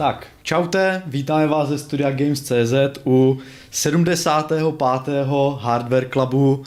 Tak, 0.00 0.26
čaute, 0.42 1.02
vítáme 1.06 1.46
vás 1.46 1.68
ze 1.68 1.78
studia 1.78 2.10
Games.cz 2.10 2.74
u 3.06 3.38
75. 3.70 4.62
Hardware 5.58 6.08
Clubu 6.12 6.54
uh, 6.54 6.64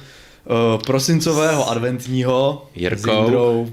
prosincového 0.86 1.70
adventního 1.70 2.68
Jirkou. 2.76 3.02
s 3.02 3.06
Jindrou 3.06 3.70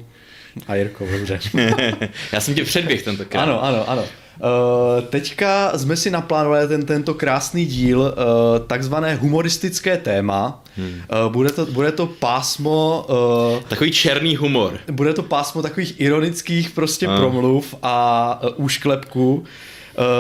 a 0.66 0.74
Jirkou, 0.74 1.06
dobře. 1.10 1.40
Já 2.32 2.40
jsem 2.40 2.54
tě 2.54 2.64
předběh 2.64 3.02
tentokrát. 3.02 3.42
ano, 3.42 3.64
ano, 3.64 3.90
ano. 3.90 4.04
Uh, 4.40 5.04
teďka 5.04 5.78
jsme 5.78 5.96
si 5.96 6.10
naplánovali 6.10 6.68
ten, 6.68 6.86
tento 6.86 7.14
krásný 7.14 7.66
díl, 7.66 8.00
uh, 8.00 8.66
takzvané 8.66 9.14
humoristické 9.14 9.96
téma. 9.96 10.64
Hmm. 10.76 10.86
Uh, 11.26 11.32
bude, 11.32 11.52
to, 11.52 11.66
bude 11.66 11.92
to 11.92 12.06
pásmo... 12.06 13.06
Uh, 13.56 13.62
Takový 13.68 13.90
černý 13.90 14.36
humor. 14.36 14.78
bude 14.90 15.12
to 15.12 15.22
pásmo 15.22 15.62
takových 15.62 16.00
ironických 16.00 16.70
prostě 16.70 17.06
A. 17.06 17.16
promluv 17.16 17.74
a 17.82 18.40
uh, 18.42 18.64
úšklepků, 18.64 19.34
uh, 19.34 19.44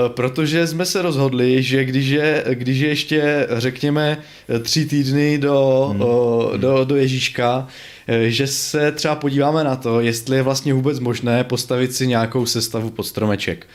protože 0.08 0.66
jsme 0.66 0.84
se 0.84 1.02
rozhodli, 1.02 1.62
že 1.62 1.84
když 1.84 2.06
je, 2.08 2.44
když 2.50 2.78
je 2.78 2.88
ještě, 2.88 3.46
řekněme, 3.50 4.18
tři 4.62 4.86
týdny 4.86 5.38
do, 5.38 5.86
Hmm. 5.90 6.60
do, 6.60 6.84
do 6.84 6.96
Ježíška, 6.96 7.66
že 8.26 8.46
se 8.46 8.92
třeba 8.92 9.14
podíváme 9.14 9.64
na 9.64 9.76
to, 9.76 10.00
jestli 10.00 10.36
je 10.36 10.42
vlastně 10.42 10.74
vůbec 10.74 11.00
možné 11.00 11.44
postavit 11.44 11.94
si 11.94 12.06
nějakou 12.06 12.46
sestavu 12.46 12.90
pod 12.90 13.02
stromeček. 13.02 13.66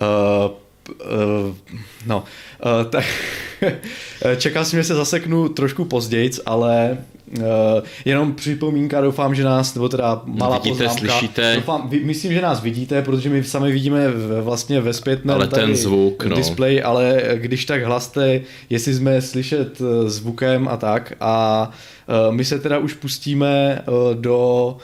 Uh, 0.00 0.50
Uh, 0.90 1.54
no, 2.06 2.24
uh, 2.64 2.90
tak 2.90 3.04
čekal 4.36 4.64
jsem, 4.64 4.80
že 4.80 4.84
se 4.84 4.94
zaseknu 4.94 5.48
trošku 5.48 5.84
později, 5.84 6.30
ale 6.46 6.98
uh, 7.38 7.44
jenom 8.04 8.32
připomínka, 8.32 9.00
doufám, 9.00 9.34
že 9.34 9.44
nás, 9.44 9.74
nebo 9.74 9.88
teda 9.88 10.22
malá 10.24 10.58
Vidíte, 10.58 10.84
poznámka, 10.84 11.18
slyšíte? 11.18 11.54
Doufám, 11.56 11.88
vy, 11.88 12.00
myslím, 12.04 12.32
že 12.32 12.40
nás 12.40 12.62
vidíte, 12.62 13.02
protože 13.02 13.28
my 13.28 13.44
sami 13.44 13.72
vidíme 13.72 14.08
v, 14.08 14.40
vlastně 14.40 14.80
ve 14.80 14.92
zpětném 14.92 15.36
Ale 15.36 15.46
ten 15.46 15.76
zvuk, 15.76 16.24
no. 16.24 16.36
display, 16.36 16.82
ale 16.84 17.22
když 17.34 17.64
tak 17.64 17.84
hlaste, 17.84 18.40
jestli 18.70 18.94
jsme 18.94 19.22
slyšet 19.22 19.82
zvukem 20.06 20.68
a 20.68 20.76
tak 20.76 21.12
a 21.20 21.70
uh, 22.28 22.34
my 22.34 22.44
se 22.44 22.58
teda 22.58 22.78
už 22.78 22.94
pustíme 22.94 23.82
uh, 23.86 24.14
do 24.14 24.76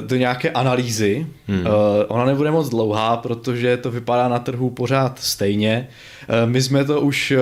do 0.00 0.16
nějaké 0.16 0.50
analýzy. 0.50 1.26
Hmm. 1.48 1.64
Ona 2.08 2.24
nebude 2.24 2.50
moc 2.50 2.68
dlouhá, 2.68 3.16
protože 3.16 3.76
to 3.76 3.90
vypadá 3.90 4.28
na 4.28 4.38
trhu 4.38 4.70
pořád 4.70 5.18
stejně. 5.18 5.88
Eh, 6.28 6.46
My 6.46 6.62
jsme 6.62 6.84
to 6.84 7.00
už 7.00 7.30
eh, 7.30 7.38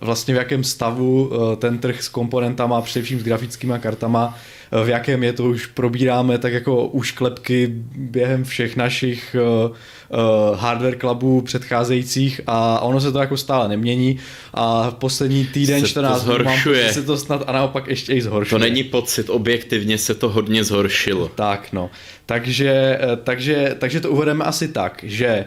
vlastně 0.00 0.34
v 0.34 0.36
jakém 0.36 0.64
stavu 0.64 1.30
eh, 1.32 1.56
ten 1.56 1.78
trh 1.78 2.02
s 2.02 2.08
komponentama, 2.08 2.80
především 2.80 3.20
s 3.20 3.22
grafickými 3.22 3.74
kartama, 3.80 4.34
eh, 4.34 4.63
v 4.82 4.88
jakém 4.88 5.24
je 5.24 5.32
to 5.32 5.44
už 5.44 5.66
probíráme 5.66 6.38
tak 6.38 6.52
jako 6.52 6.86
už 6.86 7.10
klepky 7.12 7.66
během 7.96 8.44
všech 8.44 8.76
našich 8.76 9.36
eh, 9.38 9.70
eh, 10.10 10.16
hardware 10.56 10.96
clubů 10.98 11.40
předcházejících 11.40 12.40
a 12.46 12.80
ono 12.80 13.00
se 13.00 13.12
to 13.12 13.18
jako 13.18 13.36
stále 13.36 13.68
nemění 13.68 14.18
a 14.54 14.90
v 14.90 14.94
poslední 14.94 15.46
týden, 15.46 15.80
Se 15.80 15.86
to 15.86 15.88
14 15.88 16.24
dnů 16.24 16.44
mám 16.44 16.58
se 16.90 17.02
to 17.02 17.16
snad 17.16 17.44
a 17.46 17.52
naopak 17.52 17.86
ještě 17.86 18.12
i 18.12 18.22
To 18.22 18.28
zhoršuje. 18.28 18.60
není 18.60 18.84
pocit, 18.84 19.30
objektivně 19.30 19.98
se 19.98 20.14
to 20.14 20.28
hodně 20.28 20.64
zhoršilo. 20.64 21.28
Tak, 21.34 21.72
no. 21.72 21.90
Takže, 22.26 22.98
eh, 23.00 23.16
takže, 23.16 23.76
takže 23.78 24.00
to 24.00 24.10
uvedeme 24.10 24.44
asi 24.44 24.68
tak, 24.68 25.04
že 25.06 25.44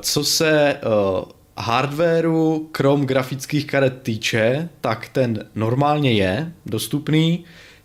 co 0.00 0.24
se 0.24 0.76
hardwareu 1.56 2.68
krom 2.72 3.06
grafických 3.06 3.66
karet 3.66 4.02
týče, 4.02 4.68
tak 4.80 5.08
ten 5.08 5.46
normálně 5.54 6.12
je 6.12 6.52
dostupný, 6.66 7.44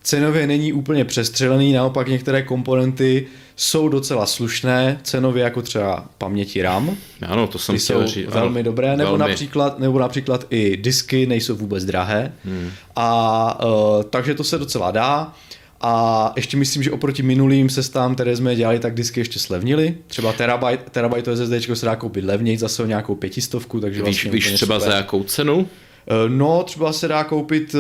cenově 0.10 0.48
není 0.48 0.74
úplně 0.74 1.06
přestřelený, 1.06 1.74
naopak 1.74 2.08
některé 2.08 2.42
komponenty 2.44 3.28
jsou 3.56 3.90
docela 3.90 4.26
slušné, 4.26 5.00
cenově 5.04 5.44
jako 5.44 5.62
třeba 5.62 6.06
paměti 6.18 6.62
RAM, 6.62 6.98
Ano, 7.28 7.48
to 7.48 7.60
jsem 7.60 7.76
ty 7.76 7.80
jsou 7.80 7.94
chtěl 7.94 8.08
říct. 8.08 8.26
ano, 8.32 8.42
velmi 8.42 8.64
dobré, 8.64 8.98
nebo 8.98 9.04
velmi. 9.10 9.20
například, 9.20 9.80
nebo 9.80 10.00
například 10.00 10.46
i 10.50 10.78
disky 10.78 11.26
nejsou 11.26 11.56
vůbec 11.56 11.86
drahé. 11.86 12.32
Hmm. 12.46 12.72
A 12.96 13.66
uh, 13.66 14.04
takže 14.04 14.34
to 14.36 14.44
se 14.44 14.58
docela 14.58 14.92
dá. 14.92 15.34
A 15.82 16.34
ještě 16.36 16.58
myslím, 16.58 16.84
že 16.84 16.92
oproti 16.92 17.24
minulým 17.24 17.70
sestám, 17.70 18.16
které 18.16 18.36
jsme 18.36 18.56
dělali, 18.56 18.80
tak 18.80 18.94
disky 18.94 19.20
ještě 19.20 19.40
slevnily. 19.40 19.96
Třeba 20.08 20.34
terabyte, 20.34 20.84
terabyte 20.92 21.38
SSD 21.38 21.54
se 21.78 21.86
dá 21.86 21.96
koupit 21.96 22.24
levněji, 22.26 22.58
zase 22.58 22.84
o 22.84 22.86
nějakou 22.86 23.16
pětistovku, 23.16 23.80
takže 23.80 24.04
Víš, 24.04 24.06
vlastně 24.26 24.32
víš 24.32 24.54
třeba 24.54 24.80
super. 24.80 24.92
za 24.92 24.98
jakou 24.98 25.24
cenu? 25.24 25.68
Eh, 26.08 26.30
No, 26.30 26.64
třeba 26.64 26.94
se 26.94 27.08
dá 27.08 27.24
koupit, 27.24 27.76
eh, 27.76 27.80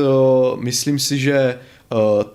myslím 0.59 0.99
si, 0.99 1.19
že 1.19 1.57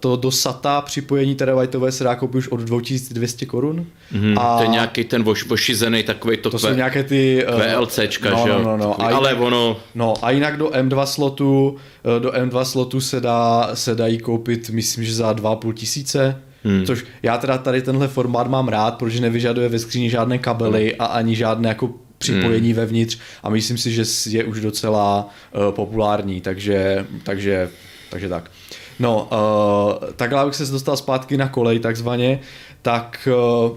to 0.00 0.16
do 0.16 0.30
SATA 0.30 0.80
připojení 0.80 1.34
terabajtové 1.34 1.92
se 1.92 2.04
dá 2.04 2.14
koupit 2.14 2.38
už 2.38 2.48
od 2.48 2.60
2200 2.60 3.46
korun. 3.46 3.86
Hmm, 4.10 4.38
a... 4.38 4.56
To 4.56 4.62
je 4.62 4.68
nějaký 4.68 5.04
ten 5.04 5.22
voš, 5.22 5.46
vošizený 5.46 6.02
takový 6.02 6.36
to, 6.36 6.50
To 6.50 6.58
jsou 6.58 6.74
nějaké 6.74 7.02
ty... 7.02 7.44
eh, 7.46 7.76
VLCčka, 7.76 8.30
no, 8.30 8.42
že 8.44 8.48
jo? 8.48 8.58
no, 8.58 8.64
no, 8.64 8.76
no. 8.76 9.02
Ale 9.02 9.32
jinak- 9.32 9.40
ono, 9.42 9.76
No 9.94 10.14
a 10.22 10.30
jinak 10.30 10.56
do 10.56 10.66
M2 10.66 11.04
slotu, 11.04 11.76
eh, 12.16 12.20
do 12.20 12.30
M2 12.32 12.62
slotu 12.62 13.00
se, 13.00 13.20
dá, 13.20 13.70
se 13.74 13.94
dají 13.94 14.18
koupit, 14.18 14.70
myslím, 14.70 15.04
že 15.04 15.14
za 15.14 15.32
2,5 15.32 15.72
tisíce. 15.72 16.42
Hmm. 16.64 16.86
Což 16.86 17.04
já 17.22 17.38
teda 17.38 17.58
tady 17.58 17.82
tenhle 17.82 18.08
formát 18.08 18.48
mám 18.48 18.68
rád, 18.68 18.94
protože 18.98 19.20
nevyžaduje 19.20 19.68
ve 19.68 19.78
skříni 19.78 20.10
žádné 20.10 20.38
kabely 20.38 20.94
a 20.96 21.04
ani 21.04 21.36
žádné 21.36 21.68
jako 21.68 21.90
připojení 22.18 22.68
hmm. 22.68 22.76
vevnitř 22.76 23.18
a 23.42 23.50
myslím 23.50 23.78
si, 23.78 23.92
že 23.92 24.02
je 24.38 24.44
už 24.44 24.60
docela 24.60 25.28
uh, 25.52 25.74
populární, 25.74 26.40
takže, 26.40 27.06
takže, 27.22 27.70
takže 28.10 28.28
tak. 28.28 28.50
No, 28.98 29.28
uh, 29.32 30.10
takhle 30.16 30.40
abych 30.40 30.54
se 30.54 30.72
dostal 30.72 30.96
zpátky 30.96 31.36
na 31.36 31.48
kolej 31.48 31.78
takzvaně, 31.78 32.40
tak 32.82 33.28
uh, 33.66 33.76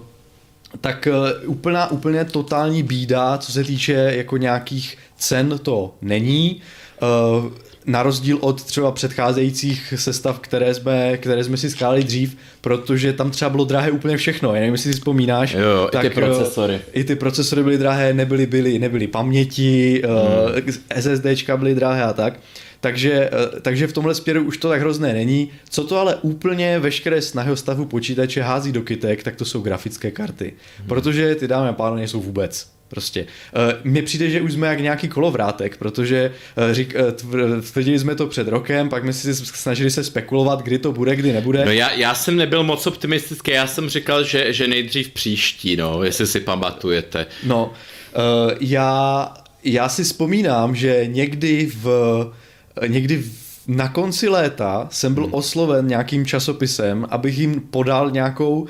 tak 0.80 1.08
uh, 1.10 1.50
úplná, 1.50 1.90
úplně 1.90 2.24
totální 2.24 2.82
bída, 2.82 3.38
co 3.38 3.52
se 3.52 3.64
týče 3.64 3.92
jako 3.92 4.36
nějakých 4.36 4.98
cen, 5.16 5.58
to 5.62 5.94
není. 6.02 6.60
Uh, 7.02 7.52
na 7.86 8.02
rozdíl 8.02 8.38
od 8.40 8.62
třeba 8.62 8.92
předcházejících 8.92 9.94
sestav, 9.96 10.38
které 10.38 10.74
jsme, 10.74 11.16
které 11.16 11.44
jsme 11.44 11.56
si 11.56 11.70
skáli 11.70 12.04
dřív, 12.04 12.36
protože 12.60 13.12
tam 13.12 13.30
třeba 13.30 13.50
bylo 13.50 13.64
drahé 13.64 13.90
úplně 13.90 14.16
všechno. 14.16 14.48
Já 14.48 14.60
nevím, 14.60 14.74
jestli 14.74 14.92
si 14.92 14.98
vzpomínáš. 14.98 15.54
Jo, 15.54 15.60
jo, 15.60 15.88
i 15.98 16.08
ty 16.08 16.10
procesory. 16.10 16.80
I 16.92 17.04
ty 17.04 17.16
procesory 17.16 17.62
byly 17.62 17.78
drahé, 17.78 18.12
nebyly, 18.12 18.46
byly, 18.46 18.78
nebyly 18.78 19.06
paměti, 19.06 20.02
hmm. 20.04 20.14
uh, 20.66 21.00
SSDčka 21.00 21.56
byly 21.56 21.74
drahé 21.74 22.04
a 22.04 22.12
tak. 22.12 22.40
Takže, 22.80 23.30
eh, 23.56 23.60
takže 23.60 23.86
v 23.86 23.92
tomhle 23.92 24.14
směru 24.14 24.42
už 24.44 24.56
to 24.58 24.68
tak 24.68 24.80
hrozné 24.80 25.12
není. 25.12 25.50
Co 25.68 25.84
to 25.84 25.98
ale 25.98 26.14
úplně 26.16 26.78
veškeré 26.78 27.22
snahy 27.22 27.52
o 27.52 27.56
stavu 27.56 27.84
počítače 27.84 28.42
hází 28.42 28.72
do 28.72 28.82
kytek, 28.82 29.22
tak 29.22 29.36
to 29.36 29.44
jsou 29.44 29.60
grafické 29.60 30.10
karty. 30.10 30.52
Hmm. 30.78 30.88
Protože 30.88 31.34
ty 31.34 31.48
dámy 31.48 31.68
a 31.68 31.72
pánové 31.72 31.98
nejsou 31.98 32.20
vůbec. 32.20 32.68
Prostě. 32.88 33.26
Eh, 33.70 33.76
Mně 33.84 34.02
přijde, 34.02 34.30
že 34.30 34.40
už 34.40 34.52
jsme 34.52 34.66
jak 34.66 34.80
nějaký 34.80 35.08
kolovrátek, 35.08 35.76
protože 35.76 36.32
eh, 36.70 36.74
řík, 36.74 36.94
tv- 36.94 37.62
tvrdili 37.72 37.98
jsme 37.98 38.14
to 38.14 38.26
před 38.26 38.48
rokem, 38.48 38.88
pak 38.88 39.02
jsme 39.02 39.12
si 39.12 39.34
snažili 39.34 39.90
se 39.90 40.04
spekulovat, 40.04 40.62
kdy 40.62 40.78
to 40.78 40.92
bude, 40.92 41.16
kdy 41.16 41.32
nebude. 41.32 41.64
no 41.64 41.70
já, 41.72 41.92
já 41.92 42.14
jsem 42.14 42.36
nebyl 42.36 42.62
moc 42.64 42.86
optimistický, 42.86 43.50
já 43.50 43.66
jsem 43.66 43.88
říkal, 43.88 44.24
že, 44.24 44.52
že 44.52 44.66
nejdřív 44.68 45.08
příští, 45.10 45.76
no, 45.76 46.02
jestli 46.02 46.26
si 46.26 46.40
pamatujete. 46.40 47.26
No, 47.46 47.72
já, 48.60 49.34
já 49.64 49.88
si 49.88 50.04
vzpomínám, 50.04 50.74
že 50.74 51.06
někdy 51.06 51.70
v 51.74 51.86
někdy 52.86 53.24
na 53.68 53.88
konci 53.88 54.28
léta 54.28 54.88
jsem 54.90 55.14
byl 55.14 55.24
hmm. 55.24 55.34
osloven 55.34 55.86
nějakým 55.86 56.26
časopisem, 56.26 57.06
abych 57.10 57.38
jim 57.38 57.60
podal 57.60 58.10
nějakou, 58.10 58.60
uh, 58.60 58.68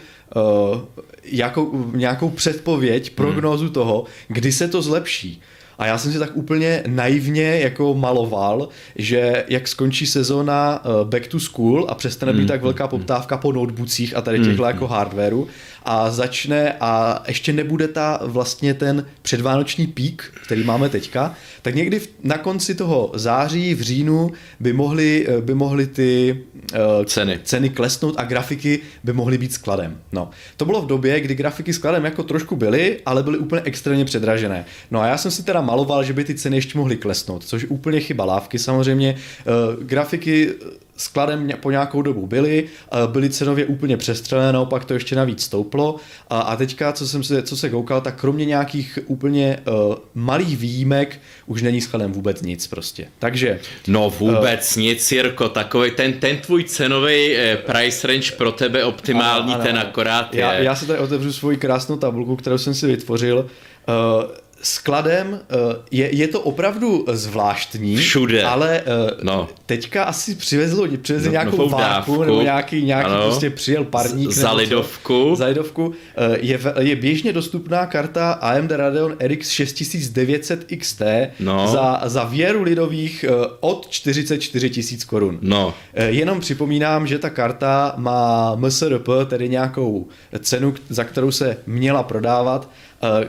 jakou, 1.25 1.90
nějakou 1.94 2.31
předpověď, 2.31 3.10
prognózu 3.10 3.64
hmm. 3.64 3.72
toho, 3.72 4.05
kdy 4.28 4.52
se 4.52 4.69
to 4.69 4.82
zlepší. 4.82 5.43
A 5.78 5.87
já 5.87 5.99
jsem 5.99 6.12
si 6.12 6.19
tak 6.19 6.31
úplně 6.34 6.82
naivně 6.87 7.58
jako 7.58 7.94
maloval, 7.94 8.69
že 8.96 9.44
jak 9.49 9.69
skončí 9.69 10.06
sezóna 10.06 10.84
uh, 10.84 11.08
Back 11.08 11.26
to 11.26 11.40
School 11.40 11.87
a 11.88 11.94
přestane 11.94 12.32
být 12.32 12.49
tak 12.49 12.62
velká 12.62 12.88
poptávka 12.88 13.37
po 13.37 13.52
notebookích 13.52 14.16
a 14.16 14.20
tady 14.20 14.40
těchto 14.40 14.64
jako 14.64 14.87
hardwareu 14.87 15.46
a 15.88 16.11
začne 16.11 16.73
a 16.81 17.23
ještě 17.29 17.52
nebude 17.52 17.88
ta 17.88 18.20
vlastně 18.23 18.75
ten 18.75 19.06
předvánoční 19.23 19.87
pík, 19.87 20.32
který 20.44 20.64
máme 20.64 20.88
teďka, 20.88 21.35
tak 21.62 21.75
někdy 21.75 22.00
na 22.23 22.38
konci 22.38 22.75
toho 22.75 23.12
září, 23.14 23.75
v 23.75 23.81
říjnu 23.81 24.31
by 24.61 24.73
mohly, 24.73 25.26
eh, 25.29 25.40
by 25.40 25.55
mohly 25.55 25.87
ty 25.87 26.43
uh, 26.73 27.05
Ceny. 27.05 27.40
ceny 27.43 27.70
klesnout 27.70 28.14
a 28.19 28.25
grafiky 28.25 28.81
by 29.05 29.12
mohly 29.12 29.38
být 29.38 29.52
skladem. 29.52 29.99
No, 30.12 30.31
to 30.56 30.64
bylo 30.64 30.82
v 30.82 30.87
době, 30.87 31.20
kdy 31.20 31.35
grafiky 31.35 31.73
skladem 31.73 32.05
jako 32.05 32.23
trošku 32.23 32.56
byly, 32.56 33.00
ale 33.06 33.23
byly 33.23 33.38
úplně 33.38 33.62
extrémně 33.64 34.05
předražené. 34.05 34.64
No 34.91 35.00
a 35.00 35.06
já 35.06 35.17
jsem 35.19 35.31
si 35.31 35.43
teda 35.43 35.61
maloval, 35.61 36.05
že 36.05 36.12
by 36.12 36.25
ty 36.25 36.34
ceny 36.34 36.56
ještě 36.56 36.79
mohly 36.79 36.96
klesnout, 36.96 37.44
což 37.44 37.64
úplně 37.69 38.00
chyba 38.00 38.25
lávky 38.25 38.58
samozřejmě. 38.58 39.14
Uh, 39.14 39.84
grafiky 39.84 40.55
skladem 40.98 41.48
po 41.60 41.70
nějakou 41.70 42.02
dobu 42.02 42.26
byly, 42.26 42.68
byly 43.06 43.30
cenově 43.30 43.66
úplně 43.66 43.96
přestřelené, 43.96 44.52
naopak 44.52 44.84
to 44.84 44.94
ještě 44.94 45.16
navíc 45.16 45.42
stouplo 45.42 45.96
a, 46.30 46.40
a 46.40 46.56
teďka, 46.56 46.92
co 46.92 47.08
jsem 47.08 47.24
se, 47.24 47.42
co 47.42 47.56
se 47.56 47.70
koukal, 47.70 48.00
tak 48.00 48.20
kromě 48.20 48.44
nějakých 48.44 48.98
úplně 49.06 49.58
uh, 49.88 49.94
malých 50.14 50.56
výjimek 50.56 51.20
už 51.46 51.62
není 51.62 51.80
skladem 51.80 52.12
vůbec 52.12 52.42
nic 52.42 52.66
prostě. 52.66 53.08
Takže... 53.18 53.60
No 53.86 54.10
vůbec 54.10 54.76
uh, 54.76 54.82
nic, 54.82 55.12
Jirko, 55.12 55.48
takový 55.48 55.90
ten, 55.90 56.12
ten 56.12 56.36
tvůj 56.38 56.64
cenový 56.64 57.36
eh, 57.36 57.56
price 57.56 58.06
range 58.06 58.32
pro 58.32 58.52
tebe 58.52 58.84
optimální, 58.84 59.54
ano, 59.54 59.62
ano, 59.62 59.64
ten 59.64 59.78
akorát 59.78 60.34
já, 60.34 60.52
je. 60.52 60.64
Já 60.64 60.74
se 60.74 60.86
tady 60.86 60.98
otevřu 60.98 61.32
svoji 61.32 61.56
krásnou 61.56 61.96
tabulku, 61.96 62.36
kterou 62.36 62.58
jsem 62.58 62.74
si 62.74 62.86
vytvořil. 62.86 63.46
Uh, 63.88 64.24
skladem 64.62 65.40
eh, 65.50 65.56
je, 65.90 66.16
je 66.16 66.28
to 66.28 66.40
opravdu 66.40 67.05
zvláštní, 67.12 67.96
Všude. 67.96 68.44
ale 68.44 68.81
eh, 68.81 68.84
no. 69.22 69.49
teďka 69.66 70.05
asi 70.05 70.34
přivezlo, 70.34 70.87
přivezli 71.02 71.28
no, 71.28 71.32
nějakou 71.32 71.69
várku 71.69 72.25
nebo 72.25 72.43
nějaký, 72.43 72.82
nějaký 72.82 73.10
ano. 73.10 73.22
prostě 73.22 73.50
přijel 73.50 73.84
parník. 73.84 74.31
Za 74.31 74.52
lidovku. 74.52 75.34
Za 75.37 75.46
lidovku. 75.46 75.93
Eh, 76.16 76.38
je, 76.40 76.60
je 76.78 76.96
běžně 76.96 77.32
dostupná 77.32 77.87
karta 77.87 78.32
AMD 78.32 78.70
Radeon 78.70 79.16
RX 79.26 79.50
6900 79.50 80.64
XT 80.78 81.02
no. 81.40 81.69
za, 81.72 82.00
za 82.05 82.25
věru 82.25 82.62
lidových 82.62 83.25
od 83.60 83.88
44 83.90 84.70
tisíc 84.70 85.05
korun. 85.05 85.38
No. 85.43 85.75
Jenom 85.94 86.40
připomínám, 86.40 87.06
že 87.06 87.19
ta 87.19 87.31
karta 87.31 87.94
má 87.96 88.55
MSRP, 88.55 89.08
tedy 89.26 89.49
nějakou 89.49 90.06
cenu, 90.40 90.75
za 90.88 91.05
kterou 91.05 91.31
se 91.31 91.56
měla 91.66 92.02
prodávat, 92.02 92.70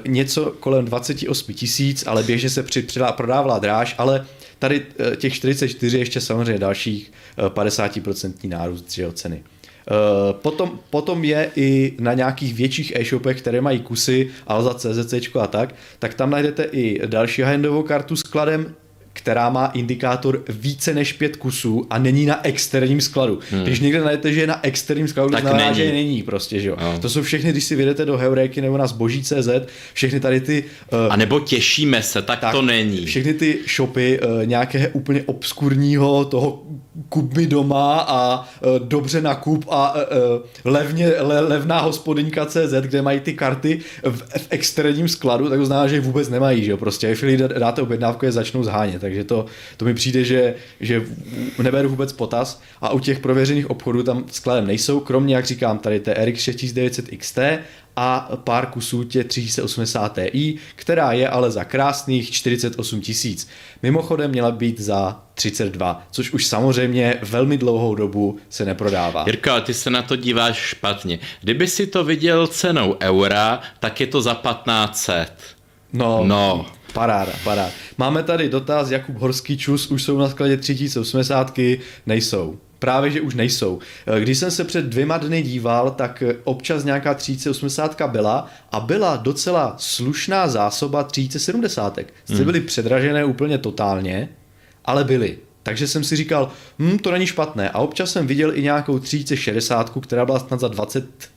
něco 0.07 0.53
kolem 0.59 0.85
28 0.85 1.53
tisíc, 1.53 2.03
ale 2.07 2.23
běžně 2.23 2.49
se 2.49 2.63
při, 2.63 2.87
prodávala 3.11 3.59
dráž, 3.59 3.95
ale 3.97 4.25
tady 4.59 4.85
eh, 4.99 5.15
těch 5.15 5.33
44 5.33 5.97
ještě 5.97 6.21
samozřejmě 6.21 6.59
dalších 6.59 7.11
50% 7.37 8.33
eh, 8.43 8.47
nárůst 8.47 8.91
že 8.91 9.11
ceny. 9.13 9.43
Potom, 10.31 10.79
potom 10.89 11.23
je 11.23 11.51
i 11.55 11.93
na 11.99 12.13
nějakých 12.13 12.53
větších 12.53 12.95
e-shopech, 12.95 13.41
které 13.41 13.61
mají 13.61 13.79
kusy, 13.79 14.29
Alza, 14.47 14.73
CZC 14.73 15.13
a 15.41 15.47
tak, 15.47 15.75
tak 15.99 16.13
tam 16.13 16.29
najdete 16.29 16.63
i 16.63 17.07
další 17.07 17.41
handovou 17.41 17.83
kartu 17.83 18.15
s 18.15 18.23
kladem 18.23 18.75
která 19.21 19.49
má 19.49 19.65
indikátor 19.65 20.43
více 20.49 20.93
než 20.93 21.13
pět 21.13 21.35
kusů 21.35 21.87
a 21.89 21.99
není 21.99 22.25
na 22.25 22.47
externím 22.47 23.01
skladu. 23.01 23.39
Hmm. 23.51 23.63
Když 23.63 23.79
někde 23.79 24.01
najdete, 24.01 24.33
že 24.33 24.41
je 24.41 24.47
na 24.47 24.59
externím 24.63 25.07
skladu, 25.07 25.29
tak 25.29 25.41
znamená, 25.41 25.65
není. 25.65 25.77
že 25.77 25.91
není 25.91 26.23
prostě, 26.23 26.59
že 26.59 26.69
jo. 26.69 26.77
No. 26.81 26.99
To 26.99 27.09
jsou 27.09 27.21
všechny, 27.21 27.51
když 27.51 27.63
si 27.63 27.75
vyjdete 27.75 28.05
do 28.05 28.17
Heuréky 28.17 28.61
nebo 28.61 28.77
na 28.77 28.87
zboží.cz, 28.87 29.49
všechny 29.93 30.19
tady 30.19 30.41
ty... 30.41 30.63
Uh, 30.93 31.13
a 31.13 31.15
nebo 31.15 31.39
těšíme 31.39 32.03
se, 32.03 32.21
tak, 32.21 32.39
tak 32.39 32.51
to 32.51 32.61
není. 32.61 33.05
Všechny 33.05 33.33
ty 33.33 33.57
shopy 33.75 34.19
uh, 34.19 34.45
nějaké 34.45 34.87
úplně 34.87 35.23
obskurního 35.25 36.25
toho 36.25 36.63
kup 37.09 37.33
mi 37.33 37.47
doma 37.47 37.99
a 37.99 38.39
uh, 38.39 38.87
dobře 38.87 39.21
nakup 39.21 39.65
a 39.69 39.93
uh, 39.93 40.01
levně, 40.63 41.07
le, 41.19 41.39
levná 41.39 41.79
hospodyňka 41.79 42.45
CZ, 42.45 42.73
kde 42.81 43.01
mají 43.01 43.19
ty 43.19 43.33
karty 43.33 43.79
v, 44.03 44.21
v 44.37 44.47
externím 44.49 45.07
skladu, 45.07 45.49
tak 45.49 45.59
to 45.59 45.65
znamená, 45.65 45.87
že 45.87 45.95
je 45.95 46.01
vůbec 46.01 46.29
nemají, 46.29 46.63
že 46.63 46.71
jo. 46.71 46.77
Prostě, 46.77 47.15
když 47.21 47.41
dáte 47.59 47.81
objednávku, 47.81 48.25
je 48.25 48.31
začnou 48.31 48.63
zhánět 48.63 49.03
takže 49.09 49.23
to, 49.23 49.45
to 49.77 49.85
mi 49.85 49.93
přijde, 49.93 50.23
že, 50.23 50.55
že 50.79 51.03
neberu 51.61 51.89
vůbec 51.89 52.13
potaz 52.13 52.61
a 52.81 52.89
u 52.89 52.99
těch 52.99 53.19
prověřených 53.19 53.69
obchodů 53.69 54.03
tam 54.03 54.25
skladem 54.31 54.67
nejsou, 54.67 54.99
kromě, 54.99 55.35
jak 55.35 55.45
říkám, 55.45 55.79
tady 55.79 55.99
té 55.99 56.13
RX 56.25 56.41
6900 56.41 57.05
XT 57.17 57.39
a 57.95 58.29
pár 58.43 58.65
kusů 58.65 59.03
tě 59.03 59.23
380 59.23 60.19
Ti, 60.31 60.55
která 60.75 61.11
je 61.11 61.29
ale 61.29 61.51
za 61.51 61.63
krásných 61.63 62.31
48 62.31 63.01
tisíc. 63.01 63.47
Mimochodem 63.83 64.31
měla 64.31 64.51
být 64.51 64.79
za 64.79 65.21
32, 65.33 66.07
což 66.11 66.31
už 66.31 66.45
samozřejmě 66.45 67.19
velmi 67.21 67.57
dlouhou 67.57 67.95
dobu 67.95 68.37
se 68.49 68.65
neprodává. 68.65 69.23
Jirko, 69.27 69.61
ty 69.61 69.73
se 69.73 69.89
na 69.89 70.01
to 70.01 70.15
díváš 70.15 70.57
špatně. 70.57 71.19
Kdyby 71.41 71.67
si 71.67 71.87
to 71.87 72.03
viděl 72.03 72.47
cenou 72.47 72.95
eura, 73.01 73.61
tak 73.79 74.01
je 74.01 74.07
to 74.07 74.21
za 74.21 74.33
1500. 74.33 75.33
No, 75.93 76.23
no. 76.23 76.65
Paráda, 76.93 77.31
paráda. 77.43 77.71
Máme 77.97 78.23
tady 78.23 78.49
dotaz, 78.49 78.91
Jakub 78.91 79.17
Horský 79.17 79.57
čus, 79.57 79.91
už 79.91 80.03
jsou 80.03 80.17
na 80.17 80.29
skladě 80.29 80.57
3080, 80.57 81.59
nejsou. 82.05 82.57
Právě, 82.79 83.11
že 83.11 83.21
už 83.21 83.35
nejsou. 83.35 83.79
Když 84.19 84.37
jsem 84.37 84.51
se 84.51 84.63
před 84.63 84.85
dvěma 84.85 85.17
dny 85.17 85.41
díval, 85.41 85.91
tak 85.91 86.23
občas 86.43 86.83
nějaká 86.83 87.13
3080 87.13 88.01
byla 88.07 88.47
a 88.71 88.79
byla 88.79 89.15
docela 89.15 89.75
slušná 89.77 90.47
zásoba 90.47 91.03
3070. 91.03 91.99
Jste 91.99 92.35
hmm. 92.35 92.45
byly 92.45 92.61
předražené 92.61 93.25
úplně 93.25 93.57
totálně, 93.57 94.29
ale 94.85 95.03
byly. 95.03 95.37
Takže 95.63 95.87
jsem 95.87 96.03
si 96.03 96.15
říkal, 96.15 96.51
hm, 96.79 96.97
to 96.97 97.11
není 97.11 97.27
špatné. 97.27 97.69
A 97.69 97.79
občas 97.79 98.11
jsem 98.11 98.27
viděl 98.27 98.57
i 98.57 98.61
nějakou 98.61 98.99
3060, 98.99 99.99
která 100.01 100.25
byla 100.25 100.39
snad 100.39 100.59
za 100.59 100.67
20 100.67 101.29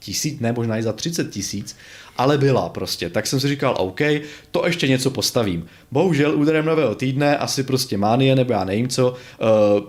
tisíc, 0.00 0.40
ne 0.40 0.52
možná 0.52 0.78
i 0.78 0.82
za 0.82 0.92
30 0.92 1.30
tisíc 1.30 1.76
ale 2.18 2.38
byla 2.38 2.68
prostě. 2.68 3.10
Tak 3.10 3.26
jsem 3.26 3.40
si 3.40 3.48
říkal, 3.48 3.74
OK, 3.78 4.00
to 4.50 4.66
ještě 4.66 4.88
něco 4.88 5.10
postavím. 5.10 5.66
Bohužel 5.90 6.38
úderem 6.38 6.64
nového 6.64 6.94
týdne, 6.94 7.36
asi 7.36 7.62
prostě 7.62 7.98
mánie 7.98 8.36
nebo 8.36 8.52
já 8.52 8.64
nevím 8.64 8.88
co, 8.88 9.10
uh, 9.10 9.16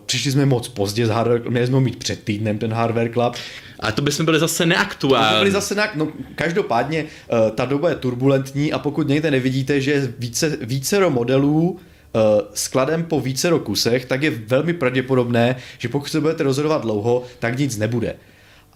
přišli 0.06 0.32
jsme 0.32 0.46
moc 0.46 0.68
pozdě 0.68 1.08
z 1.08 1.10
Hardware, 1.10 1.50
měli 1.50 1.68
jsme 1.68 1.80
mít 1.80 2.00
před 2.00 2.24
týdnem 2.24 2.58
ten 2.58 2.74
Hardware 2.74 3.12
Club. 3.14 3.36
A 3.80 3.92
to 3.92 4.02
bychom 4.02 4.26
byli 4.26 4.40
zase 4.40 4.66
neaktuální. 4.66 5.34
To 5.34 5.40
byli 5.40 5.52
zase 5.52 5.76
neak... 5.76 5.96
no, 5.96 6.08
každopádně 6.36 7.04
uh, 7.04 7.52
ta 7.52 7.66
doba 7.66 7.90
je 7.90 7.96
turbulentní 7.96 8.74
a 8.74 8.80
pokud 8.80 9.08
někde 9.08 9.32
nevidíte, 9.32 9.82
že 9.82 9.92
je 9.92 10.14
více, 10.20 10.58
vícero 10.62 11.10
modelů, 11.10 11.70
uh, 11.70 12.22
skladem 12.54 13.04
po 13.04 13.22
více 13.22 13.52
kusech, 13.64 14.06
tak 14.06 14.24
je 14.24 14.30
velmi 14.30 14.74
pravděpodobné, 14.74 15.56
že 15.78 15.90
pokud 15.90 16.08
se 16.08 16.22
budete 16.22 16.44
rozhodovat 16.44 16.82
dlouho, 16.82 17.24
tak 17.40 17.58
nic 17.58 17.78
nebude. 17.78 18.16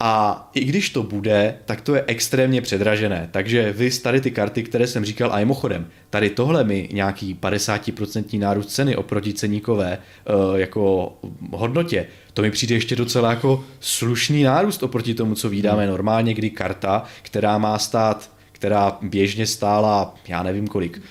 A 0.05 0.50
i 0.53 0.65
když 0.65 0.89
to 0.89 1.03
bude, 1.03 1.55
tak 1.65 1.81
to 1.81 1.95
je 1.95 2.03
extrémně 2.07 2.61
předražené. 2.61 3.29
Takže 3.31 3.71
vy 3.71 3.91
tady 3.91 4.21
ty 4.21 4.31
karty, 4.31 4.63
které 4.63 4.88
jsem 4.88 5.05
říkal, 5.05 5.33
a 5.33 5.38
mimochodem, 5.38 5.88
tady 6.09 6.29
tohle 6.29 6.63
mi 6.63 6.89
nějaký 6.94 7.35
50% 7.35 8.39
nárůst 8.39 8.67
ceny 8.67 8.95
oproti 8.95 9.33
ceníkové 9.33 9.97
uh, 9.97 10.59
jako 10.59 11.13
hodnotě, 11.51 12.07
to 12.33 12.41
mi 12.41 12.51
přijde 12.51 12.75
ještě 12.75 12.95
docela 12.95 13.29
jako 13.29 13.63
slušný 13.79 14.44
nárůst 14.44 14.83
oproti 14.83 15.13
tomu, 15.13 15.35
co 15.35 15.50
vydáme 15.50 15.81
hmm. 15.81 15.92
normálně, 15.92 16.33
kdy 16.33 16.49
karta, 16.49 17.04
která 17.21 17.57
má 17.57 17.80
stát, 17.80 18.31
která 18.51 18.97
běžně 19.01 19.47
stála, 19.47 20.16
já 20.28 20.44
nevím 20.44 20.68
kolik, 20.68 21.01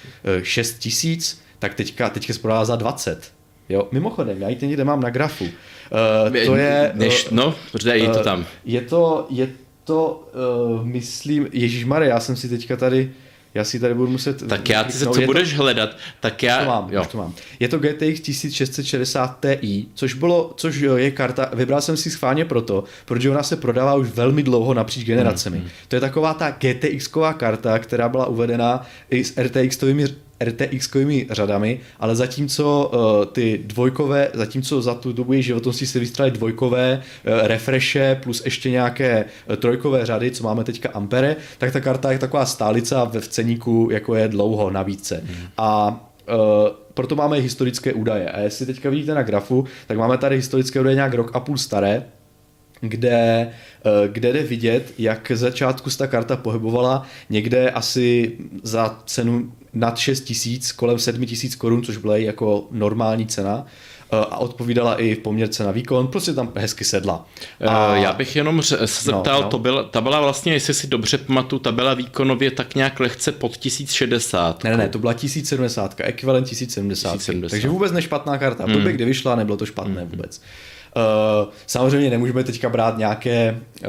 6 0.42 0.74
eh, 0.76 0.78
tisíc, 0.78 1.42
tak 1.58 1.74
teďka, 1.74 2.10
teďka 2.10 2.32
se 2.32 2.40
za 2.62 2.76
20. 2.76 3.32
Jo, 3.68 3.88
mimochodem, 3.92 4.42
já 4.42 4.48
ji 4.48 4.58
někde 4.62 4.84
mám 4.84 5.00
na 5.00 5.10
grafu. 5.10 5.48
Uh, 5.92 6.46
to 6.46 6.56
je... 6.56 6.92
Než, 6.94 7.26
uh, 7.26 7.32
no, 7.32 7.54
je 7.92 8.08
to 8.08 8.22
tam. 8.22 8.46
Je 8.64 8.80
to, 8.80 9.26
je 9.30 9.50
to, 9.84 10.28
uh, 10.74 10.86
myslím, 10.86 11.48
Ježíš 11.52 11.84
Mare, 11.84 12.06
já 12.06 12.20
jsem 12.20 12.36
si 12.36 12.48
teďka 12.48 12.76
tady, 12.76 13.10
já 13.54 13.64
si 13.64 13.80
tady 13.80 13.94
budu 13.94 14.10
muset... 14.10 14.48
Tak 14.48 14.68
já 14.68 14.84
ty 14.84 14.92
se, 14.92 15.06
co 15.06 15.20
budeš 15.20 15.50
to, 15.50 15.62
hledat, 15.62 15.96
tak 16.20 16.42
já... 16.42 16.58
To 16.58 16.64
mám, 16.64 16.88
jo. 16.92 17.04
to 17.12 17.18
mám. 17.18 17.34
Je 17.60 17.68
to 17.68 17.78
GTX 17.78 18.20
1660 18.20 19.46
Ti, 19.60 19.86
což 19.94 20.14
bylo, 20.14 20.52
což 20.56 20.76
je 20.76 21.10
karta, 21.10 21.50
vybral 21.52 21.80
jsem 21.80 21.96
si 21.96 22.10
schválně 22.10 22.44
proto, 22.44 22.84
protože 23.04 23.30
ona 23.30 23.42
se 23.42 23.56
prodává 23.56 23.94
už 23.94 24.08
velmi 24.08 24.42
dlouho 24.42 24.74
napříč 24.74 25.04
generacemi. 25.04 25.56
Hmm, 25.56 25.66
hmm. 25.66 25.74
To 25.88 25.96
je 25.96 26.00
taková 26.00 26.34
ta 26.34 26.50
GTX-ková 26.50 27.34
karta, 27.34 27.78
která 27.78 28.08
byla 28.08 28.26
uvedena 28.26 28.86
i 29.10 29.24
s 29.24 29.36
RTX-ovými 29.36 30.14
RTX-kovými 30.44 31.26
řadami, 31.30 31.80
ale 32.00 32.16
zatímco 32.16 32.90
uh, 32.94 33.24
ty 33.32 33.60
dvojkové, 33.64 34.28
zatímco 34.34 34.82
za 34.82 34.94
tu 34.94 35.12
dobu 35.12 35.32
její 35.32 35.42
životnosti 35.42 35.86
se 35.86 35.98
vystrali 35.98 36.30
dvojkové 36.30 37.02
uh, 37.02 37.46
refreshe 37.46 38.20
plus 38.22 38.44
ještě 38.44 38.70
nějaké 38.70 39.24
uh, 39.48 39.56
trojkové 39.56 40.06
řady, 40.06 40.30
co 40.30 40.44
máme 40.44 40.64
teďka 40.64 40.88
Ampere, 40.88 41.36
tak 41.58 41.72
ta 41.72 41.80
karta 41.80 42.12
je 42.12 42.18
taková 42.18 42.46
stálica 42.46 43.04
ve 43.04 43.20
v 43.20 43.28
ceníku, 43.28 43.88
jako 43.92 44.14
je 44.14 44.28
dlouho 44.28 44.70
na 44.70 44.82
více. 44.82 45.22
Hmm. 45.24 45.48
A 45.58 45.88
uh, 46.28 46.36
proto 46.94 47.16
máme 47.16 47.36
historické 47.36 47.92
údaje. 47.92 48.30
A 48.30 48.40
jestli 48.40 48.66
teďka 48.66 48.90
vidíte 48.90 49.14
na 49.14 49.22
grafu, 49.22 49.64
tak 49.86 49.98
máme 49.98 50.18
tady 50.18 50.36
historické 50.36 50.80
údaje 50.80 50.94
nějak 50.94 51.14
rok 51.14 51.30
a 51.34 51.40
půl 51.40 51.58
staré, 51.58 52.04
kde, 52.80 53.50
kde 54.06 54.32
jde 54.32 54.42
vidět, 54.42 54.92
jak 54.98 55.32
začátku 55.34 55.90
se 55.90 55.98
ta 55.98 56.06
karta 56.06 56.36
pohybovala 56.36 57.06
někde 57.30 57.70
asi 57.70 58.32
za 58.62 58.98
cenu 59.06 59.52
nad 59.74 59.98
6 59.98 60.20
tisíc, 60.20 60.72
kolem 60.72 60.98
7 60.98 61.26
tisíc 61.26 61.54
korun, 61.54 61.82
což 61.82 61.96
byla 61.96 62.16
jako 62.16 62.68
normální 62.70 63.26
cena 63.26 63.66
eh, 63.66 64.16
a 64.16 64.36
odpovídala 64.36 65.00
i 65.00 65.14
v 65.14 65.18
poměrce 65.18 65.64
na 65.64 65.70
výkon, 65.70 66.06
prostě 66.06 66.32
tam 66.32 66.52
hezky 66.56 66.84
sedla. 66.84 67.26
Eh, 67.60 67.66
a... 67.66 67.96
Já 67.96 68.12
bych 68.12 68.36
jenom 68.36 68.62
se 68.62 68.78
zeptal, 68.86 69.38
no, 69.38 69.42
no. 69.42 69.48
To 69.48 69.58
byla, 69.58 69.82
ta 69.82 70.00
byla 70.00 70.20
vlastně, 70.20 70.52
jestli 70.52 70.74
si 70.74 70.86
dobře 70.86 71.18
pamatuju, 71.18 71.60
ta 71.60 71.72
byla 71.72 71.94
výkonově 71.94 72.50
tak 72.50 72.74
nějak 72.74 73.00
lehce 73.00 73.32
pod 73.32 73.56
1060. 73.56 74.64
Ne, 74.64 74.76
ne, 74.76 74.88
to 74.88 74.98
byla 74.98 75.14
1070, 75.14 75.94
ekvivalent 75.98 76.48
1070, 76.48 77.12
1070. 77.12 77.50
takže 77.50 77.68
vůbec 77.68 77.92
nešpatná 77.92 78.38
karta. 78.38 78.64
Hmm. 78.64 78.72
Době, 78.72 78.92
kdy 78.92 79.04
vyšla, 79.04 79.36
nebylo 79.36 79.56
to 79.56 79.66
špatné 79.66 80.00
hmm. 80.00 80.10
vůbec. 80.10 80.42
Uh, 80.96 81.52
samozřejmě 81.66 82.10
nemůžeme 82.10 82.44
teďka 82.44 82.68
brát 82.68 82.98
nějaké, 82.98 83.60
uh, 83.84 83.88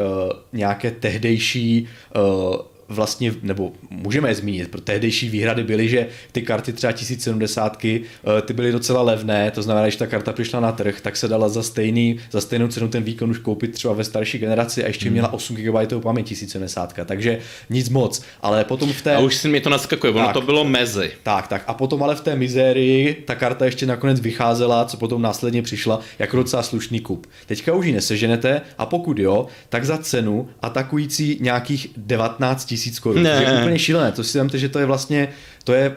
nějaké 0.54 0.92
tehdejší 0.92 1.88
uh, 2.16 2.56
vlastně, 2.88 3.34
nebo 3.42 3.72
můžeme 3.90 4.30
je 4.30 4.36
zmínit, 4.36 4.72
protože 4.72 4.84
tehdejší 4.84 5.30
výhrady 5.30 5.64
byly, 5.64 5.90
že 5.90 6.08
ty 6.32 6.42
karty 6.42 6.74
třeba 6.74 6.94
1070 6.94 7.78
ty 7.78 8.54
byly 8.54 8.72
docela 8.72 9.02
levné, 9.02 9.52
to 9.52 9.62
znamená, 9.62 9.90
že 9.90 9.98
ta 9.98 10.08
karta 10.08 10.34
přišla 10.34 10.60
na 10.60 10.72
trh, 10.72 11.02
tak 11.02 11.18
se 11.18 11.28
dala 11.28 11.50
za, 11.50 11.64
stejný, 11.64 12.20
za 12.32 12.42
stejnou 12.42 12.68
cenu 12.68 12.88
ten 12.88 13.04
výkon 13.04 13.30
už 13.30 13.38
koupit 13.38 13.72
třeba 13.72 13.94
ve 13.94 14.04
starší 14.04 14.38
generaci 14.38 14.84
a 14.84 14.88
ještě 14.88 15.06
hmm. 15.06 15.14
měla 15.14 15.34
8 15.34 15.56
GB 15.56 16.04
paměť 16.04 16.28
1070, 16.28 16.94
takže 17.06 17.40
nic 17.70 17.90
moc, 17.90 18.24
ale 18.42 18.64
potom 18.64 18.94
v 18.94 19.02
té... 19.02 19.16
A 19.16 19.20
už 19.20 19.36
si 19.36 19.48
mi 19.48 19.62
to 19.62 19.70
naskakuje, 19.70 20.14
ono 20.14 20.26
tak, 20.26 20.34
to 20.34 20.42
bylo 20.42 20.64
mezi. 20.64 21.12
Tak, 21.24 21.48
tak, 21.48 21.64
a 21.68 21.74
potom 21.74 22.04
ale 22.04 22.16
v 22.16 22.22
té 22.22 22.36
mizérii 22.36 23.14
ta 23.14 23.36
karta 23.36 23.66
ještě 23.66 23.86
nakonec 23.86 24.20
vycházela, 24.20 24.86
co 24.86 24.98
potom 24.98 25.22
následně 25.22 25.62
přišla, 25.62 26.00
jako 26.20 26.38
docela 26.38 26.64
slušný 26.64 27.00
kup. 27.00 27.28
Teďka 27.46 27.74
už 27.74 27.86
ji 27.86 27.92
neseženete 27.92 28.62
a 28.78 28.86
pokud 28.86 29.20
jo, 29.20 29.48
tak 29.70 29.86
za 29.86 29.98
cenu 29.98 30.50
atakující 30.62 31.38
nějakých 31.42 31.88
19 31.98 32.73
tisíc 32.74 33.00
korun. 33.00 33.24
Ne. 33.24 33.42
To 33.42 33.52
je 33.52 33.60
úplně 33.60 33.80
šílené, 33.80 34.12
to 34.12 34.24
si 34.24 34.40
že 34.54 34.70
to 34.70 34.80
je 34.80 34.86
vlastně, 34.86 35.28
to 35.64 35.74
je 35.74 35.96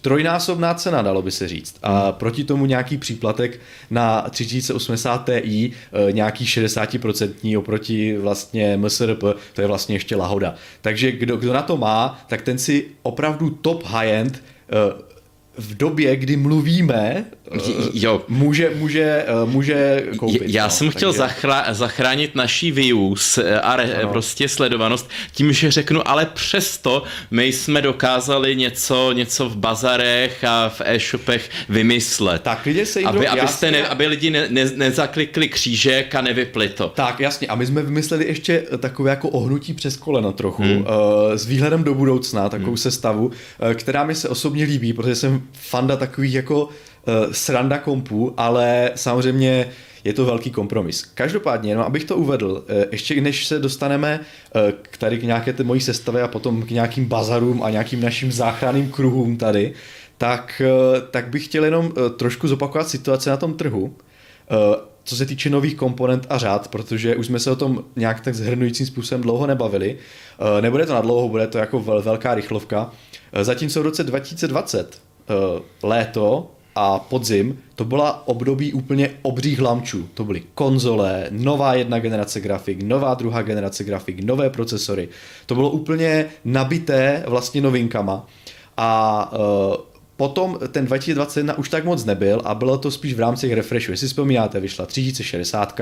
trojnásobná 0.00 0.74
cena, 0.74 1.02
dalo 1.02 1.22
by 1.22 1.30
se 1.30 1.48
říct. 1.48 1.76
A 1.82 2.04
hmm. 2.04 2.12
proti 2.12 2.44
tomu 2.44 2.66
nějaký 2.66 2.96
příplatek 2.98 3.60
na 3.90 4.26
3080 4.30 5.30
Ti, 5.42 5.72
e, 6.08 6.12
nějaký 6.12 6.44
60% 6.44 7.58
oproti 7.58 8.18
vlastně 8.18 8.76
MSRP, 8.76 9.22
to 9.52 9.60
je 9.60 9.66
vlastně 9.66 9.94
ještě 9.94 10.16
lahoda. 10.16 10.54
Takže 10.80 11.12
kdo, 11.12 11.36
kdo 11.36 11.52
na 11.52 11.62
to 11.62 11.76
má, 11.76 12.24
tak 12.26 12.42
ten 12.42 12.58
si 12.58 12.86
opravdu 13.02 13.50
top 13.50 13.84
high-end 13.84 14.36
e, 14.36 15.06
v 15.58 15.76
době, 15.76 16.16
kdy 16.16 16.36
mluvíme, 16.36 17.24
jo. 17.94 18.22
může, 18.28 18.70
může, 18.76 19.26
může 19.44 20.06
koupit. 20.16 20.42
Já 20.46 20.64
no, 20.64 20.70
jsem 20.70 20.90
chtěl 20.90 21.12
takže... 21.12 21.74
zachránit 21.74 22.34
naší 22.34 22.72
views 22.72 23.38
a 23.62 23.76
re, 23.76 24.00
prostě 24.10 24.48
sledovanost 24.48 25.10
tím, 25.32 25.52
že 25.52 25.70
řeknu, 25.70 26.08
ale 26.08 26.26
přesto 26.26 27.02
my 27.30 27.44
jsme 27.44 27.82
dokázali 27.82 28.56
něco, 28.56 29.12
něco 29.12 29.48
v 29.48 29.56
bazarech 29.56 30.44
a 30.44 30.68
v 30.68 30.82
e-shopech 30.84 31.50
vymyslet. 31.68 32.42
Tak 32.42 32.66
lidi 32.66 32.86
se 32.86 33.00
aby, 33.02 33.28
abyste 33.28 33.70
ne, 33.70 33.88
aby 33.88 34.06
lidi 34.06 34.30
ne, 34.30 34.46
ne, 34.50 34.70
nezaklikli 34.74 35.48
křížek 35.48 36.14
a 36.14 36.20
nevypli 36.20 36.68
to. 36.68 36.88
Tak, 36.88 37.20
jasně. 37.20 37.46
A 37.46 37.54
my 37.54 37.66
jsme 37.66 37.82
vymysleli 37.82 38.26
ještě 38.26 38.64
takové 38.78 39.10
jako 39.10 39.28
ohnutí 39.28 39.72
přes 39.72 39.96
koleno 39.96 40.32
trochu, 40.32 40.62
hmm. 40.62 40.76
uh, 40.76 40.86
s 41.34 41.46
výhledem 41.46 41.84
do 41.84 41.94
budoucna, 41.94 42.48
takovou 42.48 42.70
hmm. 42.70 42.76
sestavu, 42.76 43.30
která 43.74 44.04
mi 44.04 44.14
se 44.14 44.28
osobně 44.28 44.64
líbí, 44.64 44.92
protože 44.92 45.14
jsem 45.14 45.42
fanda 45.52 45.96
takových 45.96 46.34
jako 46.34 46.64
uh, 46.64 46.72
sranda 47.32 47.78
kompů, 47.78 48.34
ale 48.36 48.90
samozřejmě 48.94 49.68
je 50.04 50.12
to 50.12 50.24
velký 50.24 50.50
kompromis. 50.50 51.02
Každopádně, 51.02 51.74
no, 51.74 51.86
abych 51.86 52.04
to 52.04 52.16
uvedl, 52.16 52.50
uh, 52.50 52.84
ještě 52.92 53.20
než 53.20 53.46
se 53.46 53.58
dostaneme 53.58 54.20
uh, 54.20 54.72
k 54.82 54.98
tady 54.98 55.18
k 55.18 55.22
nějaké 55.22 55.52
té 55.52 55.64
mojí 55.64 55.80
sestavě 55.80 56.22
a 56.22 56.28
potom 56.28 56.62
k 56.62 56.70
nějakým 56.70 57.04
bazarům 57.04 57.62
a 57.62 57.70
nějakým 57.70 58.00
našim 58.00 58.32
záchranným 58.32 58.90
kruhům 58.90 59.36
tady, 59.36 59.72
tak, 60.18 60.62
tak 61.10 61.28
bych 61.28 61.44
chtěl 61.44 61.64
jenom 61.64 61.92
trošku 62.16 62.48
zopakovat 62.48 62.88
situaci 62.88 63.30
na 63.30 63.36
tom 63.36 63.54
trhu 63.54 63.96
co 65.06 65.16
se 65.16 65.26
týče 65.26 65.50
nových 65.50 65.74
komponent 65.74 66.26
a 66.30 66.38
řád, 66.38 66.68
protože 66.68 67.16
už 67.16 67.26
jsme 67.26 67.38
se 67.38 67.50
o 67.50 67.56
tom 67.56 67.84
nějak 67.96 68.20
tak 68.20 68.34
zhrnujícím 68.34 68.86
způsobem 68.86 69.22
dlouho 69.22 69.46
nebavili. 69.46 69.98
Nebude 70.60 70.86
to 70.86 70.94
na 70.94 71.00
dlouho, 71.00 71.28
bude 71.28 71.46
to 71.46 71.58
jako 71.58 71.80
velká 71.80 72.34
rychlovka. 72.34 72.90
Zatímco 73.42 73.80
v 73.80 73.82
roce 73.82 74.04
2020 74.04 74.86
uh, 74.86 75.05
léto 75.82 76.50
a 76.74 76.98
podzim, 76.98 77.58
to 77.74 77.84
byla 77.84 78.28
období 78.28 78.72
úplně 78.72 79.10
obřích 79.22 79.60
lamčů. 79.60 80.08
To 80.14 80.24
byly 80.24 80.42
konzole, 80.54 81.26
nová 81.30 81.74
jedna 81.74 81.98
generace 81.98 82.40
grafik, 82.40 82.82
nová 82.82 83.14
druhá 83.14 83.42
generace 83.42 83.84
grafik, 83.84 84.24
nové 84.24 84.50
procesory. 84.50 85.08
To 85.46 85.54
bylo 85.54 85.70
úplně 85.70 86.26
nabité 86.44 87.24
vlastně 87.26 87.60
novinkama. 87.60 88.26
A 88.76 89.32
uh, 89.32 89.76
potom 90.16 90.58
ten 90.72 90.86
2021 90.86 91.58
už 91.58 91.68
tak 91.68 91.84
moc 91.84 92.04
nebyl 92.04 92.42
a 92.44 92.54
bylo 92.54 92.78
to 92.78 92.90
spíš 92.90 93.14
v 93.14 93.20
rámci 93.20 93.54
refreshu. 93.54 93.92
Jestli 93.92 94.08
vzpomínáte, 94.08 94.60
vyšla 94.60 94.86
3060, 94.86 95.80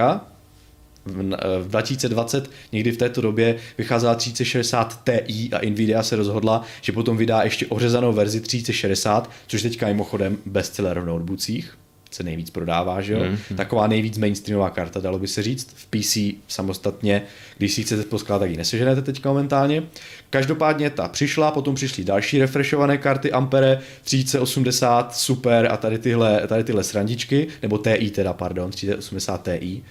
v 1.06 1.68
2020 1.68 2.50
někdy 2.72 2.92
v 2.92 2.96
této 2.96 3.20
době 3.20 3.56
vycházela 3.78 4.14
3060 4.14 5.04
Ti 5.04 5.50
a 5.52 5.70
Nvidia 5.70 6.02
se 6.02 6.16
rozhodla, 6.16 6.62
že 6.82 6.92
potom 6.92 7.16
vydá 7.16 7.42
ještě 7.42 7.66
ořezanou 7.66 8.12
verzi 8.12 8.40
3060, 8.40 9.30
což 9.46 9.62
teďka 9.62 9.86
mimochodem 9.86 10.38
bestseller 10.46 11.00
v 11.00 11.06
notebookích 11.06 11.76
se 12.14 12.22
nejvíc 12.22 12.50
prodává, 12.50 13.00
že 13.00 13.12
jo? 13.12 13.20
Mm-hmm. 13.20 13.56
Taková 13.56 13.86
nejvíc 13.86 14.18
mainstreamová 14.18 14.70
karta, 14.70 15.00
dalo 15.00 15.18
by 15.18 15.28
se 15.28 15.42
říct. 15.42 15.74
V 15.74 15.86
PC 15.86 16.18
samostatně, 16.48 17.22
když 17.58 17.74
si 17.74 17.82
chcete 17.82 18.02
poskládat, 18.02 18.40
tak 18.40 18.50
ji 18.50 18.56
neseženete 18.56 19.02
teď 19.02 19.24
momentálně. 19.24 19.82
Každopádně 20.30 20.90
ta 20.90 21.08
přišla, 21.08 21.50
potom 21.50 21.74
přišly 21.74 22.04
další 22.04 22.38
refreshované 22.38 22.98
karty 22.98 23.32
Ampere 23.32 23.78
3080 24.02 25.16
Super 25.16 25.68
a 25.70 25.76
tady 25.76 25.98
tyhle, 25.98 26.46
tady 26.46 26.64
tyhle 26.64 26.84
srandičky, 26.84 27.46
nebo 27.62 27.78
TI 27.78 28.10
teda, 28.10 28.32
pardon, 28.32 28.70
3080 28.70 29.48
Ti. 29.60 29.82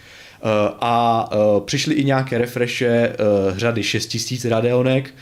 Eh, 0.44 0.74
a 0.82 1.30
eh, 1.32 1.38
přišly 1.66 1.96
i 1.96 2.04
nějaké 2.04 2.38
refreshe 2.38 2.88
eh, 2.88 3.16
řady 3.60 3.84
6000 3.84 4.46
Radeonek, 4.46 5.14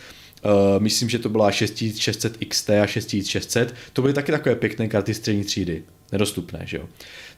myslím, 0.80 1.10
že 1.10 1.20
to 1.20 1.30
byla 1.30 1.52
6600 1.52 2.38
XT 2.38 2.70
a 2.70 2.88
6600. 2.88 3.76
To 3.94 4.02
byly 4.02 4.14
taky 4.14 4.32
takové 4.32 4.56
pěkné 4.56 4.88
karty 4.88 5.14
střední 5.14 5.44
třídy. 5.44 5.84
Nedostupné, 6.12 6.62
že 6.66 6.78
jo. 6.78 6.84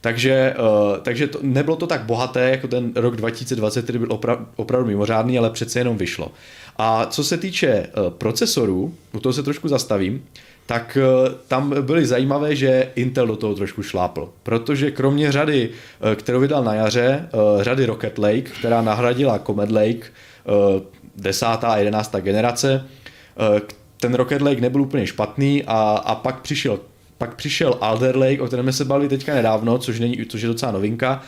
Takže, 0.00 0.54
takže 1.02 1.26
to, 1.26 1.38
nebylo 1.42 1.76
to 1.76 1.86
tak 1.86 2.04
bohaté 2.04 2.50
jako 2.50 2.68
ten 2.68 2.92
rok 2.94 3.16
2020, 3.16 3.82
který 3.82 3.98
byl 3.98 4.08
opra- 4.08 4.46
opravdu 4.56 4.86
mimořádný, 4.86 5.38
ale 5.38 5.50
přece 5.50 5.80
jenom 5.80 5.96
vyšlo. 5.96 6.32
A 6.76 7.06
co 7.06 7.24
se 7.24 7.36
týče 7.36 7.86
procesorů, 8.08 8.94
u 9.12 9.20
toho 9.20 9.32
se 9.32 9.42
trošku 9.42 9.68
zastavím, 9.68 10.24
tak 10.66 10.98
eh, 11.00 11.34
tam 11.48 11.74
byly 11.80 12.06
zajímavé, 12.06 12.56
že 12.56 12.90
Intel 12.94 13.26
do 13.26 13.36
toho 13.36 13.54
trošku 13.54 13.82
šlápl. 13.82 14.32
Protože 14.42 14.90
kromě 14.90 15.32
řady, 15.32 15.70
eh, 16.12 16.16
kterou 16.16 16.40
vydal 16.40 16.64
na 16.64 16.74
jaře, 16.74 17.28
eh, 17.28 17.64
řady 17.64 17.86
Rocket 17.86 18.18
Lake, 18.18 18.42
která 18.42 18.82
nahradila 18.82 19.38
Comet 19.38 19.70
Lake, 19.70 20.06
desátá 21.16 21.68
a 21.68 21.76
jedenáctá 21.76 22.20
generace, 22.20 22.84
ten 24.00 24.14
Rocket 24.14 24.42
Lake 24.42 24.60
nebyl 24.60 24.82
úplně 24.82 25.06
špatný 25.06 25.62
a, 25.66 26.02
a 26.04 26.14
pak 26.14 26.40
přišel 26.40 26.80
pak 27.18 27.34
přišel 27.34 27.78
Alder 27.80 28.16
Lake, 28.16 28.40
o 28.40 28.46
kterém 28.46 28.72
se 28.72 28.84
bavili 28.84 29.08
teďka 29.08 29.34
nedávno, 29.34 29.78
což, 29.78 30.00
není, 30.00 30.26
což 30.28 30.42
je 30.42 30.48
docela 30.48 30.72
novinka, 30.72 31.22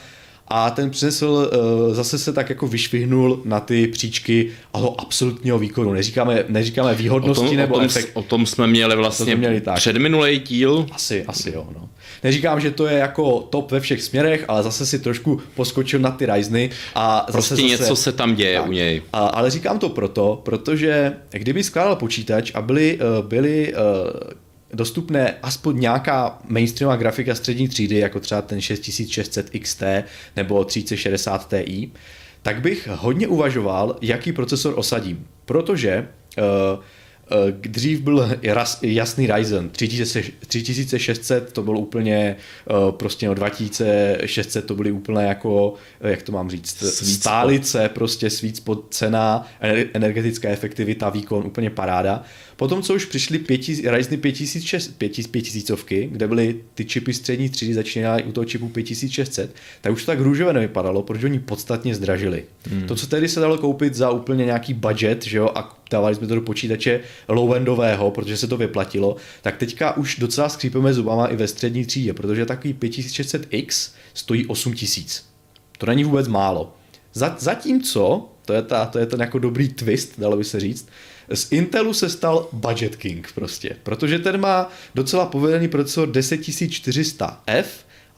a 0.49 0.71
ten 0.71 0.91
přinesl, 0.91 1.51
uh, 1.87 1.95
zase 1.95 2.19
se 2.19 2.33
tak 2.33 2.49
jako 2.49 2.67
vyšvihnul 2.67 3.43
na 3.45 3.61
ty 3.61 3.87
příčky 3.87 4.51
a 4.75 4.79
toho 4.79 5.01
absolutního 5.01 5.59
výkonu. 5.59 5.93
Neříkáme, 5.93 6.45
neříkáme 6.49 6.95
výhodnosti 6.95 7.45
o 7.45 7.49
tom, 7.49 7.57
nebo 7.57 7.75
o 7.75 7.79
tom, 7.79 7.87
efekt. 7.87 8.11
O 8.15 8.23
tom 8.23 8.47
jsme 8.47 8.67
měli 8.67 8.97
vlastně 8.97 9.37
měli 9.37 9.61
tak. 9.61 9.77
předminulý 9.77 10.39
díl. 10.39 10.87
Asi, 10.93 11.25
asi 11.25 11.51
jo. 11.51 11.67
No. 11.75 11.89
Neříkám, 12.25 12.61
že 12.61 12.71
to 12.71 12.87
je 12.87 12.99
jako 12.99 13.41
top 13.41 13.73
ve 13.73 13.81
všech 13.81 14.03
směrech, 14.03 14.45
ale 14.49 14.63
zase 14.63 14.87
si 14.87 14.99
trošku 14.99 15.41
poskočil 15.55 16.01
na 16.01 16.11
ty 16.11 16.27
Ryzeny 16.27 16.71
a 16.95 17.27
prostě 17.33 17.57
zase 17.57 17.63
něco 17.63 17.85
zase, 17.85 18.03
se 18.03 18.13
tam 18.13 18.35
děje 18.35 18.59
tak. 18.59 18.69
u 18.69 18.73
něj. 18.73 19.03
A, 19.13 19.19
ale 19.19 19.51
říkám 19.51 19.79
to 19.79 19.89
proto, 19.89 20.41
protože 20.45 21.13
kdyby 21.31 21.65
skládal 21.65 21.97
počítač 21.97 22.51
a 22.55 22.63
byly, 22.63 22.99
uh, 23.19 23.27
byly 23.27 23.75
uh, 23.75 23.81
dostupné 24.75 25.35
aspoň 25.43 25.81
nějaká 25.81 26.39
mainstreamová 26.49 26.97
grafika 26.97 27.35
střední 27.35 27.69
třídy, 27.69 27.99
jako 27.99 28.21
třeba 28.21 28.43
ten 28.43 28.61
6600 28.61 29.51
XT 29.51 29.83
nebo 30.37 30.65
3060 30.65 31.49
Ti, 31.49 31.91
tak 32.43 32.61
bych 32.61 32.89
hodně 32.93 33.29
uvažoval, 33.29 33.97
jaký 34.03 34.33
procesor 34.33 34.75
osadím. 34.77 35.27
Protože 35.45 36.09
uh, 36.39 36.45
dřív 37.51 38.01
byl 38.01 38.31
jasný 38.83 39.27
Ryzen 39.27 39.71
3600, 39.71 41.53
to 41.53 41.63
bylo 41.63 41.81
úplně 41.81 42.37
eh, 42.71 42.73
prostě 42.91 43.29
no 43.29 43.35
2600, 43.35 44.67
to 44.67 44.75
byly 44.75 44.93
úplně 44.93 45.25
jako, 45.25 45.75
jak 46.01 46.23
to 46.23 46.33
mám 46.33 46.51
říct, 46.51 46.77
sweet 46.77 47.21
stálice, 47.21 47.79
spot. 47.85 47.93
prostě 47.93 48.31
sweet 48.31 48.57
spot 48.57 48.87
cena, 48.95 49.47
energetická 49.93 50.49
efektivita, 50.49 51.11
výkon, 51.11 51.47
úplně 51.47 51.71
paráda. 51.71 52.23
Potom, 52.57 52.83
co 52.83 52.95
už 52.95 53.05
přišly 53.05 53.39
pěti, 53.39 53.83
Ryzen 53.91 54.21
5000, 54.21 54.91
kde 56.11 56.29
byly 56.29 56.61
ty 56.75 56.85
čipy 56.85 57.15
střední 57.15 57.49
třídy, 57.49 57.75
začínaly 57.75 58.23
u 58.23 58.33
toho 58.33 58.45
čipu 58.45 58.69
5600, 58.69 59.55
tak 59.81 59.93
už 59.93 60.05
to 60.05 60.07
tak 60.07 60.21
růžové 60.21 60.53
nevypadalo, 60.53 61.03
protože 61.03 61.27
oni 61.27 61.39
podstatně 61.39 61.95
zdražili. 61.95 62.45
Hmm. 62.71 62.87
To, 62.87 62.97
co 62.97 63.07
tehdy 63.07 63.29
se 63.29 63.41
dalo 63.41 63.59
koupit 63.59 63.95
za 63.95 64.11
úplně 64.11 64.45
nějaký 64.45 64.75
budget, 64.75 65.25
že 65.25 65.39
jo, 65.39 65.51
a 65.55 65.79
dávali 65.91 66.15
jsme 66.15 66.27
to 66.27 66.35
do 66.35 66.41
počítače 66.41 67.01
low-endového, 67.29 68.11
protože 68.11 68.37
se 68.37 68.47
to 68.47 68.57
vyplatilo, 68.57 69.17
tak 69.43 69.57
teďka 69.57 69.97
už 69.97 70.17
docela 70.17 70.49
skřípeme 70.49 70.95
zubama 70.95 71.27
i 71.27 71.37
ve 71.37 71.49
střední 71.49 71.87
třídě, 71.87 72.13
protože 72.13 72.47
takový 72.47 72.75
5600X 72.75 73.93
stojí 74.15 74.47
8000. 74.47 75.25
To 75.79 75.87
není 75.87 76.05
vůbec 76.05 76.29
málo. 76.29 76.75
Zatímco, 77.39 78.29
to 78.45 78.53
je, 78.53 78.63
ta, 78.63 78.87
to 78.87 78.99
je 78.99 79.07
ten 79.07 79.21
jako 79.21 79.39
dobrý 79.39 79.69
twist, 79.69 80.13
dalo 80.19 80.37
by 80.37 80.45
se 80.45 80.61
říct, 80.61 80.89
z 81.35 81.53
Intelu 81.53 81.95
se 81.95 82.11
stal 82.11 82.49
Budget 82.53 82.97
King 82.97 83.33
prostě, 83.35 83.77
protože 83.83 84.19
ten 84.19 84.41
má 84.41 84.73
docela 84.95 85.27
povedený 85.27 85.69
procesor 85.69 86.09
10400F 86.09 87.65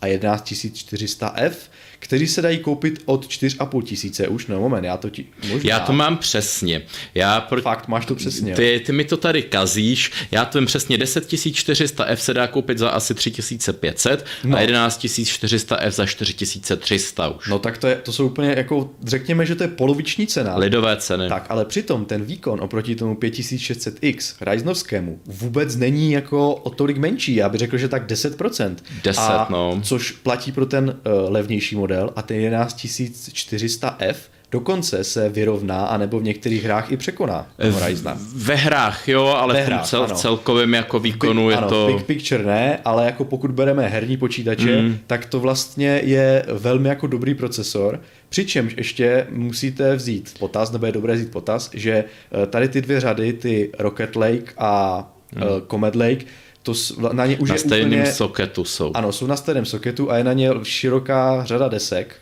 a 0.00 0.06
11400F, 0.06 1.52
kteří 1.98 2.26
se 2.26 2.42
dají 2.42 2.58
koupit 2.58 3.02
od 3.04 3.26
4,5 3.26 3.82
tisíce 3.82 4.28
už, 4.28 4.46
no 4.46 4.60
moment, 4.60 4.84
já 4.84 4.96
to 4.96 5.10
ti, 5.10 5.26
možná. 5.48 5.70
Já 5.70 5.80
to 5.80 5.92
mám 5.92 6.16
přesně. 6.16 6.82
Já 7.14 7.40
pro... 7.40 7.62
Fakt, 7.62 7.88
máš 7.88 8.06
to 8.06 8.14
přesně. 8.14 8.54
Ty, 8.54 8.82
ty 8.86 8.92
mi 8.92 9.04
to 9.04 9.16
tady 9.16 9.42
kazíš, 9.42 10.12
já 10.30 10.44
to 10.44 10.58
vím 10.58 10.66
přesně, 10.66 10.98
10 10.98 11.28
400 11.52 12.04
F 12.04 12.22
se 12.22 12.34
dá 12.34 12.46
koupit 12.46 12.78
za 12.78 12.90
asi 12.90 13.14
3500 13.14 14.26
no. 14.44 14.56
a 14.56 14.60
11 14.60 15.06
400 15.24 15.76
F 15.76 15.94
za 15.94 16.06
4300 16.06 17.28
už. 17.28 17.48
No 17.48 17.58
tak 17.58 17.78
to, 17.78 17.86
je, 17.86 17.96
to 17.96 18.12
jsou 18.12 18.26
úplně 18.26 18.54
jako, 18.56 18.90
řekněme, 19.04 19.46
že 19.46 19.54
to 19.54 19.64
je 19.64 19.68
poloviční 19.68 20.26
cena. 20.26 20.56
Lidové 20.56 20.96
ceny. 20.96 21.28
Tak, 21.28 21.46
ale 21.48 21.64
přitom 21.64 22.04
ten 22.04 22.24
výkon 22.24 22.60
oproti 22.60 22.94
tomu 22.94 23.14
5600X 23.14 24.34
Ryzenovskému 24.40 25.20
vůbec 25.26 25.76
není 25.76 26.12
jako 26.12 26.54
o 26.54 26.70
tolik 26.70 26.96
menší, 26.96 27.34
já 27.34 27.48
bych 27.48 27.58
řekl, 27.58 27.78
že 27.78 27.88
tak 27.88 28.06
10%. 28.06 28.76
10, 29.04 29.20
a, 29.20 29.46
no. 29.50 29.80
Což 29.82 30.10
platí 30.10 30.52
pro 30.52 30.66
ten 30.66 30.88
uh, 30.88 31.32
levnější 31.32 31.76
model 31.76 31.87
a 32.16 32.22
ten 32.22 32.52
11400F 32.52 34.14
dokonce 34.50 35.04
se 35.04 35.28
vyrovná, 35.28 35.86
anebo 35.86 36.20
v 36.20 36.22
některých 36.22 36.64
hrách 36.64 36.92
i 36.92 36.96
překoná 36.96 37.46
Horizon. 37.70 38.12
Ve 38.34 38.54
hrách, 38.54 39.08
jo, 39.08 39.26
ale 39.26 39.54
Ve 39.54 39.60
hrách, 39.60 39.84
v 39.84 39.88
cel, 39.88 40.06
celkovém 40.06 40.74
jako 40.74 40.98
výkonu 40.98 41.46
big, 41.46 41.50
je 41.50 41.56
ano, 41.56 41.68
to... 41.68 41.86
Big 41.86 42.06
picture 42.06 42.44
ne, 42.44 42.78
ale 42.84 43.04
jako 43.04 43.24
pokud 43.24 43.50
bereme 43.50 43.88
herní 43.88 44.16
počítače, 44.16 44.82
mm. 44.82 44.98
tak 45.06 45.26
to 45.26 45.40
vlastně 45.40 46.00
je 46.04 46.44
velmi 46.52 46.88
jako 46.88 47.06
dobrý 47.06 47.34
procesor, 47.34 48.00
přičemž 48.28 48.74
ještě 48.76 49.26
musíte 49.30 49.96
vzít 49.96 50.34
potaz, 50.38 50.72
nebo 50.72 50.86
je 50.86 50.92
dobré 50.92 51.14
vzít 51.14 51.30
potaz, 51.30 51.70
že 51.74 52.04
eh, 52.42 52.46
tady 52.46 52.68
ty 52.68 52.80
dvě 52.80 53.00
řady, 53.00 53.32
ty 53.32 53.70
Rocket 53.78 54.16
Lake 54.16 54.52
a 54.58 55.04
mm. 55.36 55.42
uh, 55.42 55.48
Comet 55.70 55.94
Lake, 55.94 56.24
to 56.68 57.12
na 57.12 57.26
ně 57.26 57.38
už 57.38 57.48
na 57.48 57.54
je 57.54 57.58
stejném 57.58 58.00
úplně, 58.00 58.12
soketu 58.12 58.64
jsou. 58.64 58.90
Ano, 58.94 59.12
jsou 59.12 59.26
na 59.26 59.36
stejném 59.36 59.64
soketu 59.64 60.10
a 60.10 60.16
je 60.16 60.24
na 60.24 60.32
ně 60.32 60.50
široká 60.62 61.44
řada 61.44 61.68
desek, 61.68 62.16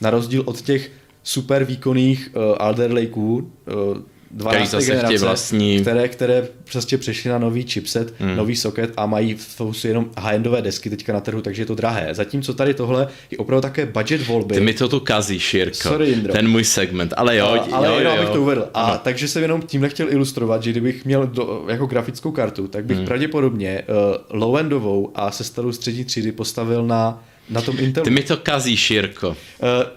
na 0.00 0.10
rozdíl 0.10 0.42
od 0.46 0.60
těch 0.60 0.90
super 1.22 1.64
výkonných 1.64 2.30
uh, 2.36 2.42
Alder 2.58 2.92
Lakeů, 2.92 3.36
uh, 3.36 3.98
12. 4.36 4.70
zase 4.70 4.86
generace, 4.86 5.18
vlastní... 5.18 5.80
které, 5.80 6.08
které 6.08 6.48
prostě 6.72 6.98
přešly 6.98 7.30
na 7.30 7.38
nový 7.38 7.62
chipset, 7.62 8.14
hmm. 8.18 8.36
nový 8.36 8.56
socket 8.56 8.92
a 8.96 9.06
mají 9.06 9.36
jsou 9.38 9.72
jenom 9.84 10.10
high-endové 10.16 10.62
desky 10.62 10.90
teďka 10.90 11.12
na 11.12 11.20
trhu, 11.20 11.42
takže 11.42 11.62
je 11.62 11.66
to 11.66 11.74
drahé. 11.74 12.08
Zatímco 12.14 12.54
tady 12.54 12.74
tohle 12.74 13.08
je 13.30 13.38
opravdu 13.38 13.62
také 13.62 13.86
budget 13.86 14.26
volby. 14.26 14.54
Ty 14.54 14.60
mi 14.60 14.74
to 14.74 14.88
tu 14.88 15.00
kazíš, 15.00 15.54
Jirko. 15.54 15.88
Sorry. 15.88 16.14
Ten 16.32 16.48
můj 16.48 16.64
segment, 16.64 17.14
ale 17.16 17.36
jo. 17.36 17.46
A, 17.46 17.76
ale 17.76 17.88
jo, 17.88 17.98
jenom 17.98 18.18
abych 18.18 18.28
to 18.28 18.42
uvedl. 18.42 18.68
A 18.74 18.82
ano. 18.82 19.00
takže 19.04 19.28
jsem 19.28 19.42
jenom 19.42 19.62
tímhle 19.62 19.88
chtěl 19.88 20.12
ilustrovat, 20.12 20.62
že 20.62 20.70
kdybych 20.70 21.04
měl 21.04 21.26
do, 21.26 21.64
jako 21.68 21.86
grafickou 21.86 22.30
kartu, 22.30 22.68
tak 22.68 22.84
bych 22.84 22.96
hmm. 22.96 23.06
pravděpodobně 23.06 23.82
uh, 24.30 24.40
low-endovou 24.40 25.10
a 25.14 25.30
se 25.30 25.44
starou 25.44 25.72
střední 25.72 26.04
třídy 26.04 26.32
postavil 26.32 26.86
na 26.86 27.24
na 27.48 27.60
tom 27.60 27.78
Intelu. 27.78 28.04
Ty 28.04 28.10
mi 28.10 28.22
to 28.22 28.36
kazíš, 28.36 28.90
Jirko. 28.90 29.28
Uh, 29.28 29.36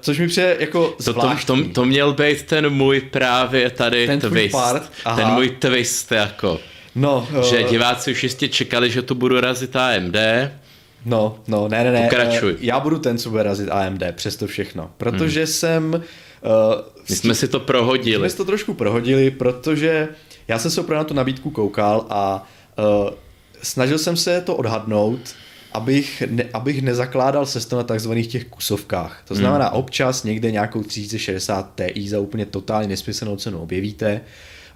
což 0.01 0.19
mi 0.19 0.27
přijde 0.27 0.57
jako 0.59 0.95
to, 1.05 1.13
to, 1.13 1.35
to, 1.45 1.57
to 1.73 1.85
měl 1.85 2.13
být 2.13 2.43
ten 2.43 2.69
můj 2.69 3.01
právě 3.01 3.69
tady 3.69 4.07
ten 4.07 4.19
twist. 4.19 4.51
Part? 4.51 4.91
Aha. 5.05 5.15
Ten 5.17 5.27
můj 5.27 5.49
twist, 5.49 6.11
jako. 6.11 6.59
No, 6.95 7.27
uh, 7.37 7.41
že 7.41 7.63
diváci 7.63 8.11
už 8.11 8.23
jistě 8.23 8.47
čekali, 8.47 8.91
že 8.91 9.01
tu 9.01 9.15
budu 9.15 9.41
razit 9.41 9.75
AMD. 9.75 10.15
No, 11.05 11.39
no, 11.47 11.67
ne, 11.67 11.83
ne, 11.83 11.91
ne. 11.91 12.03
Pokračuj. 12.03 12.51
Uh, 12.53 12.57
já 12.61 12.79
budu 12.79 12.99
ten, 12.99 13.17
co 13.17 13.29
bude 13.29 13.43
razit 13.43 13.69
AMD, 13.69 14.03
přesto 14.11 14.47
všechno. 14.47 14.91
Protože 14.97 15.39
hmm. 15.39 15.47
jsem... 15.47 15.93
Uh, 15.93 16.01
My 17.09 17.15
jsme 17.15 17.35
si 17.35 17.47
to 17.47 17.59
prohodili. 17.59 18.17
My 18.17 18.19
jsme 18.19 18.29
si 18.29 18.37
to 18.37 18.45
trošku 18.45 18.73
prohodili, 18.73 19.31
protože 19.31 20.07
já 20.47 20.59
jsem 20.59 20.71
se 20.71 20.81
opravdu 20.81 20.99
na 20.99 21.03
tu 21.03 21.13
nabídku 21.13 21.49
koukal 21.49 22.05
a 22.09 22.47
uh, 22.77 23.09
snažil 23.61 23.97
jsem 23.97 24.17
se 24.17 24.41
to 24.41 24.55
odhadnout, 24.55 25.19
abych, 25.77 26.23
ne, 26.29 26.43
abych 26.53 26.81
nezakládal 26.81 27.45
se 27.45 27.75
na 27.75 27.83
takzvaných 27.83 28.27
těch 28.27 28.45
kusovkách. 28.45 29.21
To 29.27 29.35
znamená, 29.35 29.67
hmm. 29.67 29.77
občas 29.79 30.23
někde 30.23 30.51
nějakou 30.51 30.83
3060 30.83 31.81
Ti 31.93 32.09
za 32.09 32.19
úplně 32.19 32.45
totálně 32.45 32.87
nesmyslnou 32.87 33.35
cenu 33.35 33.59
objevíte. 33.59 34.21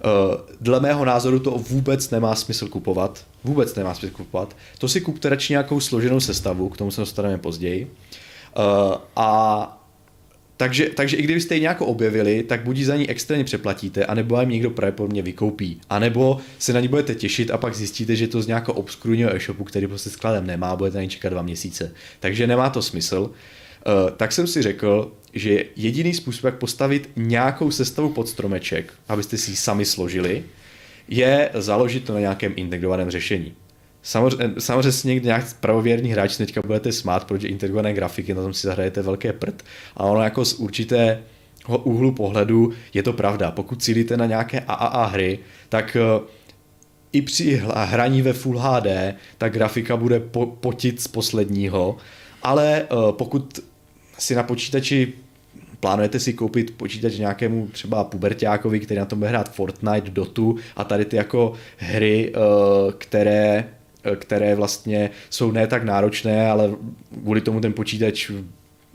Uh, 0.04 0.34
dle 0.60 0.80
mého 0.80 1.04
názoru 1.04 1.38
to 1.38 1.50
vůbec 1.50 2.10
nemá 2.10 2.34
smysl 2.34 2.68
kupovat. 2.68 3.24
Vůbec 3.44 3.74
nemá 3.74 3.94
smysl 3.94 4.14
kupovat. 4.14 4.56
To 4.78 4.88
si 4.88 5.00
kupte 5.00 5.28
radši 5.28 5.52
nějakou 5.52 5.80
složenou 5.80 6.20
sestavu, 6.20 6.68
k 6.68 6.76
tomu 6.76 6.90
se 6.90 7.00
dostaneme 7.00 7.38
později. 7.38 7.84
Uh, 7.84 8.94
a 9.16 9.81
takže, 10.56 10.90
takže 10.94 11.16
i 11.16 11.22
kdybyste 11.22 11.54
ji 11.54 11.60
nějak 11.60 11.80
objevili, 11.80 12.42
tak 12.42 12.64
buď 12.64 12.78
za 12.78 12.96
ní 12.96 13.10
extrémně 13.10 13.44
přeplatíte, 13.44 14.06
anebo 14.06 14.34
vám 14.34 14.48
někdo 14.48 14.70
pravděpodobně 14.70 15.22
vykoupí. 15.22 15.80
A 15.90 15.98
nebo 15.98 16.38
se 16.58 16.72
na 16.72 16.80
ní 16.80 16.88
budete 16.88 17.14
těšit 17.14 17.50
a 17.50 17.58
pak 17.58 17.74
zjistíte, 17.74 18.16
že 18.16 18.28
to 18.28 18.42
z 18.42 18.46
nějakého 18.46 18.74
obskurního 18.74 19.34
e-shopu, 19.34 19.64
který 19.64 19.86
prostě 19.86 20.10
skladem 20.10 20.46
nemá, 20.46 20.76
budete 20.76 20.96
na 20.96 21.02
ní 21.02 21.08
čekat 21.08 21.28
dva 21.28 21.42
měsíce. 21.42 21.92
Takže 22.20 22.46
nemá 22.46 22.70
to 22.70 22.82
smysl. 22.82 23.30
Uh, 23.86 24.10
tak 24.16 24.32
jsem 24.32 24.46
si 24.46 24.62
řekl, 24.62 25.12
že 25.34 25.64
jediný 25.76 26.14
způsob, 26.14 26.44
jak 26.44 26.58
postavit 26.58 27.10
nějakou 27.16 27.70
sestavu 27.70 28.08
pod 28.08 28.28
stromeček, 28.28 28.92
abyste 29.08 29.38
si 29.38 29.50
ji 29.50 29.56
sami 29.56 29.84
složili, 29.84 30.44
je 31.08 31.50
založit 31.54 32.04
to 32.04 32.14
na 32.14 32.20
nějakém 32.20 32.52
integrovaném 32.56 33.10
řešení. 33.10 33.54
Samozřejmě, 34.02 34.54
samozřejmě 34.58 34.92
si 34.92 35.08
někdy 35.08 35.26
nějak 35.26 35.44
pravověrný 35.60 36.10
hráč 36.10 36.36
teďka 36.36 36.62
budete 36.62 36.92
smát, 36.92 37.24
protože 37.24 37.48
integrované 37.48 37.92
grafiky, 37.92 38.34
na 38.34 38.42
tom 38.42 38.54
si 38.54 38.66
zahrajete 38.66 39.02
velké 39.02 39.32
prd, 39.32 39.62
a 39.96 40.04
ono 40.04 40.22
jako 40.22 40.44
z 40.44 40.54
určité 40.54 41.22
úhlu 41.68 42.12
pohledu 42.12 42.72
je 42.94 43.02
to 43.02 43.12
pravda. 43.12 43.50
Pokud 43.50 43.82
cílíte 43.82 44.16
na 44.16 44.26
nějaké 44.26 44.60
AAA 44.60 45.06
hry, 45.06 45.38
tak 45.68 45.96
eh, 45.96 46.20
i 47.12 47.22
při 47.22 47.62
hraní 47.74 48.22
ve 48.22 48.32
Full 48.32 48.58
HD 48.58 48.86
ta 49.38 49.48
grafika 49.48 49.96
bude 49.96 50.20
po, 50.20 50.46
potit 50.46 51.00
z 51.00 51.08
posledního, 51.08 51.96
ale 52.42 52.82
eh, 52.82 52.86
pokud 53.10 53.58
si 54.18 54.34
na 54.34 54.42
počítači 54.42 55.12
plánujete 55.80 56.20
si 56.20 56.32
koupit 56.32 56.76
počítač 56.76 57.16
nějakému 57.16 57.68
třeba 57.72 58.04
pubertákovi, 58.04 58.80
který 58.80 59.00
na 59.00 59.06
tom 59.06 59.18
bude 59.18 59.28
hrát 59.28 59.54
Fortnite, 59.54 60.10
Dotu 60.10 60.56
a 60.76 60.84
tady 60.84 61.04
ty 61.04 61.16
jako 61.16 61.52
hry, 61.76 62.32
eh, 62.34 62.92
které 62.98 63.64
které 64.16 64.54
vlastně 64.54 65.10
jsou 65.30 65.50
ne 65.50 65.66
tak 65.66 65.84
náročné, 65.84 66.50
ale 66.50 66.70
kvůli 67.22 67.40
tomu 67.40 67.60
ten 67.60 67.72
počítač 67.72 68.30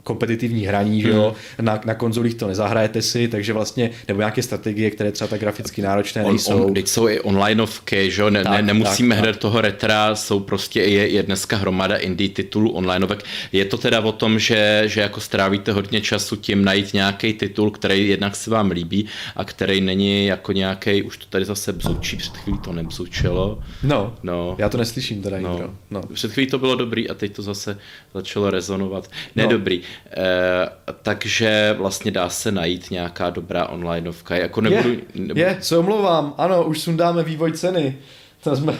kompetitivní 0.08 0.66
hraní, 0.66 1.02
že 1.02 1.08
jo, 1.08 1.34
hmm. 1.58 1.66
na, 1.66 1.80
na 1.84 1.94
konzolích 1.94 2.34
to 2.34 2.48
nezahrajete 2.48 3.02
si, 3.02 3.28
takže 3.28 3.52
vlastně, 3.52 3.90
nebo 4.08 4.20
nějaké 4.20 4.42
strategie, 4.42 4.90
které 4.90 5.12
třeba 5.12 5.28
tak 5.28 5.40
graficky 5.40 5.82
náročné 5.82 6.24
on, 6.24 6.30
nejsou. 6.30 6.64
On, 6.64 6.74
teď 6.74 6.88
jsou 6.88 7.08
i 7.08 7.20
onlineovky, 7.20 8.10
že 8.10 8.22
jo, 8.22 8.30
ne, 8.30 8.44
tak, 8.44 8.52
ne, 8.52 8.62
nemusíme 8.62 9.14
tak, 9.14 9.22
hrát 9.22 9.32
tak. 9.32 9.40
toho 9.40 9.60
retra, 9.60 10.14
jsou 10.14 10.40
prostě, 10.40 10.80
je, 10.82 11.08
je 11.08 11.22
dneska 11.22 11.56
hromada 11.56 11.96
indie 11.96 12.28
titulů 12.28 12.70
onlineovek. 12.70 13.22
Je 13.52 13.64
to 13.64 13.76
teda 13.76 14.00
o 14.00 14.12
tom, 14.12 14.38
že, 14.38 14.82
že 14.86 15.00
jako 15.00 15.20
strávíte 15.20 15.72
hodně 15.72 16.00
času 16.00 16.36
tím 16.36 16.64
najít 16.64 16.94
nějaký 16.94 17.32
titul, 17.32 17.70
který 17.70 18.08
jednak 18.08 18.36
se 18.36 18.50
vám 18.50 18.70
líbí 18.70 19.06
a 19.36 19.44
který 19.44 19.80
není 19.80 20.26
jako 20.26 20.52
nějaký, 20.52 21.02
už 21.02 21.16
to 21.16 21.26
tady 21.28 21.44
zase 21.44 21.72
bzučí, 21.72 22.16
před 22.16 22.36
chvílí 22.36 22.58
to 22.58 22.72
nebzučilo. 22.72 23.58
No, 23.82 24.14
no, 24.22 24.56
já 24.58 24.68
to 24.68 24.78
neslyším 24.78 25.22
teda 25.22 25.40
no. 25.40 25.74
no. 25.90 26.00
Před 26.14 26.32
chvílí 26.32 26.50
to 26.50 26.58
bylo 26.58 26.74
dobrý 26.74 27.10
a 27.10 27.14
teď 27.14 27.36
to 27.36 27.42
zase 27.42 27.78
začalo 28.14 28.50
rezonovat. 28.50 29.10
Nedobrý. 29.36 29.76
No. 29.78 29.84
Eh, 30.10 30.68
takže 31.02 31.74
vlastně 31.78 32.10
dá 32.10 32.28
se 32.28 32.52
najít 32.52 32.90
nějaká 32.90 33.30
dobrá 33.30 33.66
onlineovka. 33.66 34.36
Jako 34.36 34.60
nebudu, 34.60 34.90
je, 34.90 34.98
nebudu... 35.14 35.40
je, 35.40 35.58
se 35.60 35.78
omlouvám, 35.78 36.34
ano, 36.38 36.64
už 36.64 36.80
sundáme 36.80 37.22
vývoj 37.22 37.52
ceny. 37.52 37.98
To 38.44 38.56
jsme, 38.56 38.74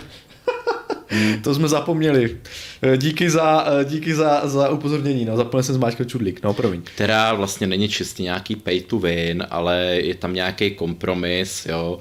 to 1.44 1.54
jsme 1.54 1.68
zapomněli. 1.68 2.36
Eh, 2.82 2.96
díky 2.96 3.30
za, 3.30 3.66
eh, 3.80 3.84
díky 3.84 4.14
za, 4.14 4.48
za 4.48 4.70
upozornění, 4.70 5.24
no, 5.24 5.36
zapomněl 5.36 5.62
jsem 5.62 5.74
zmáčknout 5.74 6.08
čudlík, 6.08 6.42
no, 6.42 6.54
promiň. 6.54 6.82
Která 6.94 7.34
vlastně 7.34 7.66
není 7.66 7.88
čistě 7.88 8.22
nějaký 8.22 8.56
pay 8.56 8.80
to 8.80 8.98
win, 8.98 9.46
ale 9.50 9.84
je 9.84 10.14
tam 10.14 10.34
nějaký 10.34 10.70
kompromis, 10.70 11.66
jo. 11.66 11.98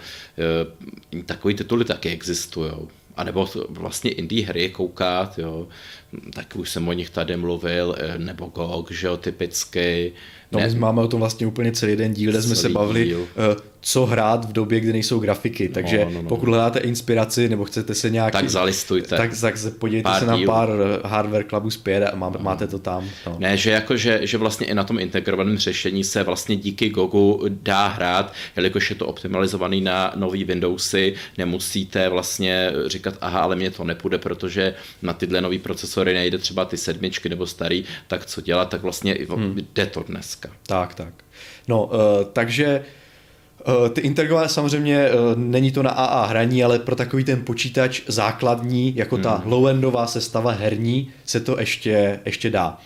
Takový 1.25 1.53
tituly 1.53 1.85
taky 1.85 2.09
existují. 2.09 2.71
A 3.17 3.23
nebo 3.23 3.47
vlastně 3.69 4.11
indie 4.11 4.45
hry 4.45 4.69
koukat, 4.69 5.39
jo 5.39 5.67
tak 6.33 6.55
už 6.55 6.69
jsem 6.69 6.87
o 6.87 6.93
nich 6.93 7.09
tady 7.09 7.37
mluvil, 7.37 7.95
eh, 7.99 8.17
nebo 8.17 8.45
GOG, 8.45 8.91
že 8.91 9.07
jo, 9.07 9.17
typicky. 9.17 10.11
No 10.51 10.59
ne, 10.59 10.67
my 10.67 10.79
máme 10.79 11.01
o 11.01 11.07
tom 11.07 11.19
vlastně 11.19 11.47
úplně 11.47 11.71
celý 11.71 11.95
den 11.95 12.13
díl, 12.13 12.31
kde 12.31 12.41
jsme 12.41 12.55
se 12.55 12.69
bavili, 12.69 13.05
díl. 13.05 13.27
Co 13.89 14.05
hrát 14.05 14.45
v 14.45 14.53
době, 14.53 14.79
kdy 14.79 14.93
nejsou 14.93 15.19
grafiky. 15.19 15.67
No, 15.67 15.73
Takže 15.73 16.05
no, 16.05 16.11
no, 16.11 16.21
no. 16.21 16.29
pokud 16.29 16.49
hledáte 16.49 16.79
inspiraci 16.79 17.49
nebo 17.49 17.65
chcete 17.65 17.95
se 17.95 18.09
nějak... 18.09 18.33
Tak 18.33 18.49
zalistujte. 18.49 19.17
Tak, 19.17 19.31
tak 19.41 19.57
se 19.57 19.71
podívejte 19.71 20.09
pár 20.09 20.19
se 20.19 20.25
na 20.25 20.37
díl. 20.37 20.45
pár 20.45 20.69
eh, 20.69 21.07
hardware 21.07 21.43
clubů 21.43 21.69
zpět 21.69 22.05
a 22.05 22.15
má, 22.15 22.29
no. 22.29 22.39
máte 22.39 22.67
to 22.67 22.79
tam. 22.79 23.09
No. 23.25 23.35
Ne, 23.39 23.57
že 23.57 23.71
jako, 23.71 23.97
že, 23.97 24.19
že 24.23 24.37
vlastně 24.37 24.67
i 24.67 24.73
na 24.73 24.83
tom 24.83 24.99
integrovaném 24.99 25.57
řešení 25.57 26.03
se 26.03 26.23
vlastně 26.23 26.55
díky 26.55 26.89
Gogu 26.89 27.43
dá 27.49 27.87
hrát, 27.87 28.33
jelikož 28.55 28.89
je 28.89 28.95
to 28.95 29.07
optimalizovaný 29.07 29.81
na 29.81 30.13
nový 30.15 30.43
Windowsy, 30.43 31.13
nemusíte 31.37 32.09
vlastně 32.09 32.71
říkat, 32.85 33.13
aha, 33.21 33.39
ale 33.39 33.55
mě 33.55 33.71
to 33.71 33.83
nepůjde, 33.83 34.17
protože 34.17 34.75
na 35.01 35.13
tyhle 35.13 35.41
nový 35.41 35.59
procesory 35.59 36.13
nejde 36.13 36.37
třeba 36.37 36.65
ty 36.65 36.77
sedmičky 36.77 37.29
nebo 37.29 37.47
starý, 37.47 37.83
tak 38.07 38.25
co 38.25 38.41
dělat, 38.41 38.69
tak 38.69 38.81
vlastně 38.81 39.17
hmm. 39.29 39.67
jde 39.73 39.85
to 39.85 40.03
dneska. 40.03 40.49
Tak, 40.65 40.95
tak. 40.95 41.13
No, 41.67 41.85
uh, 41.85 41.91
takže 42.33 42.83
Eh, 42.83 43.06
ty 43.89 44.01
integrované 44.01 44.49
samozřejmě 44.49 44.97
eh, 44.97 45.11
není 45.35 45.71
to 45.71 45.83
na 45.83 45.89
AA 45.89 46.25
hraní, 46.25 46.63
ale 46.63 46.79
pro 46.79 46.95
takový 46.95 47.23
ten 47.23 47.41
počítač 47.41 48.01
základní, 48.07 48.95
jako 48.95 49.17
ta 49.17 49.35
hmm. 49.35 49.53
low-endová 49.53 50.05
sestava 50.05 50.51
herní, 50.51 51.09
se 51.25 51.39
to 51.39 51.59
ještě, 51.59 52.19
ještě 52.25 52.49
dá. 52.49 52.77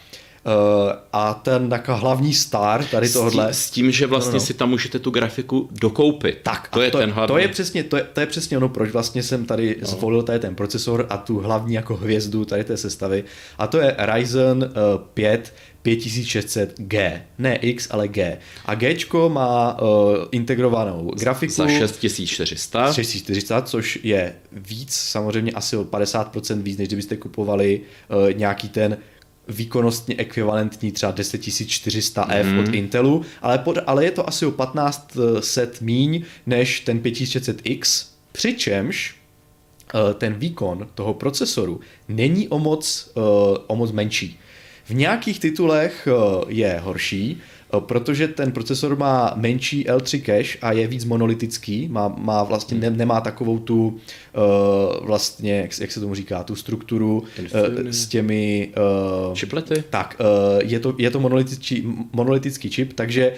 a 1.14 1.34
ten 1.34 1.70
jako 1.72 1.96
hlavní 1.96 2.34
star 2.34 2.84
tady 2.84 3.10
tohle. 3.10 3.54
S 3.54 3.70
tím, 3.72 3.92
že 3.92 4.08
vlastně 4.08 4.32
no, 4.32 4.40
no. 4.40 4.46
si 4.46 4.54
tam 4.54 4.70
můžete 4.70 5.00
tu 5.00 5.12
grafiku 5.12 5.70
dokoupit. 5.72 6.38
Tak, 6.44 6.68
to 6.68 6.82
je 6.82 6.92
to, 6.92 6.98
ten 6.98 7.12
hlavní. 7.12 7.28
To 7.28 7.38
je 7.38 7.48
přesně, 7.48 7.84
to 7.84 7.98
je, 7.98 8.04
to 8.14 8.20
je 8.20 8.26
přesně 8.26 8.58
ono, 8.58 8.70
proč 8.70 8.92
vlastně 8.92 9.24
jsem 9.24 9.46
tady 9.46 9.76
no. 9.82 9.88
zvolil 9.88 10.24
tady 10.24 10.40
ten 10.40 10.56
procesor 10.56 11.06
a 11.10 11.18
tu 11.18 11.40
hlavní 11.40 11.74
jako 11.74 11.96
hvězdu 11.96 12.46
tady 12.46 12.64
té 12.64 12.78
sestavy. 12.78 13.24
A 13.58 13.68
to 13.68 13.78
je 13.78 13.96
Ryzen 13.98 14.64
uh, 14.64 15.02
5 15.14 15.54
5600G. 15.86 17.22
Ne 17.38 17.56
X, 17.56 17.88
ale 17.92 18.08
G. 18.08 18.38
A 18.66 18.76
G 18.76 18.96
má 19.30 19.82
uh, 19.82 19.88
integrovanou 20.32 21.12
grafiku. 21.20 21.54
Za 21.54 21.68
6400. 21.68 22.94
6400, 22.94 23.62
což 23.62 24.00
je 24.04 24.34
víc, 24.52 24.94
samozřejmě 24.94 25.52
asi 25.52 25.78
o 25.78 25.84
50% 25.84 26.62
víc, 26.62 26.78
než 26.78 26.88
kdybyste 26.88 27.18
kupovali 27.18 27.82
uh, 28.10 28.34
nějaký 28.34 28.70
ten 28.70 28.98
výkonnostně 29.48 30.16
ekvivalentní 30.18 30.92
třeba 30.92 31.14
10400F 31.14 32.44
mm. 32.44 32.60
od 32.60 32.74
Intelu, 32.74 33.26
ale, 33.42 33.58
pod, 33.58 33.78
ale 33.88 34.06
je 34.06 34.12
to 34.12 34.30
asi 34.30 34.46
o 34.46 34.52
1500 34.52 35.82
míň 35.82 36.24
než 36.46 36.80
ten 36.80 37.00
5600X, 37.00 38.06
přičemž 38.32 39.16
uh, 39.94 40.14
ten 40.14 40.34
výkon 40.34 40.88
toho 40.96 41.14
procesoru 41.14 41.80
není 42.08 42.48
o 42.48 42.60
moc, 42.60 43.12
uh, 43.16 43.24
o 43.68 43.76
moc 43.76 43.92
menší. 43.92 44.40
V 44.92 44.96
nějakých 44.96 45.40
titulech 45.40 46.08
uh, 46.12 46.44
je 46.52 46.80
horší, 46.84 47.42
protože 47.80 48.28
ten 48.28 48.52
procesor 48.52 48.98
má 48.98 49.34
menší 49.36 49.86
L3 49.86 50.22
cache 50.26 50.58
a 50.62 50.72
je 50.72 50.88
víc 50.88 51.06
monolitický, 51.06 51.88
má, 51.88 52.08
má 52.08 52.44
vlastně, 52.44 52.78
ne, 52.78 52.90
nemá 52.90 53.22
takovou 53.22 53.60
tu 53.60 53.88
uh, 53.88 55.06
vlastně, 55.06 55.58
jak, 55.58 55.80
jak 55.80 55.92
se 55.92 56.00
tomu 56.00 56.16
říká, 56.16 56.44
tu 56.44 56.56
strukturu 56.56 57.20
uh, 57.20 57.90
s 57.90 58.08
těmi 58.08 58.74
uh, 59.28 59.34
Čiplety? 59.34 59.84
Tak, 59.90 60.16
uh, 60.20 60.62
je 60.70 60.80
to, 60.80 60.96
je 60.98 61.12
to 61.12 61.20
monolitický, 61.20 61.88
monolitický 62.14 62.70
čip, 62.70 62.94
takže 62.94 63.34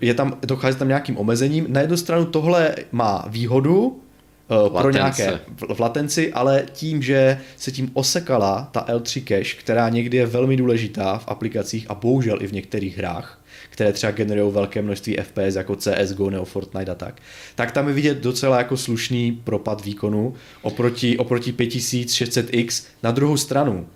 je 0.00 0.14
tam, 0.14 0.38
dochází 0.46 0.78
tam 0.78 0.88
nějakým 0.88 1.16
omezením. 1.16 1.66
Na 1.68 1.80
jednu 1.80 1.96
stranu 1.96 2.24
tohle 2.24 2.74
má 2.92 3.24
výhodu, 3.28 4.00
Uh, 4.50 4.80
pro 4.80 4.90
nějaké 4.90 5.40
v 5.74 5.80
latenci, 5.80 6.32
ale 6.32 6.64
tím, 6.72 7.02
že 7.02 7.40
se 7.56 7.72
tím 7.72 7.90
osekala 7.94 8.68
ta 8.72 8.86
L3 8.88 9.22
cache, 9.22 9.56
která 9.56 9.88
někdy 9.88 10.16
je 10.16 10.26
velmi 10.26 10.56
důležitá 10.56 11.18
v 11.18 11.28
aplikacích 11.28 11.86
a 11.90 11.94
bohužel 11.94 12.42
i 12.42 12.46
v 12.46 12.52
některých 12.52 12.98
hrách, 12.98 13.40
které 13.70 13.92
třeba 13.92 14.12
generují 14.12 14.52
velké 14.52 14.82
množství 14.82 15.16
FPS 15.22 15.56
jako 15.56 15.76
CSGO 15.76 16.30
nebo 16.30 16.44
Fortnite 16.44 16.90
a 16.90 16.94
tak, 16.94 17.14
tak 17.54 17.72
tam 17.72 17.88
je 17.88 17.94
vidět 17.94 18.18
docela 18.18 18.58
jako 18.58 18.76
slušný 18.76 19.32
propad 19.32 19.84
výkonu 19.84 20.34
oproti, 20.62 21.18
oproti 21.18 21.52
5600X. 21.52 22.86
Na 23.02 23.10
druhou 23.10 23.36
stranu, 23.36 23.86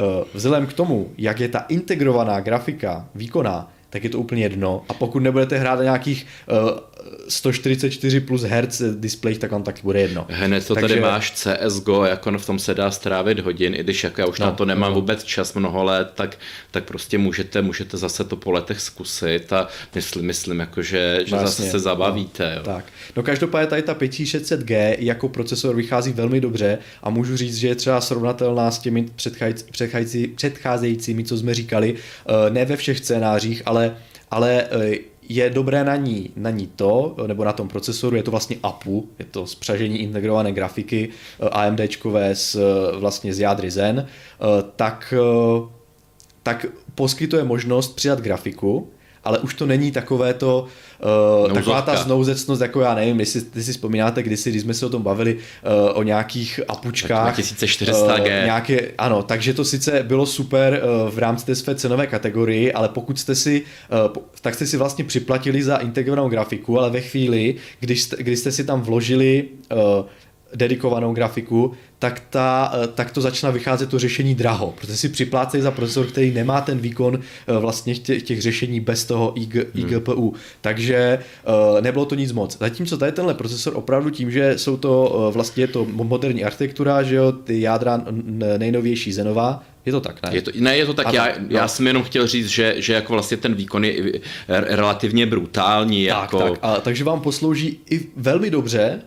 eh, 0.00 0.24
vzhledem 0.34 0.66
k 0.66 0.72
tomu, 0.72 1.10
jak 1.18 1.40
je 1.40 1.48
ta 1.48 1.58
integrovaná 1.58 2.40
grafika 2.40 3.08
výkonná, 3.14 3.73
tak 3.94 4.04
je 4.04 4.10
to 4.10 4.18
úplně 4.18 4.42
jedno. 4.42 4.84
A 4.88 4.94
pokud 4.94 5.20
nebudete 5.20 5.58
hrát 5.58 5.76
na 5.76 5.82
nějakých 5.82 6.26
uh, 6.50 6.78
144 7.28 8.20
plus 8.20 8.42
Hz 8.42 8.82
display, 8.94 9.34
tak 9.34 9.50
vám 9.50 9.62
tak 9.62 9.76
bude 9.82 10.00
jedno. 10.00 10.26
Hned 10.28 10.66
to 10.66 10.74
Takže... 10.74 10.88
tady 10.88 11.00
máš 11.00 11.32
CSGO, 11.32 12.04
jako 12.04 12.38
v 12.38 12.46
tom 12.46 12.58
se 12.58 12.74
dá 12.74 12.90
strávit 12.90 13.40
hodin, 13.40 13.74
i 13.74 13.82
když 13.82 14.04
jako 14.04 14.20
já 14.20 14.26
už 14.26 14.38
no, 14.38 14.46
na 14.46 14.52
to 14.52 14.64
nemám 14.64 14.90
no. 14.90 14.94
vůbec 14.94 15.24
čas 15.24 15.54
mnoho 15.54 15.84
let, 15.84 16.10
tak, 16.14 16.38
tak 16.70 16.84
prostě 16.84 17.18
můžete, 17.18 17.62
můžete 17.62 17.96
zase 17.96 18.24
to 18.24 18.36
po 18.36 18.50
letech 18.50 18.80
zkusit 18.80 19.52
a 19.52 19.68
myslím, 19.94 20.26
myslím 20.26 20.60
jako, 20.60 20.82
že, 20.82 21.20
že 21.24 21.36
Vlastně, 21.36 21.64
zase 21.64 21.70
se 21.70 21.78
zabavíte. 21.78 22.50
No, 22.50 22.56
jo. 22.56 22.62
Tak. 22.62 22.84
No 23.16 23.22
každopádně 23.22 23.66
tady 23.66 23.82
ta 23.82 23.94
5600G 23.94 24.96
jako 24.98 25.28
procesor 25.28 25.76
vychází 25.76 26.12
velmi 26.12 26.40
dobře 26.40 26.78
a 27.02 27.10
můžu 27.10 27.36
říct, 27.36 27.56
že 27.56 27.68
je 27.68 27.74
třeba 27.74 28.00
srovnatelná 28.00 28.70
s 28.70 28.78
těmi 28.78 29.06
předcházející, 29.72 30.26
předcházejícími, 30.26 31.24
co 31.24 31.36
jsme 31.36 31.54
říkali, 31.54 31.94
eh, 31.94 32.50
ne 32.50 32.64
ve 32.64 32.76
všech 32.76 32.98
scénářích, 32.98 33.62
ale 33.66 33.83
ale 34.30 34.66
eh, 34.70 34.98
je 35.28 35.50
dobré 35.50 35.84
na 35.84 35.96
ní, 35.96 36.30
na 36.36 36.50
ní 36.50 36.66
to, 36.76 37.16
nebo 37.26 37.44
na 37.44 37.52
tom 37.52 37.68
procesoru, 37.68 38.16
je 38.16 38.22
to 38.22 38.30
vlastně 38.30 38.56
APU, 38.62 39.08
je 39.18 39.24
to 39.24 39.46
spřažení 39.46 39.98
integrované 39.98 40.52
grafiky 40.52 41.08
eh, 41.08 41.48
AMDčkové 41.48 42.30
s, 42.36 42.54
eh, 42.54 42.96
vlastně 42.98 43.34
z 43.34 43.40
jádry 43.40 43.70
Zen, 43.70 44.06
tak, 44.76 45.14
tak 46.42 46.66
poskytuje 46.94 47.44
možnost 47.44 47.96
přidat 47.96 48.20
grafiku, 48.20 48.90
ale 49.24 49.38
už 49.38 49.54
to 49.54 49.66
není 49.66 49.92
takové 49.92 50.34
to, 50.34 50.66
uh, 51.46 51.52
taková 51.52 51.82
ta 51.82 51.96
znouzecnost, 51.96 52.62
jako 52.62 52.80
já 52.80 52.94
nevím, 52.94 53.20
jestli, 53.20 53.40
jestli 53.40 53.62
si 53.62 53.72
vzpomínáte 53.72 54.22
kdysi, 54.22 54.50
když 54.50 54.62
jsme 54.62 54.74
se 54.74 54.86
o 54.86 54.88
tom 54.88 55.02
bavili 55.02 55.34
uh, 55.34 55.40
o 55.98 56.02
nějakých 56.02 56.60
apučkách. 56.68 57.38
2400G. 57.38 58.20
Uh, 58.20 58.44
nějaké, 58.44 58.90
ano, 58.98 59.22
takže 59.22 59.54
to 59.54 59.64
sice 59.64 60.02
bylo 60.02 60.26
super 60.26 60.82
uh, 60.82 61.14
v 61.14 61.18
rámci 61.18 61.46
té 61.46 61.54
své 61.54 61.74
cenové 61.74 62.06
kategorii, 62.06 62.72
ale 62.72 62.88
pokud 62.88 63.18
jste 63.18 63.34
si, 63.34 63.62
uh, 64.06 64.22
tak 64.40 64.54
jste 64.54 64.66
si 64.66 64.76
vlastně 64.76 65.04
připlatili 65.04 65.62
za 65.62 65.76
integrovanou 65.76 66.28
grafiku, 66.28 66.78
ale 66.78 66.90
ve 66.90 67.00
chvíli, 67.00 67.54
když 67.80 68.02
jste, 68.02 68.16
když 68.18 68.38
jste 68.38 68.52
si 68.52 68.64
tam 68.64 68.82
vložili 68.82 69.44
uh, 69.72 69.78
dedikovanou 70.56 71.12
grafiku, 71.12 71.72
tak, 71.98 72.22
ta, 72.30 72.72
eh, 72.74 72.86
tak 72.86 73.10
to 73.10 73.20
začíná 73.20 73.50
vycházet 73.52 73.90
to 73.90 73.98
řešení 73.98 74.34
draho, 74.34 74.74
protože 74.80 74.96
si 74.96 75.08
připlácejí 75.08 75.62
za 75.62 75.70
procesor, 75.70 76.06
který 76.06 76.30
nemá 76.30 76.60
ten 76.60 76.78
výkon 76.78 77.20
eh, 77.20 77.58
vlastně 77.58 77.94
těch, 77.94 78.22
těch 78.22 78.42
řešení 78.42 78.80
bez 78.80 79.04
toho 79.04 79.32
IG, 79.40 79.54
hmm. 79.54 79.64
IGPU. 79.74 80.34
Takže 80.60 80.96
eh, 80.96 81.80
nebylo 81.80 82.04
to 82.04 82.14
nic 82.14 82.32
moc. 82.32 82.58
Zatímco 82.58 82.96
tady 82.96 83.12
tenhle 83.12 83.34
procesor 83.34 83.72
opravdu 83.76 84.10
tím, 84.10 84.30
že 84.30 84.58
jsou 84.58 84.76
to 84.76 85.30
vlastně 85.34 85.62
je 85.62 85.68
to 85.68 85.86
moderní 85.90 86.44
architektura, 86.44 87.02
že 87.02 87.14
jo, 87.14 87.32
ty 87.32 87.60
jádra 87.60 88.04
nejnovější 88.58 89.12
Zenova, 89.12 89.62
je 89.86 89.92
to 89.92 90.00
tak, 90.00 90.22
ne? 90.22 90.30
Je 90.34 90.42
to, 90.42 90.50
ne, 90.58 90.76
je 90.76 90.86
to 90.86 90.94
tak. 90.94 91.06
A 91.06 91.12
já, 91.12 91.28
no. 91.38 91.46
já 91.50 91.68
jsem 91.68 91.86
jenom 91.86 92.02
chtěl 92.02 92.26
říct, 92.26 92.48
že, 92.48 92.74
že 92.76 92.92
jako 92.92 93.12
vlastně 93.12 93.36
ten 93.36 93.54
výkon 93.54 93.84
je 93.84 94.20
relativně 94.48 95.26
brutální. 95.26 96.06
Tak, 96.06 96.22
jako... 96.22 96.38
tak. 96.38 96.58
A, 96.62 96.80
takže 96.80 97.04
vám 97.04 97.20
poslouží 97.20 97.80
i 97.90 98.00
velmi 98.16 98.50
dobře 98.50 99.02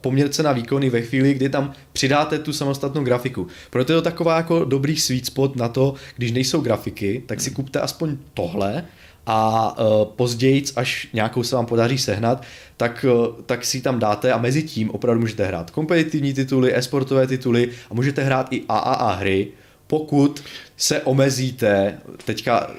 poměr 0.00 0.28
cena 0.28 0.52
výkony 0.52 0.90
ve 0.90 1.02
chvíli, 1.02 1.34
kdy 1.34 1.48
tam 1.48 1.72
přidáte 1.92 2.38
tu 2.38 2.52
samostatnou 2.52 3.04
grafiku. 3.04 3.46
Proto 3.70 3.92
je 3.92 3.96
to 3.96 4.02
taková 4.02 4.36
jako 4.36 4.64
dobrý 4.64 4.96
sweet 4.96 5.26
spot 5.26 5.56
na 5.56 5.68
to, 5.68 5.94
když 6.16 6.32
nejsou 6.32 6.60
grafiky, 6.60 7.22
tak 7.26 7.40
si 7.40 7.50
kupte 7.50 7.80
aspoň 7.80 8.16
tohle 8.34 8.84
a 9.26 9.70
uh, 9.78 10.04
později, 10.04 10.64
až 10.76 11.08
nějakou 11.12 11.42
se 11.42 11.56
vám 11.56 11.66
podaří 11.66 11.98
sehnat, 11.98 12.42
tak, 12.76 13.04
uh, 13.08 13.26
tak 13.46 13.64
si 13.64 13.80
tam 13.80 13.98
dáte 13.98 14.32
a 14.32 14.38
mezi 14.38 14.62
tím 14.62 14.90
opravdu 14.90 15.20
můžete 15.20 15.46
hrát 15.46 15.70
kompetitivní 15.70 16.34
tituly, 16.34 16.76
esportové 16.76 17.26
tituly 17.26 17.68
a 17.90 17.94
můžete 17.94 18.22
hrát 18.22 18.52
i 18.52 18.62
AAA 18.68 19.12
hry, 19.12 19.48
pokud 19.86 20.44
se 20.76 21.02
omezíte, 21.02 21.98
teďka 22.24 22.70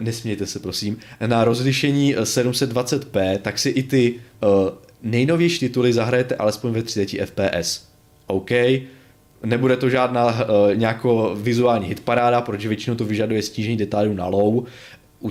nesmějte 0.00 0.46
se 0.46 0.58
prosím, 0.58 0.96
na 1.26 1.44
rozlišení 1.44 2.16
720p, 2.16 3.38
tak 3.38 3.58
si 3.58 3.68
i 3.68 3.82
ty 3.82 4.14
nejnovější 5.02 5.58
tituly 5.58 5.92
zahrajete 5.92 6.34
alespoň 6.34 6.72
ve 6.72 6.82
30 6.82 7.08
fps. 7.26 7.88
OK, 8.26 8.50
nebude 9.44 9.76
to 9.76 9.90
žádná 9.90 10.26
uh, 10.26 10.74
nějako 10.74 11.34
vizuální 11.36 11.86
hitparáda, 11.86 12.40
protože 12.40 12.68
většinou 12.68 12.96
to 12.96 13.04
vyžaduje 13.04 13.42
stížení 13.42 13.76
detailů 13.76 14.14
na 14.14 14.26
low, 14.26 14.66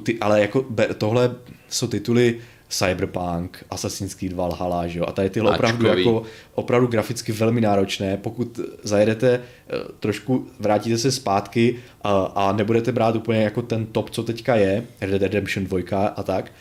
ty, 0.04 0.20
ale 0.20 0.42
jako 0.42 0.66
be, 0.70 0.88
tohle 0.88 1.36
jsou 1.70 1.88
tituly 1.88 2.38
Cyberpunk, 2.70 3.66
Assassin's 3.70 4.14
Creed 4.14 4.34
Valhalla, 4.34 4.88
že 4.88 5.00
jo? 5.00 5.06
A 5.08 5.12
tady 5.12 5.30
tyhle 5.30 5.52
opravdu, 5.52 5.88
jako, 5.88 6.24
opravdu 6.56 6.88
graficky 6.88 7.32
velmi 7.32 7.62
náročné. 7.62 8.18
Pokud 8.18 8.60
zajedete 8.84 9.40
uh, 9.40 9.92
trošku, 10.00 10.48
vrátíte 10.60 10.98
se 10.98 11.12
zpátky 11.12 11.72
uh, 11.72 12.12
a 12.36 12.52
nebudete 12.52 12.92
brát 12.92 13.16
úplně 13.16 13.42
jako 13.42 13.62
ten 13.62 13.86
top, 13.86 14.10
co 14.10 14.24
teďka 14.24 14.56
je, 14.56 14.84
Red 15.02 15.12
Dead 15.12 15.22
Redemption 15.22 15.66
2 15.66 16.08
a 16.08 16.24
tak, 16.24 16.52
Eh, 16.52 16.54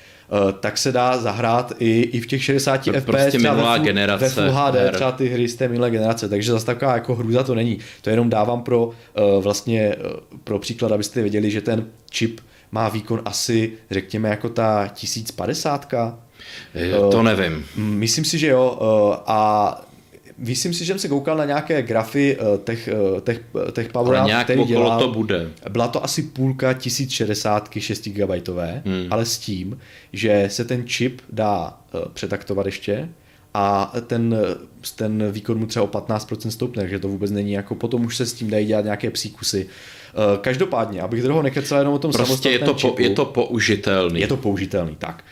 tak 0.61 0.79
se 0.79 0.93
dá 0.93 1.19
zahrát 1.19 1.73
i, 1.79 2.01
i 2.01 2.21
v 2.21 2.27
těch 2.27 2.45
60 2.45 2.85
FPS 2.85 3.05
prostě 3.05 3.39
minulá 3.39 3.79
ve, 3.79 3.85
generace 3.85 4.25
ve 4.25 4.31
Full 4.31 4.51
HD, 4.51 4.75
her. 4.75 4.95
třeba 4.95 5.13
ty 5.13 5.29
hry 5.29 5.49
z 5.49 5.55
té 5.55 5.69
minulé 5.69 5.91
generace, 5.91 6.29
takže 6.29 6.53
zase 6.53 6.67
taková 6.67 6.95
jako 6.95 7.15
hrůza 7.15 7.43
to 7.43 7.55
není. 7.55 7.79
To 8.03 8.11
jenom 8.11 8.31
dávám 8.31 8.63
pro 8.63 8.87
uh, 8.87 8.93
vlastně 9.43 9.97
uh, 9.97 10.39
pro 10.45 10.59
příklad, 10.59 10.93
abyste 10.93 11.21
věděli, 11.21 11.51
že 11.51 11.61
ten 11.61 11.87
čip 12.11 12.41
má 12.73 12.89
výkon 12.89 13.23
asi, 13.25 13.73
řekněme, 13.91 14.29
jako 14.29 14.49
ta 14.49 14.89
1050. 14.95 15.95
To 17.11 17.23
nevím. 17.23 17.65
Myslím 17.77 18.25
si, 18.25 18.39
že 18.39 18.47
jo. 18.47 18.79
A 19.27 19.81
Myslím 20.39 20.75
si, 20.75 20.85
že 20.85 20.93
jsem 20.93 20.99
se 20.99 21.09
koukal 21.09 21.37
na 21.37 21.45
nějaké 21.45 21.83
grafy 21.83 22.39
uh, 22.39 22.47
těch, 22.65 22.89
uh, 23.13 23.21
těch, 23.21 23.41
těch 23.73 23.89
Power 23.89 24.17
Ale 24.17 24.45
který 24.45 24.65
dělal. 24.65 25.01
to 25.01 25.13
bude. 25.13 25.49
Byla 25.71 25.89
to 25.89 26.05
asi 26.05 26.23
půlka 26.23 26.73
1060 26.73 27.69
6 27.79 28.09
GB, 28.09 28.49
hmm. 28.85 29.07
ale 29.11 29.25
s 29.25 29.39
tím, 29.39 29.79
že 30.13 30.45
se 30.51 30.65
ten 30.65 30.87
čip 30.87 31.21
dá 31.31 31.79
uh, 31.95 32.01
přetaktovat 32.13 32.67
ještě 32.67 33.09
a 33.55 33.93
ten, 34.07 34.37
ten 34.97 35.33
výkon 35.33 35.59
mu 35.59 35.67
třeba 35.67 35.85
o 35.85 35.89
15% 35.89 36.49
stoupne, 36.49 36.83
takže 36.83 36.99
to 36.99 37.09
vůbec 37.09 37.31
není 37.31 37.53
jako, 37.53 37.75
potom 37.75 38.05
už 38.05 38.17
se 38.17 38.27
s 38.27 38.33
tím 38.33 38.51
dají 38.51 38.67
dělat 38.67 38.85
nějaké 38.85 39.11
psíkusy. 39.11 39.67
Každopádně, 40.41 41.01
abych 41.01 41.23
dlouho 41.23 41.43
nekecel 41.43 41.79
jenom 41.79 41.95
o 41.95 41.99
tom 41.99 42.13
prostě 42.13 42.51
je 42.51 42.59
to, 42.59 42.75
čipu, 42.75 42.95
po, 42.95 43.03
je 43.03 43.11
to 43.11 43.25
použitelný. 43.25 44.21
Je 44.21 44.27
to 44.27 44.37
použitelný, 44.37 44.97
tak. 44.97 45.25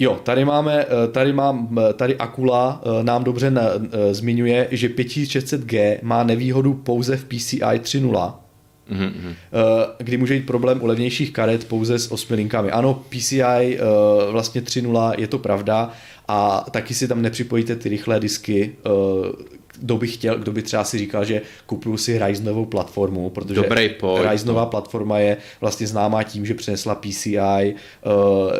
Jo, 0.00 0.20
tady 0.22 0.44
máme, 0.44 0.84
eh, 0.84 1.08
tady 1.08 1.32
mám, 1.32 1.78
eh, 1.78 1.92
tady 1.92 2.16
Akula 2.16 2.82
eh, 2.84 3.04
nám 3.04 3.24
dobře 3.24 3.52
zmiňuje, 4.10 4.68
že 4.70 4.88
5600G 4.88 5.98
má 6.02 6.24
nevýhodu 6.24 6.74
pouze 6.74 7.16
v 7.16 7.24
PCI 7.24 7.80
3.0, 7.80 8.36
Mm-hmm. 8.90 9.34
Kdy 9.98 10.16
může 10.16 10.34
být 10.34 10.46
problém 10.46 10.82
u 10.82 10.86
levnějších 10.86 11.32
karet 11.32 11.64
pouze 11.64 11.98
s 11.98 12.12
osmi 12.12 12.36
linkami. 12.36 12.70
Ano, 12.70 13.04
PCI 13.08 13.78
vlastně 14.30 14.60
3.0 14.60 15.14
je 15.18 15.26
to 15.26 15.38
pravda 15.38 15.90
a 16.28 16.66
taky 16.70 16.94
si 16.94 17.08
tam 17.08 17.22
nepřipojíte 17.22 17.76
ty 17.76 17.88
rychlé 17.88 18.20
disky, 18.20 18.76
kdo 19.80 19.96
by 19.96 20.06
chtěl, 20.06 20.38
kdo 20.38 20.52
by 20.52 20.62
třeba 20.62 20.84
si 20.84 20.98
říkal, 20.98 21.24
že 21.24 21.42
kupuju 21.66 21.96
si 21.96 22.18
Ryzenovou 22.18 22.64
platformu, 22.64 23.30
protože 23.30 23.54
Dobrý 23.54 23.90
Ryzenová 24.30 24.66
platforma 24.66 25.18
je 25.18 25.36
vlastně 25.60 25.86
známá 25.86 26.22
tím, 26.22 26.46
že 26.46 26.54
přinesla 26.54 26.94
PCI 26.94 27.38
uh, 27.38 28.12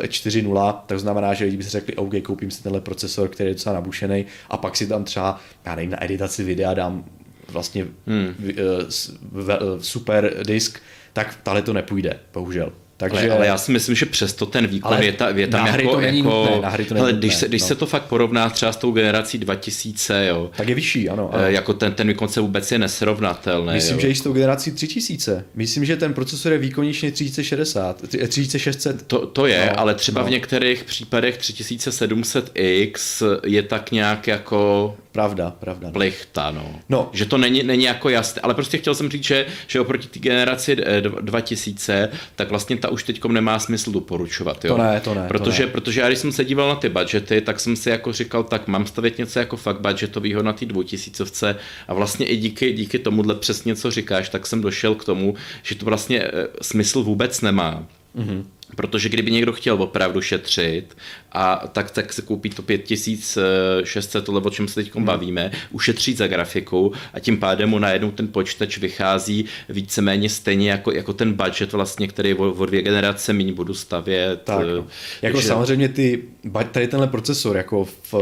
4.0, 0.03 0.75
tak 0.85 0.99
znamená, 0.99 1.33
že 1.33 1.45
lidi 1.45 1.57
by 1.57 1.63
si 1.63 1.69
řekli, 1.69 1.95
OK, 1.95 2.13
koupím 2.23 2.51
si 2.51 2.63
tenhle 2.63 2.81
procesor, 2.81 3.27
který 3.27 3.49
je 3.49 3.53
docela 3.53 3.75
nabušený 3.75 4.25
a 4.49 4.57
pak 4.57 4.75
si 4.75 4.87
tam 4.87 5.03
třeba, 5.03 5.39
já 5.65 5.75
nevím, 5.75 5.91
na 5.91 6.03
editaci 6.03 6.43
videa 6.43 6.73
dám 6.73 7.05
vlastně 7.47 7.87
hmm. 8.07 8.35
uh, 8.39 9.79
super 9.79 10.33
disk, 10.45 10.79
tak 11.13 11.39
tahle 11.43 11.61
to 11.61 11.73
nepůjde, 11.73 12.19
bohužel. 12.33 12.71
Takže... 13.01 13.19
Ale, 13.19 13.35
ale 13.35 13.47
já 13.47 13.57
si 13.57 13.71
myslím, 13.71 13.95
že 13.95 14.05
přesto 14.05 14.45
ten 14.45 14.67
výkon 14.67 14.93
ale 14.93 15.05
je, 15.05 15.11
ta, 15.11 15.29
je 15.29 15.47
tam 15.47 15.67
jako... 15.67 15.91
To 15.91 16.01
není 16.01 16.17
jako 16.17 16.29
nutné, 16.29 16.61
na 16.61 16.69
hry 16.69 16.85
to 16.85 16.93
není 16.93 17.03
ale 17.03 17.13
když, 17.13 17.35
se, 17.35 17.47
když 17.47 17.61
no. 17.61 17.67
se 17.67 17.75
to 17.75 17.85
fakt 17.85 18.03
porovná 18.03 18.49
třeba 18.49 18.71
s 18.71 18.77
tou 18.77 18.91
generací 18.91 19.37
2000, 19.37 20.25
jo, 20.25 20.51
tak 20.57 20.69
je 20.69 20.75
vyšší, 20.75 21.09
ano. 21.09 21.29
ano. 21.33 21.43
Eh, 21.43 21.51
jako 21.51 21.73
ten, 21.73 21.93
ten 21.93 22.07
výkon 22.07 22.27
se 22.27 22.41
vůbec 22.41 22.71
je 22.71 22.79
nesrovnatelný. 22.79 23.73
Myslím, 23.73 23.95
jo. 23.95 24.01
že 24.01 24.07
i 24.07 24.15
s 24.15 24.21
tou 24.21 24.33
generací 24.33 24.71
3000. 24.71 25.45
Myslím, 25.55 25.85
že 25.85 25.97
ten 25.97 26.13
procesor 26.13 26.51
je 26.51 26.57
výkonnější 26.57 27.11
3060, 27.11 28.01
3600. 28.27 29.07
To, 29.07 29.27
to 29.27 29.45
je, 29.45 29.69
no, 29.69 29.79
ale 29.79 29.95
třeba 29.95 30.21
no. 30.21 30.27
v 30.27 30.31
některých 30.31 30.83
případech 30.83 31.39
3700X 31.39 33.25
je 33.43 33.63
tak 33.63 33.91
nějak 33.91 34.27
jako 34.27 34.95
Pravda, 35.11 35.51
pravda. 35.59 35.87
No. 35.87 35.93
Plichta, 35.93 36.51
no. 36.51 36.75
no. 36.89 37.09
Že 37.13 37.25
to 37.25 37.37
není, 37.37 37.63
není 37.63 37.83
jako 37.83 38.09
jasné, 38.09 38.41
ale 38.41 38.53
prostě 38.53 38.77
chtěl 38.77 38.95
jsem 38.95 39.09
říct, 39.09 39.23
že, 39.23 39.45
že 39.67 39.79
oproti 39.79 40.07
té 40.07 40.19
generaci 40.19 40.77
2000, 41.21 41.93
eh, 41.93 42.09
tak 42.35 42.49
vlastně 42.49 42.77
ta 42.77 42.89
už 42.89 43.03
teď 43.03 43.25
nemá 43.25 43.59
smysl 43.59 43.91
doporučovat, 43.91 44.65
jo. 44.65 44.75
To 44.75 44.81
ne, 44.81 44.99
to 44.99 45.13
ne. 45.13 45.27
Protože, 45.27 45.63
to 45.63 45.67
ne. 45.67 45.71
protože 45.71 46.01
já 46.01 46.07
když 46.07 46.19
jsem 46.19 46.31
se 46.31 46.45
díval 46.45 46.69
na 46.69 46.75
ty 46.75 46.89
budgety, 46.89 47.41
tak 47.41 47.59
jsem 47.59 47.75
si 47.75 47.89
jako 47.89 48.13
říkal, 48.13 48.43
tak 48.43 48.67
mám 48.67 48.87
stavět 48.87 49.17
něco 49.17 49.39
jako 49.39 49.57
fakt 49.57 49.81
budgetovýho 49.81 50.43
na 50.43 50.53
té 50.53 50.65
dvoutisícovce 50.65 51.55
a 51.87 51.93
vlastně 51.93 52.25
i 52.25 52.37
díky, 52.37 52.73
díky 52.73 52.99
tomuhle 52.99 53.35
přesně, 53.35 53.75
co 53.75 53.91
říkáš, 53.91 54.29
tak 54.29 54.47
jsem 54.47 54.61
došel 54.61 54.95
k 54.95 55.05
tomu, 55.05 55.35
že 55.63 55.75
to 55.75 55.85
vlastně 55.85 56.21
eh, 56.23 56.47
smysl 56.61 57.03
vůbec 57.03 57.41
nemá. 57.41 57.83
Mm-hmm. 58.17 58.43
Protože 58.75 59.09
kdyby 59.09 59.31
někdo 59.31 59.53
chtěl 59.53 59.83
opravdu 59.83 60.21
šetřit, 60.21 60.97
a 61.31 61.67
tak, 61.71 61.91
tak 61.91 62.13
se 62.13 62.21
koupí 62.21 62.49
to 62.49 62.61
5600, 62.61 64.25
tohle, 64.25 64.41
o 64.41 64.49
čem 64.49 64.67
se 64.67 64.75
teď 64.75 64.95
hmm. 64.95 65.05
bavíme, 65.05 65.51
ušetří 65.71 66.13
za 66.13 66.27
grafiku 66.27 66.93
a 67.13 67.19
tím 67.19 67.37
pádem 67.37 67.69
mu 67.69 67.79
najednou 67.79 68.11
ten 68.11 68.27
počítač 68.27 68.77
vychází 68.77 69.45
víceméně 69.69 70.29
stejně 70.29 70.71
jako, 70.71 70.91
jako 70.91 71.13
ten 71.13 71.33
budget 71.33 71.73
vlastně, 71.73 72.07
který 72.07 72.33
o, 72.33 72.51
o 72.51 72.65
dvě 72.65 72.81
generace 72.81 73.33
méně 73.33 73.53
budu 73.53 73.73
stavět. 73.73 74.41
Tak, 74.43 74.67
no. 74.67 74.87
Jako 75.21 75.41
že... 75.41 75.47
samozřejmě 75.47 75.89
ty, 75.89 76.23
tady 76.71 76.87
tenhle 76.87 77.07
procesor 77.07 77.57
jako 77.57 77.85
v, 77.85 78.13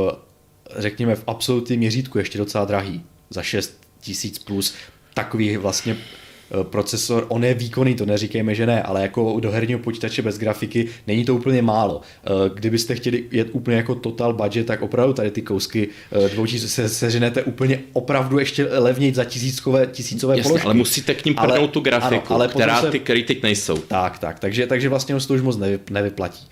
řekněme 0.77 1.15
v 1.15 1.23
absolutním 1.27 1.79
měřítku 1.79 2.17
ještě 2.17 2.37
docela 2.37 2.65
drahý, 2.65 3.03
za 3.29 3.43
6000 3.43 4.39
plus, 4.39 4.73
takový 5.13 5.57
vlastně 5.57 5.97
Eh, 5.97 6.18
procesor, 6.63 7.25
on 7.29 7.43
je 7.43 7.53
výkonný, 7.53 7.95
to 7.95 8.05
neříkejme, 8.05 8.55
že 8.55 8.65
ne, 8.65 8.83
ale 8.83 9.01
jako 9.01 9.39
do 9.39 9.51
herního 9.51 9.79
počítače 9.79 10.21
bez 10.21 10.37
grafiky 10.37 10.87
není 11.07 11.25
to 11.25 11.35
úplně 11.35 11.61
málo. 11.61 12.01
Eh, 12.01 12.29
kdybyste 12.53 12.95
chtěli 12.95 13.23
jet 13.31 13.47
úplně 13.51 13.77
jako 13.77 13.95
total 13.95 14.33
budget, 14.33 14.67
tak 14.67 14.81
opravdu 14.81 15.13
tady 15.13 15.31
ty 15.31 15.41
kousky 15.41 15.89
eh, 16.11 16.29
dvou 16.29 16.47
se 16.47 16.89
seženete 16.89 17.43
úplně 17.43 17.79
opravdu 17.93 18.39
ještě 18.39 18.65
levněji 18.65 19.13
za 19.13 19.23
tisíckové, 19.23 19.87
tisícové 19.87 20.37
Jasně, 20.37 20.43
položky. 20.43 20.65
ale 20.65 20.73
musíte 20.73 21.15
k 21.15 21.25
ním 21.25 21.35
prdnout 21.35 21.71
tu 21.71 21.79
grafiku, 21.79 22.33
ano, 22.33 22.35
ale 22.35 22.47
která 22.47 22.81
se... 22.81 22.91
ty, 22.91 22.99
který 22.99 23.23
teď 23.23 23.43
nejsou. 23.43 23.77
Tak, 23.77 24.19
tak, 24.19 24.39
takže, 24.39 24.67
takže 24.67 24.89
vlastně 24.89 25.19
se 25.19 25.27
to 25.27 25.33
už 25.33 25.41
moc 25.41 25.57
nevyplatí. 25.89 26.47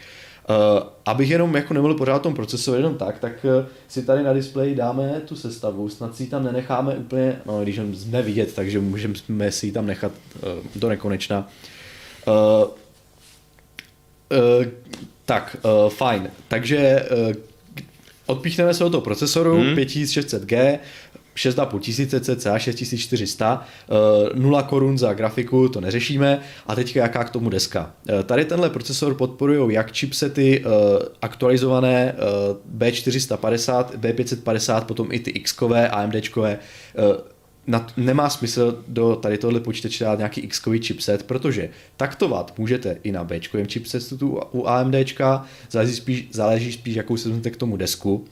Uh, 0.50 0.84
abych 1.06 1.30
jenom 1.30 1.56
jako 1.56 1.74
nemohl 1.74 1.94
pořád 1.94 2.22
tom 2.22 2.34
procesu 2.34 2.74
jenom 2.74 2.96
tak, 2.96 3.20
tak 3.20 3.46
uh, 3.46 3.66
si 3.88 4.06
tady 4.06 4.24
na 4.24 4.34
displeji 4.34 4.76
dáme 4.76 5.22
tu 5.26 5.36
sestavu, 5.36 5.90
snad 5.90 6.16
si 6.16 6.24
ji 6.24 6.30
tam 6.30 6.44
nenecháme 6.44 6.96
úplně, 6.96 7.40
no 7.46 7.64
když 7.64 7.80
jsme 7.94 8.22
vidět, 8.22 8.54
takže 8.54 8.80
můžeme 8.80 9.52
si 9.52 9.66
ji 9.66 9.72
tam 9.72 9.86
nechat 9.86 10.12
uh, 10.36 10.50
do 10.76 10.90
nekonečna. 10.90 11.50
Uh, 12.28 12.34
uh, 14.40 14.66
tak, 15.26 15.58
uh, 15.64 15.90
fajn. 15.90 16.30
Takže 16.48 17.06
uh, 17.12 17.34
odpíchneme 18.26 18.74
se 18.74 18.86
od 18.86 18.90
toho 18.90 19.02
procesoru 19.02 19.56
hmm. 19.56 19.76
5600G, 19.76 20.80
6,5 21.38 21.80
tisíce 21.80 22.20
cca 22.20 22.60
6400, 22.60 23.66
0 24.36 24.64
korun 24.64 24.98
za 24.98 25.14
grafiku, 25.14 25.70
to 25.70 25.82
neřešíme. 25.82 26.40
A 26.68 26.76
teďka 26.76 27.00
jaká 27.00 27.24
k 27.24 27.30
tomu 27.30 27.50
deska. 27.50 27.94
Eh, 28.10 28.24
tady 28.24 28.46
tenhle 28.46 28.70
procesor 28.70 29.14
podporují 29.14 29.74
jak 29.74 29.92
chipsety 29.92 30.64
eh, 30.66 30.70
aktualizované 31.22 32.16
eh, 32.18 32.22
B450, 32.78 33.86
B550, 33.86 34.86
potom 34.86 35.08
i 35.12 35.20
ty 35.20 35.32
X-kové, 35.32 35.90
AMDčkové, 35.90 36.60
na, 37.68 37.88
nemá 37.98 38.30
smysl 38.30 38.84
do 38.88 39.16
tady 39.16 39.38
tohle 39.38 39.60
počítače 39.60 40.04
dát 40.04 40.18
nějaký 40.18 40.42
x 40.42 40.62
chipset, 40.82 41.24
protože 41.24 41.70
taktovat 41.98 42.54
můžete 42.58 42.98
i 43.04 43.12
na 43.12 43.24
B 43.24 43.40
chipsetu 43.68 44.40
u 44.52 44.68
AMDčka, 44.68 45.46
záleží 45.72 45.96
spíš, 45.96 46.28
záleží 46.32 46.72
spíš 46.72 46.96
jakou 46.96 47.18
se 47.18 47.30
k 47.52 47.58
tomu 47.58 47.78
desku. 47.78 48.26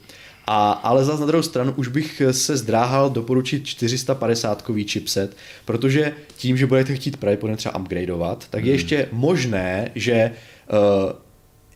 A, 0.46 0.72
ale 0.72 1.04
zase 1.04 1.20
na 1.20 1.26
druhou 1.26 1.42
stranu 1.42 1.72
už 1.76 1.88
bych 1.88 2.22
se 2.30 2.56
zdráhal 2.56 3.10
doporučit 3.10 3.66
450 3.66 4.62
kový 4.62 4.84
chipset, 4.84 5.36
protože 5.64 6.12
tím, 6.36 6.56
že 6.56 6.66
budete 6.66 6.94
chtít 6.94 7.16
pravděpodobně 7.16 7.56
třeba 7.56 7.76
upgradeovat, 7.76 8.46
tak 8.50 8.64
je 8.64 8.72
hmm. 8.72 8.74
ještě 8.74 9.08
možné, 9.12 9.90
že 9.94 10.30
uh, 10.72 11.12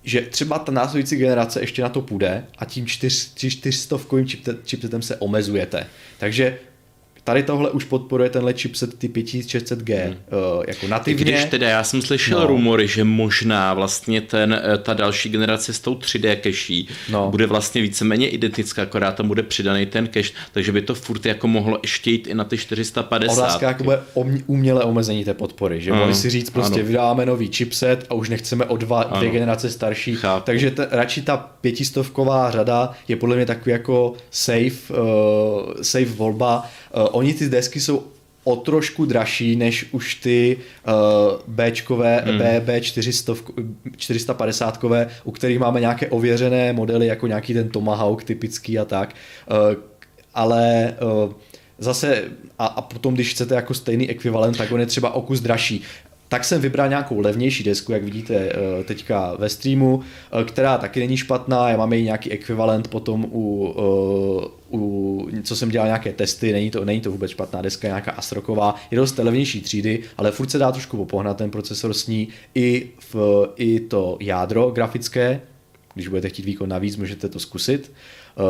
že 0.02 0.20
třeba 0.20 0.58
ta 0.58 0.72
následující 0.72 1.16
generace 1.16 1.60
ještě 1.60 1.82
na 1.82 1.88
to 1.88 2.00
půjde 2.00 2.44
a 2.58 2.64
tím 2.64 2.86
400 2.86 3.98
kovým 4.06 4.26
chipsetem 4.64 5.02
se 5.02 5.16
omezujete. 5.16 5.86
Takže 6.18 6.58
Tady 7.24 7.42
tohle 7.42 7.70
už 7.70 7.84
podporuje 7.84 8.30
tenhle 8.30 8.52
chipset 8.52 8.98
ty 8.98 9.08
5600G 9.08 10.04
hmm. 10.04 10.14
uh, 10.56 10.64
jako 10.68 10.88
nativně. 10.88 11.24
Když 11.24 11.44
teda 11.44 11.68
já 11.68 11.84
jsem 11.84 12.02
slyšel 12.02 12.40
no. 12.40 12.46
rumory, 12.46 12.88
že 12.88 13.04
možná 13.04 13.74
vlastně 13.74 14.20
ten, 14.20 14.60
eh, 14.64 14.78
ta 14.78 14.94
další 14.94 15.28
generace 15.28 15.72
s 15.72 15.80
tou 15.80 15.94
3D 15.94 16.36
cache 16.36 16.94
no. 17.12 17.30
bude 17.30 17.46
vlastně 17.46 17.82
víceméně 17.82 18.28
identická, 18.28 18.82
akorát 18.82 19.14
tam 19.14 19.28
bude 19.28 19.42
přidaný 19.42 19.86
ten 19.86 20.08
cache, 20.12 20.32
takže 20.52 20.72
by 20.72 20.82
to 20.82 20.94
furt 20.94 21.26
jako 21.26 21.48
mohlo 21.48 21.78
ještě 21.82 22.10
jít 22.10 22.26
i 22.26 22.34
na 22.34 22.44
ty 22.44 22.58
450. 22.58 23.42
Otázka 23.42 23.68
jako 23.68 23.84
bude 23.84 24.00
umělé 24.46 24.84
omezení 24.84 25.24
té 25.24 25.34
podpory, 25.34 25.80
že 25.80 25.92
mohli 25.92 26.14
si 26.14 26.30
říct 26.30 26.50
prostě 26.50 26.80
ano. 26.80 26.86
vydáváme 26.86 27.26
nový 27.26 27.52
chipset 27.52 28.06
a 28.10 28.14
už 28.14 28.28
nechceme 28.28 28.64
o 28.64 28.76
dva, 28.76 29.04
dvě 29.04 29.30
generace 29.30 29.70
starší, 29.70 30.14
Chápu. 30.14 30.46
takže 30.46 30.70
ta, 30.70 30.86
radši 30.90 31.22
ta 31.22 31.36
pětistovková 31.60 32.50
řada 32.50 32.92
je 33.08 33.16
podle 33.16 33.36
mě 33.36 33.46
takový 33.46 33.72
jako 33.72 34.14
safe, 34.30 34.94
uh, 34.94 35.72
safe 35.82 36.04
volba, 36.04 36.70
oni 36.92 37.34
ty 37.34 37.48
desky 37.48 37.80
jsou 37.80 38.02
o 38.44 38.56
trošku 38.56 39.04
dražší 39.04 39.56
než 39.56 39.86
už 39.92 40.14
ty 40.14 40.56
uh, 40.56 40.92
Bčkové, 41.46 42.24
hmm. 42.26 42.38
B, 42.60 42.80
400, 42.80 43.34
450 43.96 44.84
u 45.24 45.30
kterých 45.30 45.58
máme 45.58 45.80
nějaké 45.80 46.08
ověřené 46.08 46.72
modely, 46.72 47.06
jako 47.06 47.26
nějaký 47.26 47.54
ten 47.54 47.68
Tomahawk 47.68 48.24
typický 48.24 48.78
a 48.78 48.84
tak. 48.84 49.14
Uh, 49.50 49.82
ale 50.34 50.94
uh, 51.26 51.32
zase 51.78 52.24
a, 52.58 52.66
a 52.66 52.82
potom, 52.82 53.14
když 53.14 53.30
chcete 53.30 53.54
jako 53.54 53.74
stejný 53.74 54.10
ekvivalent, 54.10 54.56
tak 54.56 54.72
on 54.72 54.80
je 54.80 54.86
třeba 54.86 55.10
o 55.10 55.22
kus 55.22 55.40
dražší 55.40 55.84
tak 56.30 56.44
jsem 56.44 56.60
vybral 56.60 56.88
nějakou 56.88 57.20
levnější 57.20 57.64
desku, 57.64 57.92
jak 57.92 58.04
vidíte 58.04 58.34
eh, 58.34 58.84
teďka 58.84 59.34
ve 59.38 59.48
streamu, 59.48 60.00
eh, 60.40 60.44
která 60.44 60.78
taky 60.78 61.00
není 61.00 61.16
špatná, 61.16 61.70
já 61.70 61.76
mám 61.76 61.92
její 61.92 62.04
nějaký 62.04 62.32
ekvivalent 62.32 62.88
potom 62.88 63.26
u, 63.32 63.74
eh, 63.78 64.59
u, 64.72 65.28
co 65.42 65.56
jsem 65.56 65.68
dělal 65.68 65.88
nějaké 65.88 66.12
testy, 66.12 66.52
není 66.52 66.70
to, 66.70 66.84
není 66.84 67.00
to 67.00 67.10
vůbec 67.10 67.30
špatná 67.30 67.62
deska, 67.62 67.88
nějaká 67.88 68.12
Astroková, 68.12 68.74
je 68.90 68.96
dost 68.98 69.18
levnější 69.18 69.60
třídy, 69.60 70.02
ale 70.16 70.30
furt 70.30 70.50
se 70.50 70.58
dá 70.58 70.72
trošku 70.72 70.96
popohnat 70.96 71.36
ten 71.36 71.50
procesor 71.50 71.94
s 71.94 72.06
ní, 72.06 72.28
i, 72.54 72.90
v, 73.12 73.46
i 73.56 73.80
to 73.80 74.16
jádro 74.20 74.70
grafické, 74.70 75.40
když 75.94 76.08
budete 76.08 76.28
chtít 76.28 76.44
výkon 76.44 76.68
navíc, 76.68 76.96
můžete 76.96 77.28
to 77.28 77.38
zkusit. 77.38 77.92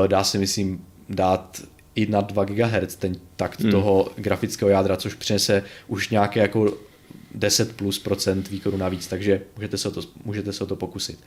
Dá 0.07 0.25
se, 0.25 0.39
myslím, 0.39 0.85
dát 1.09 1.63
i 1.95 2.07
na 2.07 2.21
2 2.21 2.45
GHz 2.45 2.97
ten 2.97 3.17
takt 3.37 3.61
hmm. 3.61 3.71
toho 3.71 4.09
grafického 4.17 4.71
jádra, 4.71 4.97
což 4.97 5.15
přinese 5.15 5.63
už 5.89 6.09
nějaké 6.09 6.41
jako 6.41 6.75
10 7.35 7.77
plus 7.77 7.99
procent 7.99 8.51
výkonu 8.51 8.77
navíc, 8.77 9.07
takže 9.07 9.43
můžete 9.57 9.79
se, 9.79 9.89
o 9.89 9.91
to, 9.91 10.01
můžete 10.25 10.53
se 10.53 10.65
o 10.65 10.67
to 10.67 10.77
pokusit. 10.77 11.19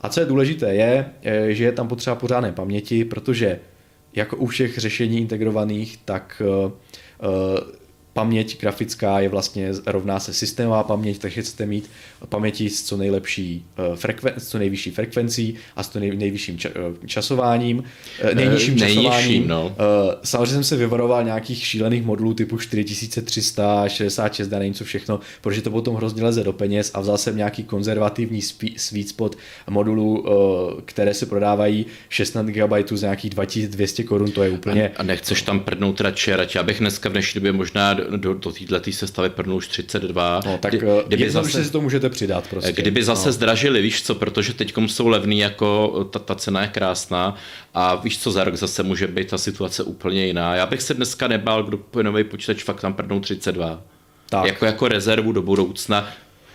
A 0.00 0.08
co 0.08 0.20
je 0.20 0.26
důležité 0.26 0.74
je, 0.74 1.10
že 1.48 1.64
je 1.64 1.72
tam 1.72 1.88
potřeba 1.88 2.16
pořádné 2.16 2.52
paměti, 2.52 3.04
protože 3.04 3.60
jako 4.14 4.36
u 4.36 4.46
všech 4.46 4.78
řešení 4.78 5.20
integrovaných, 5.20 5.98
tak 6.04 6.42
uh, 6.64 6.72
paměť 8.12 8.60
grafická 8.60 9.20
je 9.20 9.28
vlastně 9.28 9.68
rovná 9.86 10.20
se 10.20 10.34
systémová 10.34 10.82
paměť, 10.82 11.18
takže 11.18 11.42
chcete 11.42 11.66
mít 11.66 11.90
paměti 12.28 12.70
s 12.70 12.82
co 12.82 12.96
nejlepší 12.96 13.64
uh, 13.90 13.96
frekven, 13.96 14.34
s 14.38 14.48
co 14.48 14.58
nejvyšší 14.58 14.90
frekvencí 14.90 15.54
a 15.76 15.82
s 15.82 15.88
co 15.88 16.00
nej, 16.00 16.16
nejvyšším 16.16 16.58
ča, 16.58 16.68
uh, 16.68 17.06
časováním, 17.06 17.78
uh, 17.78 18.34
nejnižším 18.34 18.76
Nejnižším, 18.76 19.02
časováním. 19.04 19.48
no. 19.48 19.66
Uh, 19.66 19.74
samozřejmě 20.24 20.54
jsem 20.54 20.64
se 20.64 20.76
vyvaroval 20.76 21.24
nějakých 21.24 21.66
šílených 21.66 22.02
modulů 22.02 22.34
typu 22.34 22.58
4366 22.58 24.52
a 24.52 24.58
nevím 24.58 24.74
co 24.74 24.84
všechno, 24.84 25.20
protože 25.40 25.62
to 25.62 25.70
potom 25.70 25.94
hrozně 25.94 26.22
leze 26.22 26.44
do 26.44 26.52
peněz 26.52 26.90
a 26.94 27.00
vzal 27.00 27.18
jsem 27.18 27.36
nějaký 27.36 27.64
konzervativní 27.64 28.42
sweet 28.76 29.08
spot 29.08 29.36
modulů, 29.70 30.24
které 30.84 31.14
se 31.14 31.26
prodávají 31.26 31.86
16 32.08 32.46
GB 32.46 32.72
za 32.92 33.06
nějakých 33.06 33.30
2200 33.30 34.04
korun, 34.04 34.32
to 34.32 34.42
je 34.42 34.50
úplně... 34.50 34.92
A 34.96 35.02
nechceš 35.02 35.42
tam 35.42 35.60
prdnout 35.60 36.00
radši, 36.00 36.34
radši. 36.34 36.58
Já 36.58 36.62
bych 36.62 36.78
dneska 36.78 37.08
v 37.08 37.12
dnešní 37.12 37.38
době 37.38 37.52
možná 37.52 37.94
do, 38.16 38.34
do, 38.34 38.52
této 38.52 38.92
sestavy 38.92 39.30
prdnul 39.30 39.56
už 39.56 39.68
32. 39.68 40.40
No, 40.46 40.58
tak 40.58 40.74
Kdy- 40.74 40.86
uh, 40.86 41.02
kdyby 41.06 41.30
zase, 41.30 41.64
si 41.64 41.70
to 41.70 41.80
můžete 41.80 42.10
přidat 42.10 42.48
prostě. 42.48 42.72
kdyby 42.72 43.04
zase 43.04 43.28
no. 43.28 43.32
zdražili, 43.32 43.82
víš 43.82 44.02
co, 44.02 44.14
protože 44.14 44.54
teď 44.54 44.74
jsou 44.86 45.08
levný, 45.08 45.38
jako 45.38 46.04
ta, 46.10 46.18
ta 46.18 46.34
cena 46.34 46.62
je 46.62 46.68
krásná 46.68 47.36
a 47.74 47.94
víš 47.94 48.18
co, 48.18 48.32
za 48.32 48.44
rok 48.44 48.54
zase 48.54 48.82
může 48.82 49.06
být 49.06 49.30
ta 49.30 49.38
situace 49.38 49.82
úplně 49.82 50.26
jiná. 50.26 50.54
Já 50.54 50.66
bych 50.66 50.82
se 50.82 50.94
dneska 50.94 51.28
nebál, 51.28 51.62
kdo 51.62 51.78
nový 52.02 52.24
počítač, 52.24 52.64
fakt 52.64 52.80
tam 52.80 52.94
prdnou 52.94 53.20
32. 53.20 53.80
Tak. 54.28 54.46
Jako, 54.46 54.66
jako 54.66 54.88
rezervu 54.88 55.32
do 55.32 55.42
budoucna. 55.42 56.08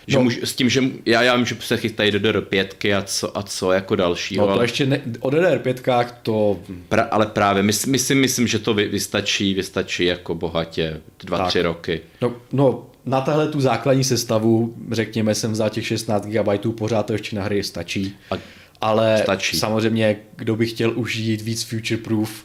Že 0.08 0.16
No. 0.16 0.22
můžu, 0.22 0.46
s 0.46 0.54
tím, 0.54 0.68
že 0.68 0.82
já, 1.06 1.22
já 1.22 1.36
vím, 1.36 1.46
že 1.46 1.56
se 1.60 1.76
chytají 1.76 2.10
do 2.10 2.18
DDR5 2.18 2.98
a 2.98 3.02
co, 3.02 3.38
a 3.38 3.42
co 3.42 3.72
jako 3.72 3.96
dalšího. 3.96 4.40
No 4.42 4.46
to 4.46 4.52
ale- 4.52 4.64
ještě 4.64 4.86
ne, 4.86 5.00
o 5.20 5.30
DDR5 5.30 6.06
to 6.22 6.60
Pra, 6.88 7.02
ale 7.02 7.26
právě, 7.26 7.62
my, 7.62 7.72
si- 7.72 7.90
my 7.90 7.98
si 7.98 8.14
myslím, 8.14 8.46
že 8.46 8.58
to 8.58 8.74
vy, 8.74 8.88
vystačí, 8.88 9.54
vystačí 9.54 10.04
jako 10.04 10.34
bohatě 10.34 11.00
dva, 11.24 11.38
Tak. 11.38 11.48
tři 11.48 11.62
roky. 11.62 12.00
No, 12.20 12.34
no, 12.52 12.86
na 13.04 13.20
tahle 13.20 13.48
tu 13.48 13.60
základní 13.60 14.04
sestavu, 14.04 14.74
řekněme, 14.90 15.34
jsem 15.34 15.52
vzal 15.52 15.70
těch 15.70 15.86
16 15.86 16.26
GB, 16.26 16.72
pořád 16.78 17.02
to 17.06 17.12
ještě 17.12 17.36
na 17.36 17.42
hry 17.42 17.62
stačí. 17.64 18.16
A 18.30 18.34
Ale 18.80 19.20
stačí. 19.22 19.56
samozřejmě, 19.56 20.16
kdo 20.36 20.56
by 20.56 20.66
chtěl 20.66 20.92
už 20.98 21.16
jít 21.16 21.40
víc 21.42 21.62
future 21.62 21.96
proof, 22.02 22.44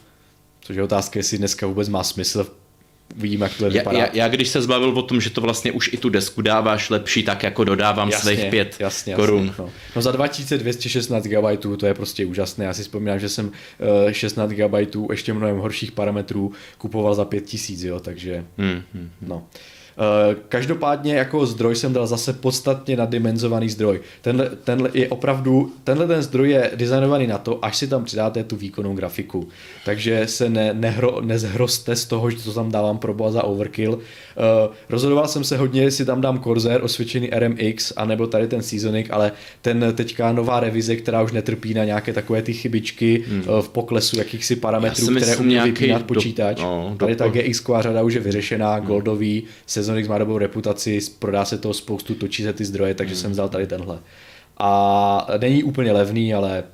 což 0.60 0.76
je 0.76 0.82
otázka, 0.82 1.18
jestli 1.18 1.38
dneska 1.38 1.66
vůbec 1.66 1.88
má 1.88 2.04
smysl, 2.04 2.46
vidíme, 3.16 3.46
jak 3.46 3.56
to 3.56 3.64
já, 3.64 3.70
vypadá. 3.70 3.98
já, 3.98 4.08
já, 4.12 4.28
když 4.28 4.48
se 4.48 4.62
zbavil 4.62 4.88
o 4.88 5.02
tom, 5.02 5.20
že 5.20 5.30
to 5.30 5.40
vlastně 5.40 5.72
už 5.72 5.92
i 5.92 5.96
tu 5.96 6.08
desku 6.08 6.42
dáváš 6.42 6.90
lepší, 6.90 7.22
tak 7.22 7.42
jako 7.42 7.64
dodávám 7.64 8.10
Jasně, 8.10 8.36
svých 8.36 8.50
pět 8.50 8.76
jasně, 8.78 9.14
korun. 9.14 9.46
Jasně, 9.46 9.64
no. 9.64 9.70
no 9.96 10.02
za 10.02 10.12
2216 10.12 11.24
GB 11.24 11.60
to 11.78 11.86
je 11.86 11.94
prostě 11.94 12.26
úžasné. 12.26 12.64
Já 12.64 12.74
si 12.74 12.82
vzpomínám, 12.82 13.18
že 13.18 13.28
jsem 13.28 13.52
eh, 14.08 14.14
16 14.14 14.50
GB 14.50 14.74
ještě 15.10 15.32
mnohem 15.32 15.58
horších 15.58 15.92
parametrů 15.92 16.52
kupoval 16.78 17.14
za 17.14 17.24
5000, 17.24 17.82
jo, 17.82 18.00
takže 18.00 18.44
Hmm, 18.58 18.82
hmm. 18.94 19.10
no. 19.22 19.46
Eh, 19.98 20.36
Každopádně 20.48 21.14
jako 21.14 21.46
zdroj 21.46 21.76
jsem 21.76 21.92
dal 21.92 22.06
zase 22.06 22.32
podstatně 22.32 22.96
naddimenzovaný 22.96 23.68
zdroj. 23.68 24.00
Tenhle, 24.22 24.50
tenhle 24.64 24.90
je 24.94 25.08
opravdu, 25.08 25.72
tenhle 25.84 26.06
ten 26.06 26.22
zdroj 26.22 26.50
je 26.50 26.70
designovaný 26.74 27.26
na 27.26 27.38
to, 27.38 27.64
až 27.64 27.76
si 27.76 27.86
tam 27.88 28.04
přidáte 28.04 28.44
tu 28.44 28.56
výkonnou 28.56 28.94
grafiku. 28.94 29.48
Takže 29.84 30.26
se 30.26 30.48
ne, 30.48 30.74
nehro, 30.74 31.20
nezhroste 31.20 31.96
z 31.96 32.06
toho, 32.06 32.30
že 32.30 32.36
to 32.36 32.52
tam 32.52 32.70
dávám 32.70 32.98
pro 32.98 33.14
za 33.28 33.42
overkill. 33.42 33.92
Uh, 33.92 34.00
rozhodoval 34.88 35.28
jsem 35.28 35.44
se 35.44 35.56
hodně, 35.56 35.82
jestli 35.82 36.04
tam 36.04 36.20
dám 36.20 36.40
Corsair, 36.40 36.84
osvědčený 36.84 37.30
RMX, 37.30 37.92
anebo 37.96 38.26
tady 38.26 38.48
ten 38.48 38.62
Seasonic, 38.62 39.06
ale 39.10 39.32
ten 39.62 39.92
teďka 39.94 40.32
nová 40.32 40.60
revize, 40.60 40.96
která 40.96 41.22
už 41.22 41.32
netrpí 41.32 41.74
na 41.74 41.84
nějaké 41.84 42.12
takové 42.12 42.42
ty 42.42 42.52
chybičky 42.52 43.24
hmm. 43.28 43.42
v 43.60 43.68
poklesu 43.68 44.18
jakýchsi 44.18 44.56
parametrů, 44.56 45.06
které 45.16 45.36
umí 45.36 45.58
vypínat 45.58 46.02
do- 46.02 46.06
počítač. 46.06 46.60
no, 46.60 46.96
tady 46.98 47.16
ta 47.16 47.28
GX 47.28 47.64
řada 47.80 48.02
už 48.02 48.14
je 48.14 48.20
vyřešená, 48.20 48.78
goldový, 48.78 49.44
Sezonix 49.84 50.08
má 50.08 50.18
dobrou 50.18 50.38
reputaci, 50.38 50.98
prodá 51.18 51.44
se 51.44 51.58
toho 51.58 51.74
spoustu, 51.74 52.14
točí 52.14 52.42
se 52.42 52.52
ty 52.52 52.64
zdroje, 52.64 52.94
takže 52.94 53.16
jsem 53.16 53.30
vzal 53.30 53.48
tady 53.48 53.66
tenhle. 53.66 53.98
A 54.58 55.26
není 55.40 55.64
úplně 55.64 55.92
levný, 55.92 56.34
ale 56.34 56.64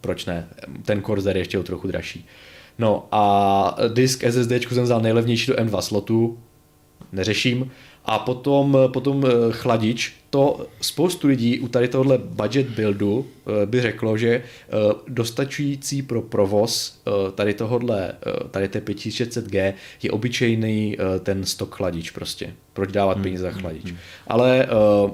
proč 0.00 0.26
ne? 0.26 0.48
Ten 0.84 1.02
Corsair 1.02 1.36
je 1.36 1.40
ještě 1.40 1.58
o 1.58 1.62
trochu 1.62 1.88
dražší. 1.88 2.26
No 2.78 3.08
a 3.12 3.76
disk 3.88 4.24
SSD 4.30 4.52
jsem 4.52 4.84
vzal 4.84 5.00
nejlevnější 5.00 5.46
do 5.46 5.54
M2 5.54 5.80
slotu, 5.80 6.38
neřeším. 7.12 7.70
A 8.04 8.18
potom, 8.18 8.78
potom 8.92 9.24
eh, 9.26 9.52
chladič, 9.52 10.14
to 10.30 10.66
spoustu 10.80 11.28
lidí 11.28 11.60
u 11.60 11.68
tady 11.68 11.88
tohohle 11.88 12.18
budget 12.18 12.68
buildu 12.68 13.26
eh, 13.26 13.66
by 13.66 13.80
řeklo, 13.80 14.18
že 14.18 14.28
eh, 14.28 14.42
dostačující 15.08 16.02
pro 16.02 16.22
provoz 16.22 17.02
tady 17.34 17.54
tohohle, 17.54 18.12
tady 18.50 18.68
té 18.68 18.80
5600G 18.80 19.74
je 20.02 20.10
obyčejný 20.10 20.96
ten 21.22 21.44
stok 21.44 21.74
chladič 21.74 22.10
prostě. 22.10 22.54
Proč 22.72 22.92
dávat 22.92 23.18
peníze 23.18 23.42
za 23.42 23.50
chladič. 23.50 23.94
Ale 24.26 24.66
eh, 24.66 25.10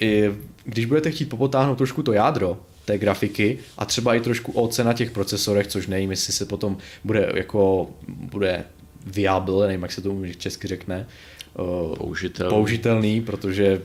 i 0.00 0.30
když 0.64 0.86
budete 0.86 1.10
chtít 1.10 1.28
popotáhnout 1.28 1.78
trošku 1.78 2.02
to 2.02 2.12
jádro 2.12 2.58
té 2.84 2.98
grafiky 2.98 3.58
a 3.78 3.84
třeba 3.84 4.14
i 4.14 4.20
trošku 4.20 4.52
OC 4.52 4.78
na 4.78 4.92
těch 4.92 5.10
procesorech, 5.10 5.66
což 5.66 5.86
nevím, 5.86 6.10
jestli 6.10 6.32
se 6.32 6.46
potom 6.46 6.76
bude 7.04 7.32
jako 7.34 7.90
bude 8.08 8.64
viable, 9.06 9.66
nevím, 9.66 9.82
jak 9.82 9.92
se 9.92 10.02
tomu 10.02 10.24
česky 10.38 10.68
řekne, 10.68 11.06
Použitelný. 11.98 12.50
použitelný, 12.50 13.20
protože 13.20 13.82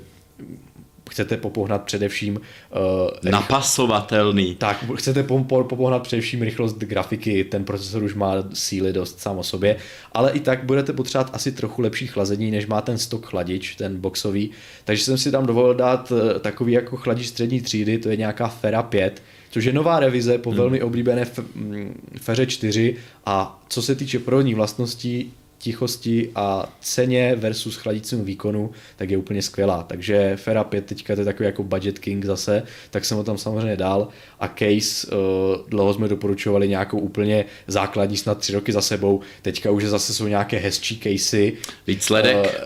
chcete 1.10 1.38
popohnat 1.38 1.84
především 1.84 2.36
uh, 2.36 3.32
Napasovatelný. 3.32 4.56
tak, 4.56 4.86
chcete 4.95 5.23
po- 5.23 5.43
po- 5.43 5.63
popohnat 5.63 6.04
především 6.04 6.41
rychlost 6.41 6.78
grafiky, 6.78 7.43
ten 7.43 7.63
procesor 7.63 8.04
už 8.04 8.13
má 8.13 8.34
síly 8.54 8.93
dost 8.93 9.19
sám 9.19 9.38
o 9.38 9.43
sobě, 9.43 9.75
ale 10.12 10.32
i 10.32 10.39
tak 10.39 10.63
budete 10.63 10.93
potřebovat 10.93 11.30
asi 11.34 11.51
trochu 11.51 11.82
lepší 11.82 12.08
chlazení, 12.08 12.51
než 12.51 12.65
má 12.65 12.82
ten 12.82 12.97
stok 12.97 13.25
chladič, 13.25 13.75
ten 13.75 13.99
boxový. 13.99 14.51
Takže 14.84 15.04
jsem 15.04 15.17
si 15.17 15.32
tam 15.32 15.45
dovolil 15.45 15.73
dát 15.73 16.12
eh, 16.12 16.39
takový 16.39 16.73
jako 16.73 16.97
chladič 16.97 17.28
střední 17.28 17.62
třídy, 17.62 17.97
to 17.97 18.10
je 18.10 18.17
nějaká 18.17 18.47
Fera 18.47 18.84
5, 18.84 19.23
což 19.51 19.65
je 19.65 19.73
nová 19.73 19.99
revize 19.99 20.38
po 20.38 20.51
velmi 20.51 20.82
oblíbené 20.82 21.25
mm, 21.56 22.01
Feře 22.21 22.45
4 22.45 22.95
a 23.25 23.63
co 23.69 23.82
se 23.82 23.95
týče 23.95 24.19
provodní 24.19 24.54
vlastností, 24.54 25.34
tichosti 25.58 26.32
a 26.36 26.74
ceně 26.82 27.36
versus 27.36 27.76
chladícímu 27.76 28.24
výkonu, 28.24 28.72
tak 28.96 29.10
je 29.10 29.18
úplně 29.18 29.41
skvělá. 29.41 29.84
Takže 29.84 30.36
Fera 30.36 30.63
5 30.63 30.86
teďka 30.86 31.15
to 31.15 31.22
je 31.22 31.26
takový 31.26 31.46
jako 31.46 31.63
budget 31.63 32.00
king 32.00 32.26
zase, 32.26 32.63
tak 32.91 33.06
jsem 33.06 33.18
ho 33.18 33.24
tam 33.24 33.38
samozřejmě 33.38 33.78
dal 33.78 34.08
a 34.39 34.48
case, 34.48 35.08
uh, 35.08 35.70
dlouho 35.70 35.94
jsme 35.94 36.08
doporučovali 36.08 36.70
nějakou 36.70 37.00
úplně 37.00 37.46
základní, 37.68 38.18
snad 38.18 38.38
tři 38.38 38.54
roky 38.54 38.72
za 38.72 38.82
sebou, 38.82 39.22
teďka 39.41 39.72
už 39.72 39.84
zase 39.84 40.13
jsou 40.13 40.28
nějaké 40.28 40.58
hezčí 40.58 41.00
casey, 41.00 41.54
Výsledek. 41.88 42.36
eh, 42.36 42.62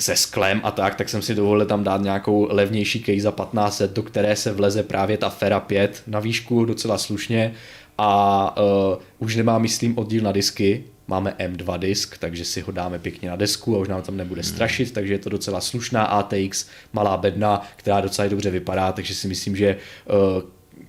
se 0.00 0.16
sklem 0.16 0.60
a 0.64 0.70
tak, 0.70 0.94
tak 0.94 1.08
jsem 1.08 1.22
si 1.22 1.34
dovolil 1.34 1.66
tam 1.66 1.84
dát 1.84 2.02
nějakou 2.02 2.48
levnější 2.50 3.00
case 3.00 3.20
za 3.20 3.30
1500, 3.30 3.92
do 3.92 4.02
které 4.02 4.36
se 4.36 4.52
vleze 4.52 4.82
právě 4.82 5.16
ta 5.18 5.30
Fera 5.30 5.60
5 5.60 6.02
na 6.06 6.20
výšku 6.20 6.64
docela 6.64 6.98
slušně 6.98 7.54
a 7.98 8.56
uh, 8.56 8.96
už 9.18 9.36
nemá, 9.36 9.58
myslím, 9.58 9.98
oddíl 9.98 10.22
na 10.22 10.32
disky, 10.32 10.84
máme 11.10 11.34
M2 11.38 11.78
disk, 11.78 12.18
takže 12.18 12.44
si 12.44 12.60
ho 12.60 12.72
dáme 12.72 12.98
pěkně 12.98 13.30
na 13.30 13.36
desku 13.36 13.76
a 13.76 13.78
už 13.78 13.88
nám 13.88 14.02
tam 14.02 14.16
nebude 14.16 14.42
strašit, 14.42 14.92
takže 14.92 15.14
je 15.14 15.18
to 15.18 15.28
docela 15.28 15.60
slušná 15.60 16.04
ATX, 16.04 16.66
malá 16.92 17.16
bedna, 17.16 17.66
která 17.76 18.00
docela 18.00 18.28
dobře 18.28 18.50
vypadá, 18.50 18.92
takže 18.92 19.14
si 19.14 19.28
myslím, 19.28 19.56
že 19.56 19.76
uh, 20.06 20.42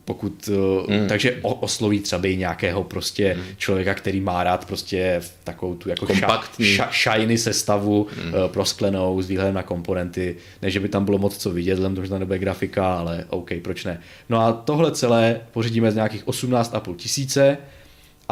pokud, 0.06 0.50
mm. 0.88 1.08
takže 1.08 1.40
osloví 1.42 2.00
třeba 2.00 2.28
i 2.28 2.38
nějakého 2.38 2.84
prostě 2.84 3.36
mm. 3.38 3.44
člověka, 3.58 3.94
který 3.94 4.22
má 4.22 4.44
rád 4.44 4.66
prostě 4.66 5.22
takovou 5.44 5.76
tu 5.76 5.90
jako 5.90 6.06
Kompaktní. 6.06 6.66
ša, 6.66 6.88
ša, 6.92 7.12
shiny 7.14 7.38
sestavu 7.38 8.08
mm. 8.26 8.34
uh, 8.34 8.48
prosklenou 8.48 9.22
s 9.22 9.28
výhledem 9.28 9.56
na 9.56 9.64
komponenty. 9.64 10.36
Ne, 10.62 10.72
že 10.72 10.80
by 10.80 10.90
tam 10.90 11.06
bylo 11.06 11.18
moc 11.18 11.38
co 11.38 11.52
vidět, 11.52 11.74
vzhledem 11.74 11.96
tomu, 11.96 12.06
že 12.06 12.10
tam 12.10 12.20
nebude 12.20 12.40
grafika, 12.40 12.94
ale 12.94 13.26
OK, 13.30 13.50
proč 13.62 13.86
ne. 13.86 14.00
No 14.30 14.40
a 14.40 14.54
tohle 14.54 14.92
celé 14.92 15.42
pořídíme 15.52 15.92
z 15.92 15.96
nějakých 15.96 16.26
18,5 16.26 16.96
tisíce 16.96 17.58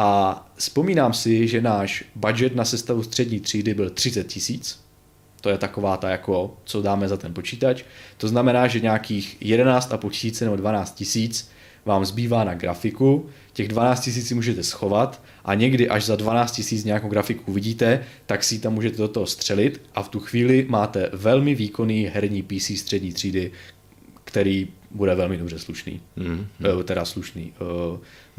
a 0.02 0.46
vzpomínám 0.56 1.14
si, 1.14 1.48
že 1.48 1.62
náš 1.62 2.04
budget 2.16 2.56
na 2.56 2.66
sestavu 2.66 3.04
střední 3.04 3.40
třídy 3.40 3.74
byl 3.74 3.90
30 3.90 4.28
tisíc. 4.28 4.80
To 5.42 5.50
je 5.50 5.58
taková 5.58 5.98
ta 5.98 6.10
jako, 6.10 6.58
co 6.64 6.82
dáme 6.82 7.08
za 7.08 7.18
ten 7.18 7.34
počítač. 7.34 7.84
To 8.18 8.28
znamená, 8.28 8.68
že 8.68 8.80
nějakých 8.80 9.38
11,5 9.42 10.10
tisíce 10.10 10.46
nebo 10.46 10.56
12 10.56 10.96
tisíc 10.96 11.52
vám 11.86 12.06
zbývá 12.06 12.44
na 12.44 12.54
grafiku, 12.54 13.30
těch 13.54 13.68
12 13.68 14.02
tisíc 14.02 14.28
si 14.28 14.36
můžete 14.36 14.64
schovat 14.64 15.22
a 15.46 15.54
někdy 15.54 15.90
až 15.90 16.06
za 16.06 16.16
12 16.16 16.52
tisíc 16.52 16.84
nějakou 16.84 17.10
grafiku 17.10 17.54
vidíte, 17.54 18.04
tak 18.26 18.44
si 18.44 18.60
tam 18.60 18.74
můžete 18.74 18.98
do 18.98 19.08
toho 19.08 19.26
střelit 19.26 19.82
a 19.96 20.04
v 20.04 20.10
tu 20.10 20.20
chvíli 20.20 20.66
máte 20.70 21.10
velmi 21.14 21.56
výkonný 21.56 22.04
herní 22.14 22.44
PC 22.44 22.72
střední 22.76 23.14
třídy, 23.14 23.52
který 24.24 24.68
bude 24.92 25.16
velmi 25.16 25.38
dobře 25.38 25.60
slušný. 25.60 26.02
Mm. 26.16 26.48
Teda 26.84 27.06
slušný. 27.06 27.54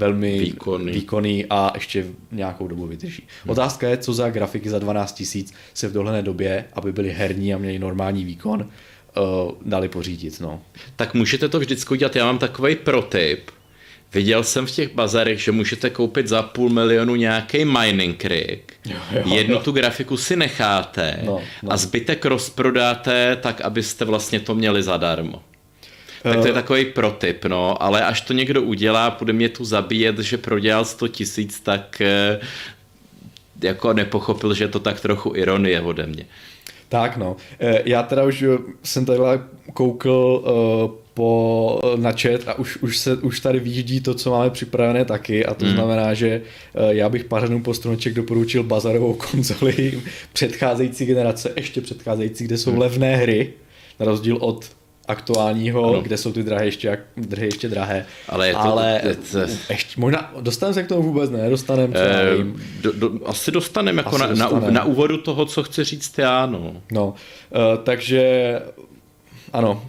Velmi 0.01 0.39
Výkonný. 0.39 0.93
výkonný 0.93 1.47
a 1.51 1.71
ještě 1.75 2.07
nějakou 2.33 2.69
dobu 2.69 2.87
vydrží. 2.87 3.23
Otázka 3.47 3.89
je, 3.89 3.97
co 3.97 4.13
za 4.13 4.31
grafiky 4.31 4.71
za 4.71 4.79
12 4.79 5.13
tisíc 5.13 5.55
se 5.75 5.89
v 5.89 5.93
dohledné 5.93 6.23
době, 6.23 6.65
aby 6.73 6.93
byly 6.93 7.11
herní 7.11 7.55
a 7.55 7.59
měli 7.59 7.79
normální 7.79 8.25
výkon, 8.25 8.69
eh, 8.69 9.21
dali 9.65 9.89
pořídit. 9.89 10.41
No. 10.41 10.63
Tak 10.97 11.15
můžete 11.15 11.49
to 11.49 11.59
vždycky 11.59 11.95
udělat. 11.95 12.17
Já 12.17 12.25
mám 12.25 12.39
takový 12.39 12.77
protip. 12.77 13.51
Viděl 14.15 14.45
jsem 14.45 14.67
v 14.67 14.71
těch 14.71 14.95
bazarech, 14.95 15.41
že 15.43 15.53
můžete 15.53 15.91
koupit 15.91 16.27
za 16.27 16.43
půl 16.43 16.71
milionu 16.71 17.15
nějaký 17.17 17.65
mining 17.65 18.25
rig. 18.25 18.73
Jo, 18.85 18.97
jo, 19.13 19.23
Jednu 19.35 19.55
jo. 19.55 19.61
tu 19.61 19.73
grafiku 19.73 20.17
si 20.17 20.37
necháte 20.37 21.21
no, 21.25 21.41
no. 21.63 21.73
a 21.73 21.77
zbytek 21.77 22.25
rozprodáte 22.25 23.37
tak, 23.41 23.61
abyste 23.61 24.05
vlastně 24.05 24.41
to 24.41 24.55
měli 24.55 24.83
zadarmo. 24.83 25.43
Tak 26.23 26.41
to 26.41 26.47
je 26.47 26.51
eh. 26.51 26.55
takový 26.55 26.85
protip, 26.85 27.45
no, 27.45 27.83
ale 27.83 28.05
až 28.05 28.21
to 28.21 28.33
někdo 28.33 28.63
udělá, 28.63 29.17
bude 29.19 29.33
mě 29.33 29.49
tu 29.49 29.65
zabíjet, 29.65 30.19
že 30.19 30.39
prodělal 30.39 30.85
100 30.85 31.09
tisíc, 31.09 31.61
tak 31.61 32.01
eh, 32.01 32.41
jako 33.63 33.93
nepochopil, 33.93 34.55
že 34.55 34.65
je 34.65 34.69
to 34.69 34.81
tak 34.81 35.01
trochu 35.01 35.33
ironie 35.37 35.81
ode 35.81 36.07
mě. 36.07 36.27
Tak 36.89 37.17
no, 37.17 37.37
eh, 37.61 37.83
já 37.85 38.03
teda 38.03 38.25
už 38.25 38.45
jsem 38.83 39.05
takhle 39.05 39.41
koukl 39.73 40.45
po, 41.15 41.81
na 41.97 42.13
chat 42.13 42.41
a 42.47 42.55
už, 42.55 42.77
už, 42.77 42.99
se, 42.99 43.17
už 43.17 43.41
tady 43.41 43.61
výjíždí 43.61 44.01
to, 44.01 44.15
co 44.15 44.31
máme 44.31 44.51
připravené 44.51 45.05
taky 45.05 45.47
a 45.47 45.55
to 45.55 45.65
mm. 45.65 45.73
znamená, 45.73 46.15
že 46.15 46.43
já 46.89 47.09
bych 47.09 47.25
pařanům 47.25 47.63
postrunček 47.63 48.15
doporučil 48.15 48.63
bazarovou 48.63 49.15
konzoli 49.31 50.03
předcházející 50.33 51.07
generace, 51.07 51.53
ještě 51.57 51.81
předcházející, 51.81 52.45
kde 52.45 52.59
jsou 52.59 52.73
mm. 52.73 52.79
levné 52.79 53.17
hry, 53.17 53.53
na 54.01 54.07
rozdíl 54.07 54.37
od 54.41 54.71
aktuálního, 55.11 55.91
ano. 55.91 56.01
kde 56.01 56.17
jsou 56.17 56.33
ty 56.33 56.43
drahé 56.43 56.65
ještě, 56.65 56.99
drahé 57.17 57.47
ještě 57.47 57.69
drahé. 57.69 58.07
Ale, 58.29 58.49
je 58.49 58.53
to, 58.53 58.61
Ale 58.61 59.01
je 59.05 59.17
to... 59.17 59.39
ještě, 59.71 60.01
možná 60.01 60.33
dostaneme 60.41 60.75
se 60.75 60.83
k 60.83 60.89
tomu 60.89 61.03
vůbec, 61.03 61.31
ne? 61.31 61.51
Dostaneme 61.51 61.93
eh, 61.97 62.27
do, 62.81 62.93
do, 62.93 63.11
Asi 63.27 63.51
dostaneme 63.51 64.01
jako 64.03 64.17
asi 64.17 64.19
na, 64.19 64.29
dostanem. 64.29 64.75
na, 64.75 64.81
na 64.81 64.85
úvodu 64.85 65.19
toho, 65.19 65.45
co 65.45 65.63
chci 65.63 65.85
říct 65.85 66.19
já, 66.19 66.47
no. 66.47 66.83
No, 66.93 67.07
uh, 67.07 67.85
takže 67.85 68.53
ano, 69.53 69.83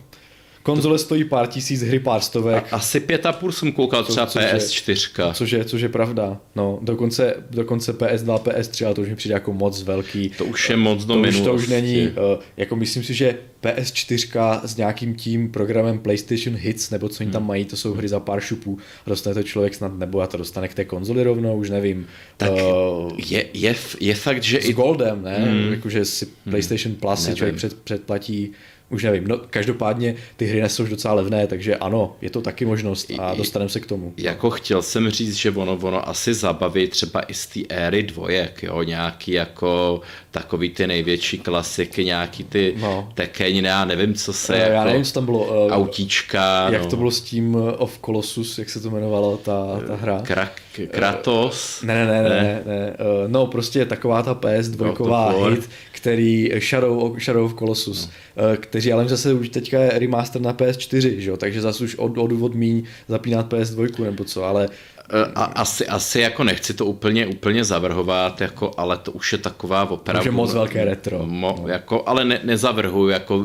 Konzole 0.63 0.99
stojí 0.99 1.23
pár 1.23 1.47
tisíc, 1.47 1.81
hry 1.81 1.99
pár 1.99 2.21
stovek. 2.21 2.73
A, 2.73 2.75
asi 2.75 2.99
pět 2.99 3.25
a 3.25 3.33
půl 3.33 3.51
jsem 3.51 3.71
koukal 3.71 4.03
třeba 4.03 4.25
co, 4.25 4.39
PS4. 4.39 5.33
Což 5.33 5.51
je, 5.51 5.65
což 5.65 5.81
je 5.81 5.89
pravda. 5.89 6.39
No, 6.55 6.79
dokonce, 6.81 7.35
dokonce 7.49 7.97
PS2, 7.97 8.39
PS3, 8.39 8.85
ale 8.85 8.95
to 8.95 9.01
už 9.01 9.09
mi 9.09 9.15
přijde 9.15 9.33
jako 9.33 9.53
moc 9.53 9.83
velký. 9.83 10.31
To 10.37 10.45
už 10.45 10.69
je 10.69 10.77
moc 10.77 11.05
do 11.05 11.13
to 11.13 11.19
už, 11.19 11.39
to 11.39 11.53
už 11.53 11.67
není, 11.67 12.07
uh, 12.07 12.13
jako 12.57 12.75
myslím 12.75 13.03
si, 13.03 13.13
že 13.13 13.37
PS4 13.63 14.61
s 14.63 14.77
nějakým 14.77 15.15
tím 15.15 15.51
programem 15.51 15.99
PlayStation 15.99 16.55
Hits, 16.55 16.89
nebo 16.89 17.09
co 17.09 17.23
oni 17.23 17.31
tam 17.31 17.41
hmm. 17.41 17.47
mají, 17.47 17.65
to 17.65 17.77
jsou 17.77 17.93
hry 17.93 18.07
za 18.07 18.19
pár 18.19 18.41
šupů. 18.41 18.77
Dostane 19.07 19.33
to 19.33 19.43
člověk 19.43 19.75
snad, 19.75 19.97
nebo 19.97 20.21
a 20.21 20.27
to 20.27 20.37
dostane 20.37 20.67
k 20.67 20.73
té 20.73 20.85
konzoli 20.85 21.23
rovnou, 21.23 21.57
už 21.57 21.69
nevím. 21.69 22.07
Tak 22.37 22.51
uh, 22.51 23.11
je, 23.29 23.45
je, 23.53 23.75
je 23.99 24.15
fakt, 24.15 24.43
že... 24.43 24.61
S 24.61 24.65
i... 24.65 24.73
Goldem, 24.73 25.23
ne? 25.23 25.37
Hmm. 25.37 25.73
Jakože 25.73 26.05
si 26.05 26.25
hmm. 26.25 26.51
PlayStation 26.51 26.95
Plus 26.95 27.25
si 27.25 27.35
člověk 27.35 27.55
před, 27.55 27.73
předplatí 27.79 28.51
už 28.91 29.03
nevím, 29.03 29.27
no 29.27 29.37
každopádně 29.49 30.15
ty 30.37 30.45
hry 30.45 30.61
nejsou 30.61 30.83
už 30.83 30.89
docela 30.89 31.13
levné, 31.13 31.47
takže 31.47 31.75
ano, 31.75 32.15
je 32.21 32.29
to 32.29 32.41
taky 32.41 32.65
možnost 32.65 33.11
a 33.19 33.33
dostaneme 33.33 33.69
se 33.69 33.79
k 33.79 33.85
tomu. 33.85 34.13
Jako 34.17 34.49
chtěl 34.49 34.81
jsem 34.81 35.09
říct, 35.09 35.35
že 35.35 35.51
ono, 35.51 35.79
ono 35.81 36.09
asi 36.09 36.33
zabaví 36.33 36.87
třeba 36.87 37.21
i 37.21 37.33
z 37.33 37.47
té 37.47 37.59
éry 37.69 38.03
dvojek, 38.03 38.63
jo, 38.63 38.83
nějaký 38.83 39.31
jako 39.31 40.01
takový 40.31 40.69
ty 40.69 40.87
největší 40.87 41.39
klasiky, 41.39 42.05
nějaký 42.05 42.43
ty 42.43 42.73
no. 42.77 43.09
tekeň, 43.13 43.57
já 43.57 43.85
nevím, 43.85 44.13
co 44.13 44.33
se, 44.33 44.57
já 44.57 44.67
jako, 44.67 44.87
nevím, 44.87 45.03
co 45.03 45.13
tam 45.13 45.25
bylo, 45.25 45.65
uh, 45.65 45.73
autíčka. 45.73 46.69
Jak 46.69 46.81
no. 46.81 46.89
to 46.89 46.95
bylo 46.95 47.11
s 47.11 47.21
tím 47.21 47.55
of 47.55 47.99
Colossus, 48.05 48.57
jak 48.57 48.69
se 48.69 48.79
to 48.79 48.87
jmenovalo, 48.87 49.37
ta, 49.37 49.79
ta 49.87 49.95
hra? 49.95 50.21
Krak, 50.23 50.61
Kratos? 50.91 51.81
Ne, 51.81 52.05
ne, 52.05 52.23
ne, 52.23 52.29
ne, 52.29 52.29
ne, 52.29 52.63
ne. 52.65 52.93
no 53.27 53.47
prostě 53.47 53.85
taková 53.85 54.23
ta 54.23 54.33
PS2 54.33 55.07
no, 55.09 55.45
hit, 55.45 55.69
který 55.91 56.51
Shadow, 56.59 57.19
Shadow 57.19 57.45
of 57.45 57.59
Colossus, 57.59 58.09
no. 58.37 58.43
kteří 58.57 58.93
ale 58.93 59.07
zase 59.07 59.33
už 59.33 59.49
teďka 59.49 59.79
je 59.79 59.99
remaster 59.99 60.41
na 60.41 60.53
PS4, 60.53 61.17
že 61.17 61.29
jo? 61.29 61.37
takže 61.37 61.61
zase 61.61 61.83
už 61.83 61.95
od, 61.95 62.17
od 62.17 62.27
důvod 62.27 62.55
míň 62.55 62.83
zapínat 63.07 63.53
PS2 63.53 64.03
nebo 64.03 64.23
co, 64.23 64.43
ale 64.43 64.69
Eh, 64.69 64.90
a, 65.35 65.43
asi, 65.43 65.87
asi 65.87 66.19
jako 66.19 66.43
nechci 66.43 66.73
to 66.73 66.85
úplně 66.85 67.27
úplně 67.27 67.63
zavrhovat, 67.63 68.41
jako, 68.41 68.71
ale 68.77 68.97
to 68.97 69.11
už 69.11 69.31
je 69.31 69.37
taková 69.37 69.89
opravdu... 69.89 70.29
Už 70.29 70.35
moc 70.35 70.53
velké 70.53 70.85
retro. 70.85 71.25
Mo, 71.25 71.55
no. 71.61 71.67
jako, 71.67 72.03
ale 72.05 72.25
ne, 72.25 72.39
nezavrhuju, 72.43 73.09
jako 73.09 73.43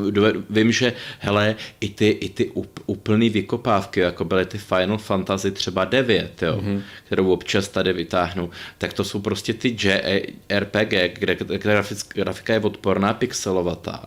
vím, 0.49 0.71
že 0.71 0.93
hele, 1.19 1.55
i 1.79 1.89
ty, 1.89 2.07
i 2.07 2.29
ty 2.29 2.51
úplný 2.85 3.29
vykopávky, 3.29 3.99
jako 3.99 4.25
byly 4.25 4.45
ty 4.45 4.57
Final 4.57 4.97
Fantasy 4.97 5.51
třeba 5.51 5.85
9, 5.85 6.41
jo, 6.41 6.57
mm-hmm. 6.61 6.81
kterou 7.05 7.31
občas 7.31 7.67
tady 7.67 7.93
vytáhnu, 7.93 8.49
tak 8.77 8.93
to 8.93 9.03
jsou 9.03 9.19
prostě 9.19 9.53
ty 9.53 9.77
JRPG, 9.83 10.93
kde, 11.19 11.35
kde 11.35 11.83
grafika 12.13 12.53
je 12.53 12.59
odporná 12.59 13.13
pixelovatá 13.13 14.05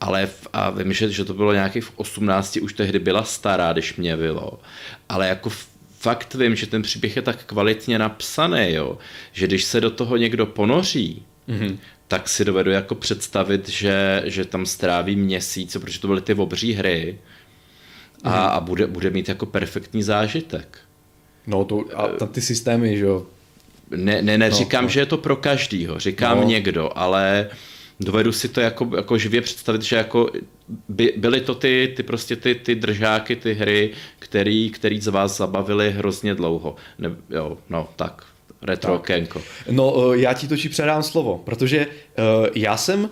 ale 0.00 0.26
v, 0.26 0.48
a 0.52 0.70
vím, 0.70 0.92
že, 0.92 1.10
že 1.10 1.24
to 1.24 1.34
bylo 1.34 1.52
nějakých 1.52 1.84
v 1.84 1.92
18, 1.96 2.56
už 2.56 2.72
tehdy 2.72 2.98
byla 2.98 3.24
stará, 3.24 3.72
když 3.72 3.96
mě 3.96 4.16
bylo, 4.16 4.60
ale 5.08 5.28
jako 5.28 5.50
v 5.50 5.69
fakt 6.00 6.34
vím, 6.34 6.56
že 6.56 6.66
ten 6.66 6.82
příběh 6.82 7.16
je 7.16 7.22
tak 7.22 7.44
kvalitně 7.44 7.98
napsaný, 7.98 8.72
jo, 8.72 8.98
že 9.32 9.46
když 9.46 9.64
se 9.64 9.80
do 9.80 9.90
toho 9.90 10.16
někdo 10.16 10.46
ponoří, 10.46 11.22
mm-hmm. 11.48 11.78
tak 12.08 12.28
si 12.28 12.44
dovedu 12.44 12.70
jako 12.70 12.94
představit, 12.94 13.68
že, 13.68 14.22
že 14.24 14.44
tam 14.44 14.66
stráví 14.66 15.16
měsíc, 15.16 15.76
protože 15.80 16.00
to 16.00 16.06
byly 16.06 16.20
ty 16.20 16.34
obří 16.34 16.72
hry 16.72 17.18
a, 18.24 18.30
mm-hmm. 18.30 18.50
a 18.50 18.60
bude, 18.60 18.86
bude 18.86 19.10
mít 19.10 19.28
jako 19.28 19.46
perfektní 19.46 20.02
zážitek. 20.02 20.78
No 21.46 21.64
to, 21.64 21.84
a 21.94 22.26
ty 22.26 22.40
systémy, 22.40 22.98
že 22.98 23.04
jo. 23.04 23.26
Ne, 23.90 24.22
ne, 24.22 24.38
neříkám, 24.38 24.82
no, 24.82 24.86
no. 24.86 24.92
že 24.92 25.00
je 25.00 25.06
to 25.06 25.16
pro 25.16 25.36
každýho, 25.36 25.98
říkám 25.98 26.40
no. 26.40 26.46
někdo, 26.46 26.90
ale 26.94 27.50
dovedu 28.00 28.32
si 28.32 28.48
to 28.48 28.60
jako, 28.60 28.90
jako 28.96 29.18
živě 29.18 29.40
představit, 29.40 29.82
že 29.82 29.96
jako 29.96 30.30
by, 30.88 31.14
byly 31.16 31.40
to 31.40 31.54
ty, 31.54 31.92
ty 31.96 32.02
prostě 32.02 32.36
ty, 32.36 32.54
ty 32.54 32.74
držáky, 32.74 33.36
ty 33.36 33.54
hry, 33.54 33.90
který, 34.18 34.70
který 34.70 35.00
z 35.00 35.06
vás 35.06 35.36
zabavili 35.36 35.90
hrozně 35.90 36.34
dlouho. 36.34 36.76
Ne, 36.98 37.10
jo, 37.30 37.58
no, 37.70 37.88
tak, 37.96 38.24
retro 38.62 38.92
tak. 38.92 39.06
Kenko. 39.06 39.42
No, 39.70 40.12
eh, 40.12 40.18
já 40.18 40.34
ti 40.34 40.48
točí 40.48 40.68
předám 40.68 41.02
slovo, 41.02 41.42
protože 41.44 41.86
uh, 41.86 42.46
já 42.54 42.76
jsem 42.76 43.10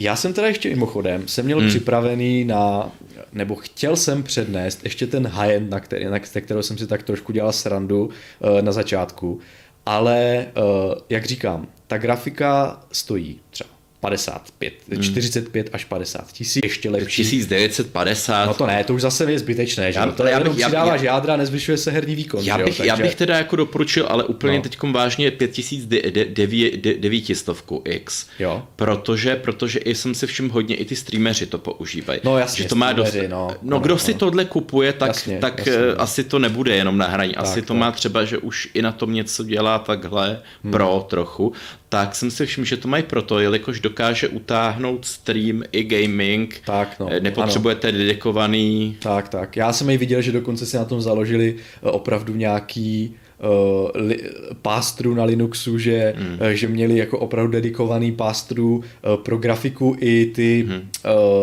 já 0.00 0.16
jsem 0.16 0.32
teda 0.32 0.46
ještě 0.46 0.68
mimochodem, 0.68 1.28
jsem 1.28 1.44
měl 1.44 1.60
hmm. 1.60 1.68
připravený 1.68 2.44
na, 2.44 2.92
nebo 3.32 3.54
chtěl 3.54 3.96
jsem 3.96 4.22
přednést 4.22 4.84
ještě 4.84 5.06
ten 5.06 5.26
high-end, 5.26 5.70
na, 5.70 5.80
který, 5.80 6.04
na 6.04 6.18
kterého 6.18 6.62
jsem 6.62 6.78
si 6.78 6.86
tak 6.86 7.02
trošku 7.02 7.32
dělal 7.32 7.52
srandu 7.52 8.04
uh, 8.04 8.62
na 8.62 8.72
začátku, 8.72 9.40
ale 9.86 10.46
uh, 10.56 10.94
jak 11.08 11.24
říkám, 11.24 11.66
ta 11.86 11.98
grafika 11.98 12.80
stojí 12.92 13.40
třeba 13.50 13.77
55, 14.00 14.74
hmm. 14.92 15.02
45 15.02 15.70
až 15.72 15.84
50 15.84 16.32
tisíc, 16.32 16.60
ještě 16.62 16.90
lepší. 16.90 17.22
1950. 17.22 18.46
No 18.46 18.54
to 18.54 18.66
ne, 18.66 18.84
to 18.84 18.94
už 18.94 19.02
zase 19.02 19.32
je 19.32 19.38
zbytečné, 19.38 19.92
že? 19.92 19.98
Já, 19.98 20.06
to 20.06 20.26
já 20.26 20.40
bych, 20.40 20.52
přidáváš 20.52 21.00
já, 21.00 21.14
jádra, 21.14 21.36
nezvyšuje 21.36 21.78
se 21.78 21.90
herní 21.90 22.14
výkon. 22.14 22.44
Já 22.44 22.58
bych, 22.58 22.66
Takže... 22.66 22.86
já 22.86 22.96
bych 22.96 23.14
teda 23.14 23.36
jako 23.36 23.56
doporučil, 23.56 24.06
ale 24.08 24.24
úplně 24.24 24.56
no. 24.56 24.62
teď 24.62 24.78
vážně 24.82 25.30
5900 25.30 27.48
X. 27.84 28.26
Jo. 28.38 28.62
Protože, 28.76 29.36
protože 29.36 29.78
i 29.78 29.94
jsem 29.94 30.14
si 30.14 30.26
všiml 30.26 30.52
hodně, 30.52 30.76
i 30.76 30.84
ty 30.84 30.96
streameři 30.96 31.46
to 31.46 31.58
používají. 31.58 32.20
No 32.24 32.38
jasně, 32.38 32.62
že 32.62 32.68
to 32.68 32.74
má 32.74 32.92
dost... 32.92 33.14
no, 33.14 33.28
no, 33.28 33.56
no, 33.62 33.80
kdo 33.80 33.94
no, 33.94 33.98
si 33.98 34.14
tohle 34.14 34.44
kupuje, 34.44 34.92
tak, 34.92 35.08
jasně, 35.08 35.38
tak 35.38 35.58
jasně. 35.58 35.72
Eh, 35.72 35.94
asi 35.94 36.24
to 36.24 36.38
nebude 36.38 36.76
jenom 36.76 36.98
na 36.98 37.06
hraní. 37.06 37.34
Tak, 37.34 37.42
asi 37.42 37.62
to 37.62 37.74
tak. 37.74 37.76
má 37.76 37.92
třeba, 37.92 38.24
že 38.24 38.38
už 38.38 38.68
i 38.74 38.82
na 38.82 38.92
tom 38.92 39.14
něco 39.14 39.44
dělá 39.44 39.78
takhle 39.78 40.42
hmm. 40.62 40.72
pro 40.72 41.06
trochu 41.08 41.52
tak 41.88 42.14
jsem 42.14 42.30
si 42.30 42.46
všiml, 42.46 42.64
že 42.64 42.76
to 42.76 42.88
mají 42.88 43.02
proto, 43.02 43.40
jelikož 43.40 43.80
dokáže 43.80 44.28
utáhnout 44.28 45.04
stream 45.04 45.62
i 45.72 45.84
gaming, 45.84 46.60
tak 46.64 47.00
no, 47.00 47.08
eh, 47.10 47.20
nepotřebujete 47.20 47.88
ano. 47.88 47.98
dedikovaný... 47.98 48.96
Tak, 48.98 49.28
tak. 49.28 49.56
Já 49.56 49.72
jsem 49.72 49.90
i 49.90 49.98
viděl, 49.98 50.22
že 50.22 50.32
dokonce 50.32 50.66
si 50.66 50.76
na 50.76 50.84
tom 50.84 51.00
založili 51.00 51.54
eh, 51.56 51.90
opravdu 51.90 52.34
nějaký 52.34 53.14
uh, 53.38 53.90
li, 53.94 54.20
pástru 54.62 55.14
na 55.14 55.24
Linuxu, 55.24 55.78
že, 55.78 56.14
mm. 56.18 56.38
uh, 56.40 56.48
že 56.48 56.68
měli 56.68 56.98
jako 56.98 57.18
opravdu 57.18 57.52
dedikovaný 57.52 58.12
pástru 58.12 58.76
uh, 58.76 59.22
pro 59.22 59.36
grafiku 59.36 59.96
i 60.00 60.26
ty, 60.26 60.64
mm. 60.68 60.74
uh, 60.74 60.80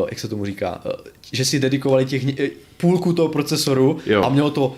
jak 0.10 0.20
se 0.20 0.28
tomu 0.28 0.46
říká, 0.46 0.82
uh, 0.86 0.92
že 1.32 1.46
si 1.46 1.60
dedikovali 1.60 2.06
těch 2.06 2.24
půlku 2.78 3.14
toho 3.14 3.28
procesoru 3.28 3.98
jo. 4.06 4.24
a 4.24 4.30
mělo 4.30 4.50
to 4.50 4.76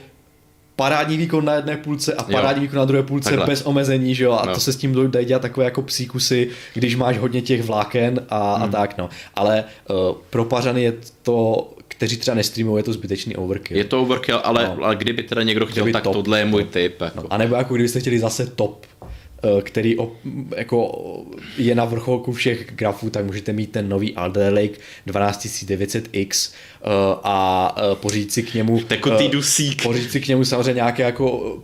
parádní 0.78 1.18
výkon 1.18 1.46
na 1.46 1.54
jedné 1.54 1.78
půlce 1.78 2.14
a 2.14 2.24
parádní 2.24 2.64
jo. 2.64 2.68
výkon 2.68 2.78
na 2.78 2.86
druhé 2.86 3.04
půlce 3.04 3.30
Takhle. 3.30 3.46
bez 3.46 3.62
omezení, 3.62 4.16
že 4.16 4.24
jo, 4.24 4.32
a 4.32 4.46
no. 4.46 4.54
to 4.54 4.60
se 4.60 4.74
s 4.74 4.76
tím 4.76 5.12
dají 5.12 5.26
dělat 5.26 5.42
takové 5.42 5.66
jako 5.66 5.82
psíkusy, 5.82 6.50
když 6.74 6.96
máš 6.96 7.18
hodně 7.18 7.42
těch 7.42 7.64
vláken 7.64 8.26
a, 8.30 8.56
hmm. 8.56 8.64
a 8.64 8.68
tak, 8.68 8.98
no. 8.98 9.10
Ale 9.36 9.64
uh, 9.90 9.96
pro 10.30 10.46
Pařany 10.46 10.84
je 10.84 10.94
to 11.24 11.70
kteří 11.88 12.18
třeba 12.18 12.36
nestreamují, 12.36 12.80
je 12.80 12.84
to 12.84 12.94
zbytečný 12.94 13.36
overkill. 13.36 13.78
Je 13.78 13.84
to 13.84 14.02
overkill, 14.02 14.42
ale, 14.44 14.64
no. 14.66 14.86
ale 14.86 14.96
kdyby 14.96 15.24
teda 15.24 15.44
někdo 15.44 15.66
chtěl, 15.66 15.92
tak 15.92 16.04
top, 16.04 16.14
tohle 16.14 16.40
je 16.40 16.46
můj 16.46 16.64
no. 16.64 16.70
tip. 16.70 17.02
Jako. 17.02 17.22
No. 17.22 17.34
A 17.34 17.38
nebo 17.38 17.56
jako 17.56 17.74
kdybyste 17.74 18.00
chtěli 18.00 18.20
zase 18.20 18.46
top, 18.46 18.86
Eh, 19.44 19.62
který 19.62 19.96
jako 20.56 21.06
je 21.58 21.76
na 21.76 21.86
vrcholku 21.86 22.32
všech 22.34 22.68
grafů, 22.76 23.10
tak 23.10 23.26
můžete 23.26 23.54
mít 23.54 23.72
ten 23.72 23.90
nový 23.90 24.16
Alder 24.16 24.54
Lake 24.54 24.80
12900X 25.08 26.52
eh, 26.52 26.88
a 27.24 27.76
eh, 27.78 27.96
pořídit 27.96 28.32
si 28.32 28.44
k 28.44 28.54
němu 28.54 28.80
Tekutý 28.80 29.28
dusík. 29.28 29.84
Pořídit 29.84 30.12
si 30.12 30.22
k 30.22 30.28
němu 30.28 30.46
samozřejmě 30.46 30.74
nějaké 30.74 31.04
jako 31.04 31.58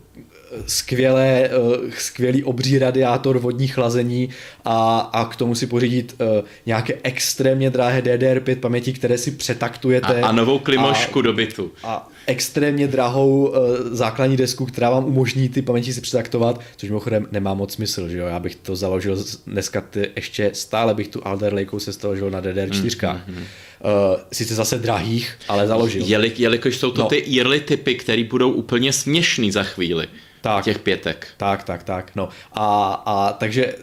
skvělé, 0.68 1.50
uh, 1.50 1.92
skvělý 1.98 2.44
obří 2.44 2.80
radiátor 2.80 3.40
vodní 3.40 3.68
chlazení 3.68 4.30
a, 4.66 5.00
a 5.00 5.26
k 5.26 5.36
tomu 5.36 5.56
si 5.56 5.68
pořídit 5.68 6.16
uh, 6.20 6.28
nějaké 6.66 6.94
extrémně 7.04 7.70
drahé 7.70 8.02
DDR5 8.02 8.56
paměti, 8.56 8.94
které 8.94 9.18
si 9.18 9.32
přetaktujete. 9.32 10.22
A, 10.22 10.28
a 10.28 10.32
novou 10.32 10.60
klimošku 10.60 11.20
a, 11.20 11.22
do 11.22 11.34
bytu. 11.34 11.72
A 11.84 12.10
extrémně 12.28 12.88
drahou 12.88 13.46
uh, 13.46 13.56
základní 13.92 14.38
desku, 14.38 14.66
která 14.66 14.90
vám 14.90 15.06
umožní 15.06 15.50
ty 15.50 15.62
paměti 15.62 15.94
si 15.94 16.02
přetaktovat, 16.02 16.62
což 16.76 16.90
mimochodem 16.90 17.28
nemá 17.32 17.54
moc 17.54 17.74
smysl, 17.74 18.10
že 18.10 18.18
jo? 18.18 18.26
Já 18.28 18.40
bych 18.40 18.56
to 18.56 18.76
založil 18.76 19.24
dneska 19.48 19.82
ty, 19.82 20.10
ještě 20.16 20.50
stále 20.54 20.94
bych 20.94 21.08
tu 21.08 21.28
Alder 21.28 21.54
Lake 21.54 21.80
se 21.80 21.94
staložil 21.94 22.32
na 22.32 22.42
DDR4. 22.42 23.14
Mm, 23.14 23.22
mm, 23.28 23.40
mm. 23.40 23.44
Uh, 23.44 24.20
sice 24.32 24.56
zase 24.56 24.78
drahých, 24.78 25.38
ale 25.48 25.68
založil. 25.68 26.04
Jeli, 26.06 26.32
jelikož 26.38 26.78
jsou 26.78 26.92
to 26.92 27.02
no. 27.02 27.08
ty 27.08 27.40
early 27.40 27.60
typy, 27.60 27.96
které 27.96 28.24
budou 28.24 28.52
úplně 28.52 28.94
směšný 28.94 29.52
za 29.52 29.64
chvíli. 29.64 30.08
Tak, 30.44 30.64
těch 30.66 30.80
pětek. 30.80 31.28
Tak, 31.38 31.64
tak, 31.64 31.84
tak. 31.84 32.12
No. 32.16 32.30
A, 32.54 32.94
a 33.06 33.34
takže 33.34 33.76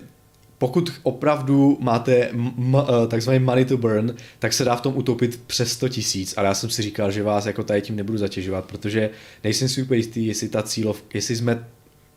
pokud 0.58 0.92
opravdu 1.02 1.78
máte 1.80 2.28
m- 2.28 2.76
eh, 2.82 3.06
takzvaný 3.06 3.38
money 3.38 3.64
to 3.64 3.76
burn, 3.76 4.14
tak 4.38 4.52
se 4.52 4.64
dá 4.64 4.76
v 4.76 4.80
tom 4.80 4.96
utopit 4.96 5.40
přes 5.46 5.72
100 5.72 5.88
tisíc, 5.88 6.34
ale 6.36 6.48
já 6.48 6.54
jsem 6.54 6.70
si 6.70 6.82
říkal, 6.82 7.10
že 7.10 7.22
vás 7.22 7.46
jako 7.46 7.62
tady 7.62 7.82
tím 7.82 7.96
nebudu 7.96 8.18
zatěžovat, 8.18 8.64
protože 8.64 9.10
nejsem 9.44 9.68
si 9.68 9.82
úplně 9.82 9.98
jistý, 9.98 10.26
jestli 10.26 10.48
ta 10.48 10.62
cílov, 10.62 11.04
jestli 11.14 11.36
jsme 11.36 11.64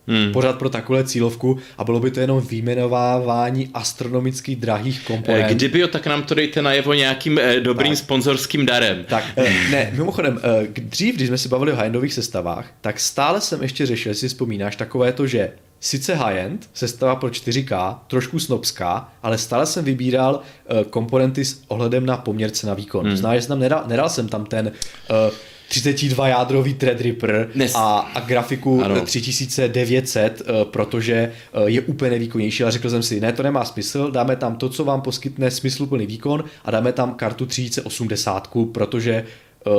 hmm. 0.07 0.31
pořád 0.31 0.57
pro 0.59 0.69
takovou 0.69 1.03
cílovku 1.03 1.57
a 1.77 1.83
bylo 1.83 1.99
by 1.99 2.11
to 2.11 2.19
jenom 2.19 2.41
výjmenovávání 2.41 3.69
astronomicky 3.73 4.55
drahých 4.55 5.05
komponent. 5.05 5.45
Eh, 5.51 5.53
kdyby 5.53 5.79
jo, 5.79 5.87
tak 5.87 6.07
nám 6.07 6.23
to 6.23 6.35
dejte 6.35 6.61
najevo 6.61 6.93
nějakým 6.93 7.39
eh, 7.39 7.59
dobrým 7.59 7.91
tak. 7.91 7.99
sponzorským 7.99 8.65
darem. 8.65 9.05
Tak, 9.09 9.23
eh, 9.37 9.53
ne, 9.71 9.91
mimochodem, 9.93 10.39
eh, 10.43 10.67
dřív, 10.81 11.15
když 11.15 11.27
jsme 11.27 11.37
si 11.37 11.49
bavili 11.49 11.73
o 11.73 11.75
high 11.75 12.09
sestavách, 12.09 12.71
tak 12.81 12.99
stále 12.99 13.41
jsem 13.41 13.61
ještě 13.61 13.85
řešil, 13.85 14.09
jestli 14.09 14.29
si 14.29 14.35
vzpomínáš, 14.35 14.75
takové 14.75 15.11
to, 15.11 15.27
že 15.27 15.51
sice 15.83 16.15
high-end, 16.15 16.69
sestava 16.73 17.15
pro 17.15 17.29
4K, 17.29 17.99
trošku 18.07 18.39
snobská, 18.39 19.09
ale 19.23 19.37
stále 19.37 19.65
jsem 19.65 19.85
vybíral 19.85 20.39
uh, 20.39 20.83
komponenty 20.83 21.45
s 21.45 21.61
ohledem 21.67 22.05
na 22.05 22.17
poměrce 22.17 22.67
na 22.67 22.73
výkon. 22.73 23.05
Hmm. 23.05 23.17
Znáš, 23.17 23.35
že 23.35 23.41
jsem 23.41 23.49
tam 23.49 23.59
nedal, 23.59 23.83
nedal 23.87 24.09
jsem 24.09 24.27
tam 24.27 24.45
ten 24.45 24.67
uh, 24.67 25.33
32 25.67 26.27
jádrový 26.27 26.73
Threadripper 26.73 27.49
a, 27.75 27.99
a 28.15 28.19
grafiku 28.19 28.83
ano. 28.83 29.01
3900, 29.01 30.41
uh, 30.41 30.71
protože 30.71 31.31
uh, 31.61 31.63
je 31.63 31.81
úplně 31.81 32.11
nevýkonnější, 32.11 32.63
ale 32.63 32.71
řekl 32.71 32.89
jsem 32.89 33.03
si, 33.03 33.19
ne, 33.19 33.33
to 33.33 33.43
nemá 33.43 33.65
smysl, 33.65 34.11
dáme 34.11 34.35
tam 34.35 34.55
to, 34.55 34.69
co 34.69 34.85
vám 34.85 35.01
poskytne 35.01 35.51
smysluplný 35.51 36.05
výkon 36.05 36.43
a 36.65 36.71
dáme 36.71 36.93
tam 36.93 37.13
kartu 37.13 37.45
3080, 37.45 38.49
protože 38.71 39.25
uh, 39.65 39.73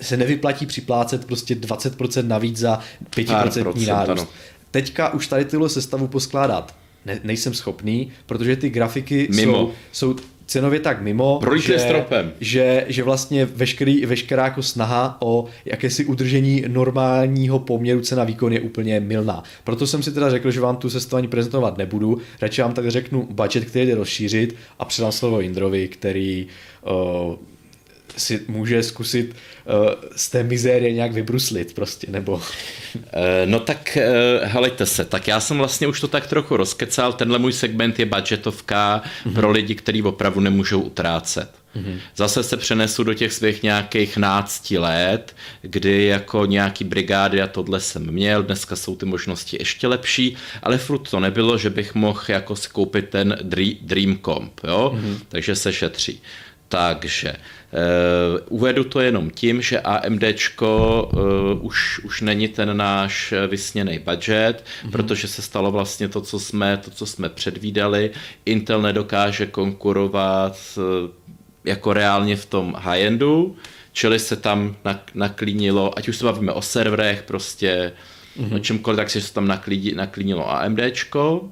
se 0.00 0.16
nevyplatí 0.16 0.66
připlácet 0.66 1.24
prostě 1.24 1.54
20% 1.54 2.26
navíc 2.26 2.56
za 2.56 2.80
5% 3.10 3.86
nárůst. 3.86 4.28
Teďka 4.70 5.14
už 5.14 5.26
tady 5.26 5.44
tyhle 5.44 5.68
sestavu 5.68 6.08
poskládat 6.08 6.74
ne, 7.06 7.20
nejsem 7.24 7.54
schopný, 7.54 8.12
protože 8.26 8.56
ty 8.56 8.70
grafiky 8.70 9.28
mimo. 9.30 9.52
jsou, 9.52 9.72
jsou 9.92 10.16
cenově 10.50 10.80
tak 10.80 11.02
mimo, 11.02 11.40
že, 11.56 11.78
stropem. 11.78 12.32
Že, 12.40 12.84
že 12.88 13.02
vlastně 13.02 13.44
veškerý, 13.44 14.06
veškerá 14.06 14.44
jako 14.44 14.62
snaha 14.62 15.16
o 15.20 15.46
jakési 15.64 16.04
udržení 16.04 16.64
normálního 16.68 17.58
poměru 17.58 18.00
cena 18.00 18.24
výkon 18.24 18.52
je 18.52 18.60
úplně 18.60 19.00
milná. 19.00 19.42
Proto 19.64 19.86
jsem 19.86 20.02
si 20.02 20.12
teda 20.12 20.30
řekl, 20.30 20.50
že 20.50 20.60
vám 20.60 20.76
tu 20.76 20.90
sestavání 20.90 21.28
prezentovat 21.28 21.78
nebudu, 21.78 22.18
radši 22.40 22.62
vám 22.62 22.72
tak 22.72 22.90
řeknu 22.90 23.28
budget, 23.30 23.64
který 23.64 23.86
jde 23.86 23.94
rozšířit 23.94 24.56
a 24.78 24.84
předám 24.84 25.12
slovo 25.12 25.40
Indrovi, 25.40 25.88
který 25.88 26.46
uh, 27.28 27.34
si 28.16 28.40
může 28.48 28.82
zkusit 28.82 29.34
uh, 29.64 29.74
z 30.16 30.30
té 30.30 30.42
mizérie 30.42 30.92
nějak 30.92 31.12
vybruslit 31.12 31.74
prostě, 31.74 32.06
nebo... 32.10 32.32
Uh, 32.32 32.40
no 33.44 33.60
tak 33.60 33.98
uh, 34.00 34.48
helejte 34.48 34.86
se, 34.86 35.04
tak 35.04 35.28
já 35.28 35.40
jsem 35.40 35.58
vlastně 35.58 35.86
už 35.86 36.00
to 36.00 36.08
tak 36.08 36.26
trochu 36.26 36.56
rozkecal, 36.56 37.12
tenhle 37.12 37.38
můj 37.38 37.52
segment 37.52 37.98
je 37.98 38.06
budgetovka 38.06 39.02
mm-hmm. 39.02 39.34
pro 39.34 39.50
lidi, 39.50 39.74
kteří 39.74 40.02
opravdu 40.02 40.40
nemůžou 40.40 40.80
utrácet. 40.80 41.50
Mm-hmm. 41.76 41.98
Zase 42.16 42.42
se 42.42 42.56
přenesu 42.56 43.04
do 43.04 43.14
těch 43.14 43.32
svých 43.32 43.62
nějakých 43.62 44.16
nácti 44.16 44.78
let, 44.78 45.36
kdy 45.62 46.04
jako 46.04 46.46
nějaký 46.46 46.84
brigády 46.84 47.42
a 47.42 47.46
tohle 47.46 47.80
jsem 47.80 48.10
měl, 48.10 48.42
dneska 48.42 48.76
jsou 48.76 48.96
ty 48.96 49.06
možnosti 49.06 49.56
ještě 49.60 49.86
lepší, 49.86 50.36
ale 50.62 50.78
furt 50.78 51.10
to 51.10 51.20
nebylo, 51.20 51.58
že 51.58 51.70
bych 51.70 51.94
mohl 51.94 52.20
jako 52.28 52.56
si 52.56 52.68
koupit 52.68 53.08
ten 53.08 53.38
Dream 53.82 54.18
Comp, 54.24 54.60
jo? 54.64 54.92
Mm-hmm. 54.94 55.18
takže 55.28 55.56
se 55.56 55.72
šetří. 55.72 56.22
Takže 56.72 57.32
uh, 57.32 58.58
uvedu 58.58 58.84
to 58.84 59.00
jenom 59.00 59.30
tím, 59.30 59.62
že 59.62 59.80
AMD 59.80 60.22
eh, 60.22 60.36
už, 61.60 61.98
už 61.98 62.20
není 62.20 62.48
ten 62.48 62.76
náš 62.76 63.34
vysněný 63.48 63.98
budget, 63.98 64.64
mm-hmm. 64.64 64.90
protože 64.90 65.28
se 65.28 65.42
stalo 65.42 65.70
vlastně 65.70 66.08
to, 66.08 66.20
co 66.20 66.40
jsme, 66.40 66.76
to, 66.76 66.90
co 66.90 67.06
jsme 67.06 67.28
předvídali. 67.28 68.10
Intel 68.44 68.82
nedokáže 68.82 69.46
konkurovat 69.46 70.78
jako 71.64 71.92
reálně 71.92 72.36
v 72.36 72.46
tom 72.46 72.76
high-endu, 72.78 73.56
čili 73.92 74.18
se 74.18 74.36
tam 74.36 74.76
naklínilo, 75.14 75.98
ať 75.98 76.08
už 76.08 76.16
se 76.16 76.24
bavíme 76.24 76.52
o 76.52 76.62
serverech, 76.62 77.22
prostě 77.22 77.92
mm-hmm. 78.38 78.54
o 78.54 78.58
čemkoliv, 78.58 78.96
tak 78.96 79.10
se 79.10 79.32
tam 79.32 79.48
naklínilo 79.94 80.50
AMDčko. 80.50 81.50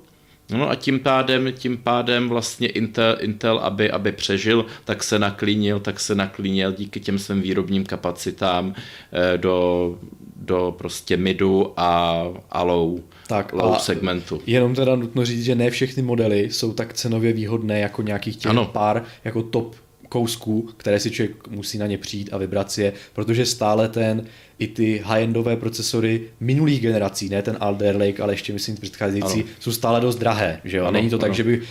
No 0.50 0.70
a 0.70 0.74
tím 0.74 1.00
pádem, 1.00 1.52
tím 1.52 1.76
pádem 1.76 2.28
vlastně 2.28 2.68
Intel, 2.68 3.16
Intel 3.20 3.58
aby, 3.58 3.90
aby 3.90 4.12
přežil, 4.12 4.66
tak 4.84 5.04
se 5.04 5.18
naklínil, 5.18 5.80
tak 5.80 6.00
se 6.00 6.14
naklínil 6.14 6.72
díky 6.72 7.00
těm 7.00 7.18
svým 7.18 7.42
výrobním 7.42 7.84
kapacitám 7.84 8.74
eh, 9.12 9.38
do, 9.38 9.98
do 10.36 10.74
prostě 10.78 11.16
midu 11.16 11.72
a, 11.76 12.24
a 12.50 12.62
low, 12.62 13.00
tak 13.26 13.52
low 13.52 13.74
a 13.74 13.78
segmentu. 13.78 14.40
Jenom 14.46 14.74
teda 14.74 14.96
nutno 14.96 15.24
říct, 15.24 15.44
že 15.44 15.54
ne 15.54 15.70
všechny 15.70 16.02
modely 16.02 16.40
jsou 16.40 16.72
tak 16.72 16.92
cenově 16.92 17.32
výhodné 17.32 17.80
jako 17.80 18.02
nějakých 18.02 18.36
těch 18.36 18.50
ano. 18.50 18.64
pár 18.64 19.04
jako 19.24 19.42
top 19.42 19.76
kousků, 20.08 20.68
které 20.76 21.00
si 21.00 21.10
člověk 21.10 21.48
musí 21.48 21.78
na 21.78 21.86
ně 21.86 21.98
přijít 21.98 22.30
a 22.32 22.38
vybrat 22.38 22.70
si 22.72 22.82
je, 22.82 22.92
protože 23.12 23.46
stále 23.46 23.88
ten 23.88 24.24
i 24.58 24.66
ty 24.66 25.02
high-endové 25.04 25.56
procesory 25.56 26.20
minulých 26.40 26.80
generací, 26.80 27.28
ne 27.28 27.42
ten 27.42 27.56
Alder 27.60 27.96
Lake, 27.96 28.22
ale 28.22 28.32
ještě 28.32 28.52
myslím 28.52 28.76
předcházející, 28.76 29.42
ano. 29.42 29.50
jsou 29.60 29.72
stále 29.72 30.00
dost 30.00 30.16
drahé. 30.16 30.60
Že 30.64 30.76
jo? 30.76 30.84
Ano, 30.84 30.92
Není 30.92 31.10
to 31.10 31.16
ano. 31.16 31.20
tak, 31.20 31.34
že 31.34 31.44
by 31.44 31.62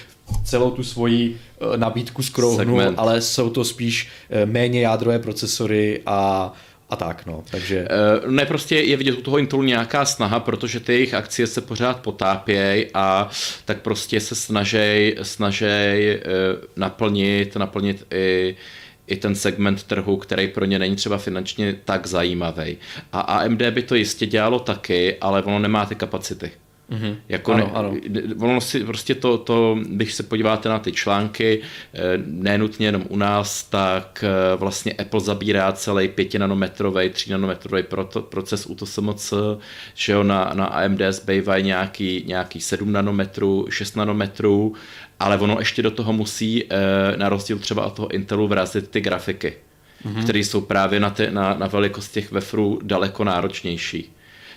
celou 0.46 0.72
tu 0.72 0.84
svoji 0.84 1.38
eh, 1.74 1.78
nabídku 1.78 2.24
skrouhnul, 2.24 2.82
ale 2.98 3.22
jsou 3.22 3.50
to 3.50 3.64
spíš 3.64 4.08
eh, 4.30 4.46
méně 4.46 4.82
jádrové 4.82 5.20
procesory 5.20 6.02
a 6.06 6.54
a 6.90 6.96
tak, 6.96 7.26
no, 7.26 7.44
takže... 7.52 7.88
Uh, 8.24 8.32
ne, 8.32 8.46
prostě 8.46 8.76
je 8.76 8.98
vidět 8.98 9.18
u 9.18 9.22
toho 9.22 9.38
Intelu 9.38 9.64
nějaká 9.64 10.06
snaha, 10.06 10.40
protože 10.40 10.80
ty 10.80 10.94
jejich 10.94 11.14
akcie 11.14 11.48
se 11.48 11.62
pořád 11.62 12.00
potápějí 12.00 12.86
a 12.94 13.30
tak 13.66 13.82
prostě 13.82 14.20
se 14.20 14.36
snažej, 14.36 15.18
snažej 15.22 16.22
naplnit, 16.76 17.56
naplnit 17.56 18.06
i 18.14 18.56
i 19.08 19.16
ten 19.16 19.36
segment 19.36 19.84
trhu, 19.84 20.18
který 20.18 20.47
pro 20.47 20.66
ně 20.66 20.80
není 20.80 20.95
třeba 20.95 21.18
finančně 21.18 21.76
tak 21.86 22.08
zajímavý. 22.08 22.78
A 23.12 23.20
AMD 23.20 23.62
by 23.62 23.84
to 23.84 23.95
jistě 23.95 24.26
dělalo 24.26 24.60
taky, 24.60 25.18
ale 25.22 25.43
ono 25.43 25.60
nemá 25.60 25.86
ty 25.86 25.95
kapacity. 25.95 26.51
Mm-hmm. 26.91 27.16
Jako 27.30 27.53
ano, 27.53 27.66
ne, 27.66 27.72
ano. 27.74 27.93
Ono 28.39 28.62
si 28.62 28.84
prostě 28.84 29.16
to, 29.16 29.38
to, 29.38 29.78
když 29.89 30.14
se 30.14 30.24
podíváte 30.24 30.70
na 30.70 30.80
ty 30.80 30.91
články, 30.91 31.62
eh, 31.93 31.99
nenutně 32.26 32.88
jenom 32.88 33.03
u 33.10 33.18
nás, 33.18 33.64
tak 33.64 34.24
eh, 34.24 34.55
vlastně 34.55 34.93
Apple 34.93 35.20
zabírá 35.20 35.72
celý 35.72 36.08
5 36.08 36.39
nanometrový, 36.39 37.10
3 37.10 37.32
nanometrový 37.32 37.84
proces 38.30 38.66
u 38.66 38.76
TSMC, 38.76 39.34
že 39.93 40.14
jo, 40.14 40.24
na, 40.24 40.51
na 40.53 40.66
AMD 40.66 41.01
zbývají 41.10 41.64
nějaký, 41.64 42.24
nějaký 42.28 42.62
7 42.62 42.91
nanometrů, 42.91 43.68
6 43.70 43.95
nanometrů, 43.95 44.74
ale 45.20 45.38
ono 45.38 45.55
ještě 45.59 45.82
do 45.82 45.91
toho 45.91 46.13
musí, 46.13 46.63
eh, 46.63 47.18
na 47.18 47.30
rozdíl 47.30 47.59
třeba 47.59 47.86
od 47.86 47.93
toho 47.93 48.07
Intelu, 48.11 48.47
vrazit 48.47 48.89
ty 48.89 49.01
grafiky, 49.01 49.53
mm-hmm. 50.05 50.24
které 50.24 50.39
jsou 50.39 50.61
právě 50.61 50.99
na, 50.99 51.09
ty, 51.09 51.32
na, 51.32 51.53
na 51.53 51.68
velikost 51.68 52.11
těch 52.11 52.32
wefrů 52.32 52.80
daleko 52.84 53.24
náročnější. 53.24 54.13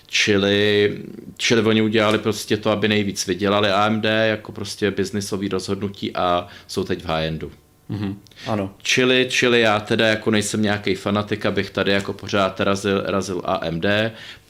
Čili, 0.06 0.98
čili 1.36 1.62
oni 1.62 1.82
udělali 1.82 2.18
prostě 2.18 2.56
to, 2.56 2.70
aby 2.70 2.88
nejvíc 2.88 3.26
vydělali 3.26 3.70
AMD 3.70 4.04
jako 4.04 4.52
prostě 4.52 4.90
biznisový 4.90 5.48
rozhodnutí 5.48 6.16
a 6.16 6.46
jsou 6.66 6.84
teď 6.84 7.02
v 7.02 7.06
high-endu. 7.06 7.50
Mm-hmm. 7.90 8.14
Ano. 8.46 8.74
Čili, 8.82 9.26
čili 9.30 9.60
já 9.60 9.80
teda 9.80 10.06
jako 10.06 10.30
nejsem 10.30 10.62
nějaký 10.62 10.94
fanatik, 10.94 11.46
abych 11.46 11.70
tady 11.70 11.92
jako 11.92 12.12
pořád 12.12 12.60
razil, 12.60 13.02
razil 13.06 13.42
AMD. 13.44 13.84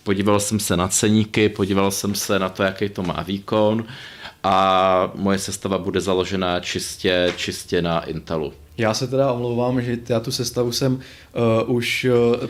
Podíval 0.02 0.40
jsem 0.40 0.60
se 0.60 0.76
na 0.76 0.88
ceníky, 0.88 1.48
podíval 1.48 1.90
jsem 1.90 2.14
se 2.14 2.38
na 2.38 2.48
to, 2.48 2.62
jaký 2.62 2.88
to 2.88 3.02
má 3.02 3.22
výkon 3.22 3.86
a 4.42 5.12
moje 5.14 5.38
sestava 5.38 5.78
bude 5.78 6.00
založená 6.00 6.60
čistě, 6.60 7.32
čistě 7.36 7.82
na 7.82 8.00
Intelu. 8.00 8.52
Já 8.78 8.94
se 8.94 9.06
teda 9.06 9.32
omlouvám, 9.32 9.82
že 9.82 9.98
já 10.08 10.20
tu 10.20 10.32
sestavu 10.32 10.72
jsem 10.72 10.92
uh, 10.94 11.76
už 11.76 12.06
uh, 12.40 12.48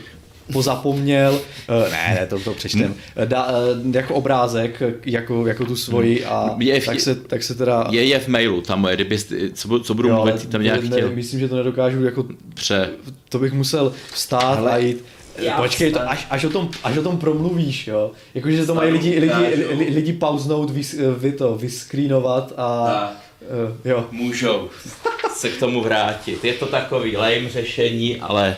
pozapomněl, 0.52 1.32
uh, 1.32 1.92
ne, 1.92 2.16
ne, 2.20 2.26
to, 2.26 2.38
to 2.38 2.54
přečtem, 2.54 2.94
da, 3.24 3.46
uh, 3.46 3.94
jako 3.94 4.14
obrázek, 4.14 4.82
jako, 5.04 5.46
jako 5.46 5.64
tu 5.64 5.76
svoji 5.76 6.24
a 6.24 6.56
je, 6.58 6.80
tak, 6.80 7.00
se, 7.00 7.14
tak 7.14 7.42
se 7.42 7.54
teda... 7.54 7.86
Je, 7.90 8.04
je 8.04 8.18
v 8.18 8.28
mailu 8.28 8.60
tam 8.60 8.80
moje, 8.80 8.94
kdyby, 8.94 9.18
co, 9.52 9.80
co 9.80 9.94
budu 9.94 10.08
mluvit, 10.08 10.48
tam 10.48 10.62
nějak 10.62 10.82
ne, 10.82 10.96
chtěl. 10.96 11.10
Myslím, 11.14 11.40
že 11.40 11.48
to 11.48 11.56
nedokážu 11.56 12.04
jako... 12.04 12.26
Pře. 12.54 12.88
To 13.28 13.38
bych 13.38 13.52
musel 13.52 13.92
vstát 14.12 14.54
Hele. 14.54 14.70
a 14.70 14.76
jít 14.76 15.04
Já 15.40 15.56
Počkej, 15.56 15.92
to, 15.92 16.10
až, 16.10 16.26
až, 16.30 16.44
o 16.44 16.50
tom, 16.50 16.70
až 16.84 16.96
o 16.96 17.02
tom 17.02 17.18
promluvíš, 17.18 17.86
jo. 17.86 18.10
Jakože 18.34 18.56
že 18.56 18.66
to 18.66 18.74
mají 18.74 18.92
lidi, 18.92 19.18
lidi, 19.18 19.64
lidi, 19.64 19.94
lidi 19.94 20.12
pauznout, 20.12 20.70
vys, 20.70 20.96
vy 21.18 21.32
to, 21.32 21.54
vyscreenovat 21.54 22.52
a... 22.56 22.86
Tak. 22.86 23.30
Uh, 23.40 23.90
jo. 23.90 24.06
Můžou 24.10 24.70
se 25.34 25.48
k 25.48 25.58
tomu 25.58 25.80
vrátit. 25.80 26.44
Je 26.44 26.52
to 26.52 26.66
takový 26.66 27.16
lame 27.16 27.48
řešení, 27.48 28.20
ale 28.20 28.56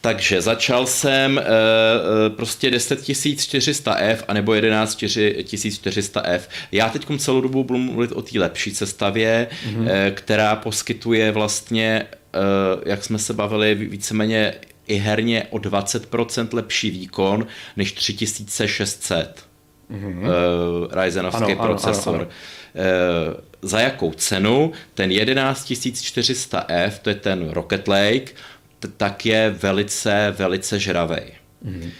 takže 0.00 0.42
začal 0.42 0.86
jsem 0.86 1.36
uh, 1.36 2.36
prostě 2.36 2.70
10400F 2.70 4.16
anebo 4.28 4.52
11400F. 4.52 6.40
Já 6.72 6.88
teď 6.88 7.06
celou 7.18 7.40
dobu 7.40 7.64
budu 7.64 7.78
mluvit 7.78 8.12
o 8.12 8.22
té 8.22 8.38
lepší 8.38 8.74
sestavě, 8.74 9.48
mm-hmm. 9.50 9.80
uh, 9.80 9.88
která 10.14 10.56
poskytuje 10.56 11.32
vlastně, 11.32 12.06
uh, 12.34 12.82
jak 12.86 13.04
jsme 13.04 13.18
se 13.18 13.34
bavili, 13.34 13.74
víceméně 13.74 14.54
i 14.90 14.96
herně 14.96 15.46
o 15.50 15.56
20% 15.58 16.48
lepší 16.52 16.90
výkon 16.90 17.46
než 17.76 17.92
3600 17.92 19.44
mm-hmm. 19.90 20.18
uh, 20.18 21.02
Ryzenovský 21.02 21.52
ano, 21.52 21.64
procesor. 21.64 22.14
Ano, 22.14 22.24
ano, 22.24 22.30
ano. 22.74 23.34
Uh, 23.34 23.68
za 23.70 23.80
jakou 23.80 24.12
cenu? 24.12 24.72
Ten 24.94 25.10
11400F, 25.10 26.92
to 27.02 27.08
je 27.10 27.14
ten 27.14 27.50
Rocket 27.50 27.88
Lake, 27.88 28.32
tak 28.96 29.26
je 29.26 29.50
velice, 29.50 30.34
velice 30.38 30.78
žravej. 30.78 31.32
Mm-hmm. 31.64 31.90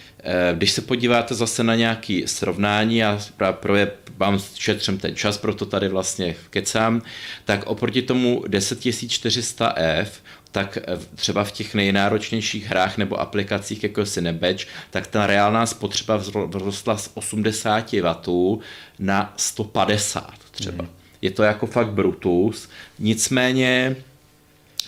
Když 0.53 0.73
se 0.73 0.81
podíváte 0.81 1.35
zase 1.35 1.65
na 1.65 1.75
nějaké 1.75 2.23
srovnání, 2.27 2.97
já 2.97 3.21
právě 3.61 3.93
vám 4.17 4.39
šetřím 4.55 4.99
ten 4.99 5.17
čas, 5.17 5.39
proto 5.39 5.67
tady 5.67 5.89
vlastně 5.89 6.35
kecám, 6.51 7.03
tak 7.45 7.67
oproti 7.67 8.03
tomu 8.03 8.45
10400F, 8.49 10.07
tak 10.53 10.77
eh, 10.77 10.99
třeba 11.15 11.45
v 11.45 11.53
těch 11.53 11.75
nejnáročnějších 11.75 12.67
hrách 12.67 12.99
nebo 12.99 13.21
aplikacích 13.21 13.83
jako 13.83 14.05
Cinebatch, 14.05 14.65
tak 14.91 15.07
ta 15.07 15.27
reálná 15.27 15.67
spotřeba 15.67 16.19
vzrostla 16.19 16.97
z 16.97 17.11
80 17.15 17.93
W 17.93 18.59
na 18.99 19.35
150 19.37 20.35
třeba. 20.51 20.85
Mm. 20.85 20.91
Je 21.23 21.31
to 21.31 21.43
jako 21.43 21.67
fakt 21.67 21.91
brutus, 21.91 22.69
nicméně 22.99 23.97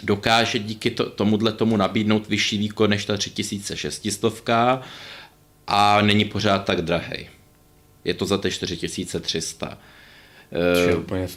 dokáže 0.03 0.59
díky 0.59 0.91
to, 0.91 1.11
tomuhle 1.11 1.53
tomu 1.53 1.77
nabídnout 1.77 2.29
vyšší 2.29 2.59
výkon 2.59 2.91
než 2.91 3.05
ta 3.05 3.17
3600 3.17 4.49
a 5.67 6.03
není 6.03 6.25
pořád 6.25 6.65
tak 6.65 6.83
drahý. 6.83 7.29
Je 8.05 8.15
to 8.15 8.27
za 8.27 8.39
ty 8.39 8.51
4300. 8.51 9.79
Čiže 10.77 10.97
úplně 10.97 11.29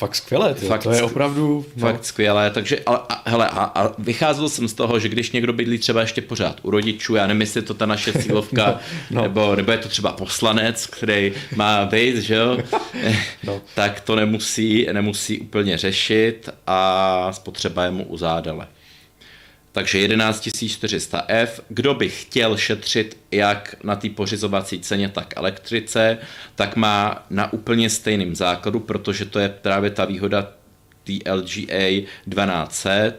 fakt 0.00 0.14
skvělé, 0.14 0.54
ty. 0.54 0.66
fakt, 0.66 0.82
to 0.82 0.92
je 0.92 1.02
opravdu... 1.02 1.66
No. 1.76 1.80
Fakt 1.80 2.04
skvělé, 2.04 2.50
takže 2.50 2.80
ale, 2.86 3.00
a, 3.08 3.30
hele, 3.30 3.48
a, 3.48 3.64
a 3.64 3.92
vycházel 3.98 4.48
jsem 4.48 4.68
z 4.68 4.74
toho, 4.74 4.98
že 4.98 5.08
když 5.08 5.32
někdo 5.32 5.52
bydlí 5.52 5.78
třeba 5.78 6.00
ještě 6.00 6.20
pořád 6.20 6.56
u 6.62 6.70
rodičů, 6.70 7.14
já 7.14 7.26
nevím, 7.26 7.40
jestli 7.40 7.62
to 7.62 7.74
ta 7.74 7.86
naše 7.86 8.12
cílovka, 8.12 8.80
no, 9.10 9.10
no. 9.10 9.22
Nebo, 9.22 9.56
nebo 9.56 9.72
je 9.72 9.78
to 9.78 9.88
třeba 9.88 10.12
poslanec, 10.12 10.86
který 10.86 11.32
má 11.56 11.86
být, 11.86 12.16
že 12.16 12.34
jo, 12.34 12.58
no. 13.44 13.60
tak 13.74 14.00
to 14.00 14.16
nemusí, 14.16 14.86
nemusí 14.92 15.40
úplně 15.40 15.78
řešit 15.78 16.48
a 16.66 17.32
spotřeba 17.32 17.84
je 17.84 17.90
mu 17.90 18.04
uzádale. 18.04 18.66
Takže 19.72 19.98
11400F. 20.08 21.48
Kdo 21.68 21.94
by 21.94 22.08
chtěl 22.08 22.56
šetřit 22.56 23.18
jak 23.30 23.74
na 23.84 23.96
té 23.96 24.10
pořizovací 24.10 24.80
ceně, 24.80 25.08
tak 25.08 25.34
elektrice, 25.36 26.18
tak 26.54 26.76
má 26.76 27.26
na 27.30 27.52
úplně 27.52 27.90
stejném 27.90 28.36
základu, 28.36 28.80
protože 28.80 29.24
to 29.24 29.38
je 29.38 29.48
právě 29.48 29.90
ta 29.90 30.04
výhoda 30.04 30.52
té 31.04 31.32
LGA 31.32 32.06
1200, 32.30 33.14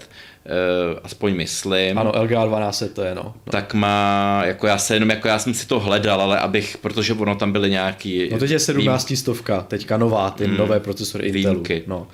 Uh, 0.45 0.99
aspoň 1.03 1.35
myslím. 1.35 1.97
Ano, 1.97 2.11
LGA 2.15 2.43
1200 2.43 2.89
to 2.89 3.01
je, 3.01 3.15
no. 3.15 3.23
no. 3.23 3.33
Tak 3.51 3.73
má, 3.73 4.41
jako 4.45 4.67
já 4.67 4.77
se 4.77 4.95
jenom, 4.95 5.09
jako 5.09 5.27
já 5.27 5.39
jsem 5.39 5.53
si 5.53 5.67
to 5.67 5.79
hledal, 5.79 6.21
ale 6.21 6.39
abych, 6.39 6.77
protože 6.77 7.13
ono 7.13 7.35
tam 7.35 7.51
byly 7.51 7.69
nějaký... 7.69 8.29
No 8.31 8.37
teď 8.37 8.51
je 8.51 8.59
17 8.59 9.13
stovka, 9.17 9.61
teďka 9.61 9.97
nová, 9.97 10.29
ty 10.29 10.47
mm, 10.47 10.57
nové 10.57 10.79
procesory 10.79 11.27
Intelu. 11.27 11.63
No. 11.87 12.07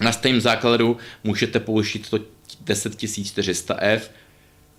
Na 0.00 0.12
stejném 0.12 0.40
základu 0.40 0.96
můžete 1.24 1.60
použít 1.60 2.10
to 2.10 2.18
10400F, 2.64 4.00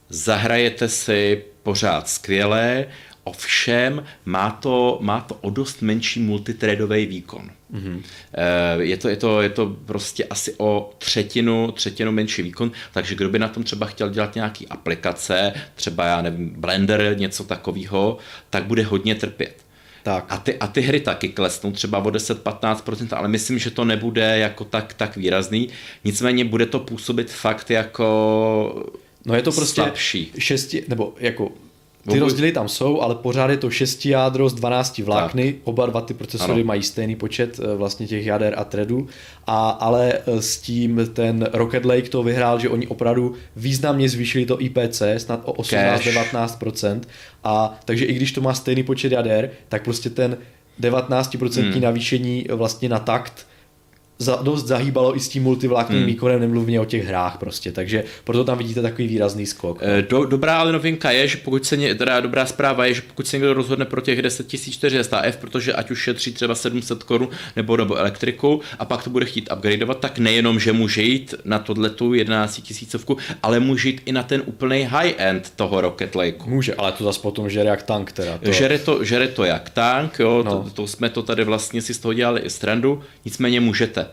zahrajete 0.10 0.90
si 0.90 1.44
pořád 1.64 2.10
skvělé, 2.10 2.86
ovšem 3.24 4.04
má 4.26 4.52
to, 4.52 4.98
má 5.02 5.22
to 5.22 5.36
o 5.36 5.50
dost 5.50 5.82
menší 5.82 6.20
multitradový 6.20 7.06
výkon. 7.06 7.50
Mm-hmm. 7.74 8.02
Je, 8.80 8.98
to, 8.98 9.10
je, 9.10 9.16
to, 9.16 9.42
je 9.42 9.50
to 9.50 9.66
prostě 9.86 10.26
asi 10.26 10.54
o 10.58 10.94
třetinu, 10.98 11.72
třetinu 11.72 12.12
menší 12.12 12.42
výkon, 12.42 12.72
takže 12.94 13.16
kdo 13.16 13.30
by 13.30 13.40
na 13.40 13.48
tom 13.48 13.64
třeba 13.64 13.86
chtěl 13.86 14.10
dělat 14.10 14.36
nějaký 14.36 14.68
aplikace, 14.68 15.54
třeba 15.76 16.06
já 16.06 16.22
nevím, 16.22 16.50
Blender, 16.50 17.18
něco 17.18 17.44
takového, 17.44 18.18
tak 18.50 18.66
bude 18.66 18.84
hodně 18.84 19.16
trpět. 19.16 19.67
Tak. 20.08 20.26
A, 20.30 20.38
ty, 20.38 20.58
a 20.58 20.68
ty 20.68 20.82
hry 20.82 21.00
taky 21.00 21.30
klesnou 21.30 21.72
třeba 21.72 21.98
o 21.98 22.10
10-15%, 22.10 23.08
ale 23.18 23.28
myslím, 23.28 23.60
že 23.60 23.72
to 23.72 23.86
nebude 23.86 24.38
jako 24.38 24.66
tak, 24.66 24.94
tak 24.94 25.18
výrazný. 25.18 25.70
Nicméně 26.04 26.46
bude 26.46 26.66
to 26.66 26.80
působit 26.80 27.32
fakt 27.32 27.72
jako 27.72 28.86
No 29.26 29.36
je 29.36 29.42
to 29.42 29.52
prostě 29.52 29.82
slabší. 29.82 30.32
šesti, 30.40 30.84
nebo 30.88 31.14
jako 31.20 31.52
ty 32.12 32.20
rozdíly 32.20 32.52
tam 32.52 32.68
jsou, 32.70 33.02
ale 33.02 33.16
pořád 33.16 33.50
je 33.50 33.58
to 33.58 33.70
6 33.70 34.06
jádro 34.06 34.50
z 34.50 34.54
12 34.54 34.98
vlákny, 34.98 35.54
tak. 35.54 35.62
oba 35.64 35.86
dva 35.86 36.02
ty 36.02 36.14
procesory 36.14 36.62
ano. 36.62 36.64
mají 36.64 36.84
stejný 36.84 37.16
počet 37.16 37.60
eh, 37.60 37.76
vlastně 37.76 38.08
těch 38.08 38.26
jader 38.26 38.54
a 38.58 38.64
threadů, 38.64 39.08
a, 39.48 39.70
ale 39.70 40.14
eh, 40.14 40.42
s 40.42 40.58
tím 40.58 41.10
ten 41.14 41.50
Rocket 41.54 41.86
Lake 41.86 42.10
to 42.10 42.24
vyhrál, 42.24 42.60
že 42.60 42.70
oni 42.70 42.88
opravdu 42.88 43.34
významně 43.56 44.10
zvýšili 44.10 44.46
to 44.46 44.62
IPC, 44.62 45.02
snad 45.18 45.42
o 45.46 45.54
18-19%, 45.54 47.02
a 47.44 47.80
takže 47.86 48.06
i 48.06 48.14
když 48.14 48.32
to 48.32 48.42
má 48.42 48.54
stejný 48.54 48.84
počet 48.84 49.12
jader, 49.12 49.50
tak 49.70 49.84
prostě 49.84 50.10
ten 50.10 50.38
19% 50.82 51.72
hmm. 51.72 51.82
navýšení 51.82 52.46
vlastně 52.50 52.90
na 52.90 53.00
takt 53.00 53.48
za, 54.20 54.36
dost 54.36 54.68
zahýbalo 54.68 55.16
i 55.16 55.20
s 55.20 55.30
tím 55.30 55.44
multivlákným 55.44 56.00
hmm. 56.00 56.08
výkonem, 56.08 56.40
nemluvně 56.40 56.80
o 56.80 56.86
těch 56.86 57.06
hrách 57.06 57.38
prostě, 57.38 57.72
takže 57.72 58.04
proto 58.24 58.44
tam 58.44 58.58
vidíte 58.58 58.82
takový 58.82 59.08
výrazný 59.08 59.46
skok. 59.46 59.82
No. 59.82 60.02
Do, 60.10 60.26
dobrá 60.26 60.58
ale 60.60 60.72
novinka 60.72 61.12
je, 61.12 61.28
že 61.28 61.38
pokud 61.38 61.66
se 61.66 61.78
ně, 61.78 61.96
teda 61.96 62.20
dobrá 62.20 62.46
zpráva 62.46 62.86
je, 62.86 62.94
že 62.94 63.02
pokud 63.02 63.28
se 63.28 63.38
někdo 63.38 63.54
rozhodne 63.54 63.86
pro 63.86 64.02
těch 64.02 64.22
10 64.22 64.48
400 64.72 65.22
F, 65.22 65.38
protože 65.38 65.74
ať 65.74 65.92
už 65.92 66.00
šetří 66.00 66.32
třeba 66.32 66.56
700 66.56 67.04
korun 67.04 67.30
nebo, 67.56 67.78
nebo 67.78 67.96
elektriku 67.96 68.62
a 68.80 68.86
pak 68.86 69.04
to 69.04 69.10
bude 69.10 69.26
chtít 69.26 69.50
upgradeovat, 69.56 70.00
tak 70.00 70.20
nejenom, 70.20 70.60
že 70.60 70.74
může 70.74 71.02
jít 71.02 71.36
na 71.46 71.60
tohletu 71.60 72.14
11 72.14 72.62
tisícovku, 72.62 73.18
ale 73.44 73.60
může 73.60 73.90
jít 73.90 74.02
i 74.06 74.12
na 74.12 74.24
ten 74.24 74.44
úplný 74.46 74.84
high-end 74.84 75.52
toho 75.56 75.82
Rocket 75.82 76.16
Lake. 76.16 76.38
Může, 76.46 76.76
ale 76.76 76.92
to 76.92 77.04
zase 77.04 77.20
potom 77.20 77.50
žere 77.50 77.70
jak 77.70 77.84
tank 77.84 78.12
teda. 78.12 78.38
To... 78.38 78.52
Žere, 78.52 78.80
to, 78.80 79.04
žere 79.04 79.28
to 79.28 79.44
jak 79.44 79.70
tank, 79.70 80.20
jo, 80.20 80.44
no. 80.46 80.64
to, 80.64 80.70
to, 80.70 80.88
jsme 80.88 81.10
to 81.10 81.24
tady 81.24 81.44
vlastně 81.44 81.82
si 81.82 81.94
z 81.94 82.00
toho 82.00 82.14
dělali 82.14 82.42
i 82.42 82.50
strandu, 82.50 83.02
nicméně 83.26 83.60
můžete. 83.60 84.07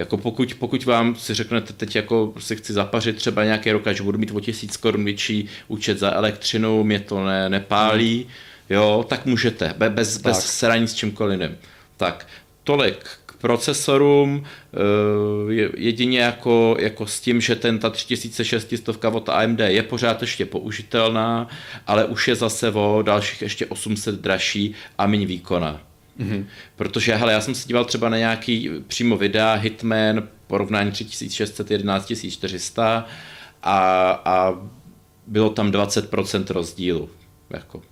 Jako 0.00 0.16
pokud, 0.16 0.54
pokud 0.54 0.84
vám 0.84 1.16
si 1.16 1.34
řeknete 1.34 1.72
teď 1.72 1.96
jako 1.96 2.32
si 2.38 2.56
chci 2.56 2.72
zapařit 2.72 3.16
třeba 3.16 3.44
nějaký 3.44 3.72
rok, 3.72 3.86
že 3.92 4.02
budu 4.02 4.18
mít 4.18 4.30
o 4.34 4.40
tisíc 4.40 4.76
korun 4.76 5.04
větší 5.04 5.48
účet 5.68 5.98
za 5.98 6.12
elektřinu, 6.12 6.84
mě 6.84 7.00
to 7.00 7.24
ne, 7.24 7.48
nepálí, 7.48 8.16
hmm. 8.16 8.30
jo, 8.70 9.04
tak 9.08 9.26
můžete, 9.26 9.74
bez, 9.88 10.18
tak. 10.18 10.22
bez 10.22 10.46
sraní 10.46 10.88
s 10.88 10.94
čímkoliv 10.94 11.40
jiným. 11.40 11.56
Tak, 11.96 12.26
tolik 12.64 13.04
k 13.26 13.34
procesorům, 13.40 14.44
eh, 14.44 15.70
jedině 15.76 16.20
jako, 16.20 16.76
jako 16.78 17.06
s 17.06 17.20
tím, 17.20 17.40
že 17.40 17.56
ten 17.56 17.78
ta 17.78 17.90
3600 17.90 19.04
od 19.04 19.28
AMD 19.28 19.60
je 19.60 19.82
pořád 19.82 20.20
ještě 20.20 20.46
použitelná, 20.46 21.48
ale 21.86 22.04
už 22.04 22.28
je 22.28 22.34
zase 22.34 22.70
o 22.70 23.02
dalších 23.02 23.42
ještě 23.42 23.66
800 23.66 24.14
dražší 24.14 24.74
a 24.98 25.06
méně 25.06 25.26
výkona. 25.26 25.89
Mm-hmm. 26.20 26.44
Protože, 26.76 27.14
hele, 27.14 27.32
já 27.32 27.40
jsem 27.40 27.54
se 27.54 27.68
díval 27.68 27.84
třeba 27.84 28.08
na 28.08 28.18
nějaký 28.18 28.70
přímo 28.86 29.16
videa 29.16 29.54
Hitman, 29.54 30.28
porovnání 30.46 30.92
3600, 30.92 31.68
11400 31.68 33.06
a, 33.62 34.10
a 34.24 34.54
bylo 35.26 35.50
tam 35.50 35.70
20% 35.70 36.44
rozdílu. 36.52 37.10
Jako. 37.50 37.82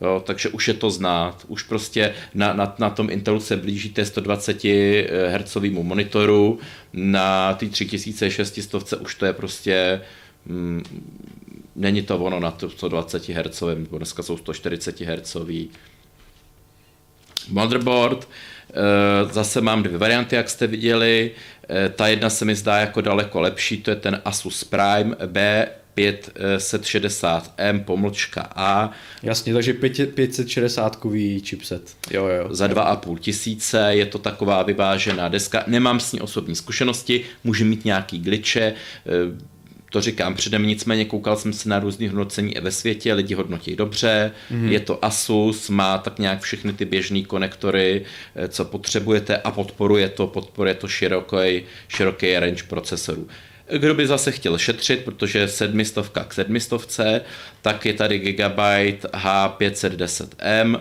Jo, 0.00 0.22
takže 0.26 0.48
už 0.48 0.68
je 0.68 0.74
to 0.74 0.90
znát. 0.90 1.44
Už 1.48 1.62
prostě 1.62 2.14
na, 2.34 2.52
na, 2.52 2.74
na 2.78 2.90
tom 2.90 3.10
Intelu 3.10 3.40
se 3.40 3.56
blížíte 3.56 4.04
120 4.04 4.64
Hz 5.28 5.56
monitoru, 5.70 6.58
na 6.92 7.54
ty 7.54 7.68
3600 7.68 8.92
už 8.92 9.14
to 9.14 9.26
je 9.26 9.32
prostě 9.32 10.00
mm, 10.46 10.82
není 11.76 12.02
to 12.02 12.18
ono 12.18 12.40
na 12.40 12.50
to 12.50 12.70
120 12.70 13.28
Hz, 13.28 13.62
dneska 13.90 14.22
jsou 14.22 14.36
140 14.36 15.00
Hz 15.00 15.36
Motherboard, 17.48 18.28
eh, 18.70 18.74
zase 19.32 19.60
mám 19.60 19.82
dvě 19.82 19.98
varianty, 19.98 20.36
jak 20.36 20.50
jste 20.50 20.66
viděli. 20.66 21.30
Eh, 21.68 21.88
ta 21.88 22.08
jedna 22.08 22.30
se 22.30 22.44
mi 22.44 22.54
zdá 22.54 22.78
jako 22.78 23.00
daleko 23.00 23.40
lepší, 23.40 23.82
to 23.82 23.90
je 23.90 23.96
ten 23.96 24.20
Asus 24.24 24.64
Prime 24.64 25.16
B 25.26 25.68
560M 25.94 27.84
pomlčka 27.84 28.48
A. 28.56 28.90
Jasně, 29.22 29.52
takže 29.52 29.72
560 30.14 30.96
kový 30.96 31.40
chipset. 31.40 31.82
Jo, 32.10 32.26
jo. 32.26 32.54
Za 32.54 32.66
2,5 32.66 33.18
tisíce 33.18 33.88
je 33.90 34.06
to 34.06 34.18
taková 34.18 34.62
vyvážená 34.62 35.28
deska. 35.28 35.64
Nemám 35.66 36.00
s 36.00 36.12
ní 36.12 36.20
osobní 36.20 36.56
zkušenosti, 36.56 37.24
může 37.44 37.64
mít 37.64 37.84
nějaký 37.84 38.18
glitche, 38.18 38.62
eh, 38.62 39.51
to 39.92 40.00
říkám 40.00 40.34
předem, 40.34 40.66
nicméně 40.66 41.04
koukal 41.04 41.36
jsem 41.36 41.52
se 41.52 41.68
na 41.68 41.78
různých 41.78 42.10
hodnocení 42.10 42.54
ve 42.60 42.70
světě, 42.70 43.14
lidi 43.14 43.34
hodnotí 43.34 43.76
dobře, 43.76 44.30
mm-hmm. 44.50 44.68
je 44.68 44.80
to 44.80 45.04
Asus, 45.04 45.70
má 45.70 45.98
tak 45.98 46.18
nějak 46.18 46.40
všechny 46.40 46.72
ty 46.72 46.84
běžné 46.84 47.22
konektory, 47.22 48.04
eh, 48.34 48.48
co 48.48 48.64
potřebujete 48.64 49.36
a 49.36 49.50
podporuje 49.50 50.08
to, 50.08 50.26
podporuje 50.26 50.74
to 50.74 50.88
široký, 50.88 51.62
široký 51.88 52.38
range 52.38 52.62
procesorů. 52.68 53.28
Kdo 53.78 53.94
by 53.94 54.06
zase 54.06 54.32
chtěl 54.32 54.58
šetřit, 54.58 55.04
protože 55.04 55.48
sedmistovka 55.48 56.24
k 56.24 56.34
sedmistovce, 56.34 57.20
tak 57.62 57.86
je 57.86 57.92
tady 57.92 58.18
Gigabyte 58.18 59.08
H510M, 59.08 60.80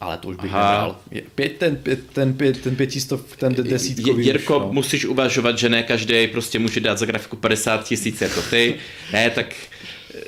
ale 0.00 0.16
to 0.16 0.28
už 0.28 0.36
bych 0.36 0.54
Aha. 0.54 0.70
nebral. 0.70 0.96
Pět, 1.34 1.56
ten, 1.56 1.76
pět, 1.76 2.00
ten, 2.12 2.34
pět, 2.34 2.62
ten 2.62 2.76
pětistov, 2.76 3.36
ten 3.36 3.54
desítkový. 3.54 4.26
Jirko, 4.26 4.56
už, 4.56 4.62
no. 4.62 4.72
musíš 4.72 5.04
uvažovat, 5.04 5.58
že 5.58 5.68
ne 5.68 5.82
každý 5.82 6.26
prostě 6.26 6.58
může 6.58 6.80
dát 6.80 6.98
za 6.98 7.06
grafiku 7.06 7.36
50 7.36 7.84
tisíc 7.84 8.20
jako 8.20 8.42
ty. 8.42 8.74
Ne, 9.12 9.30
tak 9.30 9.54
eh, 10.14 10.20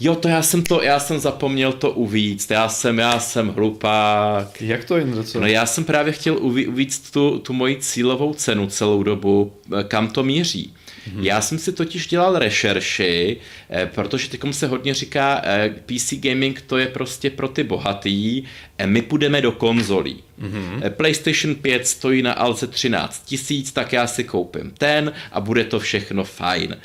Jo, 0.00 0.14
to 0.14 0.28
já 0.28 0.42
jsem 0.42 0.62
to, 0.62 0.82
já 0.82 1.00
jsem 1.00 1.18
zapomněl 1.18 1.72
to 1.72 1.90
uvíct, 1.90 2.50
já 2.50 2.68
jsem, 2.68 2.98
já 2.98 3.20
jsem 3.20 3.48
hlupák. 3.48 4.62
Jak 4.62 4.84
to 4.84 4.96
jen 4.96 5.24
co? 5.24 5.40
No 5.40 5.46
já 5.46 5.66
jsem 5.66 5.84
právě 5.84 6.12
chtěl 6.12 6.38
uvíct 6.38 7.12
tu, 7.12 7.38
tu 7.38 7.52
moji 7.52 7.76
cílovou 7.76 8.34
cenu 8.34 8.66
celou 8.66 9.02
dobu, 9.02 9.52
eh, 9.80 9.84
kam 9.84 10.08
to 10.08 10.22
míří. 10.22 10.74
Mm-hmm. 11.08 11.22
Já 11.22 11.40
jsem 11.40 11.58
si 11.58 11.72
totiž 11.72 12.06
dělal 12.06 12.38
rešerši, 12.38 13.36
eh, 13.70 13.86
protože 13.86 14.28
teď 14.28 14.40
se 14.50 14.66
hodně 14.66 14.94
říká, 14.94 15.42
eh, 15.44 15.70
PC 15.86 16.14
gaming 16.16 16.60
to 16.60 16.78
je 16.78 16.86
prostě 16.86 17.30
pro 17.30 17.48
ty 17.48 17.64
bohatý, 17.64 18.42
eh, 18.78 18.86
my 18.86 19.02
půjdeme 19.02 19.40
do 19.40 19.52
konzolí. 19.52 20.22
Mm-hmm. 20.42 20.90
PlayStation 20.90 21.54
5 21.54 21.86
stojí 21.86 22.22
na 22.22 22.32
alce 22.32 22.66
13 22.66 23.24
tisíc, 23.24 23.72
tak 23.72 23.92
já 23.92 24.06
si 24.06 24.24
koupím 24.24 24.70
ten 24.78 25.12
a 25.32 25.40
bude 25.40 25.64
to 25.64 25.80
všechno 25.80 26.24
fajn. 26.24 26.76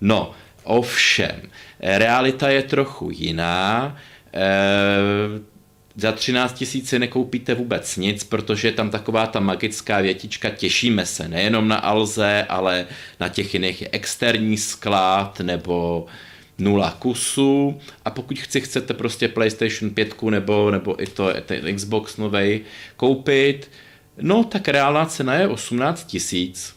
No, 0.00 0.32
ovšem, 0.64 1.40
realita 1.80 2.48
je 2.48 2.62
trochu 2.62 3.10
jiná 3.12 3.96
za 6.00 6.12
13 6.12 6.52
tisíc 6.52 6.92
nekoupíte 6.92 7.54
vůbec 7.54 7.96
nic, 7.96 8.24
protože 8.24 8.68
je 8.68 8.72
tam 8.72 8.90
taková 8.90 9.26
ta 9.26 9.40
magická 9.40 10.00
větička, 10.00 10.50
těšíme 10.50 11.06
se 11.06 11.28
nejenom 11.28 11.68
na 11.68 11.76
Alze, 11.76 12.46
ale 12.48 12.86
na 13.20 13.28
těch 13.28 13.54
jiných 13.54 13.82
je 13.82 13.88
externí 13.92 14.56
sklad 14.56 15.40
nebo 15.40 16.06
nula 16.58 16.96
kusů 16.98 17.80
a 18.04 18.10
pokud 18.10 18.38
chci, 18.38 18.60
chcete 18.60 18.94
prostě 18.94 19.28
PlayStation 19.28 19.90
5 19.90 20.22
nebo, 20.22 20.70
nebo 20.70 21.02
i 21.02 21.06
to 21.06 21.32
ten 21.46 21.76
Xbox 21.76 22.16
novej 22.16 22.60
koupit, 22.96 23.70
no 24.20 24.44
tak 24.44 24.68
reálná 24.68 25.06
cena 25.06 25.34
je 25.34 25.48
18 25.48 26.04
tisíc. 26.04 26.74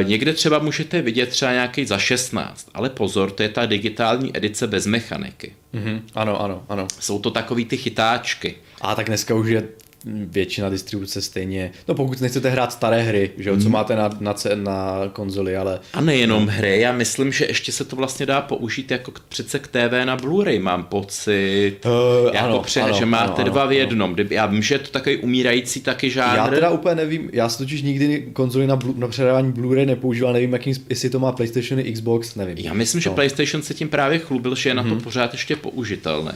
E, 0.00 0.04
někde 0.04 0.32
třeba 0.32 0.58
můžete 0.58 1.02
vidět 1.02 1.28
třeba 1.28 1.52
nějaký 1.52 1.84
za 1.84 1.98
16, 1.98 2.70
ale 2.74 2.90
pozor, 2.90 3.30
to 3.30 3.42
je 3.42 3.48
ta 3.48 3.66
digitální 3.66 4.36
edice 4.36 4.66
bez 4.66 4.86
mechaniky. 4.86 5.54
Mm-hmm. 5.76 6.02
Ano, 6.14 6.40
ano, 6.40 6.62
ano. 6.68 6.86
Jsou 7.00 7.18
to 7.18 7.30
takový 7.30 7.64
ty 7.64 7.76
chytáčky. 7.76 8.54
A 8.80 8.94
tak 8.94 9.06
dneska 9.06 9.34
už 9.34 9.48
je 9.48 9.68
většina 10.06 10.68
distribuce 10.68 11.22
stejně, 11.22 11.70
no 11.88 11.94
pokud 11.94 12.20
nechcete 12.20 12.50
hrát 12.50 12.72
staré 12.72 13.02
hry, 13.02 13.30
že 13.38 13.50
jo, 13.50 13.56
co 13.56 13.62
mhm. 13.62 13.72
máte 13.72 13.96
na, 13.96 14.10
na, 14.20 14.34
na 14.54 15.08
konzoli, 15.12 15.56
ale... 15.56 15.80
A 15.92 16.00
nejenom 16.00 16.46
no. 16.46 16.52
hry, 16.52 16.80
já 16.80 16.92
myslím, 16.92 17.32
že 17.32 17.44
ještě 17.44 17.72
se 17.72 17.84
to 17.84 17.96
vlastně 17.96 18.26
dá 18.26 18.40
použít 18.40 18.90
jako 18.90 19.12
přece 19.28 19.58
k 19.58 19.68
TV 19.68 20.04
na 20.04 20.16
Blu-ray, 20.16 20.62
mám 20.62 20.84
pocit, 20.84 21.76
uh, 21.84 22.34
jako 22.34 22.46
ano, 22.46 22.62
pře, 22.62 22.80
ano, 22.80 22.98
že 22.98 23.06
máte 23.06 23.42
ano, 23.42 23.50
dva 23.50 23.66
v 23.66 23.72
jednom, 23.72 24.14
ano. 24.14 24.28
já 24.30 24.46
vím, 24.46 24.62
že 24.62 24.74
je 24.74 24.78
to 24.78 24.90
takový 24.90 25.16
umírající 25.16 25.80
taky 25.80 26.10
žánr. 26.10 26.36
Já 26.36 26.48
teda 26.48 26.70
úplně 26.70 26.94
nevím, 26.94 27.30
já 27.32 27.48
si 27.48 27.58
totiž 27.58 27.82
nikdy 27.82 28.28
konzoli 28.32 28.66
na, 28.66 28.78
na 28.96 29.08
předávání 29.08 29.52
Blu-ray 29.52 29.86
nepoužíval, 29.86 30.32
nevím, 30.32 30.52
jakým, 30.52 30.74
jestli 30.88 31.10
to 31.10 31.18
má 31.18 31.32
PlayStation 31.32 31.80
i 31.80 31.92
Xbox, 31.92 32.34
nevím. 32.34 32.58
Já 32.58 32.72
myslím, 32.72 33.00
že 33.00 33.08
no. 33.08 33.14
PlayStation 33.14 33.62
se 33.62 33.74
tím 33.74 33.88
právě 33.88 34.18
chlubil, 34.18 34.54
že 34.54 34.70
je 34.70 34.74
na 34.74 34.82
to 34.82 34.88
hmm. 34.88 35.00
pořád 35.00 35.32
ještě 35.32 35.56
použitelný. 35.56 36.32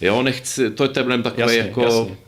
Jo, 0.00 0.22
nechci, 0.22 0.70
to 0.70 0.82
je 0.82 0.88
ten 0.88 1.22
takový 1.22 1.40
jasně, 1.40 1.58
jako... 1.58 1.82
Jasně 1.82 2.27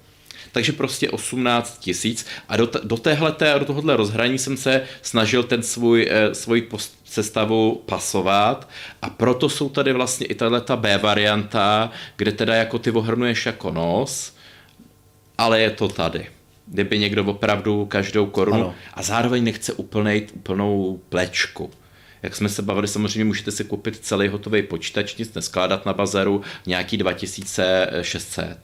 takže 0.53 0.72
prostě 0.72 1.11
18 1.11 1.78
tisíc 1.78 2.26
a 2.48 2.57
do, 2.57 2.68
do 2.84 2.96
téhleté, 2.96 3.59
do 3.59 3.64
tohohle 3.64 3.96
rozhraní 3.96 4.38
jsem 4.38 4.57
se 4.57 4.82
snažil 5.03 5.42
ten 5.42 5.62
svůj, 5.62 6.09
eh, 6.11 6.34
svůj 6.34 6.62
post, 6.62 7.01
sestavu 7.05 7.82
pasovat 7.86 8.68
a 9.03 9.11
proto 9.11 9.48
jsou 9.48 9.68
tady 9.68 9.92
vlastně 9.92 10.26
i 10.26 10.34
tato 10.34 10.76
B 10.76 10.98
varianta, 10.98 11.90
kde 12.16 12.32
teda 12.32 12.55
jako 12.55 12.78
ty 12.78 12.90
ohrnuješ 12.90 13.46
jako 13.46 13.70
nos, 13.70 14.36
ale 15.38 15.61
je 15.61 15.70
to 15.70 15.88
tady. 15.88 16.26
Kdyby 16.66 16.98
někdo 16.98 17.24
opravdu 17.24 17.86
každou 17.86 18.26
korunu 18.26 18.61
ano. 18.61 18.74
a 18.94 19.03
zároveň 19.03 19.44
nechce 19.44 19.72
úplnej, 19.72 20.26
úplnou 20.34 21.01
plečku. 21.09 21.70
Jak 22.22 22.36
jsme 22.36 22.48
se 22.48 22.62
bavili, 22.62 22.88
samozřejmě 22.88 23.24
můžete 23.24 23.51
si 23.51 23.64
koupit 23.64 23.96
celý 23.96 24.28
hotový 24.28 24.62
počítač, 24.62 25.16
nic 25.16 25.34
neskládat 25.34 25.86
na 25.86 25.92
bazaru, 25.92 26.42
nějaký 26.66 26.96
2600. 26.96 28.59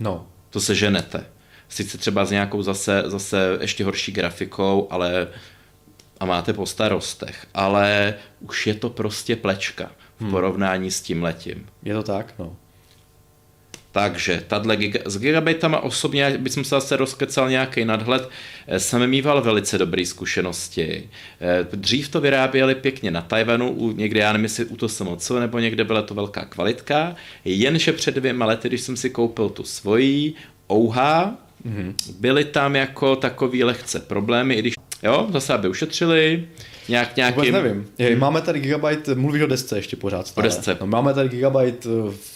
No 0.00 0.26
to 0.50 0.60
se 0.60 0.74
ženete. 0.74 1.26
Sice 1.68 1.98
třeba 1.98 2.24
s 2.24 2.30
nějakou 2.30 2.62
zase, 2.62 3.02
zase 3.06 3.58
ještě 3.60 3.84
horší 3.84 4.12
grafikou, 4.12 4.88
ale 4.90 5.28
a 6.20 6.24
máte 6.24 6.52
po 6.52 6.66
starostech, 6.66 7.46
ale 7.54 8.14
už 8.40 8.66
je 8.66 8.74
to 8.74 8.90
prostě 8.90 9.36
plečka 9.36 9.90
v 10.16 10.20
hmm. 10.20 10.30
porovnání 10.30 10.90
s 10.90 11.02
tím 11.02 11.22
letím. 11.22 11.66
Je 11.82 11.94
to 11.94 12.02
tak, 12.02 12.34
no. 12.38 12.56
Takže 13.96 14.42
tahle 14.46 14.76
giga, 14.76 15.00
s 15.04 15.18
gigabitama 15.18 15.80
osobně, 15.80 16.38
bych 16.38 16.52
se 16.52 16.62
zase 16.62 16.96
rozkecal 16.96 17.50
nějaký 17.50 17.84
nadhled, 17.84 18.28
eh, 18.66 18.80
jsem 18.80 19.06
mýval 19.06 19.42
velice 19.42 19.78
dobré 19.78 20.06
zkušenosti. 20.06 21.08
Eh, 21.40 21.66
dřív 21.76 22.08
to 22.08 22.20
vyráběli 22.20 22.74
pěkně 22.74 23.10
na 23.10 23.22
Tajvanu, 23.22 23.92
někde, 23.92 24.20
já 24.20 24.32
nevím, 24.32 24.44
jestli 24.44 24.64
u 24.64 24.76
to 24.76 24.88
moc, 25.04 25.30
nebo 25.30 25.58
někde 25.58 25.84
byla 25.84 26.02
to 26.02 26.14
velká 26.14 26.44
kvalitka, 26.44 27.16
jenže 27.44 27.92
před 27.92 28.14
dvěma 28.14 28.46
lety, 28.46 28.68
když 28.68 28.80
jsem 28.80 28.96
si 28.96 29.10
koupil 29.10 29.48
tu 29.48 29.64
svoji, 29.64 30.34
ouha, 30.72 31.36
mm-hmm. 31.66 31.94
byly 32.20 32.44
tam 32.44 32.76
jako 32.76 33.16
takový 33.16 33.64
lehce 33.64 34.00
problémy, 34.00 34.54
i 34.54 34.58
když, 34.58 34.74
jo, 35.02 35.26
zase 35.32 35.54
aby 35.54 35.68
ušetřili, 35.68 36.48
nějak 36.88 37.16
nějakým... 37.16 37.44
Vůbec 37.44 37.62
nevím. 37.64 37.86
Je, 37.98 38.16
máme 38.16 38.40
tady 38.40 38.60
Gigabyte, 38.60 39.14
mluvíš 39.14 39.42
o 39.42 39.46
desce 39.46 39.78
ještě 39.78 39.96
pořád 39.96 40.26
stále. 40.26 40.46
O 40.46 40.50
desce. 40.50 40.76
No, 40.80 40.86
máme 40.86 41.14
tady 41.14 41.28
Gigabyte 41.28 41.88
v 41.88 42.35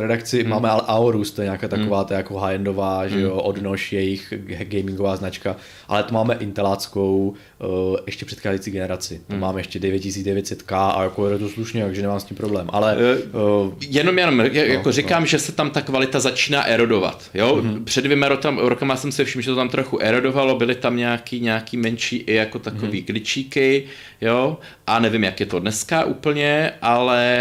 redakci 0.00 0.42
hmm. 0.42 0.50
máme 0.50 0.68
Aorus, 0.68 1.30
to 1.30 1.42
je 1.42 1.46
nějaká 1.46 1.68
taková 1.68 1.98
hmm. 1.98 2.06
to 2.06 2.14
jako 2.14 2.34
high-endová, 2.34 3.04
že 3.04 3.20
jo, 3.20 3.30
hmm. 3.30 3.40
odnož 3.44 3.92
jejich 3.92 4.34
gamingová 4.46 5.16
značka, 5.16 5.56
ale 5.88 6.02
to 6.02 6.14
máme 6.14 6.34
inteláckou 6.34 7.34
uh, 7.58 7.96
ještě 8.06 8.24
předcházející 8.24 8.70
generaci. 8.70 9.20
To 9.26 9.32
hmm. 9.32 9.40
máme 9.40 9.60
ještě 9.60 9.78
9900K 9.78 10.92
a 10.96 11.02
jako 11.02 11.28
je 11.28 11.38
to 11.38 11.48
slušně, 11.48 11.84
takže 11.84 12.02
nemám 12.02 12.20
s 12.20 12.24
tím 12.24 12.36
problém. 12.36 12.66
Ale 12.72 12.96
uh, 12.96 13.72
jenom, 13.80 14.18
jenom 14.18 14.36
no, 14.36 14.44
jako 14.44 14.88
no, 14.88 14.92
říkám, 14.92 15.22
no. 15.22 15.26
že 15.26 15.38
se 15.38 15.52
tam 15.52 15.70
ta 15.70 15.80
kvalita 15.80 16.20
začíná 16.20 16.64
erodovat. 16.64 17.30
Jo? 17.34 17.54
Hmm. 17.54 17.84
Před 17.84 18.04
dvěma 18.04 18.28
rokama 18.56 18.96
jsem 18.96 19.12
si 19.12 19.24
všiml, 19.24 19.42
že 19.42 19.50
to 19.50 19.56
tam 19.56 19.68
trochu 19.68 19.98
erodovalo, 19.98 20.58
byly 20.58 20.74
tam 20.74 20.96
nějaký, 20.96 21.40
nějaký 21.40 21.76
menší 21.76 22.16
i 22.16 22.34
jako 22.34 22.58
takový 22.58 22.98
hmm. 22.98 23.06
glitchíky, 23.06 23.84
jo, 24.20 24.58
a 24.86 24.98
nevím, 24.98 25.24
jak 25.24 25.40
je 25.40 25.46
to 25.46 25.58
dneska 25.58 26.04
úplně, 26.04 26.72
ale 26.82 27.36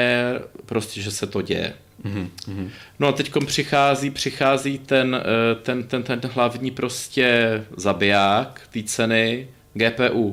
prostě, 0.66 1.02
že 1.02 1.12
se 1.12 1.28
to 1.28 1.42
děje. 1.42 1.74
Mm-hmm. 2.06 2.70
No 3.00 3.08
a 3.08 3.12
teď 3.12 3.32
přichází, 3.46 4.10
přichází 4.10 4.80
ten, 4.80 5.22
eh, 5.22 5.56
ten, 5.56 5.84
ten, 5.84 6.04
ten 6.04 6.20
hlavní 6.34 6.72
prostě 6.72 7.64
zabiják 7.78 8.62
té 8.74 8.84
ceny 8.84 9.48
GPU. 9.74 10.32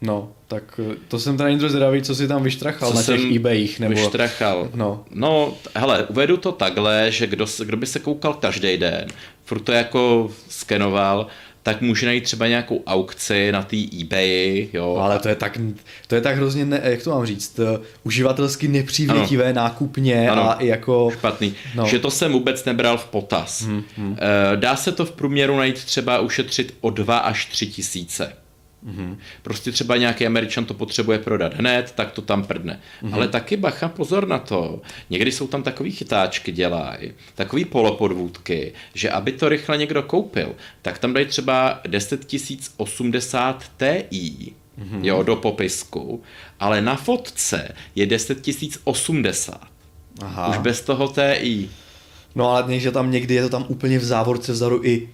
No, 0.00 0.32
tak 0.48 0.80
eh, 0.92 0.96
to 1.08 1.18
jsem 1.18 1.36
teda 1.36 1.50
někdo 1.50 1.68
zvědavý, 1.68 2.02
co 2.02 2.14
si 2.14 2.28
tam 2.28 2.42
vyštrachal 2.42 2.90
co 2.90 2.96
na 2.96 3.02
těch 3.02 3.36
eBayích. 3.36 3.80
Nebo... 3.80 3.94
Vyštrachal. 3.94 4.70
No. 4.74 5.04
no, 5.10 5.54
hele, 5.76 6.06
uvedu 6.06 6.36
to 6.36 6.52
takhle, 6.52 7.10
že 7.10 7.26
kdo, 7.26 7.46
kdo 7.64 7.76
by 7.76 7.86
se 7.86 7.98
koukal 7.98 8.34
každý 8.34 8.76
den, 8.76 9.08
furt 9.44 9.60
to 9.60 9.72
jako 9.72 10.30
skenoval, 10.48 11.26
tak 11.64 11.80
může 11.80 12.06
najít 12.06 12.24
třeba 12.24 12.46
nějakou 12.46 12.82
aukci 12.86 13.52
na 13.52 13.62
té 13.62 13.76
eBay, 14.00 14.68
jo. 14.72 14.94
No, 14.98 15.02
ale 15.02 15.18
to 15.18 15.28
je 15.28 15.34
tak, 15.34 15.58
to 16.06 16.14
je 16.14 16.20
tak 16.20 16.36
hrozně, 16.36 16.64
ne, 16.64 16.80
jak 16.84 17.02
to 17.02 17.10
mám 17.10 17.26
říct, 17.26 17.60
uživatelsky 18.02 18.68
nepřívětivé 18.68 19.44
ano. 19.44 19.54
nákupně 19.54 20.30
ano. 20.30 20.50
a 20.50 20.54
i 20.54 20.66
jako... 20.66 21.10
Špatný. 21.12 21.54
No. 21.74 21.86
Že 21.86 21.98
to 21.98 22.10
jsem 22.10 22.32
vůbec 22.32 22.64
nebral 22.64 22.98
v 22.98 23.04
potaz. 23.04 23.62
Hmm, 23.62 23.82
hmm. 23.96 24.16
Dá 24.56 24.76
se 24.76 24.92
to 24.92 25.04
v 25.04 25.12
průměru 25.12 25.56
najít 25.56 25.84
třeba 25.84 26.18
ušetřit 26.18 26.74
o 26.80 26.90
2 26.90 27.18
až 27.18 27.46
3 27.46 27.66
tisíce. 27.66 28.32
Mm-hmm. 28.86 29.16
Prostě 29.42 29.72
třeba 29.72 29.96
nějaký 29.96 30.26
Američan 30.26 30.64
to 30.64 30.74
potřebuje 30.74 31.18
prodat 31.18 31.54
hned, 31.54 31.92
tak 31.96 32.12
to 32.12 32.22
tam 32.22 32.44
prdne. 32.44 32.80
Mm-hmm. 33.02 33.14
Ale 33.14 33.28
taky 33.28 33.56
bacha, 33.56 33.88
pozor 33.88 34.28
na 34.28 34.38
to. 34.38 34.80
Někdy 35.10 35.32
jsou 35.32 35.46
tam 35.46 35.62
takový 35.62 35.90
chytáčky 35.90 36.52
dělají, 36.52 37.12
takový 37.34 37.64
polopodvůdky, 37.64 38.72
že 38.94 39.10
aby 39.10 39.32
to 39.32 39.48
rychle 39.48 39.76
někdo 39.76 40.02
koupil, 40.02 40.54
tak 40.82 40.98
tam 40.98 41.12
dají 41.12 41.26
třeba 41.26 41.80
10 41.88 42.26
080 42.76 43.64
Ti, 43.76 44.54
mm-hmm. 44.78 45.04
jo, 45.04 45.22
do 45.22 45.36
popisku, 45.36 46.22
ale 46.60 46.80
na 46.80 46.96
fotce 46.96 47.74
je 47.94 48.06
10 48.06 48.48
080. 48.84 49.60
Aha. 50.22 50.48
Už 50.48 50.58
bez 50.58 50.80
toho 50.80 51.08
TI. 51.08 51.70
No 52.34 52.50
ale 52.50 52.78
že 52.78 52.90
tam 52.90 53.10
někdy 53.10 53.34
je 53.34 53.42
to 53.42 53.48
tam 53.48 53.64
úplně 53.68 53.98
v 53.98 54.04
závorce 54.04 54.52
vzadu 54.52 54.84
i 54.84 55.08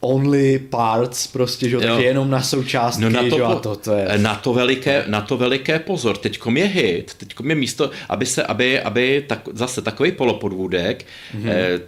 only 0.00 0.58
parts, 0.58 1.26
prostě, 1.26 1.68
že, 1.68 1.78
takže 1.78 2.04
jenom 2.04 2.30
na 2.30 2.42
součástky, 2.42 3.02
no 3.02 3.10
na 3.10 3.22
to, 3.22 3.36
že, 3.36 3.42
a 3.42 3.54
to, 3.54 3.76
to 3.76 3.92
je... 3.92 4.18
Na 4.18 4.34
to 4.34 4.54
veliké, 4.54 5.04
na 5.06 5.20
to 5.20 5.36
veliké 5.36 5.78
pozor, 5.78 6.16
teďkom 6.16 6.56
je 6.56 6.64
hit, 6.64 7.14
teďkom 7.14 7.50
je 7.50 7.56
místo, 7.56 7.90
aby 8.08 8.26
se, 8.26 8.44
aby, 8.44 8.80
aby 8.80 9.24
tak, 9.28 9.48
zase 9.52 9.82
takový 9.82 10.12
polopodvůdek, 10.12 11.06
mm-hmm. 11.34 11.48
eh, 11.48 11.80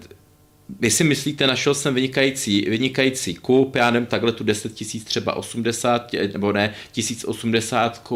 vy 0.81 0.91
si 0.91 1.05
myslíte, 1.05 1.47
našel 1.47 1.75
jsem 1.75 1.95
vynikající, 1.95 2.67
vynikající 2.69 3.35
kup, 3.35 3.77
já 3.77 3.91
nevím, 3.91 4.07
takhle 4.07 4.33
tu 4.33 4.45
10 4.45 4.75
tisíc 4.75 5.05
třeba 5.05 5.37
80, 5.37 6.13
nebo 6.33 6.53
ne, 6.53 6.75
1080 6.93 8.13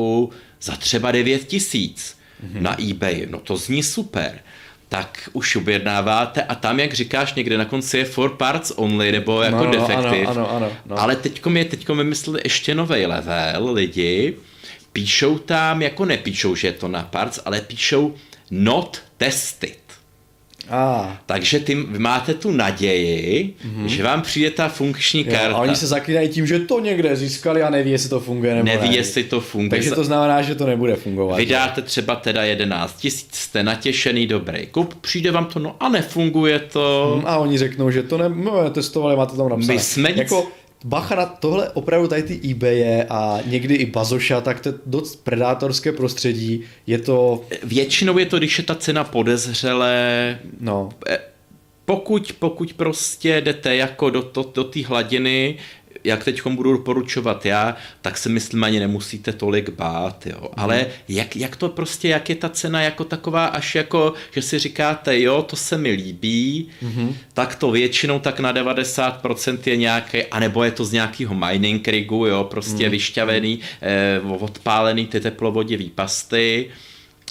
za 0.62 0.76
třeba 0.76 1.12
9 1.12 1.44
tisíc 1.44 2.16
mm-hmm. 2.44 2.60
na 2.60 2.82
eBay, 2.90 3.26
no 3.30 3.40
to 3.40 3.56
zní 3.56 3.82
super 3.82 4.40
tak 4.92 5.28
už 5.32 5.56
objednáváte 5.56 6.42
a 6.42 6.54
tam, 6.54 6.80
jak 6.80 6.94
říkáš, 6.94 7.34
někde 7.34 7.58
na 7.58 7.64
konci 7.64 7.98
je 7.98 8.04
for 8.04 8.36
parts 8.36 8.72
only, 8.76 9.12
nebo 9.12 9.42
jako 9.42 9.56
no, 9.56 9.64
no, 9.64 9.70
defective. 9.70 10.26
Ano, 10.26 10.50
ano, 10.50 10.50
ano, 10.56 10.72
no. 10.86 11.00
Ale 11.00 11.16
teďkom 11.16 11.56
je, 11.56 11.64
teďkom 11.64 11.98
vymysleli 11.98 12.40
ještě 12.44 12.74
nový 12.74 13.06
level 13.06 13.72
lidi, 13.72 14.36
píšou 14.92 15.38
tam, 15.38 15.82
jako 15.82 16.04
nepíšou, 16.04 16.54
že 16.54 16.68
je 16.68 16.72
to 16.72 16.88
na 16.88 17.02
parts, 17.02 17.40
ale 17.44 17.60
píšou 17.60 18.14
not 18.50 19.02
tested. 19.16 19.81
Ah. 20.70 21.16
Takže 21.26 21.60
ty, 21.60 21.74
vy 21.74 21.98
máte 21.98 22.34
tu 22.34 22.50
naději, 22.50 23.54
mm-hmm. 23.66 23.84
že 23.84 24.02
vám 24.02 24.22
přijde 24.22 24.50
ta 24.50 24.68
funkční 24.68 25.24
karta. 25.24 25.48
Jo, 25.48 25.56
a 25.56 25.58
oni 25.58 25.76
se 25.76 25.86
zaklínají 25.86 26.28
tím, 26.28 26.46
že 26.46 26.58
to 26.58 26.80
někde 26.80 27.16
získali 27.16 27.62
a 27.62 27.70
neví, 27.70 27.90
jestli 27.90 28.08
to 28.08 28.20
funguje 28.20 28.54
nebo 28.54 28.66
Neví, 28.66 28.88
ne. 28.88 28.96
jestli 28.96 29.24
to 29.24 29.40
funguje. 29.40 29.70
Takže 29.70 29.90
to 29.90 30.04
znamená, 30.04 30.42
že 30.42 30.54
to 30.54 30.66
nebude 30.66 30.96
fungovat. 30.96 31.36
Vydáte 31.36 31.80
že? 31.80 31.86
třeba 31.86 32.16
teda 32.16 32.42
11 32.44 33.00
tisíc, 33.00 33.34
jste 33.34 33.62
natěšený, 33.62 34.26
dobrý 34.26 34.66
kup, 34.66 34.94
přijde 34.94 35.30
vám 35.30 35.44
to, 35.44 35.58
no 35.58 35.76
a 35.80 35.88
nefunguje 35.88 36.58
to. 36.58 37.12
Hmm, 37.16 37.26
a 37.26 37.38
oni 37.38 37.58
řeknou, 37.58 37.90
že 37.90 38.02
to 38.02 38.18
ne, 38.18 38.28
no, 38.28 38.70
testovali, 38.70 39.16
máte 39.16 39.36
tam 39.36 39.48
napsané. 39.48 39.74
My 39.74 39.80
jsme 39.80 40.08
nic... 40.08 40.18
Jako, 40.18 40.46
bacha 40.84 41.14
na 41.14 41.26
tohle 41.26 41.70
opravdu 41.70 42.08
tady 42.08 42.22
ty 42.22 42.50
eBaye 42.50 43.06
a 43.10 43.38
někdy 43.46 43.74
i 43.74 43.86
Bazoša, 43.86 44.40
tak 44.40 44.60
to 44.60 44.68
je 44.68 44.74
dost 44.86 45.24
predátorské 45.24 45.92
prostředí. 45.92 46.62
Je 46.86 46.98
to... 46.98 47.42
Většinou 47.62 48.18
je 48.18 48.26
to, 48.26 48.38
když 48.38 48.58
je 48.58 48.64
ta 48.64 48.74
cena 48.74 49.04
podezřelé. 49.04 50.38
No. 50.60 50.88
Eh, 51.08 51.18
pokud, 51.84 52.32
pokud 52.38 52.72
prostě 52.72 53.40
jdete 53.40 53.76
jako 53.76 54.10
do, 54.10 54.30
do, 54.34 54.50
do 54.54 54.64
té 54.64 54.86
hladiny, 54.86 55.58
jak 56.04 56.24
teď 56.24 56.46
budu 56.46 56.72
doporučovat 56.72 57.46
já, 57.46 57.76
tak 58.00 58.18
si 58.18 58.28
myslím 58.28 58.64
ani 58.64 58.80
nemusíte 58.80 59.32
tolik 59.32 59.70
bát, 59.70 60.26
jo. 60.26 60.48
Ale 60.56 60.78
mm. 60.78 60.86
jak, 61.08 61.36
jak 61.36 61.56
to 61.56 61.68
prostě, 61.68 62.08
jak 62.08 62.28
je 62.28 62.34
ta 62.34 62.48
cena 62.48 62.82
jako 62.82 63.04
taková, 63.04 63.46
až 63.46 63.74
jako, 63.74 64.12
že 64.30 64.42
si 64.42 64.58
říkáte, 64.58 65.20
jo, 65.20 65.42
to 65.42 65.56
se 65.56 65.78
mi 65.78 65.90
líbí, 65.90 66.68
mm-hmm. 66.82 67.14
tak 67.34 67.54
to 67.54 67.70
většinou 67.70 68.18
tak 68.18 68.40
na 68.40 68.52
90% 68.54 69.58
je 69.66 69.76
nějaký, 69.76 70.22
anebo 70.24 70.64
je 70.64 70.70
to 70.70 70.84
z 70.84 70.92
nějakého 70.92 71.34
mining 71.34 71.88
rigu, 71.88 72.26
jo, 72.26 72.44
prostě 72.44 72.84
mm. 72.84 72.90
vyšťavený, 72.90 73.60
eh, 73.82 74.20
odpálený 74.38 75.06
ty 75.06 75.20
teplovodivý 75.20 75.90
pasty, 75.90 76.70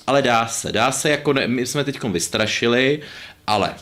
ale 0.08 0.22
dá 0.22 0.48
se, 0.48 0.72
dá 0.72 0.92
se, 0.92 1.10
jako 1.10 1.34
ne, 1.34 1.48
my 1.48 1.66
jsme 1.66 1.84
teď 1.84 2.04
vystrašili, 2.04 3.00
ale 3.48 3.74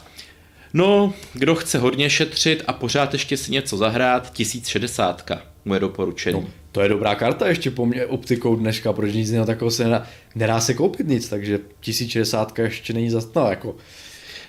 No, 0.74 1.13
kdo 1.34 1.55
chce 1.55 1.78
hodně 1.78 2.09
šetřit 2.09 2.63
a 2.67 2.74
pořád 2.74 3.13
ještě 3.13 3.38
si 3.38 3.51
něco 3.51 3.78
zahrát, 3.78 4.34
1060 4.34 5.32
moje 5.65 5.80
doporučení. 5.80 6.41
No, 6.41 6.47
to 6.72 6.82
je 6.82 6.89
dobrá 6.89 7.15
karta 7.15 7.47
ještě 7.47 7.72
po 7.72 7.86
mě 7.86 8.05
optikou 8.05 8.55
dneška, 8.55 8.93
protože 8.93 9.17
nic 9.17 9.30
jiného 9.30 9.45
takového 9.45 9.72
se 9.72 9.84
nedá, 9.84 10.07
nedá 10.36 10.59
se 10.59 10.74
koupit 10.74 11.07
nic, 11.07 11.30
takže 11.30 11.59
1060 11.80 12.59
ještě 12.59 12.93
není 12.93 13.09
zas, 13.09 13.34
no 13.36 13.49
jako, 13.49 13.76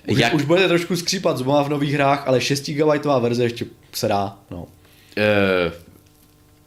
už, 0.08 0.18
Jak... 0.18 0.34
už 0.34 0.42
budete 0.42 0.68
trošku 0.68 0.96
skřípat 0.96 1.38
zubama 1.38 1.62
v 1.62 1.68
nových 1.68 1.94
hrách, 1.94 2.28
ale 2.28 2.40
6 2.40 2.70
GB 2.70 3.04
verze 3.20 3.42
ještě 3.42 3.66
se 3.92 4.08
dá, 4.08 4.38
no. 4.50 4.66
E, 5.16 5.72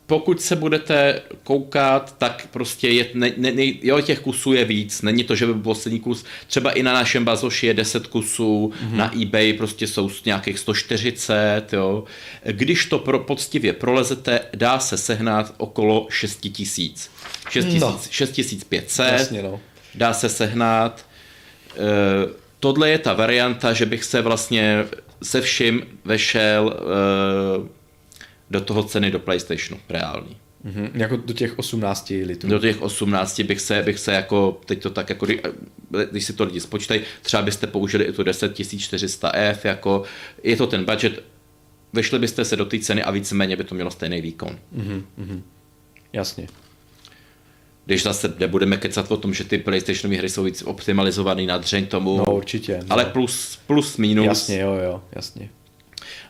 pokud 0.05 0.41
se 0.41 0.55
budete 0.55 1.21
koukat, 1.43 2.15
tak 2.17 2.47
prostě 2.51 2.89
je, 2.89 3.07
ne, 3.13 3.31
ne, 3.37 3.51
ne, 3.51 3.63
jo, 3.81 4.01
těch 4.01 4.19
kusů 4.19 4.53
je 4.53 4.65
víc. 4.65 5.01
Není 5.01 5.23
to, 5.23 5.35
že 5.35 5.45
by 5.45 5.53
byl 5.53 5.63
poslední 5.63 5.99
kus. 5.99 6.25
Třeba 6.47 6.71
i 6.71 6.83
na 6.83 6.93
našem 6.93 7.25
bazoši 7.25 7.67
je 7.67 7.73
10 7.73 8.07
kusů, 8.07 8.71
mm-hmm. 8.73 8.95
na 8.95 9.21
eBay 9.21 9.53
prostě 9.53 9.87
jsou 9.87 10.09
nějakých 10.25 10.59
140, 10.59 11.63
jo. 11.73 12.03
Když 12.43 12.85
to 12.85 12.99
pro, 12.99 13.19
poctivě 13.19 13.73
prolezete, 13.73 14.41
dá 14.55 14.79
se 14.79 14.97
sehnat 14.97 15.53
okolo 15.57 16.07
6 16.09 16.39
tisíc. 16.51 17.11
6500. 18.09 19.05
No. 19.05 19.13
Jasně, 19.13 19.43
no. 19.43 19.59
Dá 19.95 20.13
se 20.13 20.29
sehnat. 20.29 21.05
E, 21.75 21.79
tohle 22.59 22.89
je 22.89 22.97
ta 22.97 23.13
varianta, 23.13 23.73
že 23.73 23.85
bych 23.85 24.03
se 24.03 24.21
vlastně 24.21 24.85
se 25.23 25.41
vším 25.41 25.83
vešel 26.05 26.73
e, 26.73 27.82
do 28.51 28.61
toho 28.61 28.83
ceny 28.83 29.11
do 29.11 29.19
PlayStationu, 29.19 29.81
reální. 29.89 30.37
Mm-hmm. 30.65 30.89
Jako 30.93 31.17
do 31.17 31.33
těch 31.33 31.59
18 31.59 32.09
litrů. 32.09 32.49
Do 32.49 32.59
těch 32.59 32.81
18 32.81 33.39
bych 33.39 33.61
se, 33.61 33.81
bych 33.81 33.99
se 33.99 34.13
jako, 34.13 34.61
teď 34.65 34.81
to 34.81 34.89
tak 34.89 35.09
jako, 35.09 35.27
když 36.11 36.25
si 36.25 36.33
to 36.33 36.43
lidi 36.43 36.59
spočítají, 36.59 37.01
třeba 37.21 37.43
byste 37.43 37.67
použili 37.67 38.03
i 38.03 38.11
tu 38.11 38.23
10400F, 38.23 39.57
jako 39.63 40.03
je 40.43 40.55
to 40.55 40.67
ten 40.67 40.85
budget, 40.85 41.23
vešli 41.93 42.19
byste 42.19 42.45
se 42.45 42.55
do 42.55 42.65
té 42.65 42.79
ceny 42.79 43.03
a 43.03 43.11
víceméně 43.11 43.55
by 43.55 43.63
to 43.63 43.75
mělo 43.75 43.91
stejný 43.91 44.21
výkon. 44.21 44.59
Mm-hmm. 44.77 45.41
Jasně. 46.13 46.47
Když 47.85 48.03
zase 48.03 48.33
nebudeme 48.39 48.77
kecat 48.77 49.11
o 49.11 49.17
tom, 49.17 49.33
že 49.33 49.43
ty 49.43 49.57
PlayStationové 49.57 50.17
hry 50.17 50.29
jsou 50.29 50.43
víc 50.43 50.63
optimalizované 50.65 51.43
na 51.43 51.57
dřeň 51.57 51.85
tomu. 51.85 52.17
No 52.17 52.35
určitě. 52.35 52.79
No. 52.81 52.85
Ale 52.89 53.05
plus, 53.05 53.59
plus 53.67 53.97
minus. 53.97 54.25
Jasně, 54.25 54.59
jo, 54.59 54.73
jo, 54.73 55.03
jasně. 55.11 55.49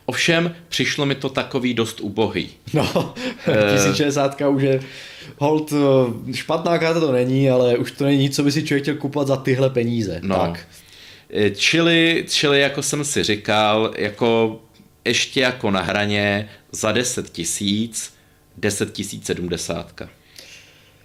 Ovšem, 0.06 0.54
přišlo 0.68 1.06
mi 1.06 1.14
to 1.14 1.28
takový 1.28 1.74
dost 1.74 2.00
ubohý. 2.00 2.50
No, 2.74 3.14
1060 3.74 4.40
už 4.40 4.62
je 4.62 4.80
hold, 5.38 5.72
eh, 5.72 6.32
špatná 6.32 6.78
karta 6.78 7.00
to 7.00 7.12
není, 7.12 7.50
ale 7.50 7.76
už 7.76 7.90
to 7.90 8.04
není 8.04 8.18
nic, 8.18 8.36
co 8.36 8.42
by 8.42 8.52
si 8.52 8.62
člověk 8.62 8.82
chtěl 8.82 8.94
kupovat 8.94 9.28
za 9.28 9.36
tyhle 9.36 9.70
peníze. 9.70 10.20
No. 10.22 10.36
Tak. 10.36 10.66
Eh, 11.30 11.50
čili, 11.50 12.24
čili, 12.28 12.60
jako 12.60 12.82
jsem 12.82 13.04
si 13.04 13.22
říkal, 13.22 13.94
jako 13.96 14.60
ještě 15.04 15.40
jako 15.40 15.70
na 15.70 15.80
hraně 15.80 16.48
za 16.72 16.92
10 16.92 17.30
tisíc, 17.30 18.14
10 18.56 18.92
tisíc 18.92 19.26
70. 19.26 20.02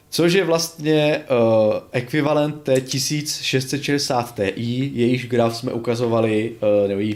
Což 0.10 0.34
je 0.34 0.44
vlastně 0.44 1.22
uh, 1.30 1.74
ekvivalent 1.92 2.62
té 2.62 2.82
1660 2.82 4.36
Ti, 4.36 4.92
jejíž 4.94 5.28
graf 5.28 5.56
jsme 5.56 5.74
ukazovali, 5.74 6.56
uh, 6.82 6.88
nebo 6.88 7.02
její 7.02 7.14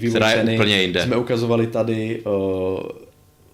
jinde. 0.81 1.03
jsme 1.03 1.17
ukazovali 1.17 1.67
tady 1.67 2.21
uh, 2.21 2.79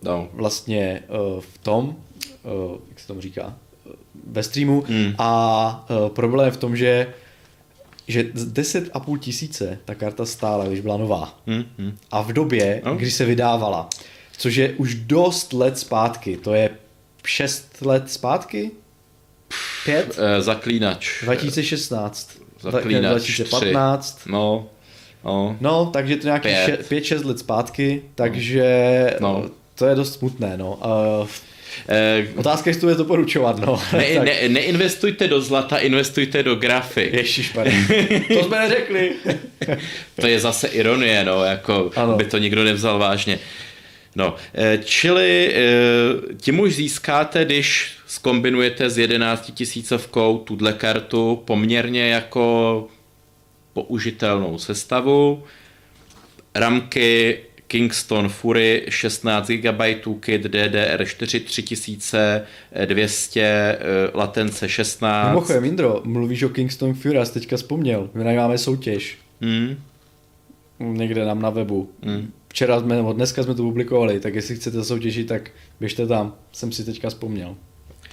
no. 0.04 0.28
vlastně 0.34 1.04
uh, 1.10 1.42
v 1.42 1.58
tom, 1.58 1.96
uh, 2.44 2.78
jak 2.90 3.00
se 3.00 3.08
tomu 3.08 3.22
říká, 3.22 3.56
ve 4.28 4.44
streamu 4.44 4.84
mm. 4.90 5.14
a 5.18 5.88
uh, 5.90 6.10
problém 6.10 6.46
je 6.46 6.52
v 6.52 6.58
tom, 6.58 6.76
že 6.76 7.14
že 8.08 8.24
10,5 8.24 9.20
tisíce 9.20 9.80
ta 9.86 9.96
karta 9.96 10.26
stála, 10.26 10.66
když 10.66 10.80
byla 10.80 10.98
nová. 10.98 11.40
Mm, 11.46 11.64
mm. 11.78 11.98
A 12.12 12.22
v 12.22 12.34
době, 12.34 12.82
no. 12.86 12.96
kdy 12.96 13.12
se 13.12 13.26
vydávala, 13.26 13.90
což 14.38 14.56
je 14.56 14.74
už 14.74 14.96
dost 14.96 15.54
let 15.54 15.78
zpátky, 15.78 16.38
to 16.38 16.54
je 16.54 16.70
6 17.26 17.82
let 17.82 18.12
zpátky, 18.12 18.72
Pět? 19.86 20.08
Uh, 20.08 20.44
zaklínač. 20.44 21.24
2016. 21.24 22.32
Zaklínač 22.62 23.12
2015. 23.12 24.16
3. 24.16 24.32
No. 24.32 24.70
No. 25.26 25.58
no, 25.62 25.86
takže 25.94 26.16
to 26.16 26.28
nějaký 26.28 26.50
5-6 26.50 27.26
let 27.26 27.40
zpátky, 27.40 28.02
takže 28.16 28.64
no. 29.20 29.50
to 29.76 29.86
je 29.86 29.96
dost 29.96 30.14
smutné, 30.14 30.58
no. 30.58 30.80
Uh, 31.22 31.28
Eh, 31.88 32.28
Otázka, 32.36 32.70
jestli 32.70 32.82
to 32.82 32.90
je 32.90 32.96
doporučovat, 32.96 33.60
no. 33.60 33.82
Ne, 33.94 34.20
ne, 34.20 34.50
neinvestujte 34.50 35.28
do 35.28 35.42
zlata, 35.42 35.78
investujte 35.78 36.44
do 36.44 36.56
grafy. 36.56 37.10
Ježišmarja, 37.14 37.74
to 38.34 38.44
jsme 38.44 38.60
neřekli. 38.60 39.16
to 40.22 40.28
je 40.28 40.40
zase 40.40 40.68
ironie, 40.68 41.24
no, 41.24 41.44
jako 41.44 41.92
ano. 41.96 42.16
by 42.16 42.26
to 42.26 42.38
nikdo 42.38 42.64
nevzal 42.64 43.00
vážně. 43.00 43.40
No, 44.16 44.36
eh, 44.56 44.80
čili 44.84 45.54
eh, 45.56 46.36
tím 46.38 46.60
už 46.60 46.76
získáte, 46.76 47.46
když 47.46 47.92
skombinujete 48.10 48.90
s 48.90 48.98
11 48.98 49.52
tisícovkou 49.54 50.38
tuhle 50.38 50.74
kartu 50.74 51.42
poměrně 51.46 52.10
jako 52.10 52.88
použitelnou 53.74 54.58
sestavu. 54.58 55.44
Ramky 56.56 57.38
Kingston 57.68 58.30
Fury 58.30 58.86
16 58.90 59.48
GB 59.48 59.82
kit 60.20 60.46
DDR4 60.46 61.44
3200 61.44 63.42
eh, 63.42 63.78
latence 64.14 64.70
16. 64.70 65.30
Mimochodem, 65.30 65.66
Indro, 65.66 66.02
mluvíš 66.04 66.44
o 66.44 66.50
Kingston 66.50 66.94
Fury, 66.94 67.16
já 67.16 67.26
teďka 67.26 67.58
vzpomněl. 67.58 68.10
My 68.14 68.36
máme 68.36 68.58
soutěž. 68.58 69.18
Hmm. 69.42 69.78
Někde 70.80 71.26
nám 71.26 71.42
na 71.42 71.50
webu. 71.50 71.90
Hmm. 72.04 72.32
Včera 72.48 72.80
jsme, 72.80 72.96
nebo 72.96 73.14
dneska 73.14 73.44
jsme 73.44 73.56
to 73.56 73.64
publikovali, 73.64 74.20
tak 74.20 74.36
jestli 74.36 74.56
chcete 74.56 74.84
soutěžit, 74.84 75.28
tak 75.28 75.52
běžte 75.80 76.08
tam. 76.08 76.36
Jsem 76.52 76.72
si 76.72 76.86
teďka 76.86 77.10
vzpomněl. 77.10 77.56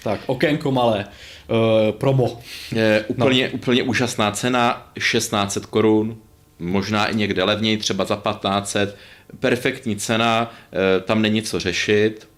Tak, 0.06 0.20
okénko 0.26 0.70
malé. 0.70 1.04
Uh, 1.50 1.92
promo. 1.98 2.40
Je 2.74 3.04
úplně, 3.08 3.48
no. 3.48 3.54
úplně 3.54 3.82
úžasná 3.82 4.30
cena, 4.30 4.90
1600 4.94 5.66
korun. 5.66 6.16
možná 6.58 7.06
i 7.06 7.16
někde 7.16 7.44
levněji, 7.44 7.76
třeba 7.76 8.04
za 8.04 8.16
1500, 8.16 8.96
perfektní 9.40 9.96
cena, 9.96 10.54
eh, 10.72 11.00
tam 11.00 11.22
není 11.22 11.42
co 11.42 11.60
řešit. 11.60 12.28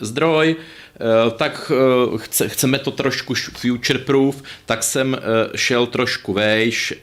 Zdroj, 0.00 0.56
eh, 0.56 1.30
tak 1.30 1.72
chce, 2.16 2.48
chceme 2.48 2.78
to 2.78 2.90
trošku 2.90 3.34
future 3.34 3.98
proof, 3.98 4.42
tak 4.66 4.82
jsem 4.82 5.16
šel 5.54 5.86
trošku 5.86 6.32
vejš, 6.32 6.94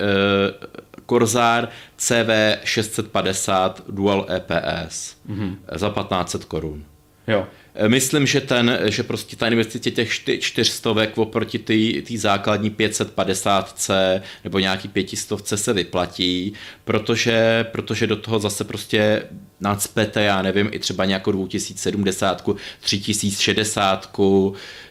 Corsair 1.09 1.67
CV 1.97 2.57
650 2.63 3.81
Dual 3.89 4.25
EPS 4.29 5.15
mm-hmm. 5.29 5.55
za 5.75 5.89
1500 5.89 6.45
korun. 6.45 6.83
Jo. 7.27 7.47
Eh, 7.75 7.89
myslím, 7.89 8.27
že, 8.27 8.41
ten, 8.41 8.79
že 8.85 9.03
prostě 9.03 9.35
ta 9.35 9.47
investice 9.47 9.91
těch 9.91 10.09
čtyřstovek 10.39 11.17
oproti 11.17 11.59
té 12.01 12.17
základní 12.17 12.71
550C 12.71 14.21
nebo 14.43 14.59
nějaký 14.59 14.87
pětistovce 14.87 15.57
se 15.57 15.73
vyplatí, 15.73 16.53
protože, 16.83 17.65
protože 17.71 18.07
do 18.07 18.15
toho 18.15 18.39
zase 18.39 18.63
prostě 18.63 19.23
nadspete, 19.59 20.23
já 20.23 20.41
nevím, 20.41 20.69
i 20.71 20.79
třeba 20.79 21.05
nějakou 21.05 21.31
2070, 21.31 22.49
3060, 22.81 24.11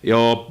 jo, 0.02 0.46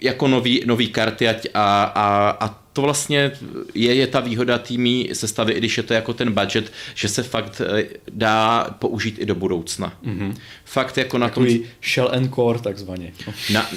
jako 0.00 0.28
nový, 0.28 0.62
nový 0.66 0.88
karty 0.88 1.28
a, 1.28 1.34
a, 1.54 2.30
a 2.40 2.60
to 2.72 2.82
vlastně 2.82 3.32
je, 3.74 3.94
je 3.94 4.06
ta 4.06 4.20
výhoda 4.20 4.58
týmí 4.58 5.10
sestavy, 5.12 5.52
i 5.52 5.58
když 5.58 5.76
je 5.76 5.82
to 5.82 5.94
jako 5.94 6.12
ten 6.12 6.32
budget, 6.32 6.72
že 6.94 7.08
se 7.08 7.22
fakt 7.22 7.62
eh, 7.78 7.84
dá 8.12 8.66
použít 8.78 9.16
i 9.18 9.26
do 9.26 9.34
budoucna. 9.34 9.92
Mm-hmm. 10.04 10.34
Fakt 10.64 10.98
jako 10.98 11.18
na 11.18 11.28
Takový 11.28 11.58
tom... 11.58 11.68
shell 11.82 12.10
and 12.12 12.34
core 12.34 12.58
takzvaně. 12.58 13.12
Na, 13.52 13.70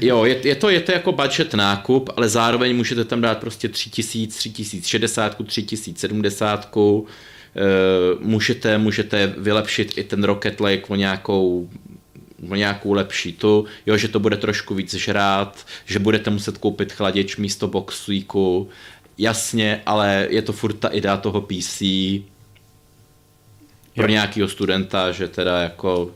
jo, 0.00 0.24
je, 0.24 0.40
je, 0.44 0.54
to, 0.54 0.70
je 0.70 0.80
to 0.80 0.92
jako 0.92 1.12
budget 1.12 1.54
nákup, 1.54 2.10
ale 2.16 2.28
zároveň 2.28 2.76
můžete 2.76 3.04
tam 3.04 3.20
dát 3.20 3.38
prostě 3.38 3.68
3000, 3.68 4.38
3060, 4.38 5.36
3070, 5.46 6.74
můžete, 8.20 8.78
můžete 8.78 9.34
vylepšit 9.38 9.98
i 9.98 10.04
ten 10.04 10.24
Rocket 10.24 10.60
Lake 10.60 10.84
o 10.88 10.94
nějakou 10.94 11.68
nějakou 12.54 12.92
lepší 12.92 13.32
tu, 13.32 13.64
jo, 13.86 13.96
že 13.96 14.08
to 14.08 14.20
bude 14.20 14.36
trošku 14.36 14.74
víc 14.74 14.94
žrát, 14.94 15.66
že 15.84 15.98
budete 15.98 16.30
muset 16.30 16.58
koupit 16.58 16.92
chladič 16.92 17.36
místo 17.36 17.68
boxíku, 17.68 18.68
jasně, 19.18 19.82
ale 19.86 20.26
je 20.30 20.42
to 20.42 20.52
furt 20.52 20.72
ta 20.72 20.88
idea 20.88 21.16
toho 21.16 21.40
PC 21.40 21.82
pro 23.94 24.08
nějakého 24.08 24.48
studenta, 24.48 25.12
že 25.12 25.28
teda 25.28 25.60
jako 25.60 26.10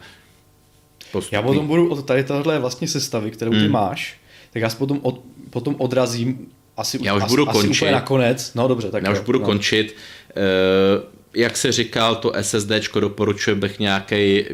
postupný. 1.12 1.36
Já 1.36 1.42
potom 1.42 1.66
budu 1.66 1.88
od 1.88 2.06
tady 2.06 2.24
tohle 2.24 2.58
vlastně 2.58 2.88
sestavy, 2.88 3.30
kterou 3.30 3.50
ty 3.50 3.58
hmm. 3.58 3.70
máš, 3.70 4.20
tak 4.52 4.62
já 4.62 4.68
potom, 4.70 5.00
od, 5.02 5.20
potom 5.50 5.74
odrazím 5.78 6.46
asi, 6.76 6.98
já 7.02 7.14
už 7.14 7.22
asi, 7.22 7.30
budu 7.30 7.48
asi 7.48 7.58
končit. 7.58 7.76
úplně 7.76 7.92
nakonec. 7.92 8.54
No 8.54 8.68
dobře, 8.68 8.90
tak 8.90 9.02
Já 9.02 9.10
jo, 9.10 9.16
už 9.16 9.26
budu 9.26 9.38
no. 9.38 9.44
končit. 9.44 9.96
Uh, 10.36 11.17
jak 11.34 11.56
se 11.56 11.72
říkal, 11.72 12.16
to 12.16 12.32
SSD 12.40 12.70
doporučuji 13.00 13.56
bych 13.56 13.78
nějaký 13.78 14.44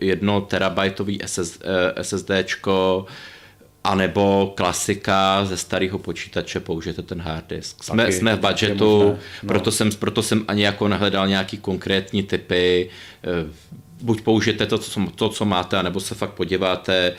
jedno 0.00 0.40
terabajtový 0.40 1.20
SSD, 1.26 1.62
a 3.84 3.94
nebo 3.94 4.52
klasika 4.56 5.44
ze 5.44 5.56
starého 5.56 5.98
počítače 5.98 6.60
použijete 6.60 7.02
ten 7.02 7.20
hard 7.20 7.48
disk. 7.48 7.84
Jsme, 7.84 8.02
Taky, 8.02 8.12
jsme 8.12 8.36
v 8.36 8.40
budgetu, 8.40 9.02
no. 9.02 9.18
proto, 9.46 9.72
jsem, 9.72 9.90
proto 9.90 10.22
jsem 10.22 10.44
ani 10.48 10.62
jako 10.62 10.88
nehledal 10.88 11.28
nějaký 11.28 11.56
konkrétní 11.56 12.22
typy. 12.22 12.90
Eh, 13.24 13.52
buď 14.02 14.20
použijete 14.20 14.66
to, 14.66 14.78
co, 14.78 15.06
to, 15.14 15.28
co 15.28 15.44
máte, 15.44 15.82
nebo 15.82 16.00
se 16.00 16.14
fakt 16.14 16.30
podíváte, 16.30 17.12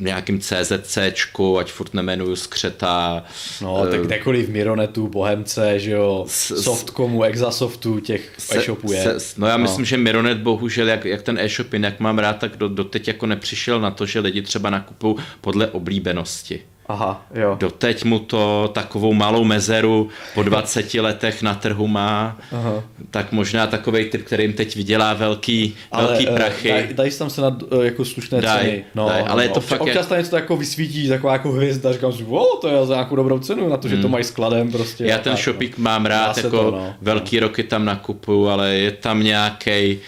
nějakým 0.00 0.40
CZCčku, 0.40 1.58
ať 1.58 1.72
furt 1.72 1.94
nemenuju 1.94 2.36
skřeta. 2.36 3.24
No, 3.60 3.86
tak 3.86 4.00
eh, 4.00 4.04
kdekoliv 4.04 4.46
v 4.46 4.50
Mironetu, 4.50 5.08
Bohemce, 5.08 5.78
že 5.78 5.90
jo, 5.90 6.24
Softcomu, 6.28 7.22
Exasoftu, 7.22 8.00
těch 8.00 8.32
e-shopů 8.52 8.92
je. 8.92 9.02
Se, 9.02 9.40
no 9.40 9.46
já 9.46 9.56
no. 9.56 9.62
myslím, 9.62 9.84
že 9.84 9.96
Mironet 9.96 10.38
bohužel, 10.38 10.88
jak, 10.88 11.04
jak 11.04 11.22
ten 11.22 11.38
e-shop 11.38 11.72
jak 11.72 12.00
mám 12.00 12.18
rád, 12.18 12.32
tak 12.32 12.56
do, 12.56 12.68
doteď 12.68 13.08
jako 13.08 13.26
nepřišel 13.26 13.80
na 13.80 13.90
to, 13.90 14.06
že 14.06 14.20
lidi 14.20 14.42
třeba 14.42 14.70
nakupují 14.70 15.16
podle 15.40 15.66
oblíbenosti. 15.66 16.60
Aha, 16.90 17.26
jo. 17.34 17.56
Doteď 17.60 18.04
mu 18.04 18.18
to 18.18 18.70
takovou 18.74 19.12
malou 19.12 19.44
mezeru 19.44 20.08
po 20.34 20.42
20 20.42 20.94
letech 21.00 21.42
na 21.42 21.54
trhu 21.54 21.86
má, 21.86 22.38
Aha. 22.52 22.84
tak 23.10 23.32
možná 23.32 23.66
takový 23.66 24.04
typ, 24.04 24.24
který 24.24 24.44
jim 24.44 24.52
teď 24.52 24.76
vydělá 24.76 25.14
velký, 25.14 25.76
ale, 25.92 26.06
velký 26.06 26.28
eh, 26.28 26.32
prachy. 26.32 26.68
Daj, 26.68 26.88
dají 26.92 27.10
tam 27.10 27.30
se 27.30 27.40
na 27.40 27.48
uh, 27.48 27.84
jako 27.84 28.04
slušné 28.04 28.40
daj, 28.40 28.64
ceny. 28.64 28.84
No, 28.94 29.08
daj, 29.08 29.24
ale 29.26 29.36
no, 29.36 29.42
je 29.42 29.48
to 29.48 29.54
občas, 29.54 29.68
fakt... 29.68 29.80
Občas 29.80 30.06
tam 30.06 30.18
něco 30.18 30.36
jako 30.36 30.56
vysvítí, 30.56 31.08
taková 31.08 31.32
jako 31.32 31.52
hvězda, 31.52 31.92
říkám 31.92 32.12
si, 32.12 32.22
wow, 32.22 32.60
to 32.60 32.68
je 32.68 32.86
za 32.86 32.94
nějakou 32.94 33.16
dobrou 33.16 33.38
cenu, 33.38 33.68
na 33.68 33.76
to, 33.76 33.88
že 33.88 33.94
hmm. 33.94 34.02
to 34.02 34.08
mají 34.08 34.24
skladem 34.24 34.72
prostě. 34.72 35.04
Já 35.04 35.18
ten 35.18 35.32
tak, 35.32 35.42
shopík 35.42 35.78
no. 35.78 35.82
mám 35.82 36.06
rád, 36.06 36.36
jako 36.36 36.50
to, 36.50 36.70
no. 36.70 36.94
velký 37.00 37.36
no. 37.36 37.46
roky 37.46 37.62
tam 37.62 37.84
nakupuju, 37.84 38.48
ale 38.48 38.74
je 38.74 38.90
tam 38.90 39.22
nějaký 39.22 39.98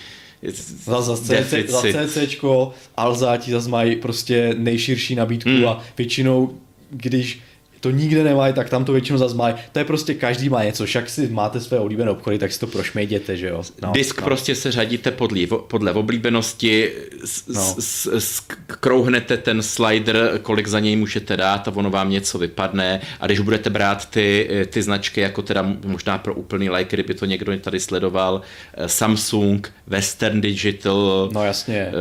za, 0.85 1.01
za, 1.01 1.17
CC, 1.17 1.55
za 1.69 1.83
CCčko, 1.83 2.73
Alza 2.97 3.37
ti 3.37 3.51
zase 3.51 3.69
mají 3.69 3.97
prostě 3.97 4.55
nejširší 4.59 5.15
nabídku 5.15 5.51
hmm. 5.51 5.69
a 5.69 5.83
většinou 5.99 6.59
když 6.93 7.41
to 7.83 7.91
nikde 7.91 8.25
nemají, 8.25 8.55
tak 8.55 8.71
tam 8.71 8.85
to 8.85 8.93
většinou 8.93 9.19
zase 9.19 9.35
mají. 9.35 9.55
To 9.73 9.79
je 9.79 9.85
prostě 9.85 10.15
každý 10.15 10.49
má 10.49 10.65
něco, 10.65 10.87
však 10.87 11.11
si 11.11 11.29
máte 11.29 11.61
své 11.61 11.79
oblíbené 11.79 12.11
obchody, 12.11 12.39
tak 12.39 12.53
si 12.53 12.61
to 12.61 12.67
prošmejděte, 12.67 13.37
že 13.37 13.49
jo. 13.49 13.63
No, 13.83 13.93
Disk 13.93 14.21
no. 14.21 14.25
prostě 14.25 14.55
se 14.55 14.73
řadíte 14.73 15.11
podle, 15.11 15.41
podle 15.47 15.93
oblíbenosti, 15.93 16.93
s, 17.25 17.49
no. 17.49 19.11
ten 19.43 19.63
slider, 19.63 20.39
kolik 20.43 20.69
za 20.69 20.81
něj 20.81 20.97
můžete 20.97 21.37
dát 21.37 21.69
a 21.69 21.73
ono 21.75 21.91
vám 21.91 22.11
něco 22.11 22.39
vypadne 22.39 23.01
a 23.21 23.27
když 23.27 23.41
budete 23.41 23.71
brát 23.71 24.11
ty, 24.11 24.49
ty 24.67 24.83
značky, 24.83 25.21
jako 25.21 25.43
teda 25.43 25.75
možná 25.87 26.19
pro 26.19 26.35
úplný 26.35 26.71
like, 26.71 26.97
kdyby 26.97 27.15
to 27.15 27.25
někdo 27.27 27.59
tady 27.59 27.81
sledoval, 27.81 28.41
eh, 28.75 28.89
Samsung, 28.89 29.73
Western 29.87 30.41
Digital. 30.41 31.31
No 31.33 31.45
jasně, 31.45 31.93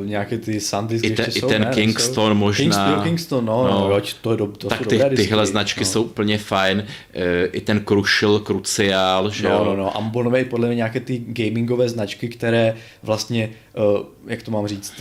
uh, 0.00 0.06
nějaké 0.06 0.38
ty 0.38 0.60
SanDisk 0.60 1.04
i, 1.04 1.10
te, 1.10 1.24
i 1.34 1.40
ten 1.40 1.62
ne, 1.62 1.70
Kingston 1.74 2.36
možná. 2.36 2.64
Kingston, 2.64 3.02
Kingston 3.02 3.44
no, 3.44 3.64
no, 3.64 3.88
no, 3.88 4.00
to 4.20 4.30
je 4.30 4.36
do, 4.36 4.46
to 4.46 4.68
tak 4.68 4.89
ty, 4.98 5.16
tyhle 5.16 5.46
značky 5.46 5.80
no. 5.80 5.86
jsou 5.86 6.02
úplně 6.02 6.38
fajn. 6.38 6.84
E, 7.14 7.46
I 7.46 7.60
ten 7.60 7.84
Crucial, 7.88 8.38
Crucial, 8.38 9.30
že 9.30 9.48
no, 9.48 9.54
jo? 9.54 9.64
No, 9.64 9.76
no, 9.76 9.96
a 9.96 10.10
podle 10.44 10.68
mě 10.68 10.76
nějaké 10.76 11.00
ty 11.00 11.22
gamingové 11.26 11.88
značky, 11.88 12.28
které 12.28 12.74
vlastně, 13.02 13.50
uh, 13.76 14.06
jak 14.26 14.42
to 14.42 14.50
mám 14.50 14.66
říct, 14.66 14.94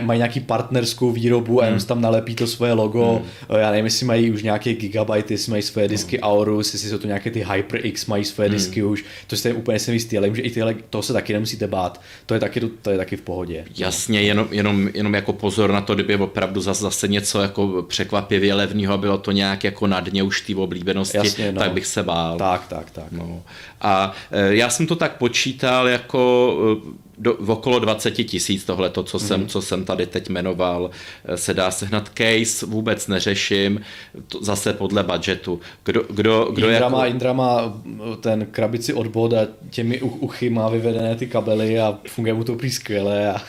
mají 0.00 0.18
nějaký 0.18 0.40
partnerskou 0.40 1.10
výrobu 1.10 1.62
a 1.62 1.64
jenom 1.64 1.78
hmm. 1.78 1.86
tam 1.86 2.00
nalepí 2.00 2.34
to 2.34 2.46
svoje 2.46 2.72
logo. 2.72 3.22
Hmm. 3.48 3.60
Já 3.60 3.70
nevím, 3.70 3.84
jestli 3.84 4.06
mají 4.06 4.30
už 4.30 4.42
nějaké 4.42 4.74
gigabyte, 4.74 5.34
jestli 5.34 5.50
mají 5.50 5.62
svoje 5.62 5.88
disky 5.88 6.16
hmm. 6.16 6.24
Aorus, 6.24 6.72
jestli 6.72 6.88
jsou 6.88 6.98
to 6.98 7.06
nějaké 7.06 7.30
ty 7.30 7.46
HyperX, 7.52 8.06
mají 8.06 8.24
svoje 8.24 8.48
hmm. 8.48 8.56
disky 8.56 8.82
už. 8.82 9.04
To 9.26 9.36
jste 9.36 9.52
úplně 9.52 9.78
jsem 9.78 9.94
jistý, 9.94 10.18
ale 10.18 10.34
že 10.34 10.42
i 10.42 10.50
tyhle, 10.50 10.74
to 10.90 11.02
se 11.02 11.12
taky 11.12 11.32
nemusíte 11.32 11.66
bát. 11.66 12.00
To 12.26 12.34
je 12.34 12.40
taky, 12.40 12.60
to 12.60 12.90
je 12.90 12.96
taky 12.96 13.16
v 13.16 13.22
pohodě. 13.22 13.64
Jasně, 13.76 14.22
jenom, 14.22 14.48
jenom, 14.50 14.90
jenom 14.94 15.14
jako 15.14 15.32
pozor 15.32 15.72
na 15.72 15.80
to, 15.80 15.94
kdyby 15.94 16.16
opravdu 16.16 16.60
zase, 16.60 16.82
zase 16.82 17.08
něco 17.08 17.42
jako 17.42 17.84
překvapivě 17.88 18.54
levného 18.54 18.94
a 18.94 18.96
bylo 18.96 19.18
to 19.18 19.32
nějak 19.32 19.64
jako 19.64 19.86
na 19.86 20.00
dně 20.00 20.22
už 20.22 20.40
té 20.40 20.56
oblíbenosti, 20.56 21.16
Jasně, 21.16 21.52
no. 21.52 21.60
tak 21.60 21.72
bych 21.72 21.86
se 21.86 22.02
bál. 22.02 22.38
Tak, 22.38 22.66
tak, 22.68 22.90
tak. 22.90 23.12
No. 23.12 23.42
A 23.80 24.12
e, 24.30 24.54
já 24.54 24.70
jsem 24.70 24.86
to 24.86 24.96
tak 24.96 25.16
počítal 25.16 25.88
jako 25.88 26.52
e, 26.92 27.05
do, 27.18 27.36
v 27.40 27.50
okolo 27.50 27.78
20 27.78 28.10
tisíc 28.10 28.64
tohle, 28.64 28.90
to, 28.90 29.02
co, 29.02 29.18
jsem, 29.18 29.40
mhm. 29.40 29.48
co 29.48 29.62
jsem 29.62 29.84
tady 29.84 30.06
teď 30.06 30.28
jmenoval, 30.28 30.90
eh, 31.24 31.36
se 31.36 31.54
dá 31.54 31.70
sehnat 31.70 32.10
case, 32.14 32.66
vůbec 32.66 33.06
neřeším, 33.08 33.80
to 34.28 34.44
zase 34.44 34.72
podle 34.72 35.02
budgetu. 35.02 35.60
Kdo, 35.84 36.02
kdo, 36.10 36.44
kdo 36.54 36.66
Indra, 36.66 36.84
jako... 36.84 36.96
má, 36.96 37.06
Indra 37.06 37.32
má 37.32 37.80
eh, 37.86 38.16
ten 38.20 38.46
krabici 38.46 38.94
od 38.94 39.06
bod 39.06 39.32
a 39.32 39.46
těmi 39.70 40.00
uchy 40.00 40.50
má 40.50 40.68
vyvedené 40.68 41.16
ty 41.16 41.26
kabely 41.26 41.80
a 41.80 41.98
funguje 42.08 42.34
mu 42.34 42.44
to 42.44 42.54
prý 42.54 42.70
skvěle. 42.70 43.32
A... 43.32 43.42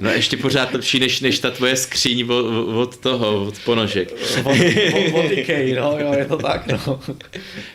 No 0.00 0.10
ještě 0.10 0.36
pořád 0.36 0.72
lepší, 0.72 1.00
než, 1.00 1.20
než 1.20 1.38
ta 1.38 1.50
tvoje 1.50 1.76
skříň 1.76 2.24
od, 2.30 2.46
od 2.76 2.96
toho, 2.96 3.44
od 3.44 3.58
ponožek. 3.64 4.12
Od, 4.40 4.56
od, 4.94 5.14
od 5.14 5.30
Ikea, 5.30 5.80
no, 5.80 5.98
jo, 5.98 6.12
je 6.12 6.24
to 6.24 6.36
tak, 6.36 6.66
no. 6.66 7.00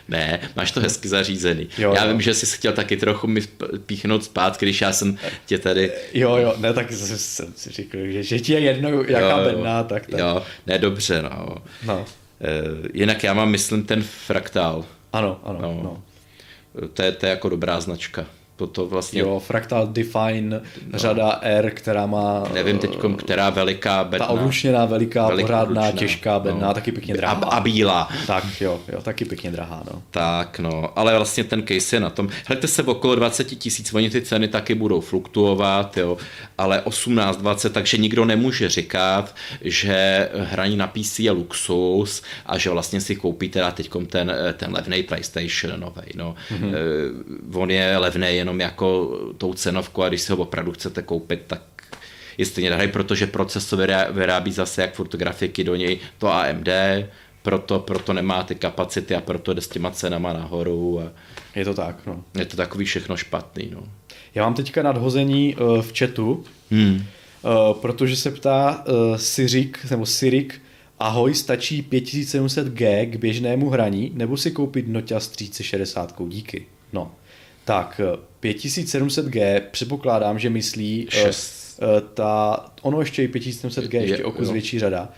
Ne, 0.08 0.40
máš 0.56 0.72
to 0.72 0.80
hezky 0.80 1.08
zařízený. 1.08 1.68
Jo, 1.78 1.92
já 1.96 2.04
jo. 2.04 2.10
vím, 2.10 2.20
že 2.20 2.34
jsi 2.34 2.56
chtěl 2.56 2.72
taky 2.72 2.96
trochu 2.96 3.26
mi 3.26 3.40
píchnout 3.86 4.24
zpátky, 4.24 4.66
když 4.66 4.80
já 4.80 4.92
jsem 4.92 5.18
tě 5.46 5.58
tady... 5.58 5.92
Jo, 6.14 6.36
jo, 6.36 6.54
ne, 6.58 6.72
tak 6.72 6.92
jsem 6.92 7.52
si 7.56 7.70
řekl, 7.70 7.98
že, 8.06 8.22
že 8.22 8.38
ti 8.38 8.52
je 8.52 8.60
jedno, 8.60 9.02
jaká 9.02 9.38
jo, 9.38 9.44
bedná, 9.44 9.82
tak, 9.84 10.06
tak. 10.06 10.20
Jo, 10.20 10.42
ne, 10.66 10.78
dobře, 10.78 11.22
no. 11.22 11.56
no. 11.86 12.04
E, 12.40 12.62
jinak 12.94 13.24
já 13.24 13.34
mám, 13.34 13.50
myslím, 13.50 13.84
ten 13.84 14.02
fraktál. 14.02 14.84
Ano, 15.12 15.40
ano, 15.44 15.58
no. 15.60 15.80
no. 15.82 16.02
To 16.88 17.02
je, 17.02 17.12
to 17.12 17.26
je 17.26 17.30
jako 17.30 17.48
dobrá 17.48 17.80
značka. 17.80 18.26
To, 18.58 18.66
to 18.66 18.86
vlastně... 18.86 19.20
Jo, 19.20 19.40
Fractal 19.40 19.86
Define, 19.86 20.50
no. 20.50 20.98
řada 20.98 21.38
R, 21.42 21.70
která 21.70 22.06
má... 22.06 22.44
Nevím 22.54 22.78
teď, 22.78 22.98
která 23.16 23.50
veliká 23.50 24.04
bedna. 24.04 24.26
Ta 24.26 24.32
odlučněná, 24.32 24.84
veliká, 24.84 25.28
veliká 25.28 25.46
pořádná, 25.46 25.82
odlučná. 25.82 25.98
těžká 25.98 26.38
bedna, 26.38 26.68
no. 26.68 26.74
taky 26.74 26.92
pěkně 26.92 27.14
drahá. 27.14 27.34
A, 27.34 27.56
a 27.56 27.60
bílá. 27.60 28.08
Tak 28.26 28.44
jo, 28.60 28.80
jo, 28.92 29.02
taky 29.02 29.24
pěkně 29.24 29.50
drahá, 29.50 29.82
no. 29.92 30.02
Tak 30.10 30.58
no, 30.58 30.98
ale 30.98 31.16
vlastně 31.16 31.44
ten 31.44 31.62
case 31.66 31.96
je 31.96 32.00
na 32.00 32.10
tom. 32.10 32.28
Hleďte 32.46 32.66
se 32.66 32.82
v 32.82 32.88
okolo 32.88 33.14
20 33.14 33.44
tisíc, 33.44 33.94
oni 33.94 34.10
ty 34.10 34.22
ceny 34.22 34.48
taky 34.48 34.74
budou 34.74 35.00
fluktuovat, 35.00 35.96
jo, 35.96 36.16
ale 36.58 36.82
18, 36.82 37.36
20, 37.36 37.72
takže 37.72 37.96
nikdo 37.96 38.24
nemůže 38.24 38.68
říkat, 38.68 39.34
že 39.60 40.28
hraní 40.34 40.76
na 40.76 40.86
PC 40.86 41.18
je 41.18 41.30
luxus 41.30 42.22
a 42.46 42.58
že 42.58 42.70
vlastně 42.70 43.00
si 43.00 43.16
koupí 43.16 43.48
teda 43.48 43.70
teď 43.70 43.90
ten, 44.06 44.32
ten 44.56 44.74
levný 44.74 45.02
PlayStation 45.02 45.80
nový. 45.80 46.02
No. 46.14 46.34
Mm-hmm. 46.50 46.72
On 47.54 47.70
je 47.70 47.96
levný 47.96 48.47
jenom 48.48 48.60
jako 48.60 49.18
tou 49.38 49.54
cenovkou 49.54 50.02
a 50.02 50.08
když 50.08 50.20
si 50.20 50.32
ho 50.32 50.38
opravdu 50.38 50.72
chcete 50.72 51.02
koupit, 51.02 51.42
tak 51.46 51.62
je 52.38 52.46
stejně 52.46 52.70
drahý, 52.70 52.88
protože 52.88 53.26
procesor 53.26 53.88
vyrábí 54.10 54.52
zase 54.52 54.82
jak 54.82 54.94
fotografiky 54.94 55.64
do 55.64 55.76
něj 55.76 55.98
to 56.18 56.32
AMD, 56.32 56.68
proto, 57.42 57.78
proto 57.78 58.12
nemá 58.12 58.42
ty 58.42 58.54
kapacity 58.54 59.14
a 59.14 59.20
proto 59.20 59.54
jde 59.54 59.60
s 59.60 59.68
těma 59.68 59.90
cenama 59.90 60.32
nahoru. 60.32 61.00
A 61.00 61.12
je 61.54 61.64
to 61.64 61.74
tak, 61.74 62.06
no. 62.06 62.24
Je 62.38 62.44
to 62.44 62.56
takový 62.56 62.84
všechno 62.84 63.16
špatný, 63.16 63.70
no. 63.72 63.82
Já 64.34 64.44
mám 64.44 64.54
teďka 64.54 64.82
nadhození 64.82 65.56
uh, 65.56 65.82
v 65.82 65.98
chatu, 65.98 66.44
hmm. 66.70 66.94
uh, 66.94 67.80
protože 67.80 68.16
se 68.16 68.30
ptá 68.30 68.84
uh, 68.88 69.16
Sirik, 69.16 69.78
nebo 69.90 70.06
Sirik, 70.06 70.62
ahoj, 70.98 71.34
stačí 71.34 71.86
5700G 71.90 73.10
k 73.10 73.16
běžnému 73.16 73.70
hraní, 73.70 74.12
nebo 74.14 74.36
si 74.36 74.50
koupit 74.50 74.88
Noťas 74.88 75.28
3060, 75.28 76.14
díky. 76.28 76.66
No, 76.92 77.12
tak 77.68 78.00
5700G 78.42 79.60
předpokládám, 79.70 80.38
že 80.38 80.50
myslí 80.50 81.08
uh, 81.24 81.86
ta, 82.14 82.64
ono 82.82 83.00
ještě 83.00 83.24
i 83.24 83.28
5700G, 83.28 83.94
je, 83.94 84.02
ještě 84.02 84.24
o 84.24 84.32
kus 84.32 84.50
větší 84.50 84.78
řada. 84.78 85.08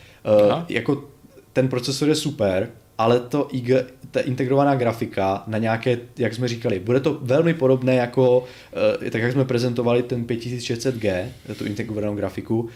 Uh, 0.49 0.63
jako 0.69 1.05
ten 1.53 1.69
procesor 1.69 2.09
je 2.09 2.15
super, 2.15 2.71
ale 2.99 3.21
to 3.21 3.49
IG, 3.53 3.71
ta 4.11 4.21
integrovaná 4.21 4.75
grafika 4.75 5.45
na 5.47 5.59
nějaké, 5.59 5.99
jak 6.19 6.35
jsme 6.35 6.49
říkali, 6.49 6.79
bude 6.79 7.01
to 7.01 7.19
velmi 7.23 7.55
podobné 7.55 7.95
jako, 7.95 8.39
uh, 8.39 9.09
tak 9.11 9.23
jak 9.23 9.33
jsme 9.33 9.45
prezentovali 9.45 10.03
ten 10.03 10.25
5600G, 10.25 11.27
tu 11.59 11.65
integrovanou 11.65 12.15
grafiku, 12.15 12.61
uh, 12.61 12.69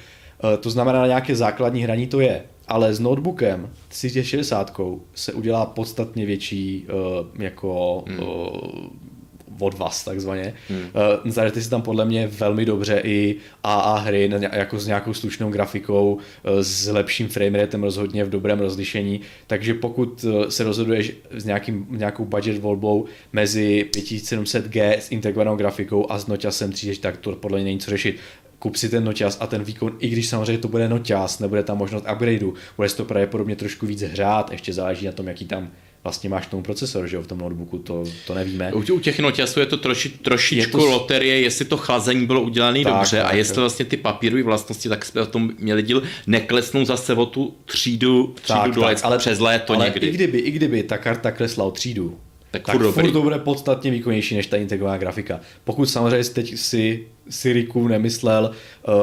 to 0.61 0.70
znamená 0.70 1.01
na 1.01 1.07
nějaké 1.07 1.37
základní 1.37 1.83
hraní 1.83 2.07
to 2.07 2.20
je, 2.20 2.43
ale 2.68 2.95
s 2.95 3.01
notebookem 3.01 3.70
3060 3.89 4.81
se 5.14 5.33
udělá 5.33 5.66
podstatně 5.66 6.27
větší 6.27 6.87
uh, 6.89 7.43
jako 7.43 8.05
hmm. 8.07 9.14
Od 9.59 9.79
vás 9.79 10.05
takzvaně. 10.05 10.55
Hmm. 10.69 10.81
Uh, 11.25 11.31
zahrajete 11.31 11.63
si 11.63 11.71
tam 11.71 11.83
podle 11.83 12.05
mě 12.05 12.27
velmi 12.27 12.65
dobře 12.65 13.01
i 13.05 13.37
AA 13.63 13.99
hry 13.99 14.31
jako 14.53 14.79
s 14.79 14.87
nějakou 14.87 15.15
slušnou 15.15 15.51
grafikou, 15.51 16.15
uh, 16.15 16.21
s 16.61 16.89
lepším 16.89 17.29
frameratem 17.29 17.83
rozhodně 17.83 18.25
v 18.25 18.31
dobrém 18.31 18.61
rozlišení, 18.61 19.21
takže 19.47 19.75
pokud 19.75 20.25
uh, 20.25 20.49
se 20.49 20.65
rozhoduješ 20.65 21.13
s 21.31 21.45
nějakým, 21.45 21.87
nějakou 21.91 22.25
budget 22.25 22.59
volbou 22.59 23.05
mezi 23.33 23.89
5700G 23.93 24.97
s 24.99 25.11
integrovanou 25.11 25.57
grafikou 25.57 26.11
a 26.11 26.19
s 26.19 26.27
Noťasem 26.27 26.73
3, 26.73 26.97
tak 26.97 27.17
to 27.17 27.33
podle 27.33 27.59
mě 27.59 27.65
není 27.65 27.79
co 27.79 27.91
řešit 27.91 28.17
kup 28.65 28.77
si 28.77 28.89
ten 28.89 29.05
noťas 29.05 29.37
a 29.41 29.47
ten 29.47 29.65
výkon, 29.65 29.97
i 29.99 30.09
když 30.09 30.29
samozřejmě 30.29 30.59
to 30.59 30.69
bude 30.69 30.89
noťas, 30.89 31.39
nebude 31.39 31.63
tam 31.63 31.79
možnost 31.79 32.07
upgradeu, 32.13 32.55
bude 32.77 32.89
to 32.89 33.05
pravděpodobně 33.05 33.57
trošku 33.57 33.87
víc 33.87 34.03
hrát, 34.03 34.53
ještě 34.53 34.73
záleží 34.73 35.07
na 35.07 35.13
tom, 35.13 35.29
jaký 35.29 35.45
tam 35.45 35.71
vlastně 36.05 36.31
máš 36.31 36.47
tomu 36.47 36.63
procesor, 36.63 37.07
že 37.07 37.17
jo, 37.17 37.23
v 37.23 37.27
tom 37.27 37.39
notebooku, 37.39 37.79
to, 37.79 38.05
to 38.27 38.35
nevíme. 38.35 38.73
U, 38.73 38.95
u 38.95 39.01
těch 39.01 39.19
noťasů 39.19 39.61
je 39.61 39.67
to 39.67 39.77
troši, 39.77 40.09
trošičku 40.09 40.79
je 40.79 40.85
to... 40.85 40.91
loterie, 40.91 41.41
jestli 41.41 41.65
to 41.65 41.77
chlazení 41.77 42.27
bylo 42.27 42.41
udělané 42.41 42.85
dobře 42.85 43.17
tak, 43.17 43.33
a 43.33 43.35
jestli 43.35 43.61
vlastně 43.61 43.85
ty 43.85 43.97
papírové 43.97 44.43
vlastnosti, 44.43 44.89
tak 44.89 45.05
jsme 45.05 45.21
o 45.21 45.27
tom 45.27 45.51
měli 45.59 45.83
díl, 45.83 46.03
neklesnou 46.27 46.85
zase 46.85 47.15
o 47.15 47.27
tu 47.27 47.55
třídu, 47.65 48.35
třídu 48.43 48.59
tak, 48.59 48.71
dole, 48.71 48.95
tak, 48.95 49.05
ale 49.05 49.19
přes 49.19 49.39
léto 49.39 49.73
ale 49.73 49.85
někdy. 49.85 50.07
I 50.07 50.11
kdyby, 50.11 50.39
i 50.39 50.51
kdyby 50.51 50.83
ta 50.83 50.99
karta 50.99 51.31
klesla 51.31 51.65
o 51.65 51.71
třídu, 51.71 52.19
tak, 52.51 52.63
tak 52.63 52.77
furt, 52.77 52.93
furt 52.93 53.13
to 53.13 53.23
bude 53.23 53.39
podstatně 53.39 53.91
výkonnější 53.91 54.35
než 54.35 54.47
ta 54.47 54.57
integrovaná 54.57 54.99
grafika. 54.99 55.41
Pokud 55.65 55.87
samozřejmě 55.87 56.25
teď 56.25 56.59
si 56.59 57.07
Siriku 57.31 57.89
nemyslel, 57.89 58.51
uh, 58.89 58.95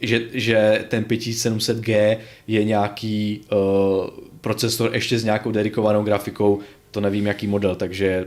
že, 0.00 0.22
že 0.32 0.84
ten 0.88 1.04
5700G 1.04 2.16
je 2.46 2.64
nějaký 2.64 3.40
uh, 3.52 4.27
procesor 4.48 4.90
ještě 4.94 5.18
s 5.18 5.24
nějakou 5.24 5.52
dedikovanou 5.52 6.02
grafikou, 6.02 6.60
to 6.90 7.00
nevím 7.00 7.26
jaký 7.26 7.46
model, 7.46 7.74
takže 7.76 8.24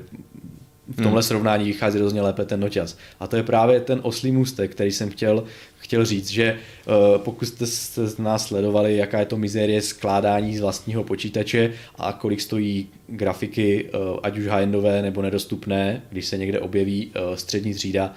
v 0.87 0.95
tomhle 0.95 1.21
hmm. 1.21 1.23
srovnání 1.23 1.65
vychází 1.65 1.99
rozhodně 1.99 2.21
lépe 2.21 2.45
ten 2.45 2.59
noťas. 2.59 2.97
A 3.19 3.27
to 3.27 3.35
je 3.35 3.43
právě 3.43 3.79
ten 3.79 3.99
oslý 4.03 4.31
můstek, 4.31 4.71
který 4.71 4.91
jsem 4.91 5.09
chtěl, 5.09 5.43
chtěl 5.77 6.05
říct, 6.05 6.29
že 6.29 6.53
uh, 6.53 7.17
pokud 7.17 7.45
jste, 7.45 7.67
jste 7.67 8.01
nás 8.19 8.47
sledovali, 8.47 8.97
jaká 8.97 9.19
je 9.19 9.25
to 9.25 9.37
mizérie 9.37 9.81
skládání 9.81 10.57
z 10.57 10.61
vlastního 10.61 11.03
počítače 11.03 11.73
a 11.95 12.13
kolik 12.13 12.41
stojí 12.41 12.87
grafiky, 13.07 13.89
uh, 13.89 14.19
ať 14.23 14.37
už 14.37 14.45
high 14.45 14.65
nebo 15.01 15.21
nedostupné, 15.21 16.01
když 16.09 16.25
se 16.25 16.37
někde 16.37 16.59
objeví 16.59 17.07
uh, 17.07 17.35
střední 17.35 17.73
třída, 17.73 18.13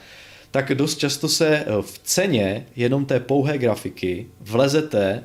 tak 0.50 0.74
dost 0.74 0.98
často 0.98 1.28
se 1.28 1.64
v 1.80 2.00
ceně 2.04 2.66
jenom 2.76 3.04
té 3.04 3.20
pouhé 3.20 3.58
grafiky 3.58 4.26
vlezete 4.40 5.22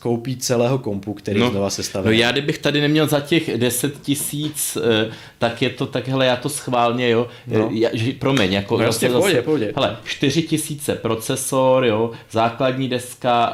koupí 0.00 0.36
celého 0.36 0.78
kompu, 0.78 1.14
který 1.14 1.40
no, 1.40 1.50
znova 1.50 1.70
sestaví. 1.70 2.06
No 2.06 2.12
já 2.12 2.32
kdybych 2.32 2.58
tady 2.58 2.80
neměl 2.80 3.06
za 3.06 3.20
těch 3.20 3.58
10 3.58 4.02
tisíc, 4.02 4.76
eh, 4.76 5.10
tak 5.38 5.62
je 5.62 5.70
to 5.70 5.86
takhle, 5.86 6.26
já 6.26 6.36
to 6.36 6.48
schválně, 6.48 7.10
jo, 7.10 7.26
no. 7.46 7.68
já, 7.72 7.90
že, 7.92 8.12
promiň, 8.12 8.52
jako 8.52 8.78
no, 8.78 8.84
jasně, 8.84 9.08
zase, 9.08 9.18
pohodě, 9.18 9.42
pohodě. 9.42 9.72
Hele, 9.76 9.96
4 10.04 10.42
tisíce 10.42 10.94
procesor, 10.94 11.84
jo, 11.84 12.10
základní 12.30 12.88
deska 12.88 13.52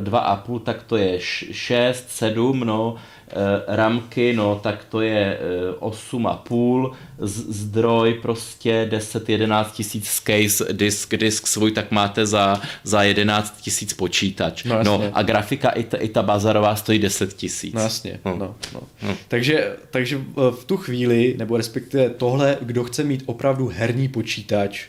2,5, 0.00 0.56
eh, 0.56 0.64
tak 0.64 0.82
to 0.82 0.96
je 0.96 1.18
6, 1.20 2.04
7, 2.08 2.60
no, 2.60 2.96
Eh, 2.96 3.17
ramky, 3.66 4.32
no 4.32 4.60
tak 4.62 4.84
to 4.84 5.00
je 5.00 5.38
8,5, 5.80 6.92
eh, 6.92 7.26
zdroj 7.26 8.14
prostě 8.14 8.88
10-11 8.90 9.72
tisíc 9.72 10.22
case, 10.24 10.72
disk, 10.72 11.16
disk 11.16 11.46
svůj, 11.46 11.72
tak 11.72 11.90
máte 11.90 12.26
za, 12.26 12.60
za 12.84 13.02
11 13.02 13.60
tisíc 13.60 13.92
počítač. 13.92 14.64
No, 14.64 14.82
no 14.82 15.02
a 15.12 15.22
grafika 15.22 15.70
i 15.70 15.84
ta, 15.84 15.96
i 15.96 16.08
ta 16.08 16.22
bazarová 16.22 16.76
stojí 16.76 16.98
10 16.98 17.34
tisíc. 17.34 17.74
No 17.74 17.80
jasně, 17.80 18.20
no. 18.24 18.36
No, 18.36 18.54
no. 18.74 18.80
No. 19.02 19.16
Takže, 19.28 19.76
takže 19.90 20.20
v 20.34 20.64
tu 20.66 20.76
chvíli, 20.76 21.34
nebo 21.38 21.56
respektive 21.56 22.10
tohle, 22.10 22.56
kdo 22.60 22.84
chce 22.84 23.04
mít 23.04 23.22
opravdu 23.26 23.70
herní 23.74 24.08
počítač, 24.08 24.86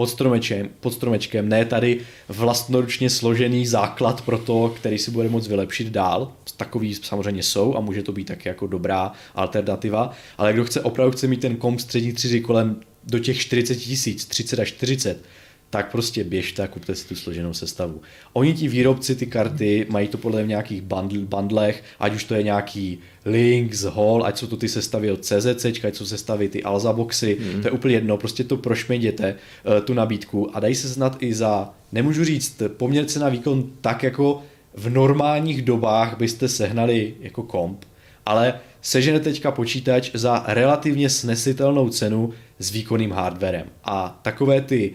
pod 0.00 0.10
stromečkem, 0.10 0.68
pod 0.80 0.94
stromečkem, 0.94 1.48
ne 1.48 1.64
tady 1.64 2.00
vlastnoručně 2.28 3.10
složený 3.10 3.66
základ 3.66 4.22
pro 4.22 4.38
to, 4.38 4.68
který 4.76 4.98
si 4.98 5.10
bude 5.10 5.28
moct 5.28 5.48
vylepšit 5.48 5.88
dál. 5.88 6.32
Takový 6.56 6.94
samozřejmě 6.94 7.42
jsou 7.42 7.76
a 7.76 7.80
může 7.80 8.02
to 8.02 8.12
být 8.12 8.24
taky 8.24 8.48
jako 8.48 8.66
dobrá 8.66 9.12
alternativa, 9.34 10.12
ale 10.38 10.52
kdo 10.52 10.64
chce 10.64 10.80
opravdu 10.80 11.12
chce 11.12 11.26
mít 11.26 11.40
ten 11.40 11.56
komp 11.56 11.80
střední 11.80 12.12
třídy 12.12 12.40
kolem 12.40 12.80
do 13.04 13.18
těch 13.18 13.40
40 13.40 13.76
tisíc, 13.76 14.24
30 14.24 14.58
až 14.58 14.68
40, 14.68 15.24
tak 15.70 15.90
prostě 15.90 16.24
běžte 16.24 16.62
a 16.62 16.66
kupte 16.66 16.94
si 16.94 17.08
tu 17.08 17.14
složenou 17.14 17.54
sestavu. 17.54 18.00
Oni 18.32 18.54
ti 18.54 18.68
výrobci 18.68 19.16
ty 19.16 19.26
karty 19.26 19.86
mají 19.90 20.08
to 20.08 20.18
podle 20.18 20.42
v 20.42 20.48
nějakých 20.48 20.82
bundl, 20.82 21.20
bundlech, 21.20 21.82
ať 22.00 22.14
už 22.14 22.24
to 22.24 22.34
je 22.34 22.42
nějaký 22.42 22.98
Lynx, 23.24 23.82
Hall, 23.82 24.24
ať 24.24 24.38
jsou 24.38 24.46
to 24.46 24.56
ty 24.56 24.68
sestavy 24.68 25.10
od 25.10 25.24
CZC, 25.24 25.64
ať 25.84 25.94
jsou 25.94 26.06
sestavy 26.06 26.48
ty 26.48 26.62
Alza 26.62 26.92
boxy, 26.92 27.38
mm. 27.40 27.62
to 27.62 27.68
je 27.68 27.72
úplně 27.72 27.94
jedno, 27.94 28.16
prostě 28.16 28.44
to 28.44 28.56
prošměděte 28.56 29.34
uh, 29.34 29.84
tu 29.84 29.94
nabídku 29.94 30.56
a 30.56 30.60
dají 30.60 30.74
se 30.74 30.88
znat 30.88 31.16
i 31.20 31.34
za, 31.34 31.70
nemůžu 31.92 32.24
říct, 32.24 32.62
poměr 32.76 33.04
cena 33.04 33.28
výkon 33.28 33.70
tak 33.80 34.02
jako 34.02 34.42
v 34.74 34.90
normálních 34.90 35.62
dobách 35.62 36.18
byste 36.18 36.48
sehnali 36.48 37.14
jako 37.20 37.42
komp, 37.42 37.84
ale 38.26 38.60
sežene 38.82 39.20
teďka 39.20 39.50
počítač 39.50 40.10
za 40.14 40.44
relativně 40.46 41.10
snesitelnou 41.10 41.88
cenu 41.88 42.32
s 42.58 42.70
výkonným 42.70 43.10
hardwarem. 43.10 43.66
A 43.84 44.20
takové 44.22 44.60
ty 44.60 44.92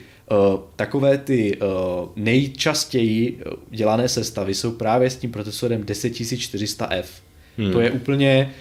takové 0.75 1.17
ty 1.17 1.57
uh, 1.57 2.09
nejčastěji 2.15 3.43
dělané 3.69 4.09
sestavy 4.09 4.53
jsou 4.53 4.71
právě 4.71 5.09
s 5.09 5.15
tím 5.15 5.31
procesorem 5.31 5.83
10400F. 5.83 7.05
Hmm. 7.57 7.71
To 7.71 7.79
je 7.79 7.91
úplně 7.91 8.53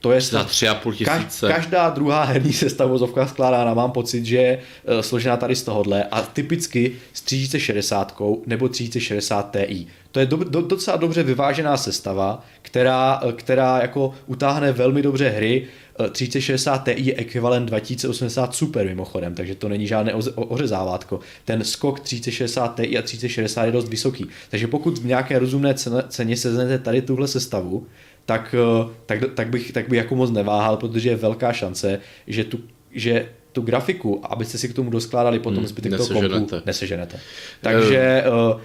to 0.00 0.12
je 0.12 0.20
za 0.20 0.44
tři 0.44 0.68
a 0.68 0.74
půl 0.74 0.94
tisíce. 0.94 1.48
Každá 1.48 1.90
druhá 1.90 2.24
herní 2.24 2.52
sestava 2.52 2.90
vozovka 2.90 3.26
skládána, 3.26 3.74
mám 3.74 3.90
pocit, 3.90 4.24
že 4.24 4.36
je 4.36 4.58
složená 5.00 5.36
tady 5.36 5.56
z 5.56 5.62
tohohle 5.62 6.04
a 6.04 6.22
typicky 6.22 6.96
s 7.12 7.20
3060 7.20 8.22
nebo 8.46 8.68
3060 8.68 9.56
Ti. 9.66 9.86
To 10.12 10.20
je 10.20 10.26
do, 10.26 10.36
do, 10.36 10.62
docela 10.62 10.96
dobře 10.96 11.22
vyvážená 11.22 11.76
sestava, 11.76 12.44
která, 12.62 13.20
která 13.36 13.78
jako 13.80 14.14
utáhne 14.26 14.72
velmi 14.72 15.02
dobře 15.02 15.28
hry 15.28 15.66
3060 16.12 16.84
Ti 16.84 16.94
je 16.96 17.14
ekvivalent 17.16 17.66
2080 17.66 18.54
Super 18.54 18.86
mimochodem, 18.86 19.34
takže 19.34 19.54
to 19.54 19.68
není 19.68 19.86
žádné 19.86 20.14
ořezávátko. 20.34 21.20
Ten 21.44 21.64
skok 21.64 22.00
3060 22.00 22.80
Ti 22.80 22.98
a 22.98 23.02
3060 23.02 23.64
je 23.64 23.72
dost 23.72 23.88
vysoký. 23.88 24.26
Takže 24.50 24.66
pokud 24.66 24.98
v 24.98 25.06
nějaké 25.06 25.38
rozumné 25.38 25.74
ceně 26.08 26.36
seznete 26.36 26.78
tady 26.78 27.02
tuhle 27.02 27.28
sestavu, 27.28 27.86
tak, 28.26 28.54
eh, 28.58 28.88
tak, 29.06 29.18
tak, 29.34 29.48
bych, 29.48 29.72
tak 29.72 29.88
bych 29.88 29.96
jako 29.96 30.16
moc 30.16 30.30
neváhal, 30.30 30.76
protože 30.76 31.08
je 31.08 31.16
velká 31.16 31.52
šance, 31.52 32.00
že, 32.26 32.44
tu, 32.44 32.58
že 32.92 33.28
tu 33.52 33.62
grafiku, 33.62 34.20
abyste 34.32 34.58
si 34.58 34.68
k 34.68 34.74
tomu 34.74 34.90
doskládali 34.90 35.38
potom 35.38 35.58
hmm, 35.58 35.66
zbytek 35.66 35.96
toho 35.96 36.28
kompu, 36.28 36.56
neseženete. 36.66 37.20
Takže 37.60 38.24
uh, 38.54 38.60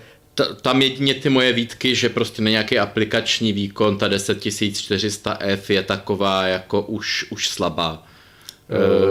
tam 0.62 0.82
jedině 0.82 1.14
ty 1.14 1.30
moje 1.30 1.54
výtky, 1.54 1.96
že 1.96 2.10
prostě 2.10 2.42
na 2.42 2.50
nějaký 2.50 2.80
aplikační 2.80 3.54
výkon 3.54 3.98
ta 3.98 4.08
10400F 4.08 5.60
je 5.70 5.84
taková 5.84 6.48
jako 6.48 6.82
už, 6.82 7.26
už 7.30 7.48
slabá. 7.48 8.08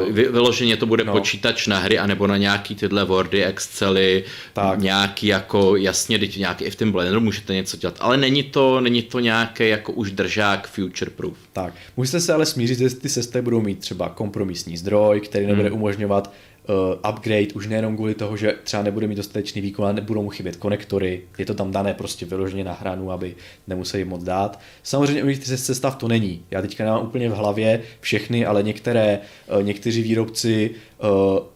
Uh, 0.06 0.12
vyloženě 0.12 0.76
to 0.76 0.86
bude 0.86 1.04
no. 1.04 1.12
počítač 1.12 1.66
na 1.66 1.78
hry, 1.78 1.98
anebo 1.98 2.26
na 2.26 2.36
nějaký 2.36 2.74
tyhle 2.74 3.04
Wordy, 3.04 3.44
Excely, 3.44 4.24
tak. 4.52 4.78
nějaký 4.78 5.26
jako, 5.26 5.76
jasně, 5.76 6.18
teď 6.18 6.36
nějaký 6.36 6.64
i 6.64 6.70
v 6.70 6.76
tom 6.76 6.92
Blenderu 6.92 7.20
můžete 7.20 7.54
něco 7.54 7.76
dělat, 7.76 7.96
ale 8.00 8.16
není 8.16 8.42
to, 8.42 8.80
není 8.80 9.02
to 9.02 9.20
nějaký 9.20 9.68
jako 9.68 9.92
už 9.92 10.10
držák 10.10 10.68
future 10.68 11.10
proof. 11.10 11.36
Tak, 11.52 11.74
můžete 11.96 12.20
se 12.20 12.32
ale 12.32 12.46
smířit, 12.46 12.78
že 12.78 12.90
ty 12.90 13.08
sesty 13.08 13.42
budou 13.42 13.60
mít 13.60 13.78
třeba 13.78 14.08
kompromisní 14.08 14.76
zdroj, 14.76 15.20
který 15.20 15.46
nebude 15.46 15.68
hmm. 15.68 15.78
umožňovat 15.78 16.32
uh, 16.68 17.10
upgrade 17.10 17.52
už 17.54 17.66
nejenom 17.66 17.96
kvůli 17.96 18.14
toho, 18.14 18.36
že 18.36 18.54
třeba 18.64 18.82
nebude 18.82 19.06
mít 19.06 19.14
dostatečný 19.14 19.60
výkon, 19.60 19.84
ale 19.84 19.94
nebudou 19.94 20.22
mu 20.22 20.28
chybět 20.28 20.56
konektory, 20.56 21.22
je 21.38 21.46
to 21.46 21.54
tam 21.54 21.70
dané 21.70 21.94
prostě 21.94 22.26
vyloženě 22.26 22.64
na 22.64 22.72
hranu, 22.72 23.12
aby 23.12 23.34
nemuseli 23.66 24.04
moc 24.04 24.22
dát. 24.22 24.60
Samozřejmě 24.82 25.22
u 25.22 25.26
nich 25.26 25.46
sestav 25.46 25.96
to 25.96 26.08
není. 26.08 26.42
Já 26.50 26.62
teďka 26.62 26.84
nemám 26.84 27.02
úplně 27.06 27.28
v 27.28 27.32
hlavě 27.32 27.82
všechny, 28.00 28.46
ale 28.46 28.62
některé, 28.62 29.18
uh, 29.56 29.62
někteří 29.62 30.02
výrobci 30.02 30.70
uh, 30.70 31.08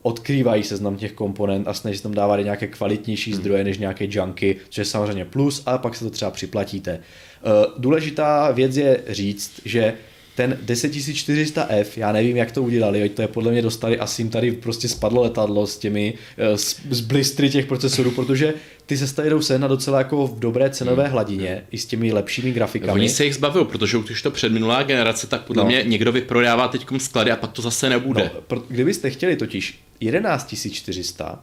odkrývají 0.02 0.62
seznam 0.62 0.96
těch 0.96 1.12
komponent 1.12 1.68
a 1.68 1.74
snaží 1.74 1.96
se 1.96 2.02
tam 2.02 2.14
dávat 2.14 2.36
nějaké 2.36 2.66
kvalitnější 2.66 3.32
hmm. 3.32 3.40
zdroje 3.40 3.64
než 3.64 3.78
nějaké 3.78 4.06
junky, 4.10 4.56
což 4.68 4.78
je 4.78 4.84
samozřejmě 4.84 5.24
plus, 5.24 5.62
a 5.66 5.78
pak 5.78 5.96
se 5.96 6.04
to 6.04 6.10
třeba 6.10 6.30
připlatíte. 6.30 6.92
Uh, 6.92 7.72
důležitá 7.78 8.50
věc 8.50 8.76
je 8.76 9.00
říct, 9.08 9.60
že 9.64 9.94
ten 10.36 10.58
10400F, 10.66 11.86
já 11.96 12.12
nevím, 12.12 12.36
jak 12.36 12.52
to 12.52 12.62
udělali, 12.62 13.08
to 13.08 13.22
je 13.22 13.28
podle 13.28 13.52
mě 13.52 13.62
dostali, 13.62 13.98
asi 13.98 14.22
jim 14.22 14.30
tady 14.30 14.52
prostě 14.52 14.88
spadlo 14.88 15.22
letadlo 15.22 15.66
s 15.66 15.78
těmi, 15.78 16.14
eh, 16.38 16.58
z, 16.58 16.80
z 16.90 17.00
blistry 17.00 17.50
těch 17.50 17.66
procesorů, 17.66 18.10
protože 18.10 18.54
ty 18.86 18.96
se 18.96 19.30
jdou 19.30 19.42
se 19.42 19.58
na 19.58 19.68
docela 19.68 19.98
jako 19.98 20.26
v 20.26 20.38
dobré 20.38 20.70
cenové 20.70 21.02
hmm. 21.02 21.12
hladině, 21.12 21.64
i 21.70 21.78
s 21.78 21.86
těmi 21.86 22.12
lepšími 22.12 22.52
grafikami. 22.52 22.92
Oni 22.92 23.08
se 23.08 23.24
jich 23.24 23.34
zbavil, 23.34 23.64
protože 23.64 23.96
už 23.96 24.22
to 24.22 24.30
předminulá 24.30 24.82
generace, 24.82 25.26
tak 25.26 25.42
podle 25.42 25.62
no. 25.62 25.68
mě 25.68 25.82
někdo 25.86 26.12
vyprodává 26.12 26.68
teď 26.68 26.86
sklady 26.98 27.30
a 27.30 27.36
pak 27.36 27.52
to 27.52 27.62
zase 27.62 27.88
nebude. 27.88 28.30
No, 28.50 28.62
kdybyste 28.68 29.10
chtěli 29.10 29.36
totiž 29.36 29.78
11400, 29.98 31.40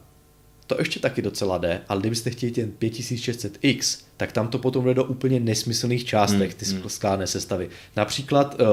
to 0.66 0.76
ještě 0.78 1.00
taky 1.00 1.22
docela 1.22 1.58
jde, 1.58 1.80
ale 1.88 2.00
kdybyste 2.00 2.30
chtěli 2.30 2.52
ten 2.52 2.72
5600X, 2.80 4.04
tak 4.16 4.32
tam 4.32 4.48
to 4.48 4.58
potom 4.58 4.84
jde 4.84 4.94
do 4.94 5.04
úplně 5.04 5.40
nesmyslných 5.40 6.04
částek, 6.04 6.50
hmm, 6.50 6.58
ty 6.58 6.66
hmm. 6.66 6.88
skládné 6.88 7.26
sestavy. 7.26 7.68
Například 7.96 8.60
uh, 8.60 8.66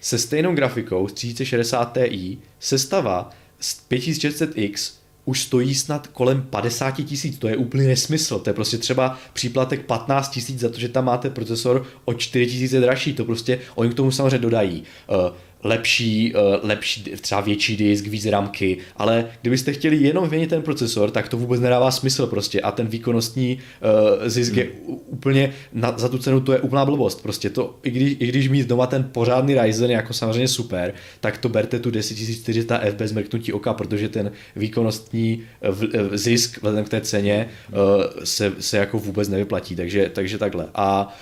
se 0.00 0.18
stejnou 0.18 0.54
grafikou 0.54 1.08
z 1.08 1.12
3060 1.12 1.98
Ti 2.08 2.38
sestava 2.60 3.30
z 3.60 3.82
5600X 3.90 4.92
už 5.24 5.42
stojí 5.42 5.74
snad 5.74 6.06
kolem 6.06 6.42
50 6.42 6.90
tisíc, 6.90 7.38
to 7.38 7.48
je 7.48 7.56
úplný 7.56 7.86
nesmysl, 7.86 8.38
to 8.38 8.50
je 8.50 8.54
prostě 8.54 8.78
třeba 8.78 9.18
příplatek 9.32 9.86
15 9.86 10.28
tisíc 10.28 10.60
za 10.60 10.68
to, 10.68 10.80
že 10.80 10.88
tam 10.88 11.04
máte 11.04 11.30
procesor 11.30 11.86
o 12.04 12.14
4 12.14 12.46
tisíce 12.46 12.80
dražší, 12.80 13.14
to 13.14 13.24
prostě 13.24 13.58
oni 13.74 13.90
k 13.90 13.94
tomu 13.94 14.10
samozřejmě 14.10 14.38
dodají. 14.38 14.82
Uh, 15.10 15.36
lepší, 15.64 16.34
uh, 16.34 16.40
lepší, 16.62 17.02
třeba 17.02 17.40
větší 17.40 17.76
disk, 17.76 18.06
víc 18.06 18.26
ramky, 18.26 18.78
ale 18.96 19.26
kdybyste 19.42 19.72
chtěli 19.72 19.96
jenom 19.96 20.24
vyměnit 20.24 20.50
ten 20.50 20.62
procesor, 20.62 21.10
tak 21.10 21.28
to 21.28 21.36
vůbec 21.36 21.60
nedává 21.60 21.90
smysl 21.90 22.26
prostě 22.26 22.60
a 22.60 22.70
ten 22.70 22.86
výkonnostní 22.86 23.58
uh, 23.58 24.28
zisk 24.28 24.52
hmm. 24.52 24.58
je 24.58 24.68
úplně, 25.06 25.52
na, 25.72 25.94
za 25.98 26.08
tu 26.08 26.18
cenu 26.18 26.40
to 26.40 26.52
je 26.52 26.60
úplná 26.60 26.84
blbost, 26.84 27.22
prostě 27.22 27.50
to, 27.50 27.78
i 27.82 27.90
když, 27.90 28.16
i 28.18 28.26
když 28.26 28.48
mít 28.48 28.68
doma 28.68 28.86
ten 28.86 29.08
pořádný 29.12 29.54
Ryzen 29.54 29.90
je 29.90 29.96
jako 29.96 30.12
samozřejmě 30.12 30.48
super, 30.48 30.94
tak 31.20 31.38
to 31.38 31.48
berte 31.48 31.78
tu 31.78 31.90
10400F 31.90 32.92
bez 32.92 33.12
mrknutí 33.12 33.52
oka, 33.52 33.74
protože 33.74 34.08
ten 34.08 34.32
výkonnostní 34.56 35.42
v, 35.70 36.08
v, 36.08 36.18
zisk 36.18 36.56
vzhledem 36.56 36.84
k 36.84 36.88
té 36.88 37.00
ceně 37.00 37.48
uh, 37.72 37.78
se, 38.24 38.52
se 38.60 38.76
jako 38.76 38.98
vůbec 38.98 39.28
nevyplatí, 39.28 39.76
takže, 39.76 40.10
takže 40.14 40.38
takhle. 40.38 40.66
A 40.74 41.14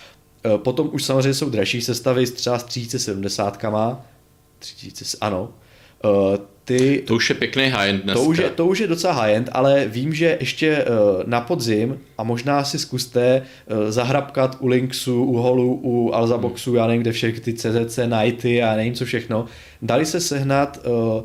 Potom 0.56 0.90
už 0.92 1.04
samozřejmě 1.04 1.34
jsou 1.34 1.50
dražší 1.50 1.80
sestavy, 1.82 2.26
třeba 2.26 2.58
s 2.58 2.64
3070 2.64 3.58
3000, 4.60 5.16
ano. 5.20 5.52
Uh, 6.04 6.36
ty, 6.64 7.02
to 7.06 7.14
už 7.14 7.28
je 7.28 7.34
pěkný 7.34 7.62
high-end 7.62 8.02
dneska. 8.04 8.22
To 8.22 8.28
už, 8.28 8.38
je, 8.38 8.50
to 8.50 8.66
už 8.66 8.78
je 8.78 8.86
docela 8.86 9.12
high-end, 9.12 9.48
ale 9.52 9.86
vím, 9.88 10.14
že 10.14 10.36
ještě 10.40 10.84
uh, 10.84 11.22
na 11.26 11.40
podzim, 11.40 11.98
a 12.18 12.22
možná 12.22 12.64
si 12.64 12.78
zkuste 12.78 13.42
uh, 13.42 13.90
zahrabkat 13.90 14.56
u 14.60 14.66
Linksu, 14.66 15.24
u 15.24 15.36
Holu, 15.36 15.80
u 15.82 16.12
Alzaboxu, 16.14 16.74
já 16.74 16.86
nevím 16.86 17.02
kde 17.02 17.12
všechny 17.12 17.40
ty 17.40 17.54
CZC, 17.54 17.98
Nighty 18.06 18.62
a 18.62 18.76
nevím 18.76 18.94
co 18.94 19.04
všechno, 19.04 19.46
dali 19.82 20.06
se 20.06 20.20
sehnat 20.20 20.80
uh, 20.86 21.22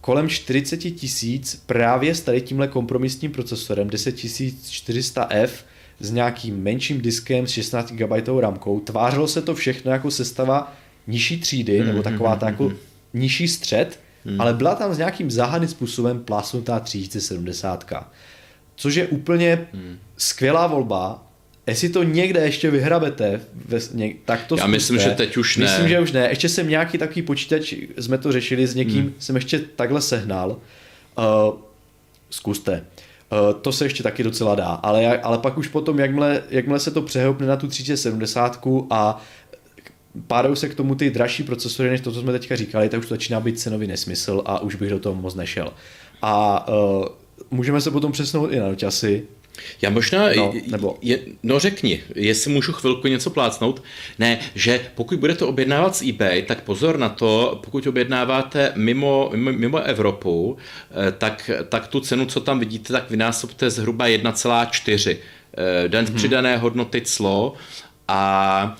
kolem 0.00 0.28
40 0.28 0.76
tisíc 0.76 1.62
právě 1.66 2.14
s 2.14 2.20
tady 2.20 2.40
tímhle 2.40 2.68
kompromisním 2.68 3.32
procesorem 3.32 3.88
10400F 3.88 5.48
s 6.00 6.10
nějakým 6.10 6.62
menším 6.62 7.00
diskem 7.00 7.46
s 7.46 7.50
16 7.50 7.92
GB 7.92 8.28
ramkou. 8.40 8.80
Tvářilo 8.80 9.28
se 9.28 9.42
to 9.42 9.54
všechno 9.54 9.92
jako 9.92 10.10
sestava 10.10 10.72
nižší 11.06 11.40
třídy, 11.40 11.80
mm, 11.80 11.86
nebo 11.86 12.02
taková 12.02 12.36
ta 12.36 12.46
jako 12.46 12.72
nižší 13.14 13.48
střed, 13.48 14.00
mm. 14.24 14.40
ale 14.40 14.54
byla 14.54 14.74
tam 14.74 14.94
s 14.94 14.98
nějakým 14.98 15.30
záhadným 15.30 15.68
způsobem 15.68 16.20
plásnutá 16.20 16.80
3070. 16.80 17.92
Což 18.76 18.94
je 18.94 19.06
úplně 19.06 19.66
mm. 19.72 19.98
skvělá 20.16 20.66
volba, 20.66 21.24
Jestli 21.66 21.88
to 21.88 22.02
někde 22.02 22.40
ještě 22.40 22.70
vyhrabete, 22.70 23.40
tak 24.24 24.44
to 24.44 24.54
Já 24.54 24.58
zkuste. 24.58 24.68
myslím, 24.68 24.98
že 24.98 25.10
teď 25.10 25.36
už 25.36 25.56
ne. 25.56 25.64
Myslím, 25.64 25.88
že 25.88 26.00
už 26.00 26.12
ne. 26.12 26.28
Ještě 26.28 26.48
jsem 26.48 26.68
nějaký 26.68 26.98
takový 26.98 27.22
počítač, 27.22 27.74
jsme 27.98 28.18
to 28.18 28.32
řešili 28.32 28.66
s 28.66 28.74
někým, 28.74 29.02
hmm. 29.02 29.14
jsem 29.18 29.36
ještě 29.36 29.58
takhle 29.58 30.00
sehnal. 30.00 30.50
Uh, 31.18 31.24
zkuste. 32.30 32.84
Uh, 33.32 33.60
to 33.60 33.72
se 33.72 33.84
ještě 33.84 34.02
taky 34.02 34.22
docela 34.22 34.54
dá, 34.54 34.66
ale, 34.66 35.18
ale 35.18 35.38
pak 35.38 35.58
už 35.58 35.68
potom, 35.68 35.98
jakmile, 35.98 36.42
jakmile 36.50 36.80
se 36.80 36.90
to 36.90 37.02
přehoupne 37.02 37.46
na 37.46 37.56
tu 37.56 37.68
3070 37.68 38.60
a 38.90 39.22
pádají 40.26 40.56
se 40.56 40.68
k 40.68 40.74
tomu 40.74 40.94
ty 40.94 41.10
dražší 41.10 41.42
procesory, 41.42 41.90
než 41.90 42.00
to, 42.00 42.12
co 42.12 42.20
jsme 42.20 42.32
teďka 42.32 42.56
říkali, 42.56 42.88
tak 42.88 43.00
už 43.00 43.06
to 43.06 43.14
začíná 43.14 43.40
být 43.40 43.58
cenový 43.58 43.86
nesmysl 43.86 44.42
a 44.46 44.58
už 44.58 44.74
bych 44.74 44.90
do 44.90 44.98
toho 44.98 45.14
moc 45.14 45.34
nešel. 45.34 45.72
A 46.22 46.66
uh, 46.68 47.04
můžeme 47.50 47.80
se 47.80 47.90
potom 47.90 48.12
přesnout 48.12 48.52
i 48.52 48.58
na 48.58 48.68
dočasy, 48.68 49.26
já 49.82 49.90
možná, 49.90 50.32
no, 50.36 50.52
nebo... 50.66 50.98
Je, 51.02 51.18
no 51.42 51.58
řekni, 51.58 52.02
jestli 52.14 52.50
můžu 52.52 52.72
chvilku 52.72 53.08
něco 53.08 53.30
plácnout. 53.30 53.82
Ne, 54.18 54.38
že 54.54 54.80
pokud 54.94 55.18
budete 55.18 55.44
objednávat 55.44 55.96
z 55.96 56.02
eBay, 56.02 56.42
tak 56.42 56.62
pozor 56.62 56.98
na 56.98 57.08
to, 57.08 57.60
pokud 57.64 57.86
objednáváte 57.86 58.72
mimo, 58.76 59.30
mimo, 59.34 59.58
mimo 59.58 59.78
Evropu, 59.78 60.56
eh, 60.90 61.12
tak, 61.12 61.50
tak 61.68 61.86
tu 61.86 62.00
cenu, 62.00 62.26
co 62.26 62.40
tam 62.40 62.58
vidíte, 62.58 62.92
tak 62.92 63.10
vynásobte 63.10 63.70
zhruba 63.70 64.06
1,4. 64.06 65.16
Eh, 65.56 65.88
den 65.88 66.04
hmm. 66.04 66.14
přidané 66.14 66.56
hodnoty 66.56 67.00
clo 67.00 67.54
a 68.08 68.76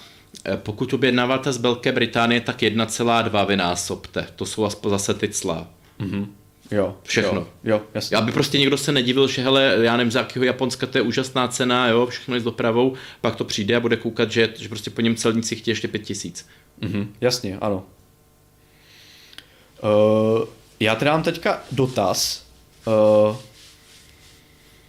pokud 0.56 0.92
objednáváte 0.92 1.52
z 1.52 1.58
Velké 1.58 1.92
Británie, 1.92 2.40
tak 2.40 2.62
1,2 2.62 3.46
vynásobte. 3.46 4.26
To 4.36 4.46
jsou 4.46 4.64
aspoň 4.64 4.90
zase 4.90 5.14
ty 5.14 5.28
cla. 5.28 5.66
Mm-hmm. 6.00 6.26
Jo. 6.70 6.96
Všechno. 7.02 7.40
Jo, 7.40 7.46
jo 7.64 7.82
jasně. 7.94 8.16
Aby 8.16 8.32
prostě 8.32 8.58
někdo 8.58 8.76
se 8.76 8.92
nedivil, 8.92 9.28
že 9.28 9.42
hele, 9.42 9.76
já 9.80 9.96
nevím, 9.96 10.10
z 10.10 10.14
jakého 10.14 10.44
Japonska 10.44 10.86
to 10.86 10.98
je 10.98 11.02
úžasná 11.02 11.48
cena, 11.48 11.88
jo, 11.88 12.06
všechno 12.06 12.34
je 12.34 12.40
s 12.40 12.44
dopravou, 12.44 12.94
pak 13.20 13.36
to 13.36 13.44
přijde 13.44 13.76
a 13.76 13.80
bude 13.80 13.96
koukat, 13.96 14.30
že, 14.30 14.54
že 14.56 14.68
prostě 14.68 14.90
po 14.90 15.00
něm 15.00 15.16
celníci 15.16 15.56
chtějí 15.56 15.72
ještě 15.72 15.88
pět 15.88 16.02
tisíc. 16.02 16.48
Mm-hmm. 16.80 17.06
Jasně, 17.20 17.58
ano. 17.60 17.84
Uh, 19.82 20.44
já 20.80 20.94
teda 20.94 21.12
mám 21.12 21.22
teďka 21.22 21.62
dotaz. 21.72 22.46
Uh, 22.86 23.36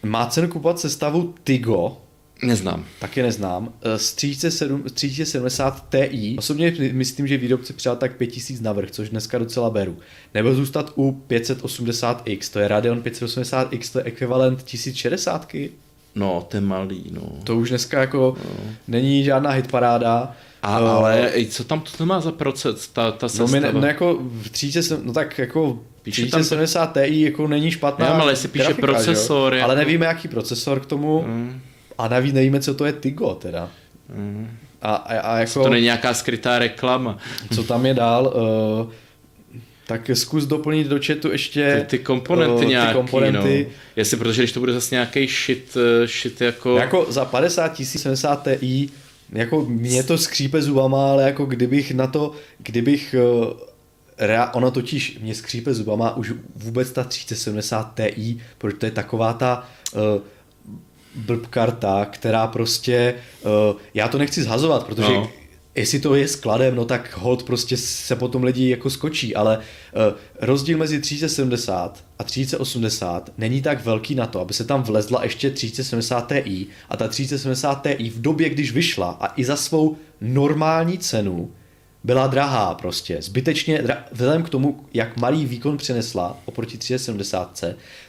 má 0.04 0.28
cenu 0.28 0.48
kupovat 0.48 0.80
sestavu 0.80 1.36
Tigo 1.44 1.98
Neznám. 2.46 2.86
Taky 3.00 3.22
neznám. 3.22 3.74
Z 3.98 4.14
3070 4.14 5.90
Ti. 5.90 6.36
Osobně 6.38 6.74
myslím, 6.92 7.28
že 7.28 7.38
výrobce 7.38 7.74
přijal 7.74 7.96
tak 7.96 8.18
5000 8.18 8.62
navrh, 8.62 8.92
což 8.92 9.10
dneska 9.10 9.38
docela 9.38 9.70
beru. 9.70 9.98
Nebo 10.34 10.54
zůstat 10.54 10.92
u 10.96 11.22
580X, 11.30 12.54
to 12.54 12.60
je 12.60 12.68
Radeon 12.68 13.02
580X, 13.02 13.92
to 13.92 14.00
je 14.00 14.04
ekvivalent 14.04 14.64
1060. 14.64 15.56
No, 16.16 16.48
ten 16.50 16.66
malý, 16.66 17.04
no. 17.12 17.22
To 17.44 17.58
už 17.58 17.70
dneska 17.70 18.00
jako 18.00 18.38
no. 18.44 18.66
není 18.88 19.24
žádná 19.24 19.52
hitparáda. 19.52 20.36
A, 20.62 20.80
uh, 20.80 20.90
ale 20.90 21.32
co 21.50 21.64
tam 21.64 21.84
to 21.98 22.06
má 22.06 22.22
za 22.22 22.32
proces, 22.32 22.88
ta, 22.88 23.12
ta 23.12 23.30
sestava? 23.30 23.60
No, 23.62 23.72
my, 23.74 23.82
no 23.82 23.88
jako 23.88 24.20
v 24.22 24.50
30, 24.50 25.06
no 25.06 25.14
tak 25.14 25.40
jako 25.40 25.80
Píše 26.04 26.22
3070 26.22 26.94
Ti 26.94 27.22
jako 27.22 27.48
není 27.48 27.72
špatná 27.72 28.06
Já, 28.06 28.14
ale 28.14 28.32
jestli 28.32 28.48
píše 28.48 28.66
grafika, 28.66 28.88
procesor. 28.88 29.54
Jako... 29.54 29.66
Ale 29.66 29.76
nevíme, 29.76 30.06
jaký 30.06 30.28
procesor 30.28 30.80
k 30.80 30.86
tomu. 30.86 31.22
Hmm. 31.22 31.62
A 31.98 32.08
navíc 32.08 32.34
nevíme, 32.34 32.60
co 32.60 32.74
to 32.74 32.86
je 32.86 32.94
Tigo 32.94 33.36
teda. 33.36 33.72
Mm. 34.16 34.58
A, 34.82 34.96
a, 34.96 35.20
a 35.20 35.38
jako, 35.38 35.64
to 35.64 35.70
není 35.70 35.84
nějaká 35.84 36.14
skrytá 36.14 36.60
reklama. 36.60 37.18
Co 37.56 37.64
tam 37.64 37.86
je 37.86 37.94
dál? 37.94 38.34
Uh, 38.86 38.92
tak 39.88 40.10
zkus 40.14 40.46
doplnit 40.46 40.88
do 40.88 41.00
chatu 41.06 41.32
ještě 41.32 41.80
ty, 41.80 41.98
ty 41.98 42.04
komponenty 42.04 42.66
uh, 42.66 42.70
nějaký, 42.70 42.88
ty 42.88 42.94
komponenty. 42.94 43.66
No. 43.70 43.76
Jestli, 43.96 44.18
protože 44.18 44.42
když 44.42 44.52
to 44.52 44.60
bude 44.60 44.74
zase 44.74 44.96
nějaký 44.96 45.28
shit, 45.28 45.76
uh, 45.76 46.08
shit 46.08 46.42
jako... 46.42 46.78
Jako 46.78 47.06
za 47.10 47.26
50 47.26 47.68
tisíc 47.74 48.02
70 48.02 48.48
Ti, 48.60 48.90
jako 49.30 49.66
mě 49.66 50.04
to 50.04 50.18
skřípe 50.18 50.62
zubama, 50.62 51.12
ale 51.12 51.24
jako 51.24 51.46
kdybych 51.46 51.92
na 51.92 52.08
to, 52.08 52.32
kdybych 52.58 53.16
uh, 53.44 53.54
rea, 54.18 54.52
ono 54.54 54.72
totiž 54.72 55.20
mě 55.22 55.36
skřípe 55.36 55.74
zubama 55.74 56.16
už 56.16 56.34
vůbec 56.56 56.92
ta 56.92 57.04
3070 57.04 58.00
Ti, 58.16 58.38
protože 58.58 58.78
to 58.78 58.86
je 58.86 58.92
taková 58.92 59.34
ta 59.34 59.68
uh, 59.94 60.02
blbkarta, 61.16 62.06
která 62.06 62.48
prostě, 62.48 63.16
uh, 63.44 63.80
já 63.94 64.08
to 64.08 64.18
nechci 64.18 64.44
zhazovat, 64.44 64.86
protože 64.86 65.14
no. 65.14 65.30
jestli 65.76 66.00
to 66.00 66.16
je 66.16 66.28
skladem, 66.28 66.76
no 66.76 66.86
tak 66.86 67.18
hold 67.18 67.44
prostě 67.44 67.78
se 67.78 68.16
potom 68.16 68.44
lidi 68.44 68.70
jako 68.70 68.90
skočí, 68.90 69.36
ale 69.36 69.58
uh, 69.58 69.64
rozdíl 70.42 70.78
mezi 70.78 71.02
3070 71.02 72.04
a 72.20 72.24
3080 72.24 73.32
není 73.38 73.62
tak 73.62 73.86
velký 73.86 74.16
na 74.16 74.28
to, 74.28 74.40
aby 74.40 74.54
se 74.54 74.64
tam 74.64 74.84
vlezla 74.84 75.24
ještě 75.24 75.50
3070 75.50 76.32
Ti 76.44 76.68
a 76.90 76.98
ta 76.98 77.08
3070 77.08 77.88
Ti 77.98 78.10
v 78.10 78.22
době, 78.22 78.50
když 78.50 78.72
vyšla 78.72 79.18
a 79.20 79.34
i 79.36 79.46
za 79.46 79.56
svou 79.56 79.98
normální 80.22 80.98
cenu 80.98 81.52
byla 82.06 82.28
drahá 82.28 82.74
prostě, 82.74 83.18
zbytečně, 83.22 83.84
vzhledem 84.12 84.44
k 84.44 84.50
tomu, 84.50 84.86
jak 84.94 85.18
malý 85.18 85.46
výkon 85.46 85.78
přinesla 85.78 86.38
oproti 86.46 86.78
370, 86.78 87.64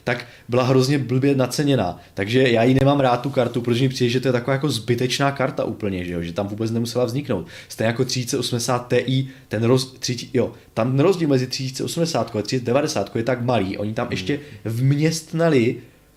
tak 0.05 0.27
byla 0.49 0.63
hrozně 0.63 0.99
blbě 0.99 1.35
naceněná. 1.35 2.01
Takže 2.15 2.43
já 2.43 2.63
ji 2.63 2.75
nemám 2.75 3.01
rád 3.01 3.17
tu 3.17 3.31
kartu, 3.31 3.61
protože 3.61 3.83
mi 3.83 3.89
přijde, 3.89 4.11
že 4.11 4.21
to 4.21 4.29
je 4.29 4.33
taková 4.33 4.53
jako 4.53 4.69
zbytečná 4.69 5.33
karta 5.33 5.65
úplně, 5.65 6.05
že, 6.05 6.13
jo? 6.13 6.23
že 6.23 6.33
tam 6.33 6.47
vůbec 6.49 6.71
nemusela 6.71 7.05
vzniknout. 7.05 7.47
Stejně 7.69 7.87
jako 7.87 8.05
3080 8.05 8.93
Ti, 9.07 9.29
ten 9.49 9.65
roz, 9.65 9.93
3, 9.99 10.29
jo, 10.35 10.53
tam 10.75 10.99
rozdíl 11.01 11.29
mezi 11.29 11.47
3080 11.47 12.37
a 12.37 12.43
3090 12.43 13.17
je 13.17 13.23
tak 13.23 13.43
malý, 13.43 13.79
oni 13.79 13.95
tam 13.95 14.07
ještě 14.11 14.41
vměstnali 14.65 15.77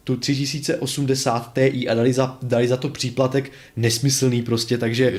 tu 0.10 0.18
3080 0.18 1.53
Ti 1.53 1.90
a 1.90 1.94
dali 1.94 2.14
za, 2.14 2.38
dali 2.41 2.68
za 2.68 2.77
to 2.77 2.90
příplatek 2.90 3.52
nesmyslný 3.76 4.41
prostě, 4.41 4.77
takže... 4.77 5.14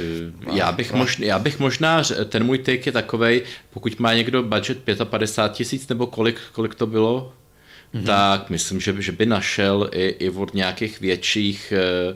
Já 0.53 0.73
bych, 0.73 0.93
možná, 0.93 1.27
já 1.27 1.39
bych 1.39 1.59
možná, 1.59 2.03
ten 2.29 2.45
můj 2.45 2.59
take 2.59 2.87
je 2.87 2.93
takovej, 2.93 3.43
pokud 3.71 4.01
má 4.01 4.15
někdo 4.15 4.43
budget 4.43 4.79
55 5.05 5.57
tisíc 5.57 5.89
nebo 5.89 6.07
kolik, 6.07 6.41
kolik 6.53 6.75
to 6.75 6.87
bylo, 6.87 7.33
mm-hmm. 7.95 8.05
tak 8.05 8.51
myslím, 8.51 8.81
že, 8.81 9.03
že 9.03 9.13
by 9.13 9.27
našel 9.27 9.91
i, 9.93 10.07
i 10.07 10.31
od 10.31 10.55
nějakých 10.55 11.01
větších 11.01 11.73
eh, 11.77 12.15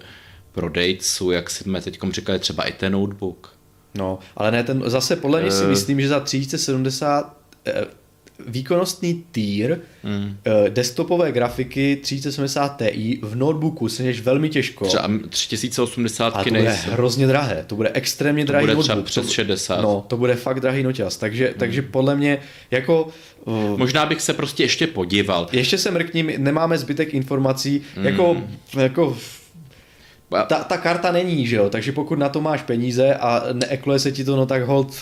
prodejců, 0.53 1.31
jak 1.31 1.51
jsme 1.51 1.81
teď 1.81 1.99
říkali, 2.11 2.39
třeba 2.39 2.65
i 2.65 2.73
ten 2.73 2.93
notebook. 2.93 3.55
No, 3.95 4.19
ale 4.37 4.51
ne, 4.51 4.65
ten, 4.65 4.83
zase 4.87 5.17
podle 5.17 5.43
mě 5.43 5.51
si 5.51 5.65
eh. 5.65 5.69
myslím, 5.69 6.01
že 6.01 6.09
za 6.09 6.21
3070 6.21 7.37
výkonnostní 8.47 9.25
týr 9.31 9.79
hmm. 10.03 10.25
uh, 10.25 10.69
desktopové 10.69 11.33
grafiky 11.33 11.97
3070 11.97 12.83
Ti 12.93 13.19
v 13.23 13.37
notebooku 13.37 13.89
se 13.89 14.03
než 14.03 14.21
velmi 14.21 14.49
těžko. 14.49 14.87
Třeba 14.87 15.11
3080 15.29 16.27
A 16.27 16.45
to 16.45 16.51
bude 16.51 16.73
hrozně 16.73 17.27
drahé, 17.27 17.65
to 17.67 17.77
bude 17.77 17.91
extrémně 17.95 18.45
to 18.45 18.53
drahý 18.53 18.67
bude 18.67 18.77
notebook. 18.77 19.05
přes 19.05 19.31
60. 19.31 19.81
No, 19.81 20.05
to 20.09 20.17
bude 20.17 20.35
fakt 20.35 20.61
drahý 20.61 20.83
noťaz, 20.83 21.17
takže, 21.17 21.47
hmm. 21.47 21.55
takže 21.59 21.83
podle 21.83 22.17
mě 22.17 22.39
jako... 22.71 23.09
Uh, 23.45 23.79
Možná 23.79 24.07
bych 24.07 24.21
se 24.21 24.33
prostě 24.33 24.63
ještě 24.63 24.87
podíval. 24.87 25.49
Ještě 25.53 25.79
se 25.79 25.91
mrkním, 25.91 26.33
nemáme 26.37 26.79
zbytek 26.79 27.15
informací, 27.15 27.83
hmm. 27.95 28.07
jako, 28.07 28.37
jako 28.77 29.17
ta, 30.43 30.65
ta 30.65 30.77
karta 30.77 31.13
není, 31.13 31.47
že 31.47 31.57
jo, 31.57 31.71
takže 31.71 31.93
pokud 31.93 32.19
na 32.19 32.29
to 32.29 32.41
máš 32.41 32.63
peníze 32.63 33.15
a 33.15 33.43
neekluje 33.53 33.99
se 33.99 34.13
ti 34.13 34.25
to, 34.25 34.37
no 34.37 34.47
tak 34.47 34.63
hold, 34.63 34.95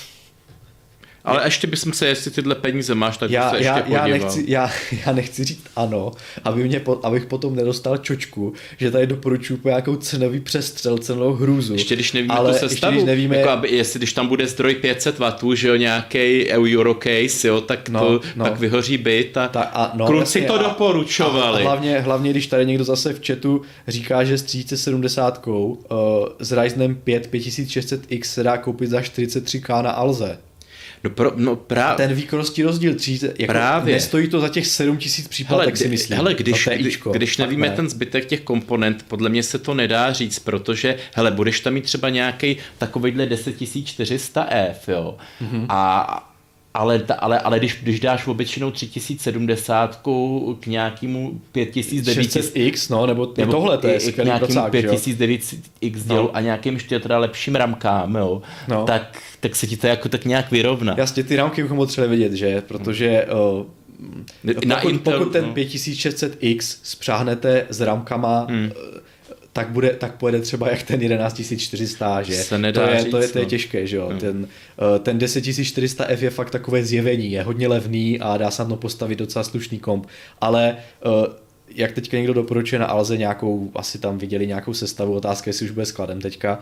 ale 1.24 1.46
ještě 1.46 1.66
bychom 1.66 1.92
se, 1.92 2.06
jestli 2.06 2.30
tyhle 2.30 2.54
peníze 2.54 2.94
máš, 2.94 3.16
tak 3.16 3.30
já, 3.30 3.50
se 3.50 3.56
ještě 3.56 3.66
já, 3.66 3.82
podíval. 3.82 4.08
já, 4.08 4.18
nechci, 4.18 4.44
já, 4.46 4.70
já 5.06 5.12
nechci 5.12 5.44
říct 5.44 5.64
ano, 5.76 6.12
aby 6.44 6.64
mě, 6.64 6.82
abych 7.02 7.26
potom 7.26 7.56
nedostal 7.56 7.96
čočku, 7.96 8.52
že 8.78 8.90
tady 8.90 9.06
doporučuji 9.06 9.56
po 9.56 9.68
nějakou 9.68 9.96
cenový 9.96 10.40
přestřel, 10.40 10.98
cenovou 10.98 11.32
hrůzu. 11.32 11.72
Ještě 11.72 11.94
když 11.94 12.12
nevíme 12.12 12.34
ale 12.34 12.52
tu 12.52 12.58
sestavu, 12.58 12.92
když 12.92 13.06
nevíme... 13.06 13.36
jako 13.36 13.50
aby, 13.50 13.70
jestli 13.70 13.98
když 13.98 14.12
tam 14.12 14.28
bude 14.28 14.46
zdroj 14.46 14.74
500 14.74 15.18
W, 15.18 15.54
že 15.54 15.68
jo, 15.68 15.76
nějaký 15.76 16.48
Eurocase, 16.50 17.48
jo, 17.48 17.60
tak 17.60 17.88
no, 17.88 18.00
to 18.00 18.20
no. 18.36 18.44
tak 18.44 18.58
vyhoří 18.58 18.98
byt 18.98 19.36
a, 19.36 19.48
Ta, 19.48 19.62
a 19.62 19.96
no, 19.96 20.06
kluci 20.06 20.38
jasně, 20.38 20.48
to 20.48 20.60
a, 20.60 20.62
doporučovali. 20.62 21.62
A, 21.62 21.66
a 21.66 21.68
hlavně, 21.68 22.00
hlavně, 22.00 22.30
když 22.30 22.46
tady 22.46 22.66
někdo 22.66 22.84
zase 22.84 23.12
v 23.12 23.26
chatu 23.26 23.62
říká, 23.88 24.24
že 24.24 24.38
s 24.38 24.42
3070 24.42 25.46
uh, 25.46 25.76
s 26.38 26.52
Ryzenem 26.52 26.94
5 26.94 27.32
5600X 27.32 28.22
se 28.22 28.42
dá 28.42 28.56
koupit 28.56 28.90
za 28.90 29.00
43k 29.00 29.82
na 29.82 29.90
Alze. 29.90 30.38
No, 31.04 31.10
pro, 31.10 31.32
no 31.36 31.56
právě. 31.56 32.06
Ten 32.06 32.16
výkonnostní 32.16 32.62
rozdíl 32.62 32.94
tříze, 32.94 33.34
jako 33.38 33.52
právě. 33.52 33.94
nestojí 33.94 34.28
to 34.28 34.40
za 34.40 34.48
těch 34.48 34.66
7000 34.66 35.28
příplatek, 35.28 35.76
si 35.76 35.88
myslím. 35.88 36.16
Hele, 36.16 36.34
když, 36.34 36.68
kdy, 36.74 36.90
když 37.12 37.38
nevíme 37.38 37.68
ne. 37.68 37.76
ten 37.76 37.88
zbytek 37.88 38.26
těch 38.26 38.40
komponent, 38.40 39.04
podle 39.08 39.28
mě 39.28 39.42
se 39.42 39.58
to 39.58 39.74
nedá 39.74 40.12
říct, 40.12 40.38
protože, 40.38 40.96
hele, 41.14 41.30
budeš 41.30 41.60
tam 41.60 41.72
mít 41.74 41.84
třeba 41.84 42.08
nějaký 42.08 42.56
takovýhle 42.78 43.26
10400F, 43.26 44.74
jo, 44.88 45.16
mm-hmm. 45.42 45.66
a 45.68 46.31
ale, 46.74 47.04
ale, 47.18 47.38
ale 47.38 47.58
když, 47.58 47.78
když 47.82 48.00
dáš 48.00 48.26
obyčejnou 48.26 48.70
3070 48.70 50.00
k 50.60 50.66
nějakému 50.66 51.40
5900X, 51.54 52.90
no, 52.90 53.06
nebo, 53.06 53.32
nebo 53.36 53.52
tohle, 53.52 53.78
to 53.78 53.86
je 53.86 53.98
k 53.98 54.24
nějakému 54.24 54.60
5900X 54.60 56.06
dělu 56.06 56.22
no. 56.22 56.36
a 56.36 56.40
nějakým 56.40 56.74
ještě 56.74 57.00
teda 57.00 57.18
lepším 57.18 57.54
ramkám, 57.54 58.14
jo, 58.14 58.42
no. 58.68 58.84
tak, 58.84 59.18
tak 59.40 59.56
se 59.56 59.66
ti 59.66 59.76
to 59.76 59.86
jako 59.86 60.08
tak 60.08 60.24
nějak 60.24 60.50
vyrovná. 60.50 60.94
Jasně, 60.98 61.24
ty 61.24 61.36
ramky 61.36 61.62
bychom 61.62 61.76
potřebovali 61.78 62.16
vidět, 62.16 62.32
že, 62.32 62.60
protože 62.60 63.26
uh, 63.56 63.66
na 64.64 64.76
pokud, 64.76 64.90
Intel, 64.90 65.18
pokud 65.18 65.32
ten 65.32 65.44
no. 65.44 65.54
5600X 65.54 66.78
spřáhnete 66.82 67.66
s 67.70 67.80
ramkama 67.80 68.46
hmm. 68.50 68.70
Tak, 69.52 69.68
bude, 69.68 69.90
tak 69.90 70.16
pojede 70.16 70.40
třeba 70.40 70.70
jak 70.70 70.82
ten 70.82 71.00
11400, 71.00 72.22
že? 72.22 72.34
Se 72.34 72.58
nedá 72.58 72.86
to, 72.86 72.92
je, 72.92 73.00
říct, 73.00 73.10
to, 73.10 73.18
je, 73.18 73.28
to 73.28 73.38
je 73.38 73.44
no. 73.44 73.50
těžké, 73.50 73.86
že 73.86 73.96
jo? 73.96 74.08
Hmm. 74.08 74.18
Ten, 74.18 74.38
uh, 74.38 74.98
ten 74.98 75.18
10400F 75.18 76.18
je 76.22 76.30
fakt 76.30 76.50
takové 76.50 76.84
zjevení, 76.84 77.32
je 77.32 77.42
hodně 77.42 77.68
levný 77.68 78.20
a 78.20 78.36
dá 78.36 78.50
se 78.50 78.62
na 78.62 78.68
to 78.68 78.76
postavit 78.76 79.18
docela 79.18 79.44
slušný 79.44 79.78
komp, 79.78 80.06
ale 80.40 80.76
uh, 81.06 81.12
jak 81.74 81.92
teďka 81.92 82.16
někdo 82.16 82.34
doporučuje 82.34 82.78
na 82.78 82.86
Alze 82.86 83.16
nějakou, 83.16 83.70
asi 83.74 83.98
tam 83.98 84.18
viděli 84.18 84.46
nějakou 84.46 84.74
sestavu, 84.74 85.14
otázka, 85.14 85.48
jestli 85.48 85.66
už 85.66 85.72
bude 85.72 85.86
skladem 85.86 86.20
teďka. 86.20 86.58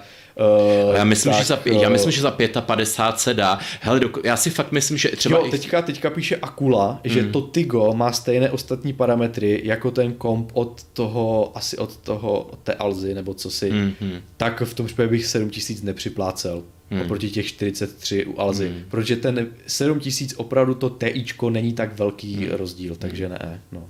Uh, 0.88 0.96
já, 0.96 1.04
myslím, 1.04 1.32
tak, 1.32 1.40
že 1.40 1.46
za, 1.46 1.58
já 1.64 1.88
myslím, 1.88 2.12
že 2.12 2.20
za 2.20 2.30
55 2.30 3.20
se 3.20 3.34
dá. 3.34 3.58
Hele, 3.80 4.00
do, 4.00 4.10
já 4.24 4.36
si 4.36 4.50
fakt 4.50 4.72
myslím, 4.72 4.96
že 4.96 5.08
třeba... 5.08 5.38
Jo, 5.38 5.48
teďka, 5.50 5.82
teďka 5.82 6.10
píše 6.10 6.36
Akula, 6.36 7.00
že 7.04 7.24
to 7.24 7.40
Tigo 7.40 7.92
má 7.94 8.12
stejné 8.12 8.50
ostatní 8.50 8.92
parametry 8.92 9.60
jako 9.64 9.90
ten 9.90 10.12
komp 10.12 10.50
od 10.52 10.82
toho, 10.92 11.52
asi 11.54 11.76
od 11.76 11.96
toho, 11.96 12.40
od 12.40 12.58
té 12.58 12.74
Alzy, 12.74 13.14
nebo 13.14 13.34
co 13.34 13.50
si, 13.50 13.72
mm-hmm. 13.72 14.20
tak 14.36 14.62
v 14.64 14.74
tom 14.74 14.86
případě 14.86 15.08
bych 15.08 15.26
7000 15.26 15.82
nepřiplácel. 15.82 16.62
Hmm. 16.90 17.02
oproti 17.02 17.30
těch 17.30 17.46
43 17.46 18.26
u 18.26 18.40
Alzy, 18.40 18.68
hmm. 18.68 18.84
protože 18.88 19.16
ten 19.16 19.48
7000 19.66 20.34
opravdu 20.36 20.74
to 20.74 20.90
TIčko 20.90 21.50
není 21.50 21.72
tak 21.72 21.98
velký 21.98 22.36
hmm. 22.36 22.50
rozdíl, 22.50 22.96
takže 22.96 23.28
ne, 23.28 23.62
no. 23.72 23.88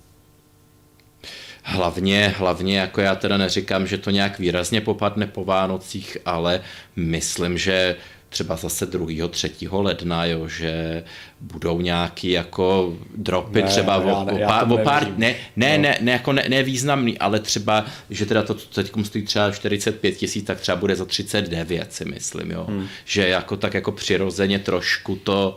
Hlavně, 1.62 2.34
hlavně, 2.38 2.78
jako 2.78 3.00
já 3.00 3.14
teda 3.14 3.36
neříkám, 3.36 3.86
že 3.86 3.98
to 3.98 4.10
nějak 4.10 4.38
výrazně 4.38 4.80
popadne 4.80 5.26
po 5.26 5.44
Vánocích, 5.44 6.16
ale 6.24 6.60
myslím, 6.96 7.58
že 7.58 7.96
třeba 8.30 8.56
zase 8.56 8.86
2. 8.86 9.28
3. 9.28 9.50
ledna, 9.70 10.24
jo, 10.24 10.48
že 10.48 11.04
budou 11.40 11.80
nějaký 11.80 12.30
jako 12.30 12.96
dropy 13.16 13.62
ne, 13.62 13.68
třeba 13.68 13.96
o, 13.96 14.22
o, 14.22 14.38
pár, 14.46 14.72
o 14.72 14.78
pár, 14.78 15.06
ne, 15.16 15.34
ne, 15.56 15.78
no. 15.78 15.82
ne, 15.82 15.98
ne, 16.00 16.12
jako 16.12 16.32
ne, 16.32 16.44
ne 16.48 16.62
významný, 16.62 17.18
ale 17.18 17.40
třeba, 17.40 17.86
že 18.10 18.26
teda 18.26 18.42
to 18.42 18.54
teď 18.54 18.92
stojí 19.02 19.24
třeba 19.24 19.50
45 19.50 20.12
tisíc, 20.12 20.46
tak 20.46 20.60
třeba 20.60 20.76
bude 20.76 20.96
za 20.96 21.04
39 21.04 21.92
si 21.92 22.04
myslím, 22.04 22.50
jo, 22.50 22.64
hmm. 22.68 22.86
že 23.04 23.28
jako 23.28 23.56
tak 23.56 23.74
jako 23.74 23.92
přirozeně 23.92 24.58
trošku 24.58 25.16
to 25.16 25.56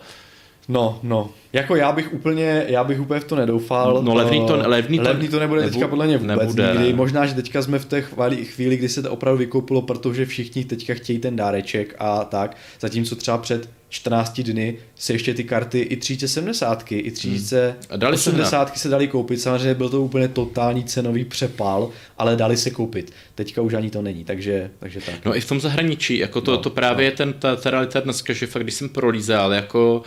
No, 0.68 1.00
no. 1.04 1.30
Jako 1.54 1.76
já 1.76 1.92
bych 1.92 2.14
úplně, 2.14 2.66
já 2.68 2.84
bych 2.84 3.02
úplně 3.02 3.20
v 3.20 3.24
to 3.24 3.36
nedoufal. 3.36 4.04
No 4.04 4.14
levný 4.14 4.48
to, 4.48 4.56
levný 4.56 4.98
to, 4.98 5.04
levný 5.04 5.28
to 5.28 5.40
nebude 5.40 5.62
nebu, 5.62 5.74
teďka 5.74 5.88
podle 5.88 6.08
mě 6.08 6.18
vůbec 6.18 6.40
nebude, 6.40 6.68
nikdy. 6.72 6.88
Ne. 6.88 6.94
Možná, 6.94 7.26
že 7.26 7.34
teďka 7.34 7.62
jsme 7.62 7.80
v 7.80 7.86
té 7.86 8.02
chvíli, 8.02 8.46
chvíli, 8.46 8.78
kdy 8.78 8.90
se 8.90 9.02
to 9.02 9.12
opravdu 9.12 9.38
vykoupilo, 9.38 9.82
protože 9.82 10.26
všichni 10.26 10.66
teďka 10.66 10.94
chtějí 10.94 11.20
ten 11.20 11.36
dáreček 11.36 11.96
a 12.00 12.24
tak. 12.24 12.58
Zatímco 12.80 13.16
třeba 13.16 13.38
před 13.38 13.70
14 13.94 14.42
dny 14.42 14.78
se 14.96 15.14
ještě 15.14 15.34
ty 15.34 15.44
karty 15.44 15.80
i 15.80 15.98
3070, 15.98 16.92
i 16.92 17.12
3080 17.12 18.68
hmm. 18.68 18.78
se 18.78 18.90
dali 18.90 19.08
koupit. 19.08 19.42
Samozřejmě 19.42 19.74
byl 19.74 19.90
to 19.90 20.02
úplně 20.02 20.28
totální 20.28 20.84
cenový 20.84 21.26
přepal, 21.26 21.90
ale 22.18 22.36
dali 22.36 22.58
se 22.58 22.70
koupit. 22.70 23.14
Teďka 23.36 23.62
už 23.62 23.74
ani 23.74 23.90
to 23.90 24.02
není, 24.02 24.24
takže, 24.24 24.70
takže 24.80 25.00
tak. 25.06 25.26
No 25.26 25.36
i 25.36 25.42
v 25.42 25.48
tom 25.48 25.60
zahraničí, 25.60 26.18
jako 26.18 26.42
to, 26.42 26.52
no, 26.52 26.58
to 26.58 26.70
právě 26.70 27.06
no. 27.06 27.12
je 27.12 27.12
ten, 27.12 27.34
ta, 27.34 27.56
ta 27.56 27.70
realita 27.70 28.00
dneska, 28.00 28.34
že 28.34 28.48
fakt 28.48 28.64
když 28.64 28.76
jsem 28.76 28.90
prolízal, 28.90 29.54
jako 29.54 30.04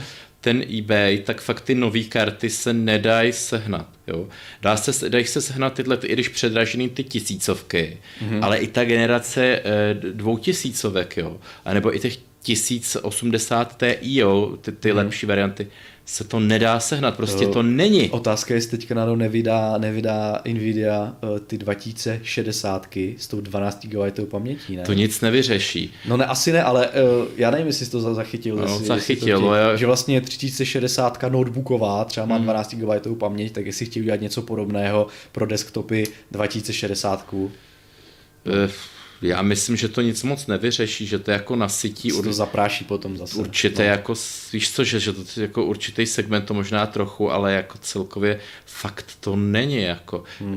ten 0.46 0.64
eBay, 0.78 1.18
tak 1.18 1.40
fakt 1.40 1.60
ty 1.60 1.74
nové 1.74 2.02
karty 2.02 2.50
se 2.50 2.72
nedají 2.72 3.32
sehnat. 3.32 3.88
Jo? 4.06 4.28
Dá 4.62 4.76
se, 4.76 5.08
dají 5.08 5.24
se 5.24 5.40
sehnat 5.40 5.74
tyhle, 5.74 5.98
i 6.04 6.12
když 6.12 6.28
předražený 6.28 6.88
ty 6.88 7.04
tisícovky, 7.04 7.98
mm-hmm. 8.20 8.44
ale 8.44 8.58
i 8.58 8.66
ta 8.66 8.84
generace 8.84 9.44
e, 9.44 9.62
dvoutisícovek, 9.94 11.16
jo? 11.16 11.40
a 11.64 11.74
nebo 11.74 11.96
i 11.96 11.98
těch 11.98 12.16
1080 12.42 13.76
Ti, 13.76 13.96
jo, 14.00 14.58
ty, 14.60 14.72
ty 14.72 14.88
hmm. 14.88 14.98
lepší 14.98 15.26
varianty, 15.26 15.66
se 16.08 16.24
to 16.24 16.40
nedá 16.40 16.80
sehnat, 16.80 17.16
prostě 17.16 17.46
to, 17.46 17.52
to 17.52 17.62
není. 17.62 18.10
Otázka 18.10 18.54
je, 18.54 18.56
jestli 18.56 18.78
teďka 18.78 18.94
na 18.94 19.14
nevydá, 19.14 19.78
nevydá 19.78 20.42
Nvidia 20.52 21.16
uh, 21.22 21.38
ty 21.38 21.58
2060 21.58 22.88
s 23.16 23.26
tou 23.28 23.40
12 23.40 23.86
GB 23.86 24.30
pamětí, 24.30 24.76
ne? 24.76 24.82
To 24.82 24.92
nic 24.92 25.20
nevyřeší. 25.20 25.92
No 26.08 26.16
ne, 26.16 26.26
asi 26.26 26.52
ne, 26.52 26.62
ale 26.62 26.88
uh, 26.88 27.26
já 27.36 27.50
nevím, 27.50 27.66
jestli 27.66 27.86
jsi 27.86 27.92
to 27.92 28.14
zachytil. 28.14 28.56
No, 28.56 28.62
jestli, 28.62 28.86
zachytil, 28.86 29.28
jestli 29.28 29.48
to 29.48 29.72
tě, 29.72 29.78
Že 29.78 29.86
vlastně 29.86 30.20
3060 30.20 31.22
notebooková 31.28 32.04
třeba 32.04 32.26
má 32.26 32.34
hmm. 32.34 32.44
12 32.44 32.74
GB 32.74 33.18
paměť, 33.18 33.52
tak 33.52 33.66
jestli 33.66 33.86
chtějí 33.86 34.02
udělat 34.02 34.20
něco 34.20 34.42
podobného 34.42 35.06
pro 35.32 35.46
desktopy 35.46 36.04
2060. 36.30 37.32
Uh, 37.32 37.50
já 39.22 39.42
myslím, 39.42 39.76
že 39.76 39.88
to 39.88 40.00
nic 40.00 40.22
moc 40.22 40.46
nevyřeší, 40.46 41.06
že 41.06 41.18
to 41.18 41.30
jako 41.30 41.56
nasytí. 41.56 42.12
to 42.22 42.32
zapráší 42.32 42.84
potom 42.84 43.16
zase. 43.16 43.38
Určitě 43.38 43.82
no. 43.82 43.88
jako, 43.88 44.14
víš 44.52 44.72
co, 44.72 44.84
že, 44.84 45.00
že 45.00 45.12
to 45.12 45.22
jako 45.36 45.64
určitý 45.64 46.06
segment 46.06 46.44
to 46.44 46.54
možná 46.54 46.86
trochu, 46.86 47.32
ale 47.32 47.52
jako 47.52 47.78
celkově 47.78 48.40
fakt 48.66 49.16
to 49.20 49.36
není 49.36 49.82
jako 49.82 50.24
hmm. 50.40 50.52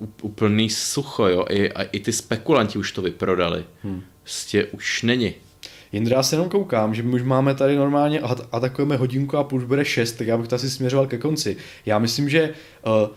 uh, 0.00 0.08
úplný 0.22 0.70
sucho, 0.70 1.26
jo. 1.26 1.44
I, 1.50 1.72
a, 1.72 1.82
i 1.82 2.00
ty 2.00 2.12
spekulanti 2.12 2.78
už 2.78 2.92
to 2.92 3.02
vyprodali. 3.02 3.64
Hmm. 3.82 4.02
Prostě 4.22 4.64
už 4.64 5.02
není. 5.02 5.34
Jindra, 5.92 6.16
já 6.16 6.22
se 6.22 6.36
jenom 6.36 6.48
koukám, 6.48 6.94
že 6.94 7.02
my 7.02 7.14
už 7.14 7.22
máme 7.22 7.54
tady 7.54 7.76
normálně, 7.76 8.20
atakujeme 8.52 8.96
hodinku 8.96 9.36
a 9.36 9.44
půl, 9.44 9.58
už 9.58 9.64
bude 9.64 9.84
šest, 9.84 10.12
tak 10.12 10.26
já 10.26 10.36
bych 10.36 10.48
to 10.48 10.54
asi 10.54 10.70
směřoval 10.70 11.06
ke 11.06 11.18
konci. 11.18 11.56
Já 11.86 11.98
myslím, 11.98 12.28
že 12.28 12.54
uh, 12.86 13.08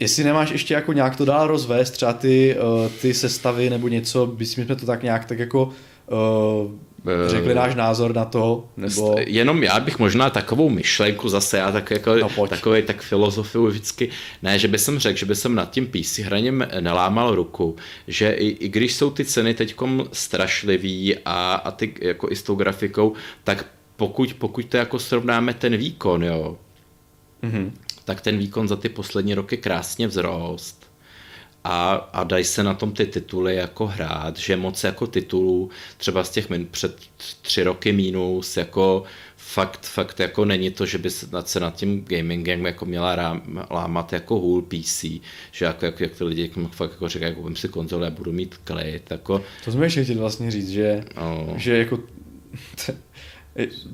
jestli 0.00 0.24
nemáš 0.24 0.50
ještě 0.50 0.74
jako 0.74 0.92
nějak 0.92 1.16
to 1.16 1.24
dál 1.24 1.46
rozvést, 1.46 1.90
třeba 1.90 2.12
ty, 2.12 2.56
uh, 2.56 2.88
ty 3.00 3.14
sestavy 3.14 3.70
nebo 3.70 3.88
něco, 3.88 4.26
bys 4.26 4.50
jsme 4.50 4.64
to 4.64 4.86
tak 4.86 5.02
nějak 5.02 5.24
tak 5.24 5.38
jako 5.38 5.64
uh, 6.06 6.70
řekli 7.26 7.54
náš 7.54 7.74
názor 7.74 8.14
na 8.14 8.24
to, 8.24 8.68
nebo... 8.76 9.16
Jenom 9.26 9.62
já 9.62 9.80
bych 9.80 9.98
možná 9.98 10.30
takovou 10.30 10.68
myšlenku 10.68 11.28
zase, 11.28 11.58
já 11.58 11.72
tak 11.72 11.90
jako, 11.90 12.14
no, 12.14 12.46
takový 12.46 12.82
tak 12.82 13.02
filozofii 13.02 13.66
vždycky, 13.66 14.08
ne, 14.42 14.58
že 14.58 14.68
by 14.68 14.78
jsem 14.78 14.98
řekl, 14.98 15.18
že 15.18 15.26
by 15.26 15.34
jsem 15.34 15.54
nad 15.54 15.70
tím 15.70 15.86
PC 15.86 16.18
hraním 16.18 16.66
nelámal 16.80 17.34
ruku, 17.34 17.76
že 18.08 18.30
i, 18.30 18.48
i 18.48 18.68
když 18.68 18.94
jsou 18.94 19.10
ty 19.10 19.24
ceny 19.24 19.54
teďkom 19.54 20.06
strašlivý 20.12 21.16
a, 21.24 21.54
a 21.54 21.70
ty 21.70 21.94
jako 22.00 22.30
i 22.30 22.36
s 22.36 22.42
tou 22.42 22.54
grafikou, 22.54 23.12
tak 23.44 23.66
pokud, 23.96 24.34
pokud 24.34 24.64
to 24.64 24.76
jako 24.76 24.98
srovnáme 24.98 25.54
ten 25.54 25.76
výkon, 25.76 26.24
jo, 26.24 26.58
mm-hmm 27.50 27.70
tak 28.06 28.20
ten 28.20 28.38
výkon 28.38 28.68
za 28.68 28.76
ty 28.76 28.88
poslední 28.88 29.34
roky 29.34 29.56
krásně 29.56 30.08
vzrost. 30.08 30.86
A, 31.64 31.92
a 31.92 32.24
dají 32.24 32.44
se 32.44 32.62
na 32.62 32.74
tom 32.74 32.92
ty 32.92 33.06
tituly 33.06 33.56
jako 33.56 33.86
hrát, 33.86 34.36
že 34.36 34.56
moc 34.56 34.84
jako 34.84 35.06
titulů, 35.06 35.70
třeba 35.96 36.24
z 36.24 36.30
těch 36.30 36.50
min, 36.50 36.66
před 36.70 36.96
tři 37.42 37.62
roky 37.62 37.92
mínus, 37.92 38.56
jako 38.56 39.02
fakt, 39.36 39.86
fakt 39.86 40.20
jako 40.20 40.44
není 40.44 40.70
to, 40.70 40.86
že 40.86 40.98
by 40.98 41.10
se 41.10 41.26
nad, 41.32 41.48
se 41.48 41.60
nad 41.60 41.74
tím 41.74 42.04
gamingem 42.04 42.66
jako 42.66 42.86
měla 42.86 43.16
rám, 43.16 43.66
lámat 43.70 44.12
jako 44.12 44.38
hůl 44.38 44.62
PC, 44.62 45.04
že 45.52 45.64
jako, 45.64 45.84
jak, 45.84 46.00
jak 46.00 46.12
ty 46.12 46.24
lidi 46.24 46.42
jako, 46.42 46.68
fakt 46.68 46.90
jako 46.90 47.08
říkají, 47.08 47.34
koupím 47.34 47.56
si 47.56 47.68
konzole 47.68 48.06
a 48.06 48.10
budu 48.10 48.32
mít 48.32 48.56
klid, 48.64 49.10
jako... 49.10 49.42
To 49.64 49.72
jsme 49.72 49.86
ještě 49.86 50.04
chtěli 50.04 50.18
vlastně 50.18 50.50
říct, 50.50 50.68
že, 50.68 51.04
no. 51.16 51.54
že 51.56 51.78
jako 51.78 51.98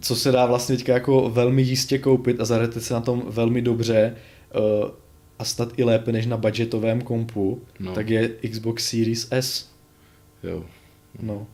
co 0.00 0.16
se 0.16 0.32
dá 0.32 0.46
vlastně 0.46 0.76
teďka 0.76 0.92
jako 0.92 1.30
velmi 1.30 1.62
jistě 1.62 1.98
koupit 1.98 2.40
a 2.40 2.44
zahrajete 2.44 2.80
se 2.80 2.94
na 2.94 3.00
tom 3.00 3.22
velmi 3.26 3.62
dobře 3.62 4.16
uh, 4.54 4.90
a 5.38 5.44
snad 5.44 5.72
i 5.76 5.84
lépe 5.84 6.12
než 6.12 6.26
na 6.26 6.36
budgetovém 6.36 7.00
kompu, 7.00 7.62
no. 7.80 7.92
tak 7.92 8.10
je 8.10 8.28
Xbox 8.28 8.88
Series 8.88 9.28
S. 9.30 9.70
Jo. 10.42 10.64
No. 11.22 11.46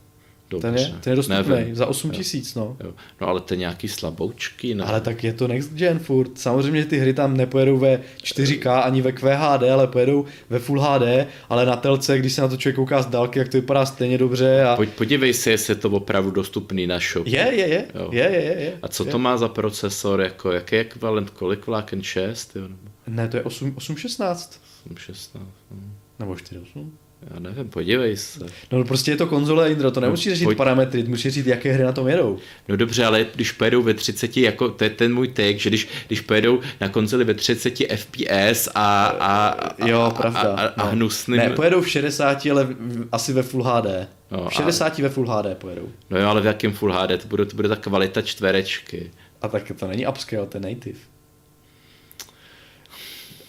Dobře. 0.49 0.67
Ten 0.67 0.77
je, 0.77 0.93
ten 0.99 1.11
je 1.11 1.15
dostupný 1.15 1.55
Nevím. 1.55 1.75
za 1.75 1.85
8 1.85 2.11
tisíc, 2.11 2.55
no. 2.55 2.77
Jo. 2.83 2.91
No 3.21 3.27
ale 3.27 3.41
ten 3.41 3.59
nějaký 3.59 3.87
slaboučky, 3.87 4.75
ne? 4.75 4.83
Ale 4.83 5.01
tak 5.01 5.23
je 5.23 5.33
to 5.33 5.47
next 5.47 5.73
gen 5.73 5.99
furt. 5.99 6.39
Samozřejmě 6.39 6.85
ty 6.85 6.97
hry 6.97 7.13
tam 7.13 7.37
nepojedou 7.37 7.77
ve 7.77 7.99
4K 8.23 8.81
ani 8.83 9.01
ve 9.01 9.11
QHD, 9.11 9.63
ale 9.73 9.87
pojedou 9.87 10.25
ve 10.49 10.59
Full 10.59 10.81
HD, 10.81 11.27
ale 11.49 11.65
na 11.65 11.75
telce, 11.75 12.19
když 12.19 12.33
se 12.33 12.41
na 12.41 12.47
to 12.47 12.57
člověk 12.57 12.75
kouká 12.75 13.01
z 13.01 13.05
dálky, 13.05 13.39
jak 13.39 13.49
to 13.49 13.57
vypadá 13.57 13.85
stejně 13.85 14.17
dobře. 14.17 14.63
A... 14.63 14.75
Pojď, 14.75 14.89
podívej 14.89 15.33
se, 15.33 15.51
jestli 15.51 15.71
je 15.71 15.75
to 15.75 15.89
opravdu 15.89 16.31
dostupný 16.31 16.87
na 16.87 16.99
shop. 16.99 17.27
Je, 17.27 17.39
je, 17.39 17.67
je. 17.67 17.85
je, 18.11 18.23
je, 18.23 18.41
je, 18.41 18.61
je 18.61 18.77
a 18.81 18.87
co 18.87 19.05
je. 19.05 19.11
to 19.11 19.19
má 19.19 19.37
za 19.37 19.47
procesor, 19.47 20.21
jako, 20.21 20.51
jaký 20.51 20.75
je 20.75 20.81
ekvivalent, 20.81 21.29
kolik 21.29 21.67
vláken 21.67 22.03
6? 22.03 22.55
Jo? 22.55 22.67
Ne, 23.07 23.27
to 23.27 23.37
je 23.37 23.43
8, 23.43 23.73
816. 23.75 24.61
816. 24.91 25.31
No. 25.71 25.77
Nebo 26.19 26.35
48? 26.35 26.97
Já 27.33 27.39
nevím, 27.39 27.69
podívej 27.69 28.17
se. 28.17 28.45
No 28.71 28.83
prostě 28.83 29.11
je 29.11 29.17
to 29.17 29.27
konzole 29.27 29.71
Indro, 29.71 29.91
to 29.91 29.99
nemusíš 29.99 30.33
řešit 30.33 30.43
no, 30.43 30.47
pojď... 30.47 30.57
parametry, 30.57 31.03
musíš 31.03 31.33
říct, 31.33 31.45
jaké 31.45 31.73
hry 31.73 31.83
na 31.83 31.91
tom 31.91 32.07
jedou. 32.07 32.37
No 32.67 32.77
dobře, 32.77 33.05
ale 33.05 33.25
když 33.35 33.51
pojedou 33.51 33.81
ve 33.81 33.93
30, 33.93 34.37
jako 34.37 34.69
to 34.69 34.83
je 34.83 34.89
ten 34.89 35.13
můj 35.13 35.27
take, 35.27 35.57
že 35.57 35.69
když, 35.69 35.87
když 36.07 36.21
pojedou 36.21 36.59
na 36.81 36.89
konzoli 36.89 37.23
ve 37.23 37.33
30 37.33 37.73
FPS 37.95 38.69
a, 38.75 39.05
a, 39.05 39.47
a, 39.47 39.87
jo, 39.87 40.13
pravda. 40.17 40.39
a, 40.41 40.61
a, 40.61 40.67
a 40.67 40.85
no. 40.85 40.91
hnusným... 40.91 41.37
Ne, 41.37 41.49
pojedou 41.49 41.81
v 41.81 41.89
60, 41.89 42.45
ale 42.45 42.67
asi 43.11 43.33
ve 43.33 43.43
Full 43.43 43.63
HD. 43.63 44.07
No, 44.31 44.49
v 44.49 44.53
60 44.53 44.99
a... 44.99 45.01
ve 45.01 45.09
Full 45.09 45.27
HD 45.27 45.57
pojedou. 45.57 45.89
No 46.09 46.19
jo, 46.19 46.27
ale 46.27 46.41
v 46.41 46.45
jakém 46.45 46.73
Full 46.73 46.93
HD? 46.93 47.21
To 47.21 47.27
bude, 47.27 47.45
to 47.45 47.55
bude 47.55 47.69
ta 47.69 47.75
kvalita 47.75 48.21
čtverečky. 48.21 49.11
A 49.41 49.47
tak 49.47 49.71
to 49.79 49.87
není 49.87 50.07
upscale, 50.07 50.47
to 50.47 50.57
je 50.57 50.61
native 50.61 50.99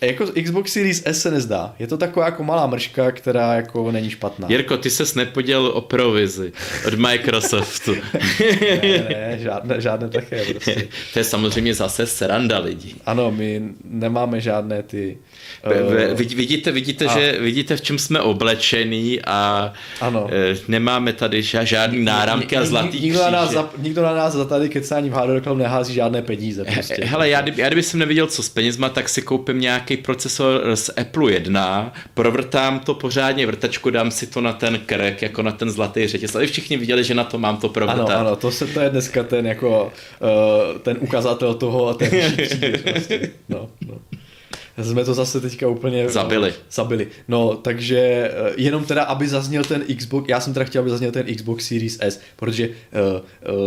jako 0.06 0.26
Xbox 0.42 0.72
Series 0.72 1.02
S 1.04 1.20
se 1.20 1.30
nezdá. 1.30 1.74
Je 1.78 1.86
to 1.86 1.96
taková 1.96 2.26
jako 2.26 2.44
malá 2.44 2.66
mrška, 2.66 3.12
která 3.12 3.54
jako 3.54 3.92
není 3.92 4.10
špatná. 4.10 4.48
Jirko, 4.50 4.76
ty 4.76 4.90
ses 4.90 5.14
nepodělil 5.14 5.66
o 5.66 5.80
provizi 5.80 6.52
od 6.86 6.94
Microsoftu. 6.94 7.94
ne, 8.60 9.06
ne, 9.08 9.38
žádné, 9.40 9.80
žádné 9.80 10.08
také 10.08 10.44
prostě. 10.44 10.88
to 11.12 11.18
je 11.18 11.24
samozřejmě 11.24 11.74
zase 11.74 12.06
sranda 12.06 12.58
lidí. 12.58 12.96
Ano, 13.06 13.30
my 13.30 13.62
nemáme 13.84 14.40
žádné 14.40 14.82
ty... 14.82 15.18
Uh, 16.10 16.18
vidíte, 16.18 16.72
vidíte, 16.72 17.06
a... 17.06 17.18
že, 17.18 17.36
vidíte, 17.40 17.76
v 17.76 17.80
čem 17.80 17.98
jsme 17.98 18.20
oblečený 18.20 19.20
a 19.26 19.72
ano. 20.00 20.24
Uh, 20.24 20.30
nemáme 20.68 21.12
tady 21.12 21.42
žádný 21.42 22.04
náramky 22.04 22.56
a 22.56 22.64
zlatý 22.64 23.00
nikdo 23.00 23.22
na, 23.22 23.30
nás 23.30 23.50
za, 23.50 23.70
nikdo 23.78 24.02
na 24.02 24.14
nás 24.14 24.32
za 24.32 24.44
tady 24.44 24.68
kecání 24.68 25.10
v 25.10 25.12
hardware 25.12 25.56
nehází 25.56 25.94
žádné 25.94 26.22
peníze. 26.22 26.64
Prostě. 26.64 27.04
Hele, 27.04 27.28
já, 27.28 27.44
já 27.56 27.66
kdyby 27.66 27.82
jsem 27.82 28.00
neviděl, 28.00 28.26
co 28.26 28.42
s 28.42 28.48
penězma, 28.48 28.88
tak 28.88 29.08
si 29.08 29.22
koupím 29.22 29.60
nějaký 29.60 29.89
nějaký 29.90 30.02
procesor 30.02 30.76
z 30.76 30.90
Apple 30.96 31.32
1, 31.32 31.92
provrtám 32.14 32.80
to 32.80 32.94
pořádně 32.94 33.46
vrtačku, 33.46 33.90
dám 33.90 34.10
si 34.10 34.26
to 34.26 34.40
na 34.40 34.52
ten 34.52 34.78
krk, 34.86 35.22
jako 35.22 35.42
na 35.42 35.52
ten 35.52 35.70
zlatý 35.70 36.06
řetěz. 36.06 36.34
Ale 36.34 36.46
všichni 36.46 36.76
viděli, 36.76 37.04
že 37.04 37.14
na 37.14 37.24
to 37.24 37.38
mám 37.38 37.56
to 37.56 37.68
provrtat. 37.68 38.10
Ano, 38.10 38.20
ano, 38.20 38.36
to, 38.36 38.50
se, 38.50 38.66
to 38.66 38.80
je 38.80 38.90
dneska 38.90 39.22
ten, 39.22 39.46
jako, 39.46 39.92
uh, 40.20 40.78
ten 40.78 40.96
ukazatel 41.00 41.54
toho 41.54 41.88
a 41.88 41.94
ten 41.94 42.10
prostě. 42.84 43.30
no, 43.48 43.68
no. 43.86 43.98
Jsme 44.82 45.04
to 45.04 45.14
zase 45.14 45.40
teďka 45.40 45.68
úplně 45.68 46.08
zabili. 46.08 46.54
zabili. 46.70 47.06
No, 47.28 47.56
takže 47.56 47.98
eh, 47.98 48.52
jenom 48.56 48.84
teda, 48.84 49.02
aby 49.02 49.28
zazněl 49.28 49.64
ten 49.64 49.84
Xbox, 49.96 50.28
já 50.28 50.40
jsem 50.40 50.52
teda 50.54 50.64
chtěl, 50.64 50.82
aby 50.82 50.90
zazněl 50.90 51.12
ten 51.12 51.34
Xbox 51.34 51.68
Series 51.68 51.98
S, 52.00 52.20
protože 52.36 52.68
uh, 52.68 52.74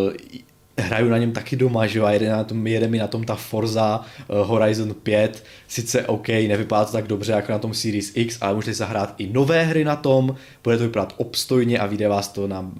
uh, 0.07 0.13
hraju 0.77 1.09
na 1.09 1.17
něm 1.17 1.31
taky 1.31 1.55
doma, 1.55 1.87
že 1.87 1.99
jo, 1.99 2.05
a 2.05 2.11
jede, 2.11 2.29
na 2.29 2.43
tom, 2.43 2.67
jede 2.67 2.87
mi 2.87 2.97
na 2.97 3.07
tom 3.07 3.23
ta 3.23 3.35
Forza 3.35 3.99
uh, 4.27 4.47
Horizon 4.47 4.93
5, 4.93 5.43
sice 5.67 6.05
OK, 6.05 6.27
nevypadá 6.27 6.85
to 6.85 6.91
tak 6.91 7.07
dobře 7.07 7.31
jako 7.31 7.51
na 7.51 7.59
tom 7.59 7.73
Series 7.73 8.11
X, 8.15 8.37
ale 8.41 8.55
můžete 8.55 8.73
zahrát 8.73 9.15
i 9.17 9.27
nové 9.27 9.63
hry 9.63 9.83
na 9.83 9.95
tom, 9.95 10.35
bude 10.63 10.77
to 10.77 10.83
vypadat 10.83 11.13
obstojně 11.17 11.79
a 11.79 11.85
vyjde 11.85 12.07
vás 12.07 12.27
to 12.27 12.47
na 12.47 12.71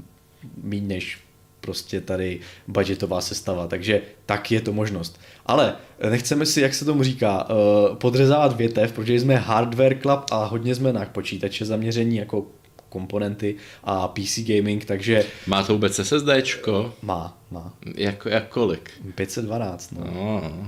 méně 0.64 0.88
než 0.88 1.20
prostě 1.62 2.02
tady 2.02 2.40
budgetová 2.68 3.22
sestava, 3.22 3.68
takže 3.68 4.02
tak 4.26 4.52
je 4.52 4.62
to 4.62 4.74
možnost. 4.74 5.20
Ale 5.46 5.76
nechceme 6.10 6.46
si, 6.46 6.62
jak 6.62 6.74
se 6.74 6.86
tomu 6.86 7.04
říká, 7.04 7.50
uh, 7.50 7.96
podřezávat 7.96 8.58
větev, 8.58 8.92
protože 8.92 9.20
jsme 9.20 9.36
hardware 9.36 10.00
club 10.02 10.26
a 10.32 10.46
hodně 10.46 10.76
jsme 10.76 10.94
na 10.94 11.06
počítače 11.06 11.66
zaměření 11.66 12.18
jako 12.18 12.46
komponenty 12.94 13.56
a 13.84 14.08
PC 14.08 14.40
gaming, 14.46 14.86
takže... 14.86 15.26
Má 15.48 15.64
to 15.64 15.74
vůbec 15.74 16.00
SSDčko? 16.04 16.94
Má, 17.02 17.38
má. 17.52 17.74
Jak, 17.96 18.28
jak 18.30 18.48
kolik? 18.48 18.92
512, 19.16 19.92
no. 19.92 20.04
no, 20.16 20.42
no, 20.44 20.68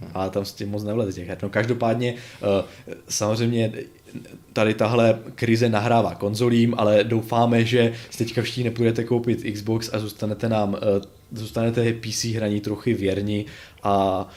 no. 0.00 0.08
Ale 0.14 0.30
tam 0.30 0.44
s 0.44 0.52
tím 0.52 0.70
moc 0.70 0.84
nevleze 0.84 1.12
těch 1.12 1.28
her. 1.28 1.38
No 1.42 1.48
každopádně 1.48 2.14
uh, 2.14 2.48
samozřejmě 3.08 3.72
tady 4.52 4.74
tahle 4.74 5.18
krize 5.34 5.68
nahrává 5.68 6.14
konzolím, 6.14 6.74
ale 6.78 7.04
doufáme, 7.04 7.64
že 7.64 7.92
teďka 8.18 8.42
všichni 8.42 8.64
nepůjdete 8.64 9.04
koupit 9.04 9.52
Xbox 9.52 9.90
a 9.92 9.98
zůstanete 9.98 10.48
nám, 10.48 10.72
uh, 10.72 10.78
zůstanete 11.32 11.92
PC 11.92 12.24
hraní 12.24 12.60
trochu 12.60 12.90
věrni 12.94 13.44
a 13.82 14.28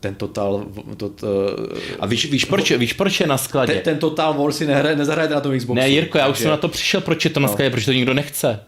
ten 0.00 0.14
Total... 0.14 0.66
To, 0.96 1.06
uh, 1.06 1.18
a 2.00 2.06
víš, 2.06 2.30
víš, 2.30 2.44
proč, 2.44 2.70
víš, 2.70 2.92
proč 2.92 3.20
je 3.20 3.26
na 3.26 3.38
skladě? 3.38 3.72
Ten, 3.72 3.82
ten 3.82 3.98
Total 3.98 4.34
War 4.34 4.52
si 4.52 4.66
nehraje, 4.66 4.96
nezahrajete 4.96 5.34
na 5.34 5.40
tom 5.40 5.58
Xboxu. 5.58 5.80
Ne, 5.80 5.88
Jirko, 5.88 6.18
já 6.18 6.28
už 6.28 6.38
jsem 6.38 6.50
na 6.50 6.56
to 6.56 6.68
přišel, 6.68 7.00
proč 7.00 7.24
je 7.24 7.30
to 7.30 7.40
na 7.40 7.46
no. 7.46 7.52
skladě, 7.52 7.70
protože 7.70 7.86
to 7.86 7.92
nikdo 7.92 8.14
nechce. 8.14 8.60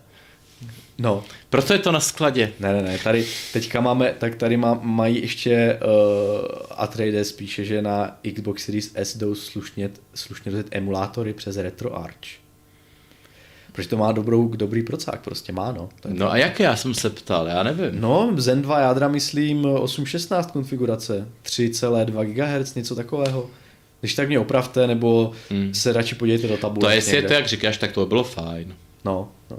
No. 0.98 1.24
Proto 1.50 1.72
je 1.72 1.78
to 1.78 1.92
na 1.92 2.00
skladě. 2.00 2.52
Ne, 2.60 2.72
ne, 2.72 2.82
ne, 2.82 2.98
tady 2.98 3.26
teďka 3.52 3.80
máme, 3.80 4.14
tak 4.18 4.34
tady 4.34 4.56
má, 4.56 4.78
mají 4.82 5.22
ještě 5.22 5.78
uh, 5.82 6.48
Atreides 6.70 7.28
spíše, 7.28 7.64
že 7.64 7.82
na 7.82 8.16
Xbox 8.34 8.64
Series 8.64 8.90
S 8.94 9.16
jdou 9.16 9.34
slušně, 9.34 9.90
slušně 10.14 10.50
rozjet 10.50 10.66
emulátory 10.70 11.32
přes 11.32 11.56
RetroArch. 11.56 12.43
Protože 13.74 13.88
to 13.88 13.96
má 13.96 14.12
dobrou, 14.12 14.48
dobrý 14.48 14.82
procák, 14.82 15.20
prostě 15.20 15.52
má, 15.52 15.72
no. 15.72 15.88
To 16.00 16.08
no 16.12 16.32
a 16.32 16.36
jak 16.36 16.60
já 16.60 16.76
jsem 16.76 16.94
se 16.94 17.10
ptal, 17.10 17.46
já 17.46 17.62
nevím. 17.62 18.00
No, 18.00 18.32
Zen 18.36 18.62
2 18.62 18.80
jádra, 18.80 19.08
myslím, 19.08 19.62
8.16 19.62 20.50
konfigurace, 20.50 21.28
3,2 21.44 22.24
GHz, 22.24 22.74
něco 22.74 22.94
takového. 22.94 23.50
Když 24.00 24.14
tak 24.14 24.28
mě 24.28 24.38
opravte, 24.38 24.86
nebo 24.86 25.32
hmm. 25.50 25.74
se 25.74 25.92
radši 25.92 26.14
podívejte 26.14 26.48
do 26.48 26.56
tabulky. 26.56 26.86
To 26.86 26.90
jestli 26.90 27.16
je 27.16 27.22
to, 27.22 27.32
jak 27.32 27.46
říkáš, 27.46 27.78
tak 27.78 27.92
to 27.92 28.06
bylo 28.06 28.24
fajn. 28.24 28.74
No, 29.04 29.28
no. 29.50 29.58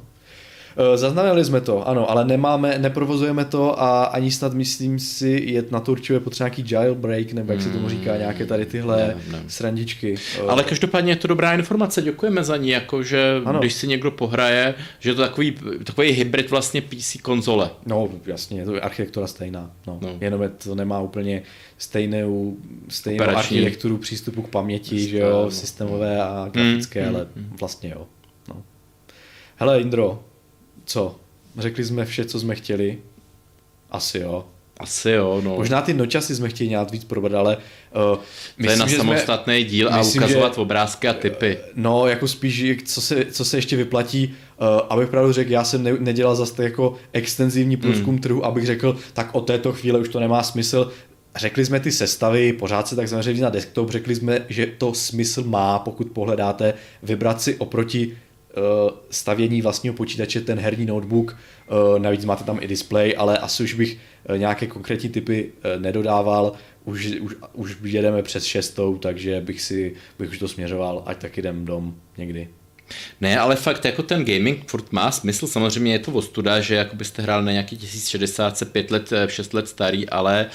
Eh, 0.77 0.97
zaznamenali 0.97 1.45
jsme 1.45 1.61
to, 1.61 1.87
ano, 1.87 2.11
ale 2.11 2.25
nemáme, 2.25 2.77
neprovozujeme 2.77 3.45
to 3.45 3.81
a 3.81 4.03
ani 4.03 4.31
snad 4.31 4.53
myslím 4.53 4.99
si, 4.99 5.41
je 5.45 5.63
na 5.71 5.79
to 5.79 5.91
určitě 5.91 6.19
potřeba 6.19 6.47
nějaký 6.47 6.73
jailbreak, 6.73 7.33
nebo 7.33 7.51
jak 7.51 7.61
se 7.61 7.69
tomu 7.69 7.89
říká, 7.89 8.17
nějaké 8.17 8.45
tady 8.45 8.65
tyhle 8.65 8.97
ne, 8.97 9.15
ne. 9.31 9.43
srandičky. 9.47 10.15
Eh, 10.37 10.41
ale 10.47 10.63
každopádně 10.63 11.11
je 11.11 11.15
to 11.15 11.27
dobrá 11.27 11.53
informace, 11.53 12.01
děkujeme 12.01 12.43
za 12.43 12.57
ní, 12.57 12.69
jako 12.69 13.03
že 13.03 13.41
ano. 13.45 13.59
když 13.59 13.73
si 13.73 13.87
někdo 13.87 14.11
pohraje, 14.11 14.75
že 14.99 15.09
je 15.09 15.13
to 15.15 15.21
takový, 15.21 15.57
takový 15.83 16.11
hybrid 16.11 16.49
vlastně 16.49 16.81
PC 16.81 17.17
konzole. 17.21 17.69
No 17.85 18.09
jasně, 18.25 18.59
je 18.59 18.65
to 18.65 18.83
architektura 18.83 19.27
stejná, 19.27 19.71
no. 19.87 19.99
no. 20.01 20.17
jenom 20.21 20.41
je 20.41 20.49
to 20.49 20.75
nemá 20.75 20.99
úplně 21.01 21.43
stejnou, 21.77 22.57
stejnou 22.89 23.23
Operační. 23.23 23.57
architekturu 23.57 23.97
přístupu 23.97 24.41
k 24.41 24.47
paměti, 24.47 24.95
Myslím, 24.95 25.11
že 25.11 25.19
jo, 25.19 25.41
no. 25.43 25.51
systémové 25.51 26.23
a 26.23 26.49
grafické, 26.51 27.09
mm, 27.09 27.15
ale 27.15 27.27
mm, 27.35 27.55
vlastně 27.59 27.89
jo. 27.89 28.07
No. 28.49 28.63
Hele 29.55 29.81
Indro, 29.81 30.23
co? 30.85 31.15
Řekli 31.57 31.83
jsme 31.83 32.05
vše, 32.05 32.25
co 32.25 32.39
jsme 32.39 32.55
chtěli? 32.55 32.97
Asi 33.91 34.17
jo. 34.17 34.45
Asi 34.79 35.09
jo, 35.09 35.41
no. 35.43 35.55
Možná 35.55 35.81
ty 35.81 35.93
nočasy 35.93 36.35
jsme 36.35 36.49
chtěli 36.49 36.69
nějak 36.69 36.91
víc 36.91 37.03
probrat, 37.03 37.33
ale 37.33 37.57
uh, 37.57 38.19
myslím, 38.57 38.65
to 38.65 38.71
je 38.71 38.77
na 38.77 38.87
že 38.87 38.97
samostatný 38.97 39.59
jsme, 39.59 39.63
díl 39.63 39.89
a 39.93 39.97
myslím, 39.97 40.23
ukazovat 40.23 40.55
že, 40.55 40.61
obrázky 40.61 41.07
a 41.07 41.13
typy. 41.13 41.57
No, 41.75 42.07
jako 42.07 42.27
spíš, 42.27 42.65
co 42.85 43.01
se, 43.01 43.25
co 43.25 43.45
se 43.45 43.57
ještě 43.57 43.75
vyplatí, 43.75 44.35
uh, 44.61 44.67
abych 44.89 45.09
pravdu 45.09 45.31
řekl, 45.31 45.51
já 45.51 45.63
jsem 45.63 45.83
ne, 45.83 45.93
nedělal 45.99 46.35
zase 46.35 46.63
jako 46.63 46.95
extenzivní 47.13 47.77
průzkum 47.77 48.13
hmm. 48.13 48.21
trhu, 48.21 48.45
abych 48.45 48.65
řekl, 48.65 48.97
tak 49.13 49.35
od 49.35 49.47
této 49.47 49.73
chvíle 49.73 49.99
už 49.99 50.09
to 50.09 50.19
nemá 50.19 50.43
smysl. 50.43 50.91
Řekli 51.35 51.65
jsme 51.65 51.79
ty 51.79 51.91
sestavy, 51.91 52.53
pořád 52.53 52.87
se 52.87 52.95
tak 52.95 53.07
zaměřili 53.07 53.39
na 53.39 53.49
desktop, 53.49 53.91
řekli 53.91 54.15
jsme, 54.15 54.45
že 54.49 54.65
to 54.65 54.93
smysl 54.93 55.43
má, 55.43 55.79
pokud 55.79 56.07
pohledáte, 56.11 56.73
vybrat 57.03 57.41
si 57.41 57.55
oproti 57.55 58.11
Eh, 58.11 58.24
stavění 59.09 59.61
vlastního 59.61 59.95
počítače, 59.95 60.41
ten 60.41 60.59
herní 60.59 60.85
notebook, 60.85 61.37
eh, 61.37 61.99
navíc 61.99 62.25
máte 62.25 62.43
tam 62.43 62.59
i 62.61 62.67
display, 62.67 63.15
ale 63.17 63.37
asi 63.37 63.63
už 63.63 63.73
bych 63.73 63.97
eh, 64.25 64.37
nějaké 64.37 64.67
konkrétní 64.67 65.09
typy 65.09 65.51
nedodával, 65.77 66.53
už, 66.85 67.05
už, 67.21 67.35
už 67.53 67.77
jedeme 67.83 68.23
přes 68.23 68.45
šestou, 68.45 68.97
takže 68.97 69.41
bych 69.41 69.61
si 69.61 69.95
bych 70.19 70.29
už 70.29 70.39
to 70.39 70.47
směřoval, 70.47 71.03
ať 71.05 71.17
tak 71.17 71.37
jdem 71.37 71.65
dom 71.65 71.95
někdy. 72.17 72.47
Ne, 73.21 73.39
ale 73.39 73.55
fakt 73.55 73.85
jako 73.85 74.03
ten 74.03 74.25
gaming 74.25 74.69
furt 74.69 74.91
má 74.91 75.11
smysl, 75.11 75.47
samozřejmě 75.47 75.91
je 75.91 75.99
to 75.99 76.11
ostuda, 76.11 76.59
že 76.59 76.75
jako 76.75 76.95
byste 76.95 77.21
hrál 77.21 77.43
na 77.43 77.51
nějaký 77.51 77.77
1060, 77.77 78.63
5 78.71 78.91
let, 78.91 79.13
6 79.27 79.53
let 79.53 79.67
starý, 79.67 80.09
ale 80.09 80.49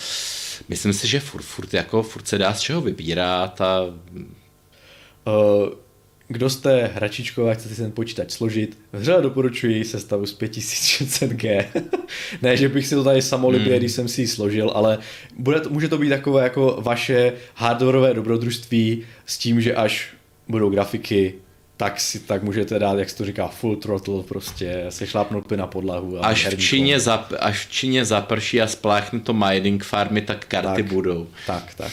myslím 0.68 0.92
si, 0.92 1.08
že 1.08 1.20
furt, 1.20 1.42
furt, 1.42 1.74
jako, 1.74 2.02
furt 2.02 2.28
se 2.28 2.38
dá 2.38 2.54
z 2.54 2.60
čeho 2.60 2.80
vybírat 2.80 3.60
a... 3.60 3.82
Uh, 5.26 5.68
kdo 6.32 6.50
jste 6.50 6.90
hračičkové 6.94 7.50
a 7.50 7.54
chcete 7.54 7.74
si 7.74 7.82
ten 7.82 7.92
počítač 7.92 8.30
složit, 8.30 8.78
vřele 8.92 9.22
doporučuji 9.22 9.84
sestavu 9.84 10.26
z 10.26 10.38
5600G. 10.38 11.64
ne, 12.42 12.56
že 12.56 12.68
bych 12.68 12.86
si 12.86 12.94
to 12.94 13.04
tady 13.04 13.22
samolibě, 13.22 13.72
hmm. 13.72 13.78
když 13.78 13.92
jsem 13.92 14.08
si 14.08 14.20
ji 14.20 14.26
složil, 14.26 14.70
ale 14.74 14.98
bude 15.36 15.60
to, 15.60 15.70
může 15.70 15.88
to 15.88 15.98
být 15.98 16.08
takové 16.08 16.42
jako 16.42 16.78
vaše 16.82 17.32
hardwareové 17.54 18.14
dobrodružství 18.14 19.02
s 19.26 19.38
tím, 19.38 19.60
že 19.60 19.74
až 19.74 20.08
budou 20.48 20.70
grafiky, 20.70 21.34
tak 21.76 22.00
si 22.00 22.20
tak 22.20 22.42
můžete 22.42 22.78
dát, 22.78 22.98
jak 22.98 23.10
se 23.10 23.16
to 23.16 23.24
říká, 23.24 23.48
full 23.48 23.76
throttle, 23.76 24.22
prostě 24.22 24.86
se 24.88 25.06
šlápnout 25.06 25.50
na 25.50 25.66
podlahu. 25.66 26.24
A 26.24 26.26
až, 26.28 26.46
v 26.46 26.58
Číně 26.58 27.00
zap, 27.00 27.32
až 27.38 27.66
v 27.66 27.70
Číně 27.70 28.04
zaprší 28.04 28.60
a 28.60 28.66
spláchne 28.66 29.20
to 29.20 29.32
mining 29.32 29.84
farmy, 29.84 30.22
tak 30.22 30.46
karty 30.46 30.82
tak, 30.82 30.92
budou. 30.92 31.26
Tak, 31.46 31.74
tak. 31.74 31.92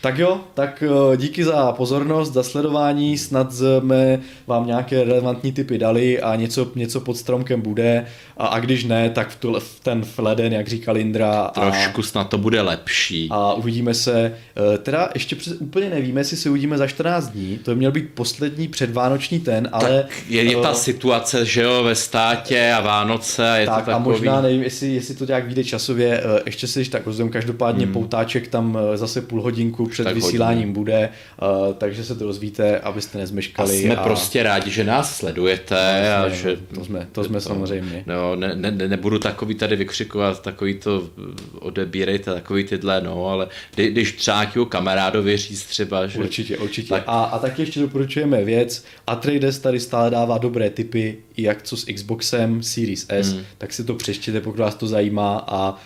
Tak 0.00 0.18
jo, 0.18 0.40
tak 0.54 0.84
eh, 0.86 1.16
díky 1.16 1.44
za 1.44 1.72
pozornost, 1.72 2.32
za 2.32 2.42
sledování, 2.42 3.18
snad 3.18 3.52
jsme 3.52 4.20
vám 4.46 4.66
nějaké 4.66 5.04
relevantní 5.04 5.52
typy 5.52 5.78
dali 5.78 6.20
a 6.20 6.36
něco, 6.36 6.70
něco 6.74 7.00
pod 7.00 7.16
stromkem 7.16 7.60
bude 7.60 8.06
a, 8.36 8.46
a 8.46 8.58
když 8.60 8.84
ne, 8.84 9.10
tak 9.10 9.28
v, 9.28 9.36
tu, 9.36 9.56
v 9.58 9.80
ten 9.82 10.04
fleden, 10.04 10.52
jak 10.52 10.68
říkal 10.68 10.96
Indra. 10.96 11.50
Trošku 11.54 12.00
a, 12.00 12.04
snad 12.04 12.28
to 12.28 12.38
bude 12.38 12.60
lepší. 12.60 13.28
A 13.30 13.54
uvidíme 13.54 13.94
se, 13.94 14.32
eh, 14.74 14.78
teda 14.78 15.10
ještě 15.14 15.36
přes, 15.36 15.52
úplně 15.60 15.90
nevíme, 15.90 16.20
jestli 16.20 16.36
se 16.36 16.50
uvidíme 16.50 16.78
za 16.78 16.86
14 16.86 17.28
dní, 17.28 17.58
to 17.58 17.70
by 17.70 17.76
měl 17.76 17.92
být 17.92 18.08
poslední 18.14 18.68
předvánoční 18.68 19.40
ten, 19.40 19.68
ale... 19.72 20.02
Tak 20.02 20.12
je, 20.28 20.42
je 20.42 20.56
ta 20.56 20.70
uh, 20.70 20.76
situace, 20.76 21.46
že 21.46 21.62
jo, 21.62 21.82
ve 21.82 21.94
státě 21.94 22.72
a 22.72 22.80
Vánoce 22.80 23.50
a 23.50 23.56
je 23.56 23.66
tak, 23.66 23.84
to 23.84 23.90
takový... 23.90 23.94
a 23.94 23.98
možná 23.98 24.40
nevím, 24.40 24.62
jestli, 24.62 24.94
jestli 24.94 25.14
to 25.14 25.24
nějak 25.24 25.46
vyjde 25.46 25.64
časově, 25.64 26.22
ještě 26.46 26.66
si 26.66 26.84
tak 26.90 27.06
rozdím, 27.06 27.28
každopádně 27.28 27.84
hmm. 27.84 27.92
poutáček 27.92 28.48
tam 28.48 28.78
zase 28.94 29.20
půl 29.20 29.42
hodinku 29.42 29.86
před 29.96 30.04
tak 30.04 30.14
vysíláním 30.14 30.58
hodinu. 30.58 30.74
bude, 30.74 31.08
uh, 31.42 31.74
takže 31.74 32.04
se 32.04 32.14
to 32.14 32.24
dozvíte, 32.24 32.78
abyste 32.78 33.18
nezmeškali. 33.18 33.70
A 33.70 33.80
jsme 33.80 33.96
a... 33.96 34.02
prostě 34.02 34.42
rádi, 34.42 34.70
že 34.70 34.84
nás 34.84 35.16
sledujete. 35.16 36.02
No, 36.18 36.26
a 36.26 36.28
že... 36.28 36.56
To 36.74 36.84
jsme, 36.84 37.08
to 37.12 37.24
jsme 37.24 37.34
to, 37.34 37.40
samozřejmě. 37.40 38.04
No, 38.06 38.36
ne, 38.36 38.52
ne, 38.54 38.70
nebudu 38.70 39.18
takový 39.18 39.54
tady 39.54 39.76
vykřikovat, 39.76 40.42
takový 40.42 40.74
to 40.74 41.10
odebírejte, 41.58 42.34
takový 42.34 42.64
tyhle, 42.64 43.00
no, 43.00 43.26
ale 43.26 43.48
kdy, 43.74 43.90
když 43.90 44.12
třeba 44.12 44.46
kamarádovi 44.68 45.36
říct 45.36 45.64
třeba, 45.64 46.06
že... 46.06 46.18
Určitě, 46.18 46.58
určitě. 46.58 46.88
Tak... 46.88 47.04
A, 47.06 47.24
a 47.24 47.38
taky 47.38 47.62
ještě 47.62 47.80
doporučujeme 47.80 48.44
věc, 48.44 48.84
Atreides 49.06 49.58
tady 49.58 49.80
stále 49.80 50.10
dává 50.10 50.38
dobré 50.38 50.70
tipy, 50.70 51.18
jak 51.36 51.62
co 51.62 51.76
s 51.76 51.84
Xboxem 51.84 52.62
Series 52.62 53.06
S, 53.08 53.32
hmm. 53.32 53.42
tak 53.58 53.72
si 53.72 53.84
to 53.84 53.94
přečtěte, 53.94 54.40
pokud 54.40 54.58
vás 54.58 54.74
to 54.74 54.86
zajímá 54.86 55.44
a 55.46 55.78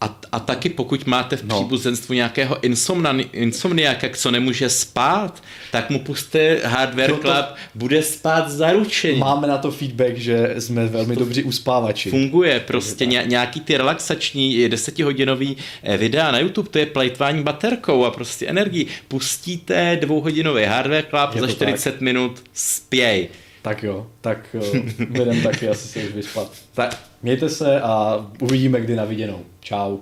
a, 0.00 0.20
a 0.32 0.40
taky 0.40 0.68
pokud 0.68 1.06
máte 1.06 1.36
v 1.36 1.42
no. 1.44 1.56
příbuzenstvu 1.56 2.14
nějakého 2.14 2.58
insomniaka, 3.32 4.08
co 4.14 4.30
nemůže 4.30 4.70
spát, 4.70 5.42
tak 5.72 5.90
mu 5.90 5.98
puste 5.98 6.60
Hardware 6.64 7.10
to, 7.10 7.16
Club, 7.16 7.46
bude 7.74 8.02
spát 8.02 8.50
zaručeně. 8.50 9.18
Máme 9.18 9.46
na 9.46 9.58
to 9.58 9.70
feedback, 9.70 10.16
že 10.16 10.54
jsme 10.58 10.86
velmi 10.86 11.16
dobří 11.16 11.42
uspávači. 11.42 12.10
Funguje, 12.10 12.60
prostě 12.60 13.06
ně, 13.06 13.24
nějaký 13.26 13.60
ty 13.60 13.76
relaxační 13.76 14.68
desetihodinový 14.68 15.56
eh, 15.82 15.96
videa 15.96 16.30
na 16.30 16.38
YouTube, 16.38 16.68
to 16.68 16.78
je 16.78 16.86
plejtvání 16.86 17.42
baterkou 17.42 18.04
a 18.04 18.10
prostě 18.10 18.46
energii. 18.46 18.86
Pustíte 19.08 19.98
dvouhodinový 20.00 20.64
Hardware 20.64 21.06
Club, 21.10 21.34
je 21.34 21.40
za 21.40 21.46
40 21.46 21.90
tak. 21.90 22.00
minut 22.00 22.42
spěj. 22.52 23.28
Tak 23.64 23.82
jo, 23.82 24.06
tak 24.20 24.56
budeme 25.10 25.42
taky 25.42 25.68
asi 25.68 25.88
se 25.88 26.04
už 26.04 26.14
vyspat. 26.14 26.52
Tak 26.74 26.98
mějte 27.22 27.48
se 27.48 27.80
a 27.80 28.26
uvidíme 28.40 28.80
kdy 28.80 28.96
na 28.96 29.04
viděnou. 29.04 29.40
Čau. 29.60 29.98